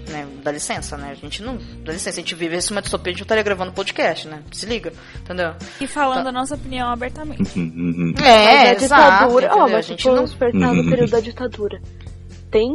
Né? 0.09 0.27
Dá 0.43 0.51
licença, 0.51 0.97
né? 0.97 1.09
A 1.11 1.15
gente 1.15 1.41
não. 1.43 1.57
Dá 1.83 1.91
licença, 1.93 2.11
a 2.19 2.23
gente 2.23 2.35
vive 2.35 2.57
uma 2.71 2.81
distopia, 2.81 3.11
a 3.11 3.13
gente 3.13 3.21
não 3.21 3.25
estaria 3.25 3.43
gravando 3.43 3.71
podcast, 3.71 4.27
né? 4.27 4.41
Se 4.51 4.65
liga, 4.65 4.93
entendeu? 5.19 5.53
E 5.79 5.87
falando 5.87 6.27
a 6.27 6.31
nossa 6.31 6.55
opinião 6.55 6.89
abertamente. 6.89 7.57
Uhum, 7.57 7.73
uhum. 7.75 8.13
É, 8.23 8.69
mas 8.69 8.69
a 8.69 8.73
ditadura. 8.75 9.45
exato, 9.45 9.57
entendeu? 9.57 9.57
mas 9.63 9.73
a 9.73 9.81
se 9.81 9.87
gente 9.89 10.03
for 10.03 10.15
não. 10.15 10.23
despertar 10.23 10.73
no 10.73 10.81
Uhum. 10.81 10.89
período 10.89 11.11
da 11.11 11.19
ditadura, 11.19 11.81
tem 12.51 12.71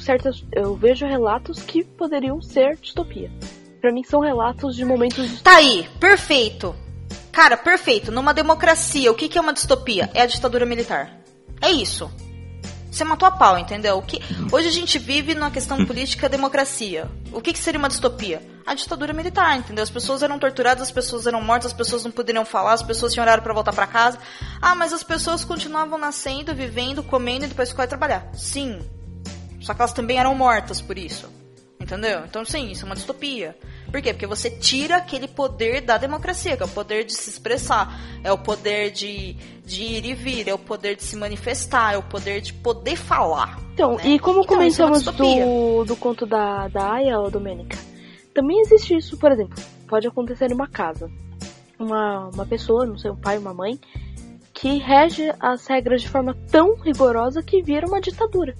certas. 0.00 0.44
Eu 0.52 0.74
vejo 0.76 1.06
relatos 1.06 1.62
que 1.62 1.84
poderiam 1.84 2.40
ser 2.40 2.76
distopia. 2.80 3.30
Pra 3.80 3.92
mim 3.92 4.02
são 4.02 4.20
relatos 4.20 4.74
de 4.74 4.84
momentos. 4.84 5.40
Tá 5.42 5.56
aí, 5.56 5.88
perfeito. 6.00 6.74
Cara, 7.30 7.56
perfeito. 7.56 8.10
Numa 8.10 8.34
democracia, 8.34 9.10
o 9.10 9.14
que, 9.14 9.28
que 9.28 9.38
é 9.38 9.40
uma 9.40 9.52
distopia? 9.52 10.10
É 10.14 10.22
a 10.22 10.26
ditadura 10.26 10.66
militar. 10.66 11.12
É 11.60 11.70
isso. 11.70 12.10
Você 12.98 13.04
matou 13.04 13.28
a 13.28 13.30
pau, 13.30 13.56
entendeu? 13.56 13.96
O 13.96 14.02
que... 14.02 14.20
Hoje 14.50 14.66
a 14.66 14.72
gente 14.72 14.98
vive 14.98 15.32
numa 15.32 15.52
questão 15.52 15.86
política 15.86 16.28
democracia. 16.28 17.08
O 17.32 17.40
que, 17.40 17.52
que 17.52 17.58
seria 17.60 17.78
uma 17.78 17.88
distopia? 17.88 18.42
A 18.66 18.74
ditadura 18.74 19.12
militar, 19.12 19.56
entendeu? 19.56 19.84
As 19.84 19.88
pessoas 19.88 20.20
eram 20.20 20.36
torturadas, 20.36 20.82
as 20.82 20.90
pessoas 20.90 21.24
eram 21.24 21.40
mortas, 21.40 21.70
as 21.70 21.78
pessoas 21.78 22.02
não 22.02 22.10
poderiam 22.10 22.44
falar, 22.44 22.72
as 22.72 22.82
pessoas 22.82 23.12
tinham 23.12 23.22
horário 23.22 23.44
pra 23.44 23.54
voltar 23.54 23.72
pra 23.72 23.86
casa. 23.86 24.18
Ah, 24.60 24.74
mas 24.74 24.92
as 24.92 25.04
pessoas 25.04 25.44
continuavam 25.44 25.96
nascendo, 25.96 26.52
vivendo, 26.52 27.00
comendo 27.00 27.44
e 27.44 27.48
depois 27.48 27.68
ficavam 27.68 27.88
trabalhar. 27.88 28.28
Sim. 28.34 28.80
Só 29.60 29.74
que 29.74 29.80
elas 29.80 29.92
também 29.92 30.18
eram 30.18 30.34
mortas 30.34 30.80
por 30.80 30.98
isso. 30.98 31.32
Entendeu? 31.78 32.24
Então, 32.24 32.44
sim, 32.44 32.72
isso 32.72 32.82
é 32.82 32.86
uma 32.86 32.96
distopia. 32.96 33.56
Por 33.90 34.02
quê? 34.02 34.12
Porque 34.12 34.26
você 34.26 34.50
tira 34.50 34.96
aquele 34.96 35.26
poder 35.26 35.80
da 35.80 35.96
democracia, 35.96 36.56
que 36.56 36.62
é 36.62 36.66
o 36.66 36.68
poder 36.68 37.04
de 37.04 37.14
se 37.14 37.30
expressar, 37.30 37.98
é 38.22 38.30
o 38.30 38.36
poder 38.38 38.90
de, 38.90 39.34
de 39.64 39.82
ir 39.82 40.04
e 40.04 40.14
vir, 40.14 40.46
é 40.48 40.52
o 40.54 40.58
poder 40.58 40.94
de 40.96 41.02
se 41.02 41.16
manifestar, 41.16 41.94
é 41.94 41.96
o 41.96 42.02
poder 42.02 42.40
de 42.42 42.52
poder 42.52 42.96
falar. 42.96 43.58
Então, 43.72 43.96
né? 43.96 44.02
e 44.04 44.18
como 44.18 44.40
Então, 44.40 44.56
é 44.56 44.56
uma 44.56 44.62
comentamos 44.64 44.98
distopia. 45.02 45.44
do, 45.46 45.84
do 45.84 45.96
conto 45.96 46.26
da, 46.26 46.68
da 46.68 46.92
Aya, 46.94 47.18
ô 47.18 47.30
Domênica, 47.30 47.78
também 48.34 48.60
existe 48.60 48.94
isso, 48.96 49.16
por 49.16 49.32
exemplo, 49.32 49.56
pode 49.88 50.06
acontecer 50.06 50.48
numa 50.50 50.68
casa. 50.68 51.10
Uma, 51.78 52.28
uma 52.28 52.44
pessoa, 52.44 52.84
não 52.84 52.98
sei, 52.98 53.10
um 53.10 53.16
pai, 53.16 53.38
uma 53.38 53.54
mãe, 53.54 53.78
que 54.52 54.78
rege 54.78 55.32
as 55.40 55.66
regras 55.66 56.02
de 56.02 56.08
forma 56.08 56.36
tão 56.50 56.74
rigorosa 56.76 57.42
que 57.42 57.62
vira 57.62 57.86
uma 57.86 58.00
ditadura. 58.00 58.54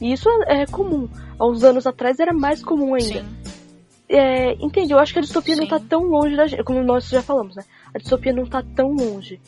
E 0.00 0.12
isso 0.12 0.28
é, 0.48 0.62
é 0.62 0.66
comum. 0.66 1.08
Há 1.38 1.46
uns 1.46 1.62
anos 1.62 1.86
atrás 1.86 2.18
era 2.18 2.32
mais 2.34 2.62
comum 2.62 2.94
ainda. 2.94 3.20
Sim. 3.20 3.26
É, 4.08 4.52
entende? 4.54 4.92
Eu 4.92 4.98
acho 4.98 5.12
que 5.12 5.18
a 5.18 5.22
distopia 5.22 5.56
não 5.56 5.64
Sim. 5.64 5.70
tá 5.70 5.80
tão 5.80 6.02
longe 6.04 6.36
da 6.36 6.46
gente, 6.46 6.62
como 6.62 6.82
nós 6.82 7.08
já 7.08 7.22
falamos, 7.22 7.56
né? 7.56 7.64
A 7.94 7.98
distopia 7.98 8.32
não 8.32 8.46
tá 8.46 8.62
tão 8.74 8.92
longe. 8.92 9.40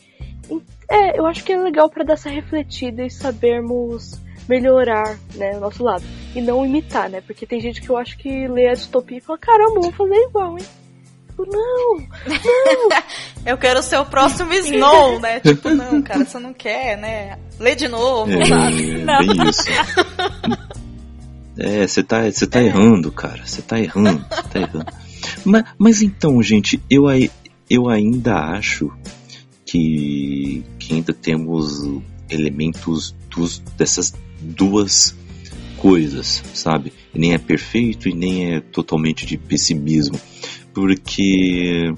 É, 0.89 1.19
eu 1.19 1.25
acho 1.25 1.43
que 1.43 1.51
é 1.53 1.57
legal 1.57 1.89
pra 1.89 2.03
dar 2.03 2.13
essa 2.13 2.29
refletida 2.29 3.05
e 3.05 3.11
sabermos 3.11 4.19
melhorar, 4.47 5.17
né, 5.35 5.57
o 5.57 5.59
nosso 5.59 5.83
lado. 5.83 6.03
E 6.33 6.41
não 6.41 6.65
imitar, 6.65 7.09
né? 7.09 7.21
Porque 7.21 7.45
tem 7.45 7.59
gente 7.59 7.81
que 7.81 7.89
eu 7.89 7.97
acho 7.97 8.17
que 8.17 8.47
lê 8.47 8.69
a 8.69 8.73
distopia 8.73 9.17
e 9.17 9.21
fala, 9.21 9.37
caramba, 9.37 9.81
vou 9.81 9.91
fazer 9.91 10.15
igual, 10.15 10.57
hein? 10.57 10.65
Tipo, 11.27 11.45
não, 11.51 11.97
Eu 13.45 13.57
quero 13.57 13.83
ser 13.83 13.97
o 13.97 14.05
próximo 14.05 14.51
Snow, 14.53 15.19
né? 15.19 15.39
Tipo, 15.39 15.69
não, 15.69 16.01
cara, 16.01 16.25
você 16.25 16.39
não 16.39 16.53
quer, 16.53 16.97
né? 16.97 17.37
Lê 17.59 17.75
de 17.75 17.87
novo, 17.87 18.31
É, 18.31 18.45
sabe? 18.45 18.97
Não. 19.03 19.19
É, 21.57 21.87
você 21.87 22.03
tá, 22.03 22.29
você 22.29 22.45
tá 22.45 22.61
errando, 22.61 23.11
cara. 23.11 23.45
Você 23.45 23.61
tá 23.61 23.79
errando, 23.79 24.23
tá 24.51 24.59
errando. 24.59 24.91
Mas, 25.43 25.63
mas 25.77 26.01
então, 26.01 26.41
gente, 26.41 26.81
eu, 26.89 27.05
eu 27.69 27.89
ainda 27.89 28.35
acho 28.35 28.91
que, 29.65 30.63
que 30.79 30.93
ainda 30.93 31.13
temos 31.13 31.83
elementos 32.29 33.15
dos, 33.29 33.59
dessas 33.77 34.13
duas 34.39 35.15
coisas, 35.77 36.43
sabe? 36.53 36.93
Nem 37.13 37.33
é 37.33 37.37
perfeito 37.37 38.07
e 38.07 38.13
nem 38.13 38.53
é 38.53 38.61
totalmente 38.61 39.25
de 39.25 39.37
pessimismo. 39.37 40.19
Porque. 40.73 41.93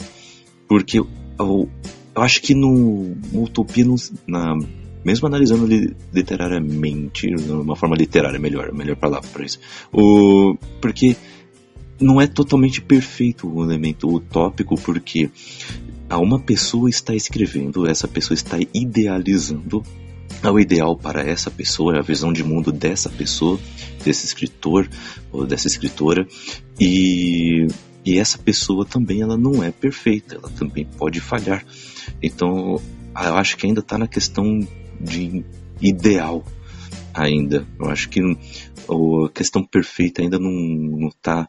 Porque 0.68 1.00
eu, 1.00 1.08
eu 1.40 1.70
acho 2.16 2.42
que 2.42 2.54
no, 2.54 3.16
no 3.32 3.44
Utopia, 3.44 3.86
na, 4.28 4.56
mesmo 5.04 5.28
analisando 5.28 5.66
li- 5.66 5.96
literariamente, 6.14 7.28
uma 7.50 7.76
forma 7.76 7.96
literária, 7.96 8.40
melhor, 8.40 8.74
melhor 8.74 8.96
palavra 8.96 9.30
para 9.30 9.46
isso. 9.46 9.60
O, 9.92 10.58
porque 10.82 11.16
não 12.00 12.20
é 12.20 12.28
totalmente 12.28 12.82
perfeito 12.82 13.48
o 13.48 13.64
elemento 13.64 14.08
utópico, 14.08 14.76
porque 14.76 15.30
a 16.10 16.18
uma 16.18 16.40
pessoa 16.40 16.90
está 16.90 17.14
escrevendo, 17.14 17.88
essa 17.88 18.08
pessoa 18.08 18.36
está 18.36 18.58
idealizando 18.74 19.84
ao 20.42 20.60
ideal 20.60 20.96
para 20.96 21.22
essa 21.22 21.52
pessoa, 21.52 22.00
a 22.00 22.02
visão 22.02 22.32
de 22.32 22.44
mundo 22.44 22.72
dessa 22.72 23.10
pessoa, 23.10 23.60
desse 24.04 24.26
escritor 24.26 24.90
ou 25.32 25.46
dessa 25.46 25.68
escritora, 25.68 26.26
e, 26.80 27.68
e 28.06 28.18
essa 28.18 28.38
pessoa 28.38 28.86
também 28.86 29.22
ela 29.22 29.38
não 29.38 29.62
é 29.62 29.72
perfeita, 29.72 30.36
ela 30.36 30.50
também 30.50 30.88
pode 30.98 31.20
falhar. 31.20 31.66
Então, 32.24 32.82
eu 33.16 33.36
acho 33.36 33.58
que 33.58 33.66
ainda 33.66 33.82
está 33.82 33.98
na 33.98 34.08
questão 34.08 34.66
de 35.00 35.44
ideal 35.82 36.44
ainda. 37.14 37.66
Eu 37.80 37.90
acho 37.90 38.10
que 38.10 38.20
a 38.22 39.30
questão 39.34 39.64
perfeita 39.64 40.22
ainda 40.22 40.40
não, 40.40 40.52
não 40.52 41.10
tá 41.22 41.48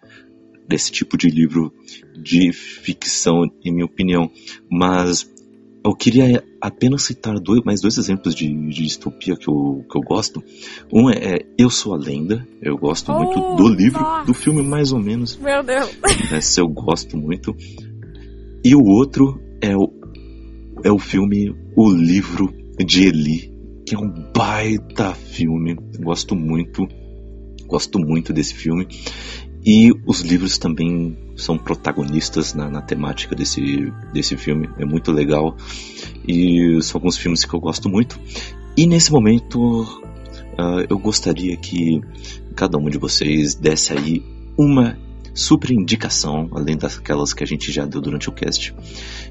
nesse 0.68 0.92
tipo 0.92 1.16
de 1.16 1.28
livro 1.28 1.72
de 2.16 2.52
ficção, 2.52 3.44
em 3.64 3.72
minha 3.72 3.84
opinião. 3.84 4.30
Mas 4.70 5.28
eu 5.84 5.94
queria 5.94 6.44
apenas 6.60 7.02
citar 7.04 7.38
dois, 7.40 7.62
mais 7.64 7.80
dois 7.80 7.96
exemplos 7.96 8.34
de, 8.34 8.46
de 8.46 8.82
distopia 8.84 9.34
que 9.36 9.48
eu, 9.48 9.84
que 9.90 9.96
eu 9.96 10.02
gosto. 10.02 10.42
Um 10.92 11.10
é 11.10 11.38
Eu 11.58 11.70
Sou 11.70 11.94
a 11.94 11.96
Lenda. 11.96 12.46
Eu 12.60 12.76
gosto 12.76 13.10
muito 13.12 13.40
Oh, 13.40 13.56
do 13.56 13.68
livro, 13.68 14.00
nossa. 14.00 14.26
do 14.26 14.34
filme 14.34 14.62
mais 14.62 14.92
ou 14.92 15.00
menos. 15.00 15.36
Meu 15.38 15.62
Deus. 15.62 15.90
Esse 16.32 16.60
eu 16.60 16.68
gosto 16.68 17.16
muito. 17.16 17.56
E 18.62 18.74
o 18.76 18.84
outro 18.84 19.40
é 19.62 19.74
o, 19.74 19.90
é 20.84 20.92
o 20.92 20.98
filme 20.98 21.54
O 21.74 21.90
Livro 21.90 22.54
de 22.78 23.04
Eli, 23.04 23.52
que 23.86 23.94
é 23.94 23.98
um 23.98 24.10
baita 24.34 25.14
filme. 25.14 25.76
Gosto 25.98 26.34
muito. 26.34 26.86
Gosto 27.66 27.98
muito 27.98 28.32
desse 28.32 28.54
filme. 28.54 28.86
E 29.64 29.92
os 30.06 30.20
livros 30.22 30.56
também 30.58 31.18
são 31.36 31.58
protagonistas 31.58 32.54
na, 32.54 32.68
na 32.70 32.80
temática 32.80 33.34
desse, 33.34 33.92
desse 34.12 34.36
filme. 34.36 34.68
É 34.78 34.84
muito 34.84 35.12
legal. 35.12 35.56
E 36.26 36.80
são 36.82 36.98
alguns 36.98 37.16
filmes 37.16 37.44
que 37.44 37.54
eu 37.54 37.60
gosto 37.60 37.88
muito. 37.88 38.18
E 38.76 38.86
nesse 38.86 39.12
momento, 39.12 39.86
ah, 40.58 40.84
eu 40.88 40.98
gostaria 40.98 41.56
que 41.56 42.00
cada 42.54 42.78
um 42.78 42.88
de 42.88 42.98
vocês 42.98 43.54
desse 43.54 43.92
aí 43.92 44.22
uma 44.56 44.98
super 45.34 45.70
indicação, 45.70 46.48
além 46.52 46.76
daquelas 46.76 47.32
que 47.32 47.44
a 47.44 47.46
gente 47.46 47.70
já 47.70 47.84
deu 47.84 48.00
durante 48.00 48.28
o 48.28 48.32
cast, 48.32 48.74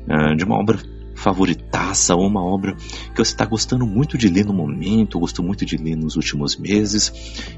ah, 0.07 0.35
de 0.35 0.43
uma 0.43 0.57
obra 0.57 0.79
favoritaça 1.19 2.15
ou 2.15 2.25
uma 2.25 2.43
obra 2.43 2.75
que 2.75 3.17
você 3.17 3.31
está 3.31 3.45
gostando 3.45 3.85
muito 3.85 4.17
de 4.17 4.29
ler 4.29 4.45
no 4.45 4.53
momento, 4.53 5.19
gostou 5.19 5.45
muito 5.45 5.65
de 5.65 5.77
ler 5.77 5.95
nos 5.95 6.15
últimos 6.15 6.57
meses, 6.57 7.11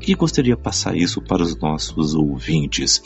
e 0.06 0.14
gostaria 0.16 0.56
de 0.56 0.62
passar 0.62 0.96
isso 0.96 1.22
para 1.22 1.44
os 1.44 1.56
nossos 1.60 2.16
ouvintes. 2.16 3.02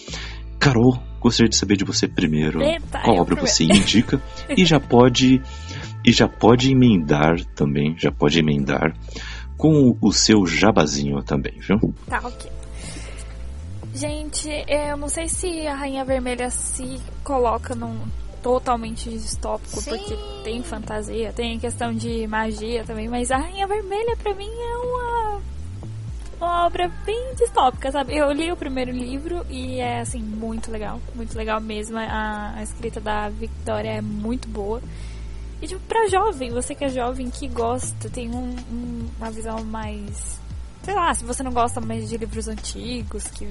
Carol, 0.58 0.98
gostaria 1.20 1.50
de 1.50 1.56
saber 1.56 1.76
de 1.76 1.84
você 1.84 2.08
primeiro 2.08 2.62
Eita, 2.62 3.02
qual 3.04 3.18
obra 3.18 3.36
você 3.36 3.66
indica 3.66 4.22
e 4.50 4.66
já 4.66 4.80
pode 4.80 5.42
e 6.04 6.12
já 6.12 6.28
pode 6.28 6.72
emendar 6.72 7.44
também, 7.56 7.96
já 7.98 8.12
pode 8.12 8.40
emendar 8.40 8.96
com 9.58 9.98
o 10.00 10.12
seu 10.12 10.46
jabazinho 10.46 11.22
também, 11.24 11.60
viu? 11.60 11.94
Tá, 12.08 12.22
ok. 12.24 12.50
Gente, 13.94 14.50
eu 14.68 14.98
não 14.98 15.08
sei 15.08 15.28
se 15.28 15.66
a 15.68 15.74
Rainha 15.74 16.04
Vermelha 16.04 16.50
se 16.50 17.00
coloca 17.24 17.74
num 17.74 17.98
totalmente 18.46 19.10
distópico, 19.10 19.82
Sim. 19.82 19.90
porque 19.98 20.16
tem 20.44 20.62
fantasia, 20.62 21.34
tem 21.34 21.58
questão 21.58 21.92
de 21.92 22.28
magia 22.28 22.84
também, 22.84 23.10
mas 23.10 23.32
a 23.32 23.38
Rainha 23.38 23.66
Vermelha 23.66 24.16
pra 24.18 24.36
mim 24.36 24.48
é 24.48 24.78
uma, 24.78 25.42
uma 26.40 26.66
obra 26.68 26.88
bem 27.04 27.34
distópica, 27.34 27.92
sabe? 27.92 28.16
Eu 28.16 28.32
li 28.32 28.52
o 28.52 28.56
primeiro 28.56 28.92
livro 28.92 29.44
e 29.50 29.80
é 29.80 30.02
assim, 30.02 30.20
muito 30.20 30.70
legal, 30.70 31.02
muito 31.16 31.36
legal 31.36 31.60
mesmo. 31.60 31.98
A, 31.98 32.54
a 32.58 32.62
escrita 32.62 33.02
da 33.02 33.30
Victoria 33.30 33.94
é 33.94 34.02
muito 34.02 34.48
boa. 34.48 34.80
E 35.60 35.68
tipo, 35.68 35.82
pra 35.88 36.08
jovem, 36.08 36.52
você 36.52 36.76
que 36.76 36.84
é 36.86 36.90
jovem, 36.90 37.32
que 37.32 37.48
gosta, 37.48 38.12
tem 38.12 38.30
um- 38.30 38.56
um- 38.72 39.10
uma 39.18 39.32
visão 39.32 39.64
mais. 39.64 40.40
Sei 40.84 40.94
lá, 40.94 41.12
se 41.16 41.26
você 41.26 41.42
não 41.42 41.52
gosta 41.52 41.82
mais 41.82 42.08
de 42.08 42.16
livros 42.16 42.48
antigos, 42.48 43.24
que. 43.26 43.50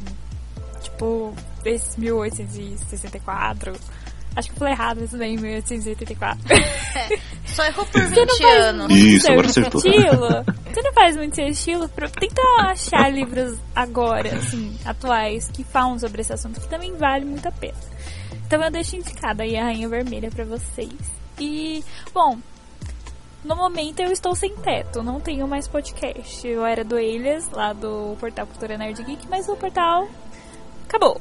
Tipo, 0.83 1.35
esse 1.65 1.99
1864. 1.99 3.73
Acho 4.37 4.49
que 4.49 4.55
eu 4.55 4.59
falei 4.59 4.75
errado, 4.75 4.99
mas 5.01 5.11
bem, 5.15 5.37
1884. 5.37 6.39
Só 7.47 7.65
errou 7.67 7.87
por 7.87 8.03
Você 8.03 8.15
não 8.25 8.27
20 8.35 8.43
faz 8.43 8.65
anos. 8.65 8.89
muito 8.89 8.95
Isso, 9.07 9.23
seu 9.27 9.33
agora 9.33 9.47
acertou. 9.49 9.81
estilo. 9.81 10.29
Você 10.75 10.83
não 10.83 10.93
faz 10.93 11.17
muito 11.17 11.37
seu 11.37 11.47
estilo. 11.47 11.89
Pra... 11.89 12.09
Tenta 12.09 12.43
achar 12.63 13.13
livros 13.13 13.59
agora, 13.75 14.35
assim, 14.37 14.77
atuais, 14.85 15.49
que 15.53 15.63
falam 15.63 15.99
sobre 15.99 16.21
esse 16.23 16.33
assunto, 16.33 16.61
que 16.61 16.69
também 16.69 16.97
vale 16.97 17.25
muito 17.25 17.47
a 17.47 17.53
pena. 17.53 17.79
Então 18.47 18.63
eu 18.63 18.71
deixo 18.71 18.97
indicada 18.97 19.45
aí 19.45 19.57
a 19.57 19.65
Rainha 19.65 19.89
Vermelha 19.89 20.31
pra 20.31 20.45
vocês. 20.45 20.91
E, 21.39 21.85
bom, 22.13 22.39
no 23.45 23.55
momento 23.57 24.01
eu 24.01 24.11
estou 24.11 24.35
sem 24.35 24.55
teto, 24.57 25.03
não 25.03 25.21
tenho 25.21 25.47
mais 25.47 25.69
podcast. 25.69 26.47
Eu 26.47 26.65
era 26.67 26.83
do 26.85 26.99
Elias, 26.99 27.49
lá 27.51 27.73
do 27.73 28.17
portal 28.19 28.47
Cultura 28.47 28.77
Nerd 28.77 29.01
Geek, 29.03 29.29
mas 29.29 29.49
o 29.49 29.57
portal 29.57 30.09
acabou. 30.89 31.21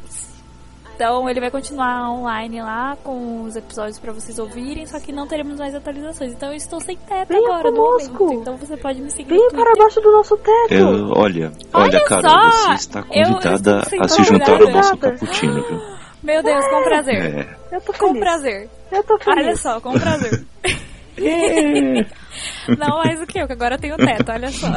Então 0.96 1.28
ele 1.30 1.40
vai 1.40 1.50
continuar 1.50 2.12
online 2.12 2.62
lá 2.62 2.96
com 3.04 3.42
os 3.44 3.56
episódios 3.56 3.98
pra 4.00 4.14
vocês 4.14 4.38
ouvirem, 4.40 4.86
só 4.86 5.00
que 5.00 5.12
não 5.12 5.28
teremos 5.28 5.58
mais 5.58 5.74
atualizações. 5.74 6.32
Então 6.34 6.50
eu 6.50 6.56
estou 6.56 6.80
sem 6.80 6.96
teto 6.96 7.28
Venha 7.30 7.48
agora 7.50 7.72
no 7.72 7.78
conosco. 7.78 8.24
momento. 8.24 8.42
Então 8.42 8.58
você 8.58 8.78
pode 8.78 9.02
me 9.02 9.10
seguir 9.12 9.30
Vem 9.30 9.48
no 9.48 9.50
para 9.52 9.74
baixo 9.76 10.00
do 10.02 10.12
nosso 10.12 10.38
teto. 10.38 10.74
É, 10.74 10.84
olha, 10.84 11.08
olha, 11.16 11.52
Olha 11.74 12.06
Carol, 12.06 12.30
só, 12.32 12.68
você 12.68 12.74
está 12.76 13.00
eu- 13.12 13.24
eu 13.24 13.28
convidada 13.34 13.80
a 14.00 14.08
se 14.08 14.24
juntar 14.24 14.62
ao 14.62 14.70
nosso 14.70 14.98
cappuccino, 14.98 15.62
viu? 15.68 15.82
Meu 16.24 16.42
Deus, 16.42 16.66
com 16.70 16.84
prazer. 16.84 17.16
É. 17.40 17.58
Eu 17.76 17.82
tô 17.82 17.92
Com 17.94 18.08
feliz. 18.08 18.20
prazer. 18.20 18.70
Eu 18.92 19.04
tô 19.04 19.18
feliz. 19.18 19.46
Olha 19.46 19.56
só, 19.58 19.82
com 19.82 19.94
prazer. 20.00 20.46
Não 22.80 22.98
mais 22.98 23.20
do 23.20 23.28
que 23.28 23.40
eu, 23.40 23.46
que 23.46 23.54
agora 23.54 23.76
eu 23.76 23.80
tenho 23.80 23.96
teto, 23.98 24.32
olha 24.32 24.50
só. 24.52 24.68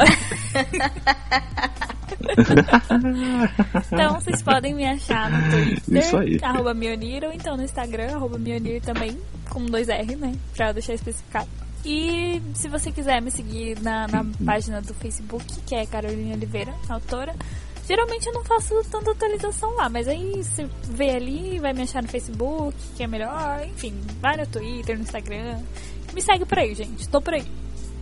então 3.92 4.14
vocês 4.14 4.42
podem 4.42 4.74
me 4.74 4.84
achar 4.84 5.30
no 5.30 5.50
Twitter, 5.50 6.02
Isso 6.02 6.16
aí. 6.16 6.38
arroba 6.42 6.74
Mionir, 6.74 7.24
ou 7.24 7.32
então 7.32 7.56
no 7.56 7.62
Instagram, 7.62 8.14
arroba 8.14 8.38
Mionir 8.38 8.80
também, 8.82 9.18
com 9.48 9.64
dois 9.66 9.88
R, 9.88 10.16
né? 10.16 10.32
Pra 10.54 10.72
deixar 10.72 10.94
especificado. 10.94 11.48
E 11.84 12.42
se 12.54 12.68
você 12.68 12.90
quiser 12.90 13.22
me 13.22 13.30
seguir 13.30 13.80
na, 13.80 14.08
na 14.08 14.26
página 14.44 14.82
do 14.82 14.92
Facebook, 14.94 15.44
que 15.64 15.74
é 15.74 15.86
Carolina 15.86 16.34
Oliveira, 16.34 16.74
autora, 16.88 17.34
geralmente 17.86 18.26
eu 18.26 18.32
não 18.32 18.44
faço 18.44 18.74
tanta 18.90 19.12
atualização 19.12 19.72
lá, 19.76 19.88
mas 19.88 20.08
aí 20.08 20.42
você 20.42 20.68
vê 20.90 21.10
ali, 21.10 21.60
vai 21.60 21.72
me 21.72 21.82
achar 21.82 22.02
no 22.02 22.08
Facebook, 22.08 22.76
que 22.96 23.04
é 23.04 23.06
melhor, 23.06 23.64
enfim, 23.66 23.94
vai 24.20 24.36
no 24.36 24.46
Twitter, 24.46 24.96
no 24.96 25.02
Instagram. 25.02 25.60
Me 26.12 26.20
segue 26.20 26.44
por 26.44 26.58
aí, 26.58 26.74
gente. 26.74 27.08
Tô 27.08 27.20
por 27.20 27.34
aí. 27.34 27.46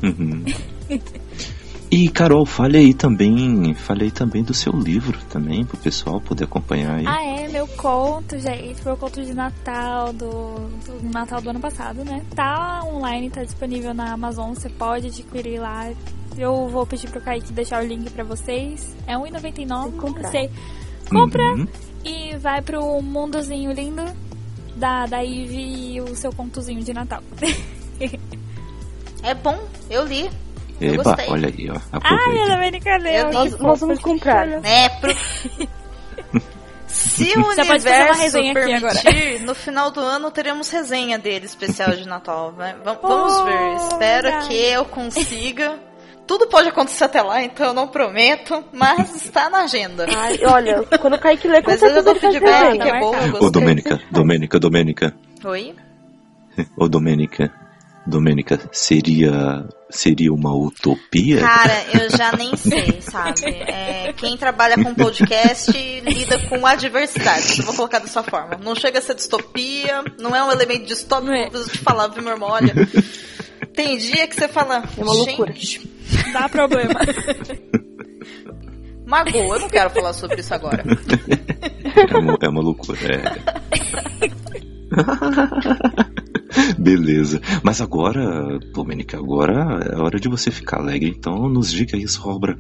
Uhum. 0.02 0.44
E 1.90 2.08
Carol, 2.08 2.44
fale 2.44 2.76
aí 2.78 2.92
também, 2.94 3.72
fale 3.74 4.04
aí 4.04 4.10
também 4.10 4.42
do 4.42 4.52
seu 4.52 4.72
livro 4.72 5.16
também, 5.28 5.64
pro 5.64 5.76
pessoal 5.76 6.20
poder 6.20 6.44
acompanhar 6.44 6.96
aí. 6.96 7.06
Ah, 7.06 7.22
é, 7.22 7.48
meu 7.48 7.68
conto, 7.68 8.36
gente, 8.38 8.84
meu 8.84 8.96
conto 8.96 9.22
de 9.22 9.32
Natal, 9.32 10.12
do, 10.12 10.68
do 10.86 11.08
Natal 11.12 11.40
do 11.40 11.50
ano 11.50 11.60
passado, 11.60 12.04
né? 12.04 12.20
Tá 12.34 12.80
online, 12.84 13.30
tá 13.30 13.44
disponível 13.44 13.94
na 13.94 14.12
Amazon, 14.12 14.54
você 14.54 14.68
pode 14.68 15.06
adquirir 15.06 15.60
lá. 15.60 15.88
Eu 16.36 16.68
vou 16.68 16.84
pedir 16.84 17.08
pro 17.10 17.20
Kaique 17.20 17.52
deixar 17.52 17.80
o 17.80 17.86
link 17.86 18.10
pra 18.10 18.24
vocês. 18.24 18.96
É 19.06 19.16
Tem 19.16 19.52
que 19.52 19.62
R$1,99. 19.62 19.96
comprar. 19.96 20.30
Você 20.32 20.50
compra 21.08 21.42
Uhum. 21.54 21.68
e 22.04 22.36
vai 22.38 22.60
pro 22.60 23.00
mundozinho 23.00 23.70
lindo 23.72 24.02
da, 24.74 25.06
da 25.06 25.20
Ivy 25.20 25.94
e 25.94 26.00
o 26.00 26.16
seu 26.16 26.32
contozinho 26.32 26.82
de 26.82 26.92
Natal. 26.92 27.22
É 29.22 29.32
bom, 29.32 29.58
eu 29.88 30.04
li. 30.04 30.28
Eu 30.80 30.94
Eba, 30.94 31.02
gostei. 31.04 31.28
olha 31.30 31.48
aí, 31.48 31.70
ó. 31.70 31.74
Ai, 31.74 31.80
Aproveita. 31.92 32.40
ela 32.52 32.56
vem 32.58 32.80
cadê? 32.80 33.20
Eu 33.20 33.32
Nós, 33.32 33.58
nós 33.58 33.80
vamos 33.80 33.98
comprar. 34.00 34.48
É, 34.64 34.88
pro... 34.88 35.14
Se 36.86 37.24
o 37.36 37.42
Você 37.42 37.64
pode 37.64 37.66
fazer 37.66 37.88
uma 37.90 37.96
universo 38.12 38.22
resenha 38.22 38.52
aqui 38.52 38.72
agora. 38.72 38.94
permitir, 39.02 39.40
no 39.44 39.54
final 39.54 39.90
do 39.90 40.00
ano 40.00 40.30
teremos 40.30 40.70
resenha 40.70 41.18
dele 41.18 41.44
especial 41.46 41.90
de 41.90 42.06
Natal. 42.06 42.52
né? 42.52 42.76
Va- 42.84 42.98
Vamos 43.02 43.40
ver. 43.44 43.52
Oh, 43.58 43.76
Espero 43.88 44.22
verdade. 44.28 44.48
que 44.48 44.54
eu 44.54 44.84
consiga. 44.84 45.78
Tudo 46.26 46.46
pode 46.46 46.68
acontecer 46.70 47.04
até 47.04 47.20
lá, 47.20 47.42
então 47.42 47.66
eu 47.66 47.74
não 47.74 47.86
prometo, 47.88 48.64
mas 48.72 49.14
está 49.26 49.48
na 49.50 49.64
agenda. 49.64 50.06
Ai, 50.16 50.38
olha, 50.46 50.82
quando 51.00 51.14
o 51.14 51.18
Kaique 51.18 51.46
lê, 51.48 51.60
com 51.62 51.70
Mas 51.70 51.82
eu 51.82 51.88
já 51.88 51.94
certeza 51.94 52.02
dou 52.02 52.14
feedback, 52.30 52.78
que 52.78 52.88
é 52.88 53.00
bom, 53.00 53.14
eu 53.14 53.42
Ô. 53.46 53.50
Domênica, 53.50 54.00
Domênica, 54.10 54.58
Domênica. 54.60 55.14
Oi? 55.44 55.74
Ô, 56.78 56.88
Domênica. 56.88 57.52
Domênica, 58.06 58.60
seria, 58.70 59.66
seria 59.90 60.30
uma 60.32 60.54
utopia? 60.54 61.40
Cara, 61.40 61.84
eu 61.94 62.10
já 62.16 62.32
nem 62.32 62.54
sei, 62.56 63.00
sabe? 63.00 63.46
É, 63.46 64.12
quem 64.14 64.36
trabalha 64.36 64.76
com 64.82 64.94
podcast 64.94 65.72
lida 65.72 66.38
com 66.48 66.66
adversidades, 66.66 67.58
eu 67.58 67.64
vou 67.64 67.74
colocar 67.74 67.98
dessa 68.00 68.22
forma. 68.22 68.58
Não 68.62 68.74
chega 68.74 68.98
a 68.98 69.02
ser 69.02 69.14
distopia, 69.14 70.04
não 70.20 70.36
é 70.36 70.44
um 70.44 70.52
elemento 70.52 70.84
distópico, 70.86 71.28
Não 71.32 71.34
é. 71.34 71.46
eu 71.46 71.50
preciso 71.50 71.70
te 71.70 71.78
falar, 71.78 72.08
viu, 72.08 72.22
meu 72.22 72.32
irmão? 72.32 72.50
Olha, 72.50 72.74
tem 73.74 73.96
dia 73.96 74.26
que 74.28 74.34
você 74.34 74.48
fala, 74.48 74.84
É 74.96 75.02
uma 75.02 75.12
loucura. 75.12 75.52
gente, 75.52 75.90
Dá 76.32 76.48
problema. 76.48 77.00
magoa, 79.06 79.56
eu 79.56 79.60
não 79.60 79.68
quero 79.68 79.90
falar 79.90 80.12
sobre 80.12 80.40
isso 80.40 80.52
agora. 80.52 80.82
É 82.10 82.16
uma, 82.18 82.36
é 82.42 82.48
uma 82.48 82.60
loucura. 82.60 82.98
É. 83.04 83.22
Beleza. 86.78 87.40
Mas 87.62 87.80
agora, 87.80 88.58
Domênica, 88.72 89.16
agora 89.16 89.88
é 89.92 89.96
hora 89.96 90.18
de 90.20 90.28
você 90.28 90.50
ficar 90.50 90.78
alegre. 90.78 91.14
Então 91.16 91.48
nos 91.48 91.70
diga 91.70 91.96
aí 91.96 92.06
sua 92.08 92.32
obra 92.34 92.58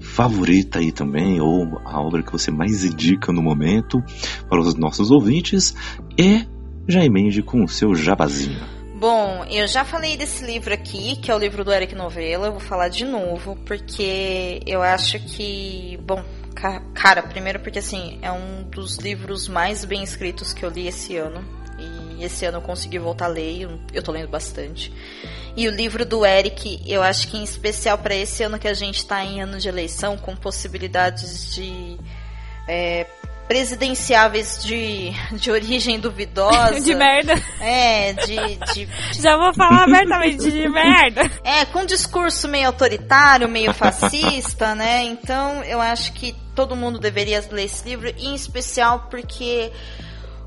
favorita 0.00 0.78
aí 0.78 0.92
também, 0.92 1.40
ou 1.40 1.80
a 1.84 2.00
obra 2.00 2.22
que 2.22 2.32
você 2.32 2.50
mais 2.50 2.84
indica 2.84 3.32
no 3.32 3.42
momento 3.42 4.02
para 4.48 4.60
os 4.60 4.74
nossos 4.74 5.10
ouvintes. 5.10 5.74
E 6.16 6.46
já 6.86 7.04
emende 7.04 7.42
com 7.42 7.62
o 7.62 7.68
seu 7.68 7.94
jabazinho. 7.94 8.60
Bom, 8.98 9.44
eu 9.48 9.68
já 9.68 9.84
falei 9.84 10.16
desse 10.16 10.44
livro 10.44 10.74
aqui, 10.74 11.16
que 11.16 11.30
é 11.30 11.34
o 11.34 11.38
livro 11.38 11.64
do 11.64 11.72
Eric 11.72 11.94
Novella, 11.94 12.46
eu 12.48 12.52
vou 12.52 12.60
falar 12.60 12.88
de 12.88 13.04
novo, 13.04 13.56
porque 13.64 14.60
eu 14.66 14.82
acho 14.82 15.20
que, 15.20 15.96
bom, 16.04 16.24
ca- 16.52 16.82
cara, 16.94 17.22
primeiro 17.22 17.60
porque 17.60 17.78
assim, 17.78 18.18
é 18.22 18.32
um 18.32 18.64
dos 18.68 18.96
livros 18.96 19.46
mais 19.46 19.84
bem 19.84 20.02
escritos 20.02 20.52
que 20.52 20.64
eu 20.64 20.70
li 20.70 20.88
esse 20.88 21.16
ano. 21.16 21.44
E 22.18 22.24
esse 22.24 22.44
ano 22.44 22.58
eu 22.58 22.62
consegui 22.62 22.98
voltar 22.98 23.26
a 23.26 23.28
ler, 23.28 23.62
eu- 23.62 23.78
eu 23.92 24.02
tô 24.02 24.10
lendo 24.12 24.28
bastante. 24.28 24.92
E 25.56 25.66
o 25.68 25.70
livro 25.70 26.04
do 26.04 26.24
Eric, 26.26 26.80
eu 26.86 27.02
acho 27.02 27.28
que 27.28 27.36
em 27.36 27.42
especial 27.44 27.96
para 27.98 28.14
esse 28.14 28.42
ano 28.42 28.58
que 28.58 28.68
a 28.68 28.74
gente 28.74 29.04
tá 29.06 29.24
em 29.24 29.40
ano 29.40 29.58
de 29.58 29.68
eleição, 29.68 30.16
com 30.16 30.36
possibilidades 30.36 31.54
de 31.54 31.98
é, 32.68 33.06
presidenciáveis 33.48 34.62
de, 34.62 35.10
de 35.32 35.50
origem 35.50 35.98
duvidosa. 35.98 36.78
De 36.84 36.94
merda. 36.94 37.34
É, 37.60 38.12
de, 38.12 38.36
de, 38.74 38.88
Já 39.20 39.36
vou 39.36 39.52
falar 39.54 39.84
abertamente 39.84 40.50
de 40.50 40.68
merda. 40.68 41.22
é, 41.42 41.64
com 41.64 41.80
um 41.80 41.86
discurso 41.86 42.46
meio 42.46 42.66
autoritário, 42.66 43.48
meio 43.48 43.72
fascista, 43.72 44.74
né? 44.76 45.02
Então 45.04 45.64
eu 45.64 45.80
acho 45.80 46.12
que 46.12 46.34
todo 46.54 46.76
mundo 46.76 46.98
deveria 46.98 47.42
ler 47.50 47.64
esse 47.64 47.88
livro, 47.88 48.08
em 48.18 48.34
especial 48.34 49.08
porque 49.10 49.72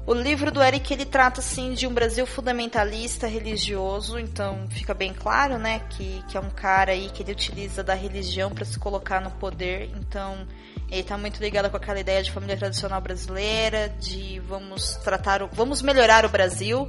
o 0.06 0.14
livro 0.14 0.52
do 0.52 0.62
Eric 0.62 0.92
ele 0.92 1.06
trata 1.06 1.42
assim 1.42 1.74
de 1.74 1.86
um 1.86 1.94
Brasil 1.94 2.26
fundamentalista 2.26 3.28
religioso, 3.28 4.18
então 4.18 4.68
fica 4.70 4.94
bem 4.94 5.14
claro, 5.14 5.58
né, 5.58 5.82
que, 5.92 6.24
que 6.28 6.36
é 6.36 6.40
um 6.40 6.50
cara 6.50 6.92
aí 6.92 7.10
que 7.10 7.22
ele 7.22 7.32
utiliza 7.32 7.84
da 7.84 7.94
religião 7.94 8.50
para 8.50 8.66
se 8.66 8.80
colocar 8.80 9.22
no 9.22 9.30
poder, 9.32 9.92
então 9.96 10.48
ele 10.90 11.04
tá 11.04 11.18
muito 11.18 11.40
ligado 11.40 11.70
com 11.70 11.78
aquela 11.78 12.00
ideia 12.00 12.24
de 12.24 12.32
família 12.32 12.58
tradicional 12.58 13.00
brasileira, 13.00 13.90
de 14.00 14.40
vamos 14.40 14.96
tratar, 14.96 15.44
o, 15.44 15.50
vamos 15.54 15.82
melhorar 15.82 16.26
o 16.26 16.30
Brasil 16.30 16.88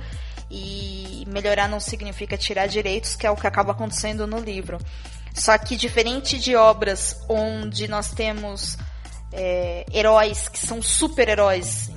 e 0.51 1.25
melhorar 1.29 1.69
não 1.69 1.81
significa 1.81 2.37
tirar 2.37 2.67
direitos, 2.67 3.15
que 3.15 3.27
é 3.27 3.31
o 3.31 3.37
que 3.37 3.47
acaba 3.47 3.73
acontecendo 3.73 4.27
no 4.27 4.39
livro. 4.39 4.79
Só 5.35 5.57
que 5.57 5.77
diferente 5.77 6.39
de 6.39 6.57
obras 6.57 7.25
onde 7.29 7.89
nós 7.89 8.11
temos 8.11 8.77
é, 9.33 9.87
heróis 9.93 10.49
que 10.49 10.59
são 10.59 10.83
super-heróis 10.83 11.91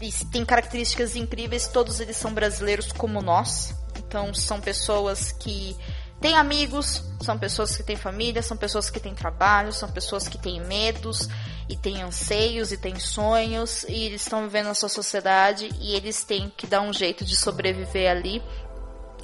e 0.00 0.10
têm 0.26 0.44
características 0.44 1.14
incríveis, 1.16 1.68
todos 1.68 2.00
eles 2.00 2.16
são 2.16 2.32
brasileiros 2.32 2.92
como 2.92 3.20
nós. 3.20 3.74
Então 3.98 4.32
são 4.32 4.60
pessoas 4.60 5.32
que 5.32 5.76
têm 6.20 6.36
amigos, 6.36 7.02
são 7.20 7.38
pessoas 7.38 7.76
que 7.76 7.82
têm 7.82 7.96
família, 7.96 8.42
são 8.42 8.56
pessoas 8.56 8.90
que 8.90 8.98
têm 8.98 9.14
trabalho, 9.14 9.72
são 9.72 9.90
pessoas 9.90 10.26
que 10.26 10.38
têm 10.38 10.60
medos 10.60 11.28
e 11.68 11.76
têm 11.76 12.02
anseios 12.02 12.72
e 12.72 12.76
têm 12.76 12.98
sonhos 12.98 13.84
e 13.84 14.04
eles 14.04 14.22
estão 14.22 14.42
vivendo 14.42 14.66
na 14.66 14.74
sua 14.74 14.88
sociedade 14.88 15.68
e 15.80 15.94
eles 15.94 16.24
têm 16.24 16.52
que 16.56 16.66
dar 16.66 16.80
um 16.80 16.92
jeito 16.92 17.24
de 17.24 17.36
sobreviver 17.36 18.10
ali. 18.10 18.42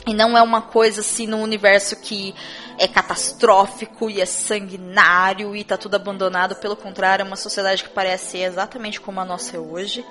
E 0.06 0.14
não 0.14 0.38
é 0.38 0.42
uma 0.42 0.62
coisa 0.62 1.00
assim 1.00 1.26
no 1.26 1.38
universo 1.38 1.96
que 1.96 2.32
é 2.78 2.86
catastrófico 2.86 4.08
e 4.08 4.20
é 4.20 4.26
sanguinário 4.26 5.56
e 5.56 5.64
tá 5.64 5.76
tudo 5.76 5.96
abandonado. 5.96 6.54
Pelo 6.56 6.76
contrário, 6.76 7.24
é 7.24 7.26
uma 7.26 7.34
sociedade 7.34 7.82
que 7.82 7.90
parece 7.90 8.38
exatamente 8.38 9.00
como 9.00 9.20
a 9.20 9.24
nossa 9.24 9.56
é 9.56 9.58
hoje. 9.58 10.04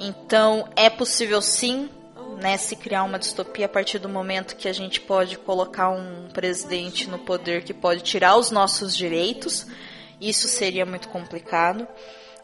Então, 0.00 0.66
é 0.74 0.88
possível 0.88 1.42
sim 1.42 1.90
né, 2.38 2.56
se 2.56 2.74
criar 2.74 3.04
uma 3.04 3.18
distopia 3.18 3.66
a 3.66 3.68
partir 3.68 3.98
do 3.98 4.08
momento 4.08 4.56
que 4.56 4.66
a 4.66 4.72
gente 4.72 5.00
pode 5.00 5.36
colocar 5.36 5.90
um 5.90 6.28
presidente 6.32 7.08
no 7.08 7.18
poder 7.18 7.62
que 7.62 7.74
pode 7.74 8.00
tirar 8.00 8.36
os 8.36 8.50
nossos 8.50 8.96
direitos. 8.96 9.66
Isso 10.18 10.48
seria 10.48 10.86
muito 10.86 11.08
complicado. 11.08 11.86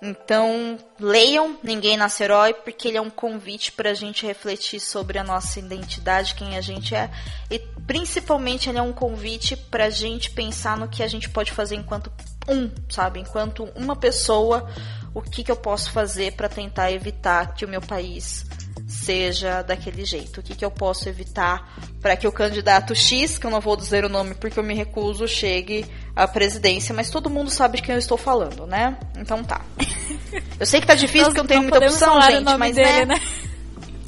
Então, 0.03 0.77
leiam 1.01 1.57
Ninguém 1.63 1.97
Nasce 1.97 2.23
Herói, 2.23 2.53
porque 2.53 2.89
ele 2.89 2.99
é 2.99 3.01
um 3.01 3.09
convite 3.09 3.73
para 3.73 3.91
a 3.91 3.95
gente 3.95 4.27
refletir 4.27 4.79
sobre 4.79 5.19
a 5.19 5.25
nossa 5.25 5.59
identidade, 5.59 6.35
quem 6.35 6.57
a 6.57 6.61
gente 6.61 6.95
é. 6.95 7.11
E 7.51 7.59
principalmente 7.87 8.69
ele 8.69 8.79
é 8.79 8.83
um 8.83 8.93
convite 8.93 9.57
para 9.57 9.87
a 9.87 9.91
gente 9.91 10.31
pensar 10.31 10.77
no 10.77 10.89
que 10.89 11.03
a 11.03 11.09
gente 11.09 11.31
pode 11.31 11.53
fazer 11.53 11.77
enquanto 11.77 12.13
um, 12.47 12.71
sabe? 12.91 13.21
Enquanto 13.21 13.65
uma 13.75 13.97
pessoa, 13.97 14.69
o 15.17 15.23
que, 15.23 15.43
que 15.43 15.51
eu 15.51 15.57
posso 15.57 15.91
fazer 15.93 16.33
para 16.33 16.47
tentar 16.47 16.93
evitar 16.93 17.55
que 17.55 17.65
o 17.65 17.69
meu 17.69 17.81
país 17.81 18.45
seja 18.87 19.63
daquele 19.63 20.05
jeito? 20.05 20.41
O 20.41 20.43
que, 20.43 20.55
que 20.55 20.63
eu 20.63 20.71
posso 20.71 21.09
evitar 21.09 21.75
para 22.03 22.15
que 22.19 22.29
o 22.29 22.33
candidato 22.33 22.95
X, 22.95 23.39
que 23.39 23.47
eu 23.47 23.51
não 23.51 23.59
vou 23.59 23.79
dizer 23.79 24.05
o 24.05 24.11
nome 24.11 24.35
porque 24.35 24.61
eu 24.61 24.63
me 24.63 24.75
recuso, 24.75 25.27
chegue 25.27 25.87
à 26.15 26.29
presidência, 26.29 26.95
mas 26.95 27.09
todo 27.09 27.31
mundo 27.31 27.49
sabe 27.49 27.79
de 27.79 27.83
quem 27.83 27.95
eu 27.95 27.99
estou 27.99 28.19
falando, 28.19 28.67
né? 28.67 28.99
Então 29.17 29.43
tá. 29.43 29.63
Eu 30.61 30.67
sei 30.67 30.81
que 30.81 30.87
tá 30.87 30.95
difícil 30.95 31.27
porque 31.27 31.41
eu 31.41 31.45
não 31.45 31.49
tenho 31.49 31.63
muita 31.63 31.79
opção, 31.79 32.21
gente, 32.21 32.59
mas 32.59 32.75
dele, 32.75 33.07
né? 33.07 33.15
né? 33.15 33.21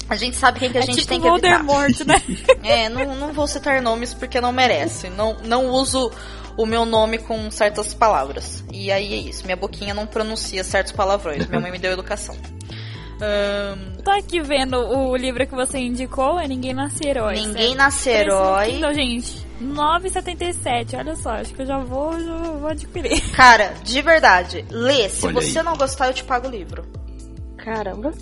A 0.07 0.15
gente 0.15 0.35
sabe 0.35 0.59
quem 0.59 0.71
que 0.71 0.77
a 0.77 0.81
é 0.81 0.85
gente 0.85 0.97
tipo 0.97 1.07
tem 1.07 1.21
que 1.21 1.27
evitar. 1.27 1.63
Voldemort, 1.63 2.01
né? 2.05 2.21
É, 2.63 2.89
não, 2.89 3.15
não 3.15 3.33
vou 3.33 3.47
citar 3.47 3.81
nomes 3.81 4.13
porque 4.13 4.41
não 4.41 4.51
merece. 4.51 5.09
Não, 5.09 5.37
não 5.43 5.67
uso 5.69 6.11
o 6.57 6.65
meu 6.65 6.85
nome 6.85 7.17
com 7.17 7.49
certas 7.51 7.93
palavras. 7.93 8.63
E 8.71 8.91
aí 8.91 9.13
é 9.13 9.17
isso. 9.17 9.45
Minha 9.45 9.57
boquinha 9.57 9.93
não 9.93 10.05
pronuncia 10.05 10.63
certos 10.63 10.91
palavrões. 10.91 11.47
Minha 11.47 11.61
mãe 11.61 11.71
me 11.71 11.79
deu 11.79 11.91
educação. 11.91 12.35
Um... 13.21 14.01
Tô 14.01 14.11
aqui 14.11 14.41
vendo 14.41 14.77
o 14.77 15.15
livro 15.15 15.45
que 15.45 15.53
você 15.53 15.77
indicou, 15.77 16.39
é 16.39 16.47
Ninguém 16.47 16.73
Nasce 16.73 17.05
Herói. 17.05 17.35
Ninguém 17.35 17.75
Nasce 17.75 18.09
Herói. 18.09 18.71
Kindle, 18.71 18.93
gente. 18.93 19.49
9,77. 19.61 20.97
Olha 20.97 21.15
só, 21.15 21.31
acho 21.31 21.53
que 21.53 21.61
eu 21.61 21.65
já 21.65 21.77
vou, 21.79 22.17
já 22.17 22.37
vou 22.37 22.69
adquirir. 22.69 23.19
Cara, 23.35 23.73
de 23.83 24.01
verdade, 24.01 24.65
lê. 24.69 25.09
Se 25.09 25.25
Olha 25.25 25.33
você 25.33 25.59
aí. 25.59 25.65
não 25.65 25.75
gostar, 25.75 26.07
eu 26.07 26.13
te 26.13 26.23
pago 26.23 26.47
o 26.47 26.51
livro. 26.51 26.85
Caramba. 27.57 28.13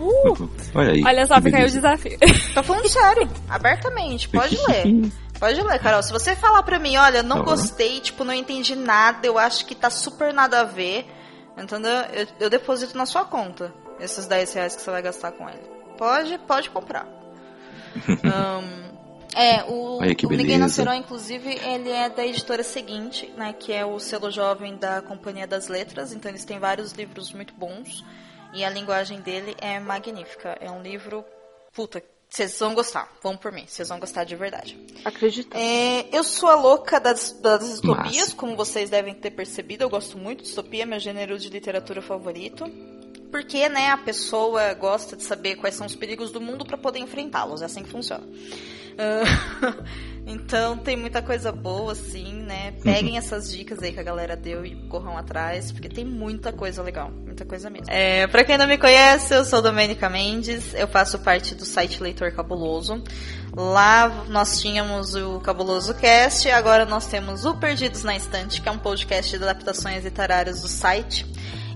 Uh! 0.00 0.50
Olha 0.74 0.92
aí. 0.92 1.02
Olha 1.04 1.26
só, 1.26 1.40
fica 1.40 1.58
aí 1.58 1.64
o 1.64 1.70
desafio. 1.70 2.18
Tô 2.54 2.62
falando 2.62 2.88
sério, 2.88 3.28
abertamente. 3.48 4.28
Pode 4.28 4.58
ler. 4.66 5.10
Pode 5.40 5.62
ler, 5.62 5.80
Carol. 5.80 6.02
Se 6.02 6.12
você 6.12 6.36
falar 6.36 6.62
pra 6.62 6.78
mim, 6.78 6.98
olha, 6.98 7.22
não 7.22 7.38
tá 7.38 7.44
gostei, 7.44 7.98
tipo, 7.98 8.24
não 8.24 8.34
entendi 8.34 8.76
nada, 8.76 9.26
eu 9.26 9.38
acho 9.38 9.64
que 9.64 9.74
tá 9.74 9.88
super 9.88 10.34
nada 10.34 10.60
a 10.60 10.64
ver, 10.64 11.10
entendeu? 11.56 11.90
Eu, 12.12 12.26
eu 12.40 12.50
deposito 12.50 12.96
na 12.96 13.06
sua 13.06 13.24
conta 13.24 13.72
esses 13.98 14.26
10 14.26 14.52
reais 14.52 14.76
que 14.76 14.82
você 14.82 14.90
vai 14.90 15.00
gastar 15.00 15.32
com 15.32 15.48
ele. 15.48 15.62
Pode, 15.96 16.38
pode 16.40 16.68
comprar. 16.68 17.06
um, 18.06 18.90
é, 19.34 19.64
o, 19.64 19.98
Olha 19.98 20.14
que 20.14 20.26
o 20.26 20.30
Ninguém 20.30 20.58
Nascerão, 20.58 20.92
inclusive, 20.92 21.58
ele 21.64 21.90
é 21.90 22.10
da 22.10 22.26
editora 22.26 22.62
seguinte, 22.62 23.32
né? 23.36 23.54
Que 23.54 23.72
é 23.72 23.84
o 23.84 23.98
selo 23.98 24.30
jovem 24.30 24.76
da 24.76 25.00
Companhia 25.00 25.46
das 25.46 25.68
Letras. 25.68 26.12
Então 26.12 26.30
eles 26.30 26.44
têm 26.44 26.58
vários 26.58 26.92
livros 26.92 27.32
muito 27.32 27.54
bons. 27.54 28.04
E 28.52 28.62
a 28.62 28.68
linguagem 28.68 29.20
dele 29.20 29.56
é 29.58 29.80
magnífica. 29.80 30.58
É 30.60 30.70
um 30.70 30.82
livro. 30.82 31.24
Puta, 31.72 32.02
vocês 32.30 32.58
vão 32.58 32.74
gostar. 32.74 33.12
Vão 33.22 33.36
por 33.36 33.50
mim. 33.50 33.64
Vocês 33.66 33.88
vão 33.88 33.98
gostar 33.98 34.24
de 34.24 34.36
verdade. 34.36 34.78
Acredito. 35.04 35.54
É, 35.56 36.06
eu 36.16 36.22
sou 36.22 36.48
a 36.48 36.54
louca 36.54 37.00
das, 37.00 37.32
das 37.32 37.68
distopias, 37.68 38.32
como 38.32 38.56
vocês 38.56 38.88
devem 38.88 39.14
ter 39.14 39.32
percebido. 39.32 39.82
Eu 39.82 39.90
gosto 39.90 40.16
muito 40.16 40.38
de 40.38 40.44
distopia, 40.44 40.86
meu 40.86 41.00
gênero 41.00 41.38
de 41.38 41.48
literatura 41.48 42.00
favorito 42.00 42.64
porque 43.30 43.68
né, 43.68 43.90
a 43.90 43.96
pessoa 43.96 44.74
gosta 44.74 45.16
de 45.16 45.22
saber 45.22 45.54
quais 45.56 45.74
são 45.74 45.86
os 45.86 45.94
perigos 45.94 46.32
do 46.32 46.40
mundo 46.40 46.64
para 46.64 46.76
poder 46.76 46.98
enfrentá-los. 46.98 47.62
É 47.62 47.66
assim 47.66 47.82
que 47.82 47.88
funciona. 47.88 48.24
Uh, 48.24 49.84
então 50.26 50.76
tem 50.76 50.96
muita 50.96 51.22
coisa 51.22 51.50
boa, 51.50 51.92
assim, 51.92 52.42
né? 52.42 52.72
Peguem 52.82 53.12
uhum. 53.12 53.18
essas 53.18 53.50
dicas 53.50 53.82
aí 53.82 53.92
que 53.92 54.00
a 54.00 54.02
galera 54.02 54.36
deu 54.36 54.64
e 54.64 54.76
corram 54.88 55.16
atrás, 55.16 55.72
porque 55.72 55.88
tem 55.88 56.04
muita 56.04 56.52
coisa 56.52 56.82
legal, 56.82 57.10
muita 57.10 57.44
coisa 57.44 57.68
mesmo. 57.68 57.86
É, 57.88 58.26
pra 58.26 58.44
quem 58.44 58.56
não 58.56 58.66
me 58.66 58.78
conhece, 58.78 59.34
eu 59.34 59.44
sou 59.44 59.60
Domênica 59.60 60.08
Mendes, 60.08 60.74
eu 60.74 60.86
faço 60.86 61.18
parte 61.18 61.54
do 61.54 61.64
site 61.64 62.02
Leitor 62.02 62.32
Cabuloso. 62.32 63.02
Lá 63.54 64.24
nós 64.28 64.60
tínhamos 64.60 65.14
o 65.14 65.40
Cabuloso 65.40 65.94
Cast, 65.94 66.48
agora 66.50 66.84
nós 66.84 67.06
temos 67.06 67.44
o 67.44 67.56
Perdidos 67.56 68.04
na 68.04 68.14
Estante, 68.14 68.60
que 68.60 68.68
é 68.68 68.72
um 68.72 68.78
podcast 68.78 69.36
de 69.36 69.42
adaptações 69.42 70.04
literárias 70.04 70.62
do 70.62 70.68
site. 70.68 71.26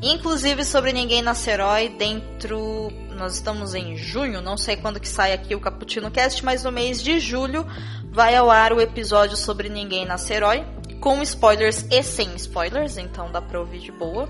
Inclusive 0.03 0.65
sobre 0.65 0.93
Ninguém 0.93 1.23
Nasce 1.23 1.51
Herói, 1.51 1.89
dentro. 1.89 2.93
Nós 3.17 3.35
estamos 3.35 3.75
em 3.75 3.97
junho, 3.97 4.43
não 4.43 4.57
sei 4.57 4.77
quando 4.77 5.01
que 5.01 5.09
sai 5.09 5.33
aqui 5.33 5.55
o 5.55 5.61
Cappuccino 5.61 6.11
Cast, 6.11 6.45
mas 6.45 6.65
no 6.65 6.71
mês 6.71 7.03
de 7.03 7.19
julho 7.19 7.65
vai 8.15 8.37
ao 8.37 8.49
ar 8.49 8.73
o 8.73 8.81
episódio 8.81 9.37
sobre 9.37 9.69
Ninguém 9.69 10.07
Nasce 10.07 10.33
Herói, 10.33 10.65
com 11.01 11.21
spoilers 11.21 11.85
e 11.91 12.01
sem 12.01 12.33
spoilers, 12.37 12.97
então 12.97 13.29
dá 13.33 13.43
pra 13.43 13.59
ouvir 13.59 13.81
de 13.81 13.91
boa. 13.91 14.29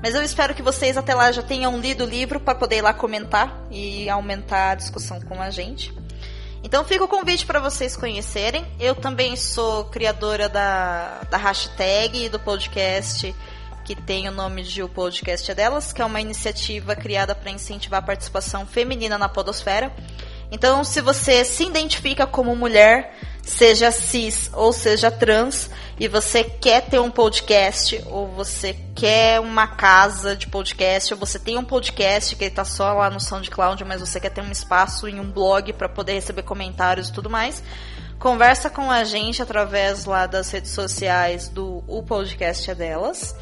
Mas 0.00 0.14
eu 0.14 0.22
espero 0.22 0.54
que 0.54 0.62
vocês 0.62 0.96
até 0.96 1.16
lá 1.16 1.32
já 1.32 1.42
tenham 1.42 1.76
lido 1.80 2.04
o 2.04 2.08
livro 2.08 2.38
para 2.38 2.54
poder 2.54 2.76
ir 2.76 2.82
lá 2.82 2.94
comentar 2.94 3.66
e 3.72 4.08
aumentar 4.08 4.70
a 4.70 4.74
discussão 4.76 5.20
com 5.20 5.42
a 5.42 5.50
gente. 5.50 5.92
Então 6.62 6.84
fica 6.84 7.02
o 7.02 7.08
convite 7.08 7.44
para 7.44 7.58
vocês 7.58 7.96
conhecerem. 7.96 8.64
Eu 8.78 8.94
também 8.94 9.34
sou 9.34 9.86
criadora 9.86 10.48
da, 10.48 11.22
da 11.28 11.36
hashtag 11.36 12.28
do 12.28 12.38
podcast 12.38 13.34
que 13.84 13.96
tem 13.96 14.28
o 14.28 14.32
nome 14.32 14.62
de 14.62 14.82
O 14.82 14.88
Podcast 14.88 15.50
é 15.50 15.54
Delas, 15.54 15.92
que 15.92 16.00
é 16.00 16.04
uma 16.04 16.20
iniciativa 16.20 16.96
criada 16.96 17.34
para 17.34 17.50
incentivar 17.50 17.98
a 17.98 18.06
participação 18.06 18.64
feminina 18.64 19.18
na 19.18 19.28
podosfera. 19.28 19.92
Então, 20.54 20.84
se 20.84 21.00
você 21.00 21.44
se 21.44 21.64
identifica 21.64 22.28
como 22.28 22.54
mulher, 22.54 23.12
seja 23.42 23.90
cis 23.90 24.48
ou 24.52 24.72
seja 24.72 25.10
trans, 25.10 25.68
e 25.98 26.06
você 26.06 26.44
quer 26.44 26.82
ter 26.82 27.00
um 27.00 27.10
podcast, 27.10 28.00
ou 28.06 28.28
você 28.28 28.76
quer 28.94 29.40
uma 29.40 29.66
casa 29.66 30.36
de 30.36 30.46
podcast, 30.46 31.12
ou 31.12 31.18
você 31.18 31.40
tem 31.40 31.58
um 31.58 31.64
podcast 31.64 32.36
que 32.36 32.44
está 32.44 32.64
só 32.64 32.92
lá 32.92 33.10
no 33.10 33.18
SoundCloud, 33.18 33.84
mas 33.84 34.00
você 34.00 34.20
quer 34.20 34.30
ter 34.30 34.42
um 34.42 34.52
espaço 34.52 35.08
em 35.08 35.18
um 35.18 35.28
blog 35.28 35.72
para 35.72 35.88
poder 35.88 36.12
receber 36.12 36.42
comentários 36.44 37.08
e 37.08 37.12
tudo 37.12 37.28
mais, 37.28 37.60
conversa 38.20 38.70
com 38.70 38.88
a 38.88 39.02
gente 39.02 39.42
através 39.42 40.04
lá 40.04 40.24
das 40.28 40.52
redes 40.52 40.70
sociais 40.70 41.48
do 41.48 41.82
O 41.88 42.00
Podcast 42.00 42.70
é 42.70 42.76
Delas 42.76 43.34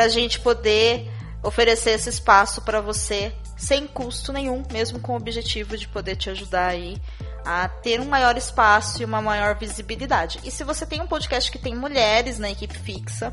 a 0.00 0.08
gente 0.08 0.40
poder 0.40 1.10
oferecer 1.42 1.90
esse 1.90 2.08
espaço 2.08 2.62
para 2.62 2.80
você 2.80 3.34
sem 3.56 3.86
custo 3.86 4.32
nenhum, 4.32 4.62
mesmo 4.72 4.98
com 5.00 5.12
o 5.12 5.16
objetivo 5.16 5.76
de 5.76 5.88
poder 5.88 6.16
te 6.16 6.30
ajudar 6.30 6.68
aí 6.68 7.00
a 7.44 7.68
ter 7.68 8.00
um 8.00 8.04
maior 8.04 8.36
espaço 8.36 9.02
e 9.02 9.04
uma 9.04 9.20
maior 9.20 9.56
visibilidade. 9.56 10.38
E 10.44 10.50
se 10.50 10.64
você 10.64 10.86
tem 10.86 11.00
um 11.00 11.06
podcast 11.06 11.50
que 11.50 11.58
tem 11.58 11.74
mulheres 11.74 12.38
na 12.38 12.50
equipe 12.50 12.78
fixa, 12.78 13.32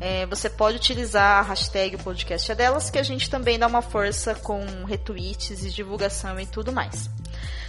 é, 0.00 0.24
você 0.26 0.48
pode 0.48 0.76
utilizar 0.76 1.38
a 1.38 1.42
hashtag 1.42 1.96
podcast 1.98 2.50
é 2.50 2.54
delas, 2.54 2.90
que 2.90 2.98
a 2.98 3.02
gente 3.02 3.28
também 3.28 3.58
dá 3.58 3.66
uma 3.66 3.82
força 3.82 4.34
com 4.34 4.64
retweets 4.84 5.64
e 5.64 5.70
divulgação 5.70 6.38
e 6.40 6.46
tudo 6.46 6.72
mais. 6.72 7.10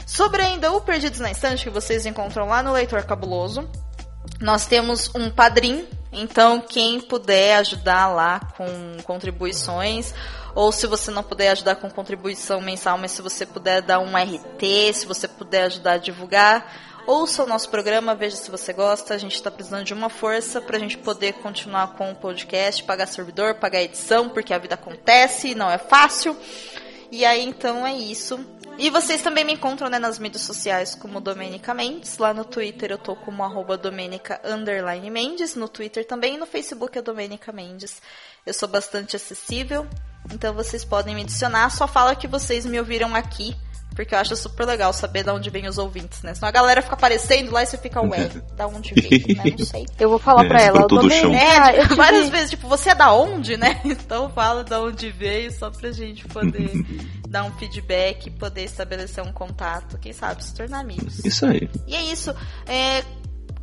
Sobre 0.05 0.41
ainda 0.41 0.71
o 0.71 0.81
Perdidos 0.81 1.19
na 1.19 1.31
Estante, 1.31 1.63
que 1.63 1.69
vocês 1.69 2.05
encontram 2.05 2.47
lá 2.47 2.63
no 2.63 2.71
Leitor 2.71 3.03
Cabuloso, 3.03 3.69
nós 4.39 4.65
temos 4.65 5.13
um 5.15 5.29
padrim, 5.29 5.87
então 6.11 6.59
quem 6.59 6.99
puder 6.99 7.57
ajudar 7.57 8.07
lá 8.07 8.39
com 8.57 8.67
contribuições, 9.03 10.13
ou 10.53 10.71
se 10.71 10.85
você 10.87 11.09
não 11.11 11.23
puder 11.23 11.49
ajudar 11.51 11.75
com 11.75 11.89
contribuição 11.89 12.59
mensal, 12.59 12.97
mas 12.97 13.11
se 13.11 13.21
você 13.21 13.45
puder 13.45 13.81
dar 13.81 13.99
um 13.99 14.17
RT, 14.17 14.93
se 14.93 15.05
você 15.05 15.27
puder 15.27 15.63
ajudar 15.63 15.93
a 15.93 15.97
divulgar, 15.97 16.71
ouça 17.07 17.43
o 17.43 17.47
nosso 17.47 17.69
programa, 17.69 18.13
veja 18.15 18.35
se 18.35 18.51
você 18.51 18.73
gosta. 18.73 19.13
A 19.13 19.17
gente 19.17 19.35
está 19.35 19.49
precisando 19.49 19.85
de 19.85 19.93
uma 19.93 20.09
força 20.09 20.59
para 20.59 20.77
a 20.77 20.79
gente 20.79 20.97
poder 20.97 21.33
continuar 21.33 21.93
com 21.95 22.11
o 22.11 22.15
podcast, 22.15 22.83
pagar 22.83 23.07
servidor, 23.07 23.55
pagar 23.55 23.81
edição, 23.81 24.29
porque 24.29 24.53
a 24.53 24.57
vida 24.57 24.75
acontece, 24.75 25.55
não 25.55 25.69
é 25.69 25.77
fácil. 25.77 26.35
E 27.11 27.25
aí 27.25 27.43
então 27.43 27.85
é 27.85 27.93
isso. 27.93 28.39
E 28.77 28.89
vocês 28.89 29.21
também 29.21 29.43
me 29.43 29.53
encontram 29.53 29.89
né, 29.89 29.99
nas 29.99 30.17
mídias 30.17 30.41
sociais 30.43 30.95
como 30.95 31.21
Domenica 31.21 31.73
Mendes. 31.73 32.17
Lá 32.17 32.33
no 32.33 32.43
Twitter 32.43 32.91
eu 32.91 32.97
tô 32.97 33.15
como 33.15 33.43
arroba 33.43 33.77
Domenica 33.77 34.41
Mendes. 35.11 35.55
No 35.55 35.67
Twitter 35.67 36.05
também. 36.05 36.35
E 36.35 36.37
no 36.37 36.45
Facebook 36.45 36.97
é 36.97 37.01
Domenica 37.01 37.51
Mendes. 37.51 38.01
Eu 38.45 38.53
sou 38.53 38.67
bastante 38.67 39.15
acessível. 39.15 39.87
Então 40.33 40.53
vocês 40.53 40.83
podem 40.83 41.13
me 41.13 41.21
adicionar. 41.21 41.69
Só 41.69 41.87
fala 41.87 42.15
que 42.15 42.27
vocês 42.27 42.65
me 42.65 42.79
ouviram 42.79 43.15
aqui 43.15 43.55
Porque 43.95 44.15
eu 44.15 44.19
acho 44.19 44.35
super 44.35 44.65
legal 44.65 44.93
saber 44.93 45.23
de 45.23 45.29
onde 45.31 45.49
vem 45.49 45.67
os 45.67 45.77
ouvintes, 45.77 46.21
né? 46.23 46.33
Senão 46.33 46.47
a 46.47 46.51
galera 46.51 46.81
fica 46.81 46.95
aparecendo 46.95 47.51
lá 47.51 47.61
e 47.63 47.65
você 47.65 47.77
fica, 47.77 48.01
ué, 48.01 48.29
da 48.55 48.65
onde 48.67 48.93
veio, 48.93 49.35
né? 49.37 49.43
Não 49.57 49.65
sei. 49.65 49.85
Eu 49.99 50.09
vou 50.09 50.17
falar 50.19 50.45
É, 50.45 50.47
pra 50.47 50.61
ela. 50.61 50.79
brotou 50.79 50.99
do 50.99 51.01
Domênica, 51.03 51.27
chão. 51.27 51.35
É, 51.35 51.81
eu 51.81 51.95
várias 51.95 52.29
vezes, 52.29 52.51
tipo, 52.51 52.67
você 52.67 52.91
é 52.91 52.95
da 52.95 53.13
onde, 53.13 53.57
né? 53.57 53.81
Então 54.01 54.29
fala 54.29 54.63
da 54.63 54.81
onde 54.81 55.09
veio, 55.11 55.51
só 55.51 55.69
pra 55.69 55.91
gente 55.91 56.25
poder 56.27 56.71
dar 57.27 57.43
um 57.43 57.51
feedback, 57.57 58.29
poder 58.31 58.63
estabelecer 58.63 59.23
um 59.23 59.31
contato, 59.31 59.97
quem 59.99 60.13
sabe 60.13 60.43
se 60.43 60.53
tornar 60.53 60.79
amigos. 60.79 61.23
Isso 61.23 61.45
aí. 61.45 61.69
E 61.87 61.95
é 61.95 62.03
isso. 62.11 62.33
É, 62.67 63.03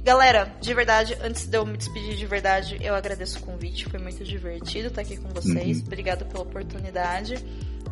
Galera, 0.00 0.54
de 0.60 0.72
verdade, 0.72 1.18
antes 1.22 1.44
de 1.46 1.56
eu 1.58 1.66
me 1.66 1.76
despedir 1.76 2.14
de 2.16 2.24
verdade, 2.24 2.78
eu 2.80 2.94
agradeço 2.94 3.40
o 3.40 3.42
convite. 3.42 3.84
Foi 3.90 3.98
muito 4.00 4.24
divertido 4.24 4.88
estar 4.88 5.02
aqui 5.02 5.16
com 5.18 5.28
vocês. 5.28 5.78
Uhum. 5.78 5.84
Obrigado 5.86 6.24
pela 6.24 6.44
oportunidade. 6.44 7.34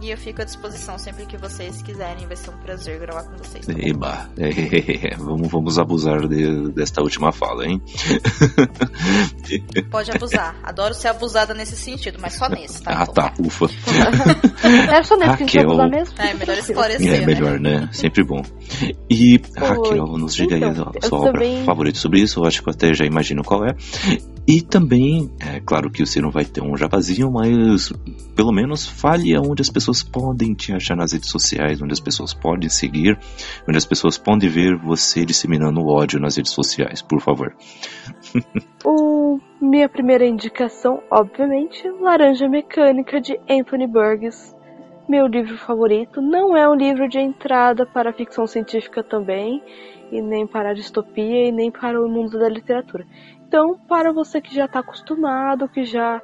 E 0.01 0.11
eu 0.11 0.17
fico 0.19 0.43
à 0.43 0.45
disposição 0.45 0.99
sempre 0.99 1.25
que 1.27 1.37
vocês 1.39 1.81
quiserem. 1.83 2.27
Vai 2.27 2.37
ser 2.37 2.51
um 2.51 2.59
prazer 2.59 2.99
gravar 3.01 3.25
com 3.25 3.37
vocês. 3.39 3.65
tá? 3.67 3.73
Eba, 3.77 4.29
é, 4.37 5.17
vamos, 5.19 5.49
vamos 5.49 5.79
abusar 5.79 6.29
de- 6.29 6.69
desta 6.73 7.01
última 7.03 7.33
fala, 7.33 7.67
hein? 7.67 7.81
Pode 9.91 10.11
abusar. 10.11 10.55
Adoro 10.63 10.93
ser 10.95 11.09
abusada 11.09 11.55
nesse 11.55 11.77
sentido, 11.77 12.19
mas 12.21 12.35
só 12.35 12.49
nesse, 12.49 12.83
tá? 12.83 12.93
Ah, 12.93 13.03
Então, 13.03 13.15
tá, 13.15 13.35
ufa. 13.41 13.67
Era 14.89 15.03
só 15.05 15.17
nesse 15.17 15.37
que 15.39 15.43
a 15.45 15.47
gente 15.47 15.57
Raquel. 15.57 15.71
abusar 15.71 15.91
mesmo? 15.91 16.15
É, 16.19 16.35
melhor 16.35 16.59
esclarecer, 16.59 17.15
É 17.15 17.19
né? 17.21 17.27
melhor, 17.27 17.59
né? 17.61 17.89
Sempre 17.93 18.23
bom. 18.25 18.43
E, 19.09 19.41
Oi. 19.57 19.69
Raquel, 19.69 20.07
nos 20.19 20.35
diga 20.35 20.57
aí 20.57 20.63
Então, 20.63 20.93
a 21.03 21.07
sua 21.07 21.19
obra 21.21 21.33
também- 21.33 21.65
favorita 21.65 21.99
sobre 21.99 22.21
isso, 22.21 22.41
eu 22.41 22.45
acho 22.45 22.63
que 22.63 22.69
eu 22.69 22.73
até 22.73 22.93
já 22.93 23.05
imagino 23.07 23.43
qual 23.43 23.65
é. 23.65 23.75
E 24.49 24.63
também, 24.63 25.29
é 25.41 25.59
claro 25.59 25.91
que 25.91 26.07
você 26.07 26.21
não 26.21 26.31
vai 26.31 26.45
ter 26.45 26.63
um 26.63 26.77
jabazinho, 26.77 27.33
mas 27.33 27.93
pelo 28.37 28.53
menos 28.53 28.87
fale 28.87 29.35
aonde 29.35 29.61
as 29.61 29.69
pessoas 29.69 30.05
podem 30.05 30.55
te 30.55 30.73
achar 30.73 30.95
nas 30.95 31.13
redes 31.13 31.31
sociais, 31.31 31.83
onde 31.83 31.93
as 31.93 31.99
pessoas 31.99 32.33
podem 32.33 32.69
seguir, 32.69 33.19
onde 33.69 33.77
as 33.77 33.85
pessoas 33.85 34.17
podem 34.17 34.49
ver 34.49 34.77
você 34.77 35.25
disseminando 35.25 35.85
ódio 35.85 36.21
nas 36.21 36.37
redes 36.37 36.53
sociais, 36.53 37.03
por 37.03 37.21
favor. 37.21 37.57
O, 38.85 39.41
minha 39.61 39.89
primeira 39.89 40.25
indicação, 40.25 41.03
obviamente, 41.11 41.83
Laranja 42.01 42.49
Mecânica 42.49 43.21
de 43.21 43.37
Anthony 43.51 43.89
Burgess. 43.89 44.55
Meu 45.09 45.27
livro 45.27 45.57
favorito. 45.59 46.21
Não 46.21 46.57
é 46.57 46.69
um 46.69 46.75
livro 46.75 47.09
de 47.09 47.19
entrada 47.19 47.85
para 47.87 48.11
a 48.11 48.13
ficção 48.13 48.47
científica 48.47 49.03
também, 49.03 49.63
e 50.11 50.21
nem 50.21 50.47
para 50.47 50.71
a 50.71 50.75
distopia, 50.75 51.49
e 51.49 51.53
nem 51.53 51.71
para 51.71 52.01
o 52.01 52.09
mundo 52.09 52.39
da 52.39 52.49
literatura. 52.49 53.07
Então, 53.57 53.75
para 53.89 54.13
você 54.13 54.39
que 54.39 54.55
já 54.55 54.67
está 54.67 54.81
acostumado, 54.81 55.67
que 55.67 55.83
já 55.83 56.21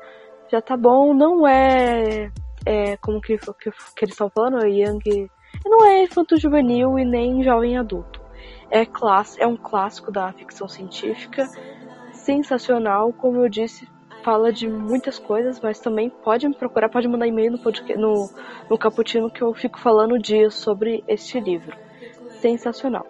já 0.51 0.61
tá 0.61 0.77
bom, 0.77 1.15
não 1.15 1.49
é, 1.49 2.31
é 2.67 2.99
como 2.99 3.23
que, 3.23 3.39
que, 3.39 3.71
que 3.71 4.05
eles 4.05 4.13
estão 4.13 4.29
falando, 4.29 4.63
é 4.63 4.69
young, 4.69 5.31
não 5.65 5.83
é 5.83 6.03
infanto 6.03 6.37
juvenil 6.37 6.99
e 6.99 7.07
nem 7.07 7.43
jovem 7.43 7.79
adulto. 7.79 8.21
É 8.71 8.85
class, 8.85 9.39
é 9.39 9.47
um 9.47 9.57
clássico 9.57 10.13
da 10.13 10.31
ficção 10.35 10.69
científica 10.69 11.49
sensacional, 12.13 13.15
como 13.15 13.39
eu 13.39 13.49
disse, 13.49 13.89
fala 14.23 14.53
de 14.53 14.69
muitas 14.69 15.19
coisas, 15.19 15.59
mas 15.59 15.81
também 15.81 16.11
pode 16.11 16.47
me 16.47 16.55
procurar, 16.55 16.91
pode 16.91 17.09
mandar 17.09 17.27
e-mail 17.27 17.53
no, 17.53 17.59
no, 17.97 18.31
no 18.69 18.79
Caputino 18.79 19.31
que 19.31 19.41
eu 19.41 19.55
fico 19.55 19.81
falando 19.81 20.19
dias 20.19 20.53
sobre 20.53 21.03
este 21.09 21.41
livro. 21.41 21.75
Sensacional. 22.43 23.07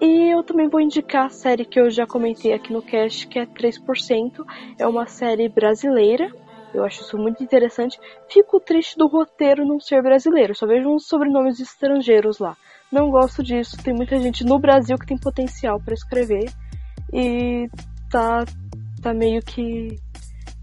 E 0.00 0.32
eu 0.32 0.44
também 0.44 0.68
vou 0.68 0.80
indicar 0.80 1.26
a 1.26 1.30
série 1.30 1.64
que 1.64 1.80
eu 1.80 1.90
já 1.90 2.06
comentei 2.06 2.52
aqui 2.52 2.72
no 2.72 2.82
cast, 2.82 3.26
que 3.26 3.38
é 3.38 3.46
3%. 3.46 4.44
É 4.78 4.86
uma 4.86 5.06
série 5.06 5.48
brasileira. 5.48 6.30
Eu 6.72 6.84
acho 6.84 7.02
isso 7.02 7.18
muito 7.18 7.42
interessante. 7.42 7.98
Fico 8.28 8.60
triste 8.60 8.96
do 8.96 9.08
roteiro 9.08 9.66
não 9.66 9.80
ser 9.80 10.00
brasileiro. 10.02 10.54
Só 10.54 10.66
vejo 10.66 10.88
uns 10.88 11.06
sobrenomes 11.06 11.58
estrangeiros 11.58 12.38
lá. 12.38 12.56
Não 12.92 13.10
gosto 13.10 13.42
disso. 13.42 13.76
Tem 13.82 13.92
muita 13.92 14.18
gente 14.20 14.44
no 14.44 14.58
Brasil 14.58 14.96
que 14.96 15.06
tem 15.06 15.18
potencial 15.18 15.80
para 15.80 15.94
escrever. 15.94 16.48
E 17.12 17.68
tá, 18.08 18.44
tá 19.02 19.12
meio 19.12 19.42
que, 19.42 19.96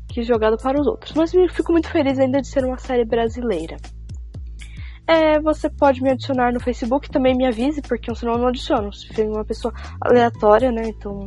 que 0.07 0.24
jogado 0.24 0.57
para 0.57 0.80
os 0.80 0.88
outros. 0.88 1.14
Mas 1.14 1.32
fico 1.52 1.74
muito 1.74 1.90
feliz 1.90 2.18
ainda 2.20 2.40
de 2.40 2.48
ser 2.48 2.64
uma 2.64 2.78
série 2.78 3.03
brasileira. 3.03 3.76
É, 5.07 5.40
você 5.40 5.69
pode 5.69 6.02
me 6.02 6.10
adicionar 6.10 6.52
no 6.52 6.60
Facebook, 6.60 7.10
também 7.10 7.36
me 7.36 7.45
avise, 7.45 7.82
porque 7.82 8.14
senão 8.15 8.34
eu 8.34 8.40
não 8.40 8.48
adiciono. 8.48 8.91
Se 8.91 9.14
for 9.14 9.26
uma 9.26 9.45
pessoa 9.45 9.73
aleatória, 10.02 10.72
né? 10.72 10.88
Então, 10.88 11.26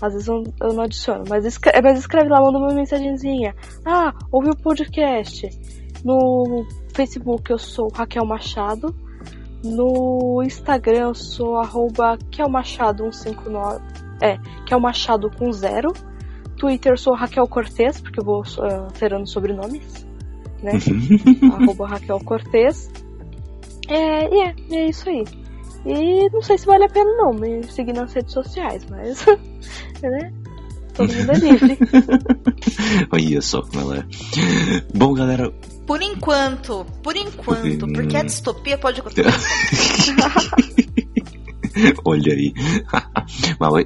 às 0.00 0.12
vezes 0.12 0.28
eu, 0.28 0.44
eu 0.60 0.72
não 0.72 0.84
adiciono. 0.84 1.24
Mas 1.28 1.44
escreve, 1.44 1.80
mas 1.80 1.98
escreve 1.98 2.28
lá, 2.28 2.40
manda 2.40 2.58
uma 2.58 2.72
mensagenzinha. 2.72 3.54
Ah, 3.84 4.12
ouvi 4.30 4.50
o 4.50 4.56
podcast. 4.56 5.48
No 6.04 6.66
Facebook 6.94 7.50
eu 7.50 7.58
sou 7.58 7.88
Raquel 7.88 8.24
Machado. 8.24 8.94
No 9.64 10.42
Instagram 10.44 11.08
eu 11.08 11.14
sou 11.14 11.56
arroba 11.56 12.18
kelmachado159. 12.30 13.80
É, 14.20 14.38
Kel 14.64 14.80
Machado 14.80 15.30
com 15.30 15.50
zero. 15.52 15.92
Twitter 16.56 16.92
eu 16.92 16.96
sou 16.96 17.14
Raquel 17.14 17.46
Cortez, 17.46 18.00
porque 18.00 18.20
eu 18.20 18.24
vou 18.24 18.42
uh, 18.42 18.84
alterando 18.84 19.26
sobrenomes. 19.26 20.06
Né? 20.62 20.72
arroba 21.52 21.86
Raquel 21.86 22.20
Cortez. 22.20 22.90
É, 23.88 24.34
e 24.34 24.40
é, 24.40 24.54
e 24.70 24.76
é 24.76 24.88
isso 24.88 25.08
aí. 25.08 25.24
E 25.84 26.28
não 26.32 26.42
sei 26.42 26.58
se 26.58 26.66
vale 26.66 26.84
a 26.84 26.88
pena 26.88 27.10
não 27.16 27.32
me 27.32 27.62
seguir 27.70 27.92
nas 27.92 28.12
redes 28.12 28.32
sociais, 28.32 28.84
mas. 28.90 29.24
né? 30.02 30.32
Todo 30.94 31.12
mundo 31.12 31.30
é 31.30 31.34
livre. 31.38 31.78
Olha 33.12 33.42
só 33.42 33.60
como 33.62 33.80
ela 33.82 33.98
é. 33.98 34.04
Bom, 34.94 35.12
galera, 35.12 35.52
Por 35.86 36.00
enquanto, 36.02 36.86
por 37.02 37.14
enquanto, 37.16 37.84
Hum. 37.86 37.92
porque 37.92 38.16
a 38.16 38.22
distopia 38.22 38.78
pode 38.78 39.00
acontecer. 39.00 39.30
Olha 42.04 42.32
aí. 42.32 42.52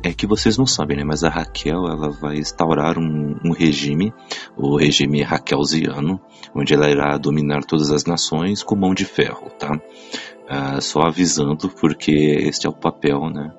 É 0.03 0.13
que 0.13 0.27
vocês 0.27 0.59
não 0.59 0.67
sabem, 0.67 0.97
né? 0.97 1.05
Mas 1.05 1.25
a 1.25 1.29
Raquel 1.29 1.87
ela 1.87 2.11
vai 2.11 2.37
instaurar 2.37 2.99
um, 2.99 3.37
um 3.45 3.53
regime, 3.53 4.13
o 4.57 4.77
regime 4.77 5.23
raquelziano, 5.23 6.21
onde 6.55 6.75
ela 6.75 6.91
irá 6.91 7.17
dominar 7.17 7.65
todas 7.65 7.91
as 7.91 8.05
nações 8.05 8.63
com 8.63 8.77
mão 8.77 8.95
de 8.95 9.05
ferro, 9.05 9.51
tá? 9.59 9.81
Ah, 10.49 10.81
só 10.81 11.01
avisando, 11.03 11.69
porque 11.69 12.13
este 12.13 12.67
é 12.67 12.71
o 12.71 12.75
papel, 12.75 13.31
né? 13.31 13.53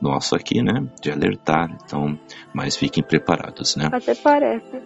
Nosso 0.00 0.34
aqui, 0.34 0.62
né? 0.62 0.86
De 1.00 1.10
alertar. 1.10 1.76
Então, 1.84 2.18
mas 2.54 2.76
fiquem 2.76 3.02
preparados, 3.02 3.76
né? 3.76 3.88
Até 3.92 4.14
parece. 4.14 4.82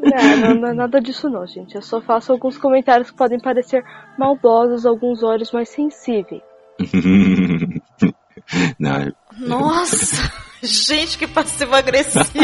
Não, 0.00 0.36
não, 0.36 0.60
não 0.60 0.68
é 0.68 0.74
nada 0.74 1.00
disso 1.00 1.28
não, 1.28 1.46
gente. 1.46 1.74
Eu 1.74 1.82
só 1.82 2.00
faço 2.00 2.32
alguns 2.32 2.58
comentários 2.58 3.10
que 3.10 3.16
podem 3.16 3.40
parecer 3.40 3.84
maldosos 4.18 4.86
alguns 4.86 5.22
olhos 5.22 5.52
mais 5.52 5.68
sensíveis. 5.68 6.42
não, 8.78 9.12
Nossa! 9.38 10.32
Gente, 10.62 11.18
que 11.18 11.26
passivo 11.26 11.74
agressivo! 11.74 12.24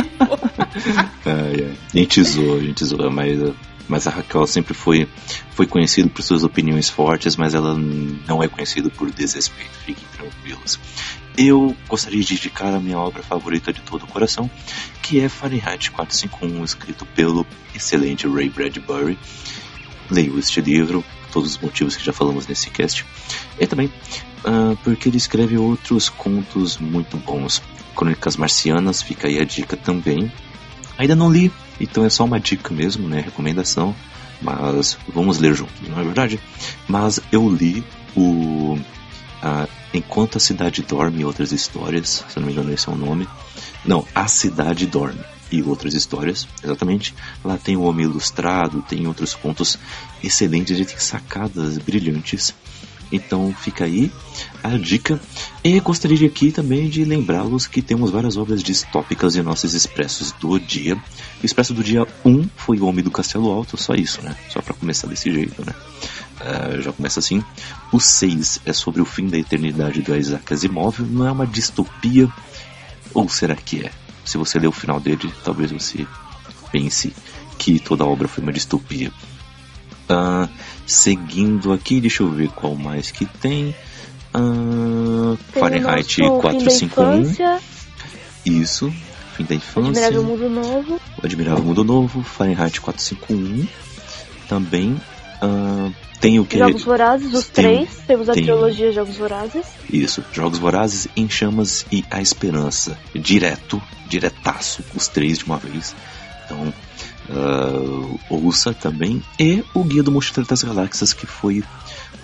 Ai, 1.26 1.64
ai. 1.64 1.76
A 1.92 1.96
gente 1.96 2.22
zoa, 2.22 2.58
a 2.58 2.60
gente 2.60 2.84
zoa, 2.84 3.10
mas, 3.10 3.40
mas 3.88 4.06
a 4.06 4.10
Raquel 4.10 4.46
sempre 4.46 4.72
foi, 4.72 5.08
foi 5.50 5.66
conhecida 5.66 6.08
por 6.08 6.22
suas 6.22 6.44
opiniões 6.44 6.88
fortes, 6.88 7.36
mas 7.36 7.54
ela 7.54 7.74
não 7.74 8.42
é 8.42 8.48
conhecida 8.48 8.88
por 8.90 9.10
desrespeito, 9.10 9.70
fiquem 9.84 10.04
tranquilos. 10.16 10.78
Eu 11.36 11.76
gostaria 11.88 12.22
de 12.22 12.34
indicar 12.34 12.72
a 12.72 12.80
minha 12.80 12.98
obra 12.98 13.22
favorita 13.22 13.72
de 13.72 13.80
todo 13.80 14.04
o 14.04 14.06
coração, 14.06 14.48
que 15.02 15.20
é 15.20 15.28
Fahrenheit 15.28 15.90
451, 15.90 16.64
escrito 16.64 17.04
pelo 17.06 17.44
excelente 17.74 18.28
Ray 18.28 18.48
Bradbury. 18.48 19.18
Leio 20.10 20.38
este 20.38 20.60
livro, 20.60 21.04
todos 21.34 21.50
os 21.50 21.58
motivos 21.58 21.96
que 21.96 22.04
já 22.04 22.12
falamos 22.12 22.46
nesse 22.46 22.70
cast, 22.70 23.04
e 23.58 23.66
também 23.66 23.90
ah, 24.44 24.76
porque 24.84 25.08
ele 25.08 25.16
escreve 25.16 25.58
outros 25.58 26.08
contos 26.08 26.78
muito 26.78 27.16
bons. 27.16 27.60
Crônicas 27.96 28.36
Marcianas, 28.36 29.02
fica 29.02 29.28
aí 29.28 29.40
a 29.40 29.44
dica 29.44 29.76
também. 29.76 30.30
Ainda 30.98 31.16
não 31.16 31.30
li, 31.30 31.50
então 31.80 32.04
é 32.04 32.10
só 32.10 32.24
uma 32.24 32.38
dica 32.38 32.72
mesmo, 32.72 33.08
né? 33.08 33.20
Recomendação. 33.20 33.94
Mas 34.42 34.98
vamos 35.08 35.38
ler 35.38 35.54
juntos, 35.54 35.88
não 35.88 35.98
é 35.98 36.04
verdade? 36.04 36.38
Mas 36.86 37.20
eu 37.32 37.48
li 37.48 37.84
o. 38.16 38.78
Enquanto 39.92 40.38
a 40.38 40.40
Cidade 40.40 40.82
Dorme 40.82 41.20
e 41.20 41.24
Outras 41.24 41.52
Histórias, 41.52 42.24
se 42.28 42.38
não 42.38 42.46
me 42.46 42.52
engano 42.52 42.72
esse 42.72 42.88
é 42.88 42.92
o 42.92 42.96
nome. 42.96 43.28
Não, 43.84 44.04
A 44.14 44.26
Cidade 44.26 44.86
Dorme 44.86 45.20
e 45.50 45.62
Outras 45.62 45.94
Histórias, 45.94 46.48
exatamente. 46.62 47.14
Lá 47.44 47.56
tem 47.56 47.76
o 47.76 47.82
Homem 47.82 48.06
Ilustrado, 48.06 48.82
tem 48.82 49.06
outros 49.06 49.34
contos 49.34 49.78
excelentes 50.22 50.78
e 50.78 50.84
tem 50.84 50.98
sacadas 50.98 51.78
brilhantes. 51.78 52.54
Então 53.12 53.54
fica 53.54 53.84
aí 53.84 54.10
a 54.62 54.70
dica. 54.76 55.20
E 55.62 55.78
gostaria 55.80 56.16
de 56.16 56.26
aqui 56.26 56.50
também 56.50 56.88
de 56.88 57.04
lembrá-los 57.04 57.66
que 57.66 57.80
temos 57.80 58.10
várias 58.10 58.36
obras 58.36 58.62
distópicas 58.62 59.36
em 59.36 59.42
nossos 59.42 59.74
expressos 59.74 60.32
do 60.32 60.58
dia. 60.58 60.96
O 61.42 61.46
expresso 61.46 61.72
do 61.72 61.84
dia 61.84 62.06
1 62.24 62.48
foi 62.56 62.80
o 62.80 62.86
Homem 62.86 63.04
do 63.04 63.10
Castelo 63.10 63.50
Alto, 63.50 63.76
só 63.76 63.94
isso, 63.94 64.22
né? 64.22 64.34
Só 64.50 64.60
para 64.60 64.74
começar 64.74 65.06
desse 65.06 65.32
jeito, 65.32 65.64
né? 65.64 65.72
Uh, 66.40 66.82
já 66.82 66.92
começa 66.92 67.20
assim. 67.20 67.42
O 67.92 68.00
6 68.00 68.60
é 68.66 68.72
sobre 68.72 69.00
o 69.00 69.04
fim 69.04 69.28
da 69.28 69.38
eternidade 69.38 70.02
do 70.02 70.14
Isaac 70.14 70.52
Asimov. 70.52 71.00
Não 71.00 71.26
é 71.26 71.30
uma 71.30 71.46
distopia? 71.46 72.28
Ou 73.12 73.28
será 73.28 73.54
que 73.54 73.86
é? 73.86 73.92
Se 74.24 74.38
você 74.38 74.58
ler 74.58 74.68
o 74.68 74.72
final 74.72 74.98
dele, 74.98 75.32
talvez 75.44 75.70
você 75.70 76.06
pense 76.72 77.14
que 77.58 77.78
toda 77.78 78.04
a 78.04 78.06
obra 78.06 78.26
foi 78.26 78.42
uma 78.42 78.52
distopia. 78.52 79.12
Uh, 80.08 80.48
seguindo 80.86 81.72
aqui, 81.72 82.00
deixa 82.00 82.22
eu 82.22 82.30
ver 82.30 82.48
qual 82.50 82.74
mais 82.74 83.10
que 83.10 83.24
tem. 83.26 83.74
Tem 85.52 85.60
Fahrenheit 85.60 86.20
o 86.22 86.28
nosso 86.28 86.40
451. 86.40 86.80
Fim 86.80 86.88
da 86.88 87.16
infância, 87.20 87.60
Isso, 88.44 88.94
fim 89.36 89.44
da 89.44 89.54
infância. 89.54 90.06
Admirável 90.06 90.24
Mundo 90.24 90.48
Novo. 90.48 91.00
O 91.22 91.24
Admirável 91.26 91.64
Mundo 91.64 91.84
Novo, 91.84 92.22
Fahrenheit 92.22 92.80
451. 92.80 93.66
Também 94.48 95.00
ah, 95.40 95.90
tem 96.20 96.38
o 96.40 96.44
que? 96.44 96.58
Jogos 96.58 96.82
Vorazes, 96.84 97.32
os 97.34 97.46
Tem- 97.46 97.64
três. 97.64 97.88
Temos 98.06 98.28
a 98.28 98.34
tem- 98.34 98.44
trilogia 98.44 98.92
Jogos 98.92 99.16
Vorazes. 99.16 99.66
Isso, 99.92 100.24
Jogos 100.32 100.58
Vorazes, 100.58 101.08
Em 101.16 101.28
Chamas 101.28 101.84
e 101.92 102.04
A 102.10 102.20
Esperança. 102.22 102.96
Direto, 103.14 103.80
diretaço, 104.08 104.82
os 104.94 105.08
três 105.08 105.38
de 105.38 105.44
uma 105.44 105.58
vez. 105.58 105.94
Então, 106.44 106.72
ah, 107.30 108.16
ouça 108.30 108.72
também. 108.74 109.22
E 109.38 109.64
o 109.74 109.82
Guia 109.84 110.02
do 110.02 110.12
Mochileiro 110.12 110.48
das 110.48 110.62
Galáxias, 110.62 111.12
que 111.12 111.26
foi 111.26 111.62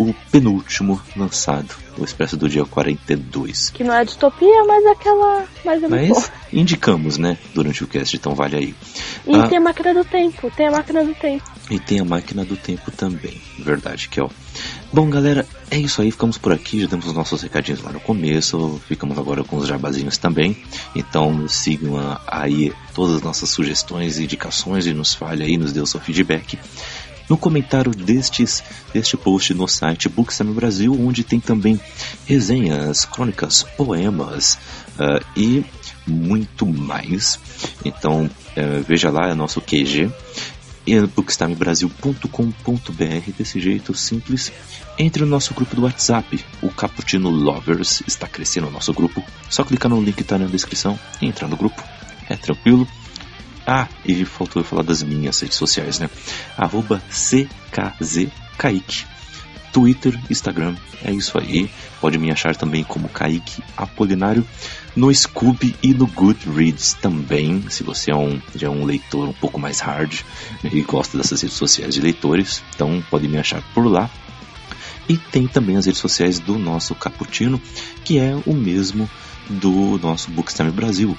o 0.01 0.15
penúltimo 0.33 0.99
lançado, 1.15 1.75
o 1.99 2.05
Expresso 2.05 2.35
do 2.37 2.49
Dia 2.49 2.65
42. 2.65 3.69
Que 3.71 3.85
não 3.85 3.93
é 3.95 4.03
distopia, 4.05 4.65
mas 4.65 4.85
é 4.85 4.91
aquela. 4.91 5.45
Mas 5.65 5.83
é 5.83 5.89
Mas 5.89 6.33
indicamos, 6.51 7.19
né, 7.19 7.37
durante 7.55 7.85
o 7.85 7.87
cast, 7.87 8.17
então 8.17 8.35
vale 8.35 8.57
aí. 8.57 8.75
E 9.27 9.37
Ah. 9.37 9.47
tem 9.47 9.59
a 9.59 9.61
máquina 9.61 9.93
do 9.93 10.05
tempo. 10.05 10.51
Tem 10.57 10.69
a 10.69 10.71
máquina 10.71 11.05
do 11.05 11.15
tempo. 11.15 11.45
E 11.71 11.79
tem 11.79 12.01
a 12.01 12.05
máquina 12.05 12.45
do 12.45 12.57
tempo 12.57 12.91
também. 12.91 13.41
Verdade, 13.59 14.09
que 14.09 14.21
ó. 14.21 14.29
Bom, 14.93 15.09
galera, 15.09 15.47
é 15.71 15.79
isso 15.79 16.03
aí. 16.03 16.11
Ficamos 16.11 16.37
por 16.37 16.53
aqui. 16.53 16.81
Já 16.81 16.87
demos 16.89 17.07
os 17.07 17.13
nossos 17.13 17.43
recadinhos 17.43 17.81
lá 17.83 17.93
no 17.93 18.01
começo. 18.01 18.81
Ficamos 18.89 19.17
agora 19.17 19.45
com 19.45 19.57
os 19.57 19.69
jabazinhos 19.69 20.19
também. 20.19 20.57
Então 20.97 21.47
sigam 21.47 21.95
aí 22.27 22.73
todas 22.93 23.17
as 23.17 23.23
nossas 23.23 23.51
sugestões 23.51 24.19
e 24.19 24.25
indicações 24.25 24.87
e 24.87 24.93
nos 24.93 25.15
fale 25.15 25.45
aí, 25.45 25.57
nos 25.57 25.73
dê 25.73 25.81
o 25.81 25.87
seu 25.87 26.01
feedback. 26.01 26.59
No 27.31 27.39
comentário 27.39 27.93
destes, 27.93 28.63
deste 28.93 29.17
post 29.17 29.55
no 29.55 29.69
site 29.69 30.09
Bookstime 30.09 30.53
Brasil, 30.53 30.93
onde 31.01 31.23
tem 31.23 31.39
também 31.39 31.81
resenhas, 32.27 33.05
crônicas, 33.05 33.63
poemas 33.63 34.59
ah, 34.99 35.21
e 35.37 35.65
muito 36.05 36.67
mais. 36.67 37.39
Então 37.85 38.29
eh, 38.57 38.83
veja 38.85 39.11
lá, 39.11 39.29
é 39.29 39.35
nosso 39.35 39.61
QG 39.61 40.11
no 40.89 41.07
bookstimebrasil.com.br 41.07 43.31
desse 43.39 43.61
jeito 43.61 43.95
simples. 43.95 44.51
Entre 44.99 45.23
no 45.23 45.31
nosso 45.31 45.55
grupo 45.55 45.77
do 45.77 45.83
WhatsApp, 45.83 46.45
o 46.61 46.69
Cappuccino 46.71 47.31
Lovers 47.31 48.03
está 48.09 48.27
crescendo 48.27 48.67
o 48.67 48.73
nosso 48.73 48.93
grupo. 48.93 49.23
Só 49.49 49.63
clicar 49.63 49.89
no 49.89 50.03
link 50.03 50.17
que 50.17 50.23
está 50.23 50.37
na 50.37 50.47
descrição 50.47 50.99
e 51.23 51.27
entrar 51.27 51.47
no 51.47 51.57
grupo. 51.57 51.81
É 52.29 52.37
tranquilo. 52.37 52.89
Ah, 53.73 53.87
e 54.05 54.25
faltou 54.25 54.61
eu 54.61 54.67
falar 54.67 54.83
das 54.83 55.01
minhas 55.01 55.39
redes 55.39 55.57
sociais, 55.57 56.01
né? 56.01 56.11
Arroba 56.59 57.01
CKZKaique. 57.09 59.07
Twitter, 59.73 60.19
Instagram, 60.29 60.75
é 61.05 61.13
isso 61.13 61.39
aí. 61.39 61.71
Pode 62.01 62.19
me 62.19 62.33
achar 62.33 62.57
também 62.57 62.83
como 62.83 63.09
Kaique 63.09 63.63
Apolinário 63.77 64.45
no 64.97 65.15
Scooby 65.15 65.77
e 65.81 65.95
no 65.95 66.09
Goodreads 66.09 66.95
também, 66.95 67.65
se 67.71 67.85
você 67.85 68.11
é 68.11 68.17
um, 68.17 68.43
já 68.57 68.67
é 68.67 68.71
um 68.71 68.85
leitor 68.85 69.29
um 69.29 69.33
pouco 69.33 69.61
mais 69.61 69.79
hard 69.79 70.19
né, 70.65 70.71
e 70.73 70.83
gosta 70.83 71.17
dessas 71.17 71.41
redes 71.41 71.57
sociais 71.57 71.95
de 71.95 72.01
leitores, 72.01 72.65
então 72.75 73.01
pode 73.09 73.29
me 73.29 73.39
achar 73.39 73.63
por 73.73 73.87
lá. 73.87 74.11
E 75.09 75.17
tem 75.17 75.47
também 75.47 75.77
as 75.77 75.87
redes 75.87 76.01
sociais 76.01 76.41
do 76.41 76.59
nosso 76.59 76.93
Cappuccino, 76.97 77.63
que 78.05 78.19
é 78.19 78.37
o 78.45 78.53
mesmo 78.53 79.09
do 79.49 79.97
nosso 79.99 80.29
Bookstime 80.33 80.73
Brasil. 80.73 81.17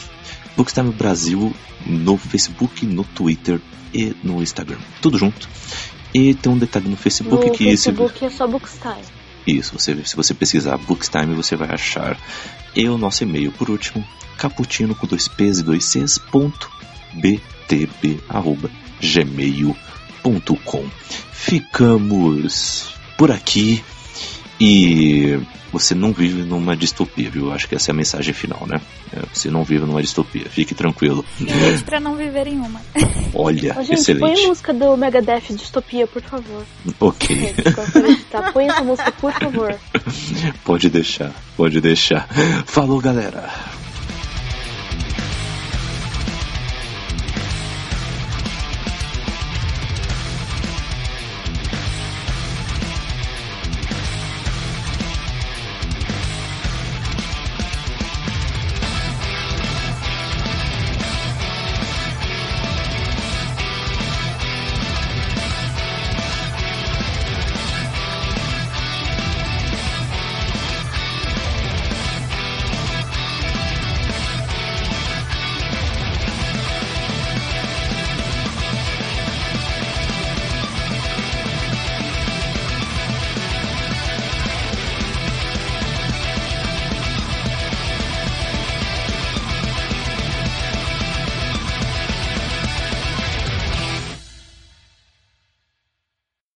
Bookstime 0.55 0.91
Brasil 0.91 1.53
no 1.85 2.17
Facebook, 2.17 2.85
no 2.85 3.03
Twitter 3.03 3.59
e 3.93 4.15
no 4.23 4.41
Instagram. 4.41 4.77
Tudo 5.01 5.17
junto. 5.17 5.47
E 6.13 6.33
tem 6.33 6.51
um 6.51 6.57
detalhe 6.57 6.89
no 6.89 6.97
Facebook 6.97 7.45
No 7.45 7.53
que 7.53 7.67
esse 7.67 7.85
Facebook 7.85 8.25
é 8.25 8.29
só 8.29 8.45
Bookstime. 8.45 9.03
isso, 9.47 9.77
você, 9.77 9.95
se 10.05 10.15
você 10.15 10.33
pesquisar 10.33 10.77
Bookstime, 10.77 11.33
você 11.33 11.55
vai 11.55 11.69
achar. 11.69 12.17
E 12.75 12.87
o 12.87 12.97
nosso 12.97 13.23
e-mail, 13.23 13.51
por 13.51 13.69
último, 13.69 14.05
caputino 14.37 14.95
com 14.95 15.07
dois 15.07 15.27
P's 15.27 15.59
e 15.59 15.63
dois 15.63 15.85
C's, 15.85 16.17
ponto, 16.17 16.69
btb, 17.13 18.19
arroba, 18.27 18.69
gmail.com. 19.01 20.85
Ficamos 21.31 22.93
por 23.17 23.31
aqui 23.31 23.83
e 24.63 25.39
você 25.71 25.95
não 25.95 26.13
vive 26.13 26.43
numa 26.43 26.75
distopia, 26.75 27.31
viu? 27.31 27.51
Acho 27.51 27.67
que 27.67 27.73
essa 27.73 27.89
é 27.89 27.93
a 27.93 27.95
mensagem 27.95 28.31
final, 28.31 28.67
né? 28.67 28.79
É, 29.11 29.21
Você 29.33 29.49
não 29.49 29.63
vive 29.63 29.85
numa 29.88 30.01
distopia, 30.03 30.45
fique 30.47 30.75
tranquilo. 30.75 31.25
Bilhete 31.39 31.83
pra 31.83 31.99
não 31.99 32.15
viver 32.15 32.45
em 32.45 32.59
uma. 32.59 32.79
Olha, 33.33 33.75
Ô, 33.79 33.81
gente, 33.83 33.88
põe 34.19 34.29
a 34.29 34.33
excelente. 34.33 34.47
música 34.47 34.71
do 34.71 34.95
Megadeth 34.95 35.55
Distopia, 35.55 36.05
por 36.05 36.21
favor. 36.21 36.63
Ok. 36.99 37.35
Gente, 37.35 37.61
desculpa, 37.63 38.17
tá? 38.29 38.51
Põe 38.51 38.67
essa 38.67 38.83
música, 38.83 39.11
por 39.13 39.33
favor. 39.33 39.75
Pode 40.63 40.89
deixar, 40.91 41.31
pode 41.57 41.81
deixar. 41.81 42.27
Falou, 42.67 43.01
galera. 43.01 43.49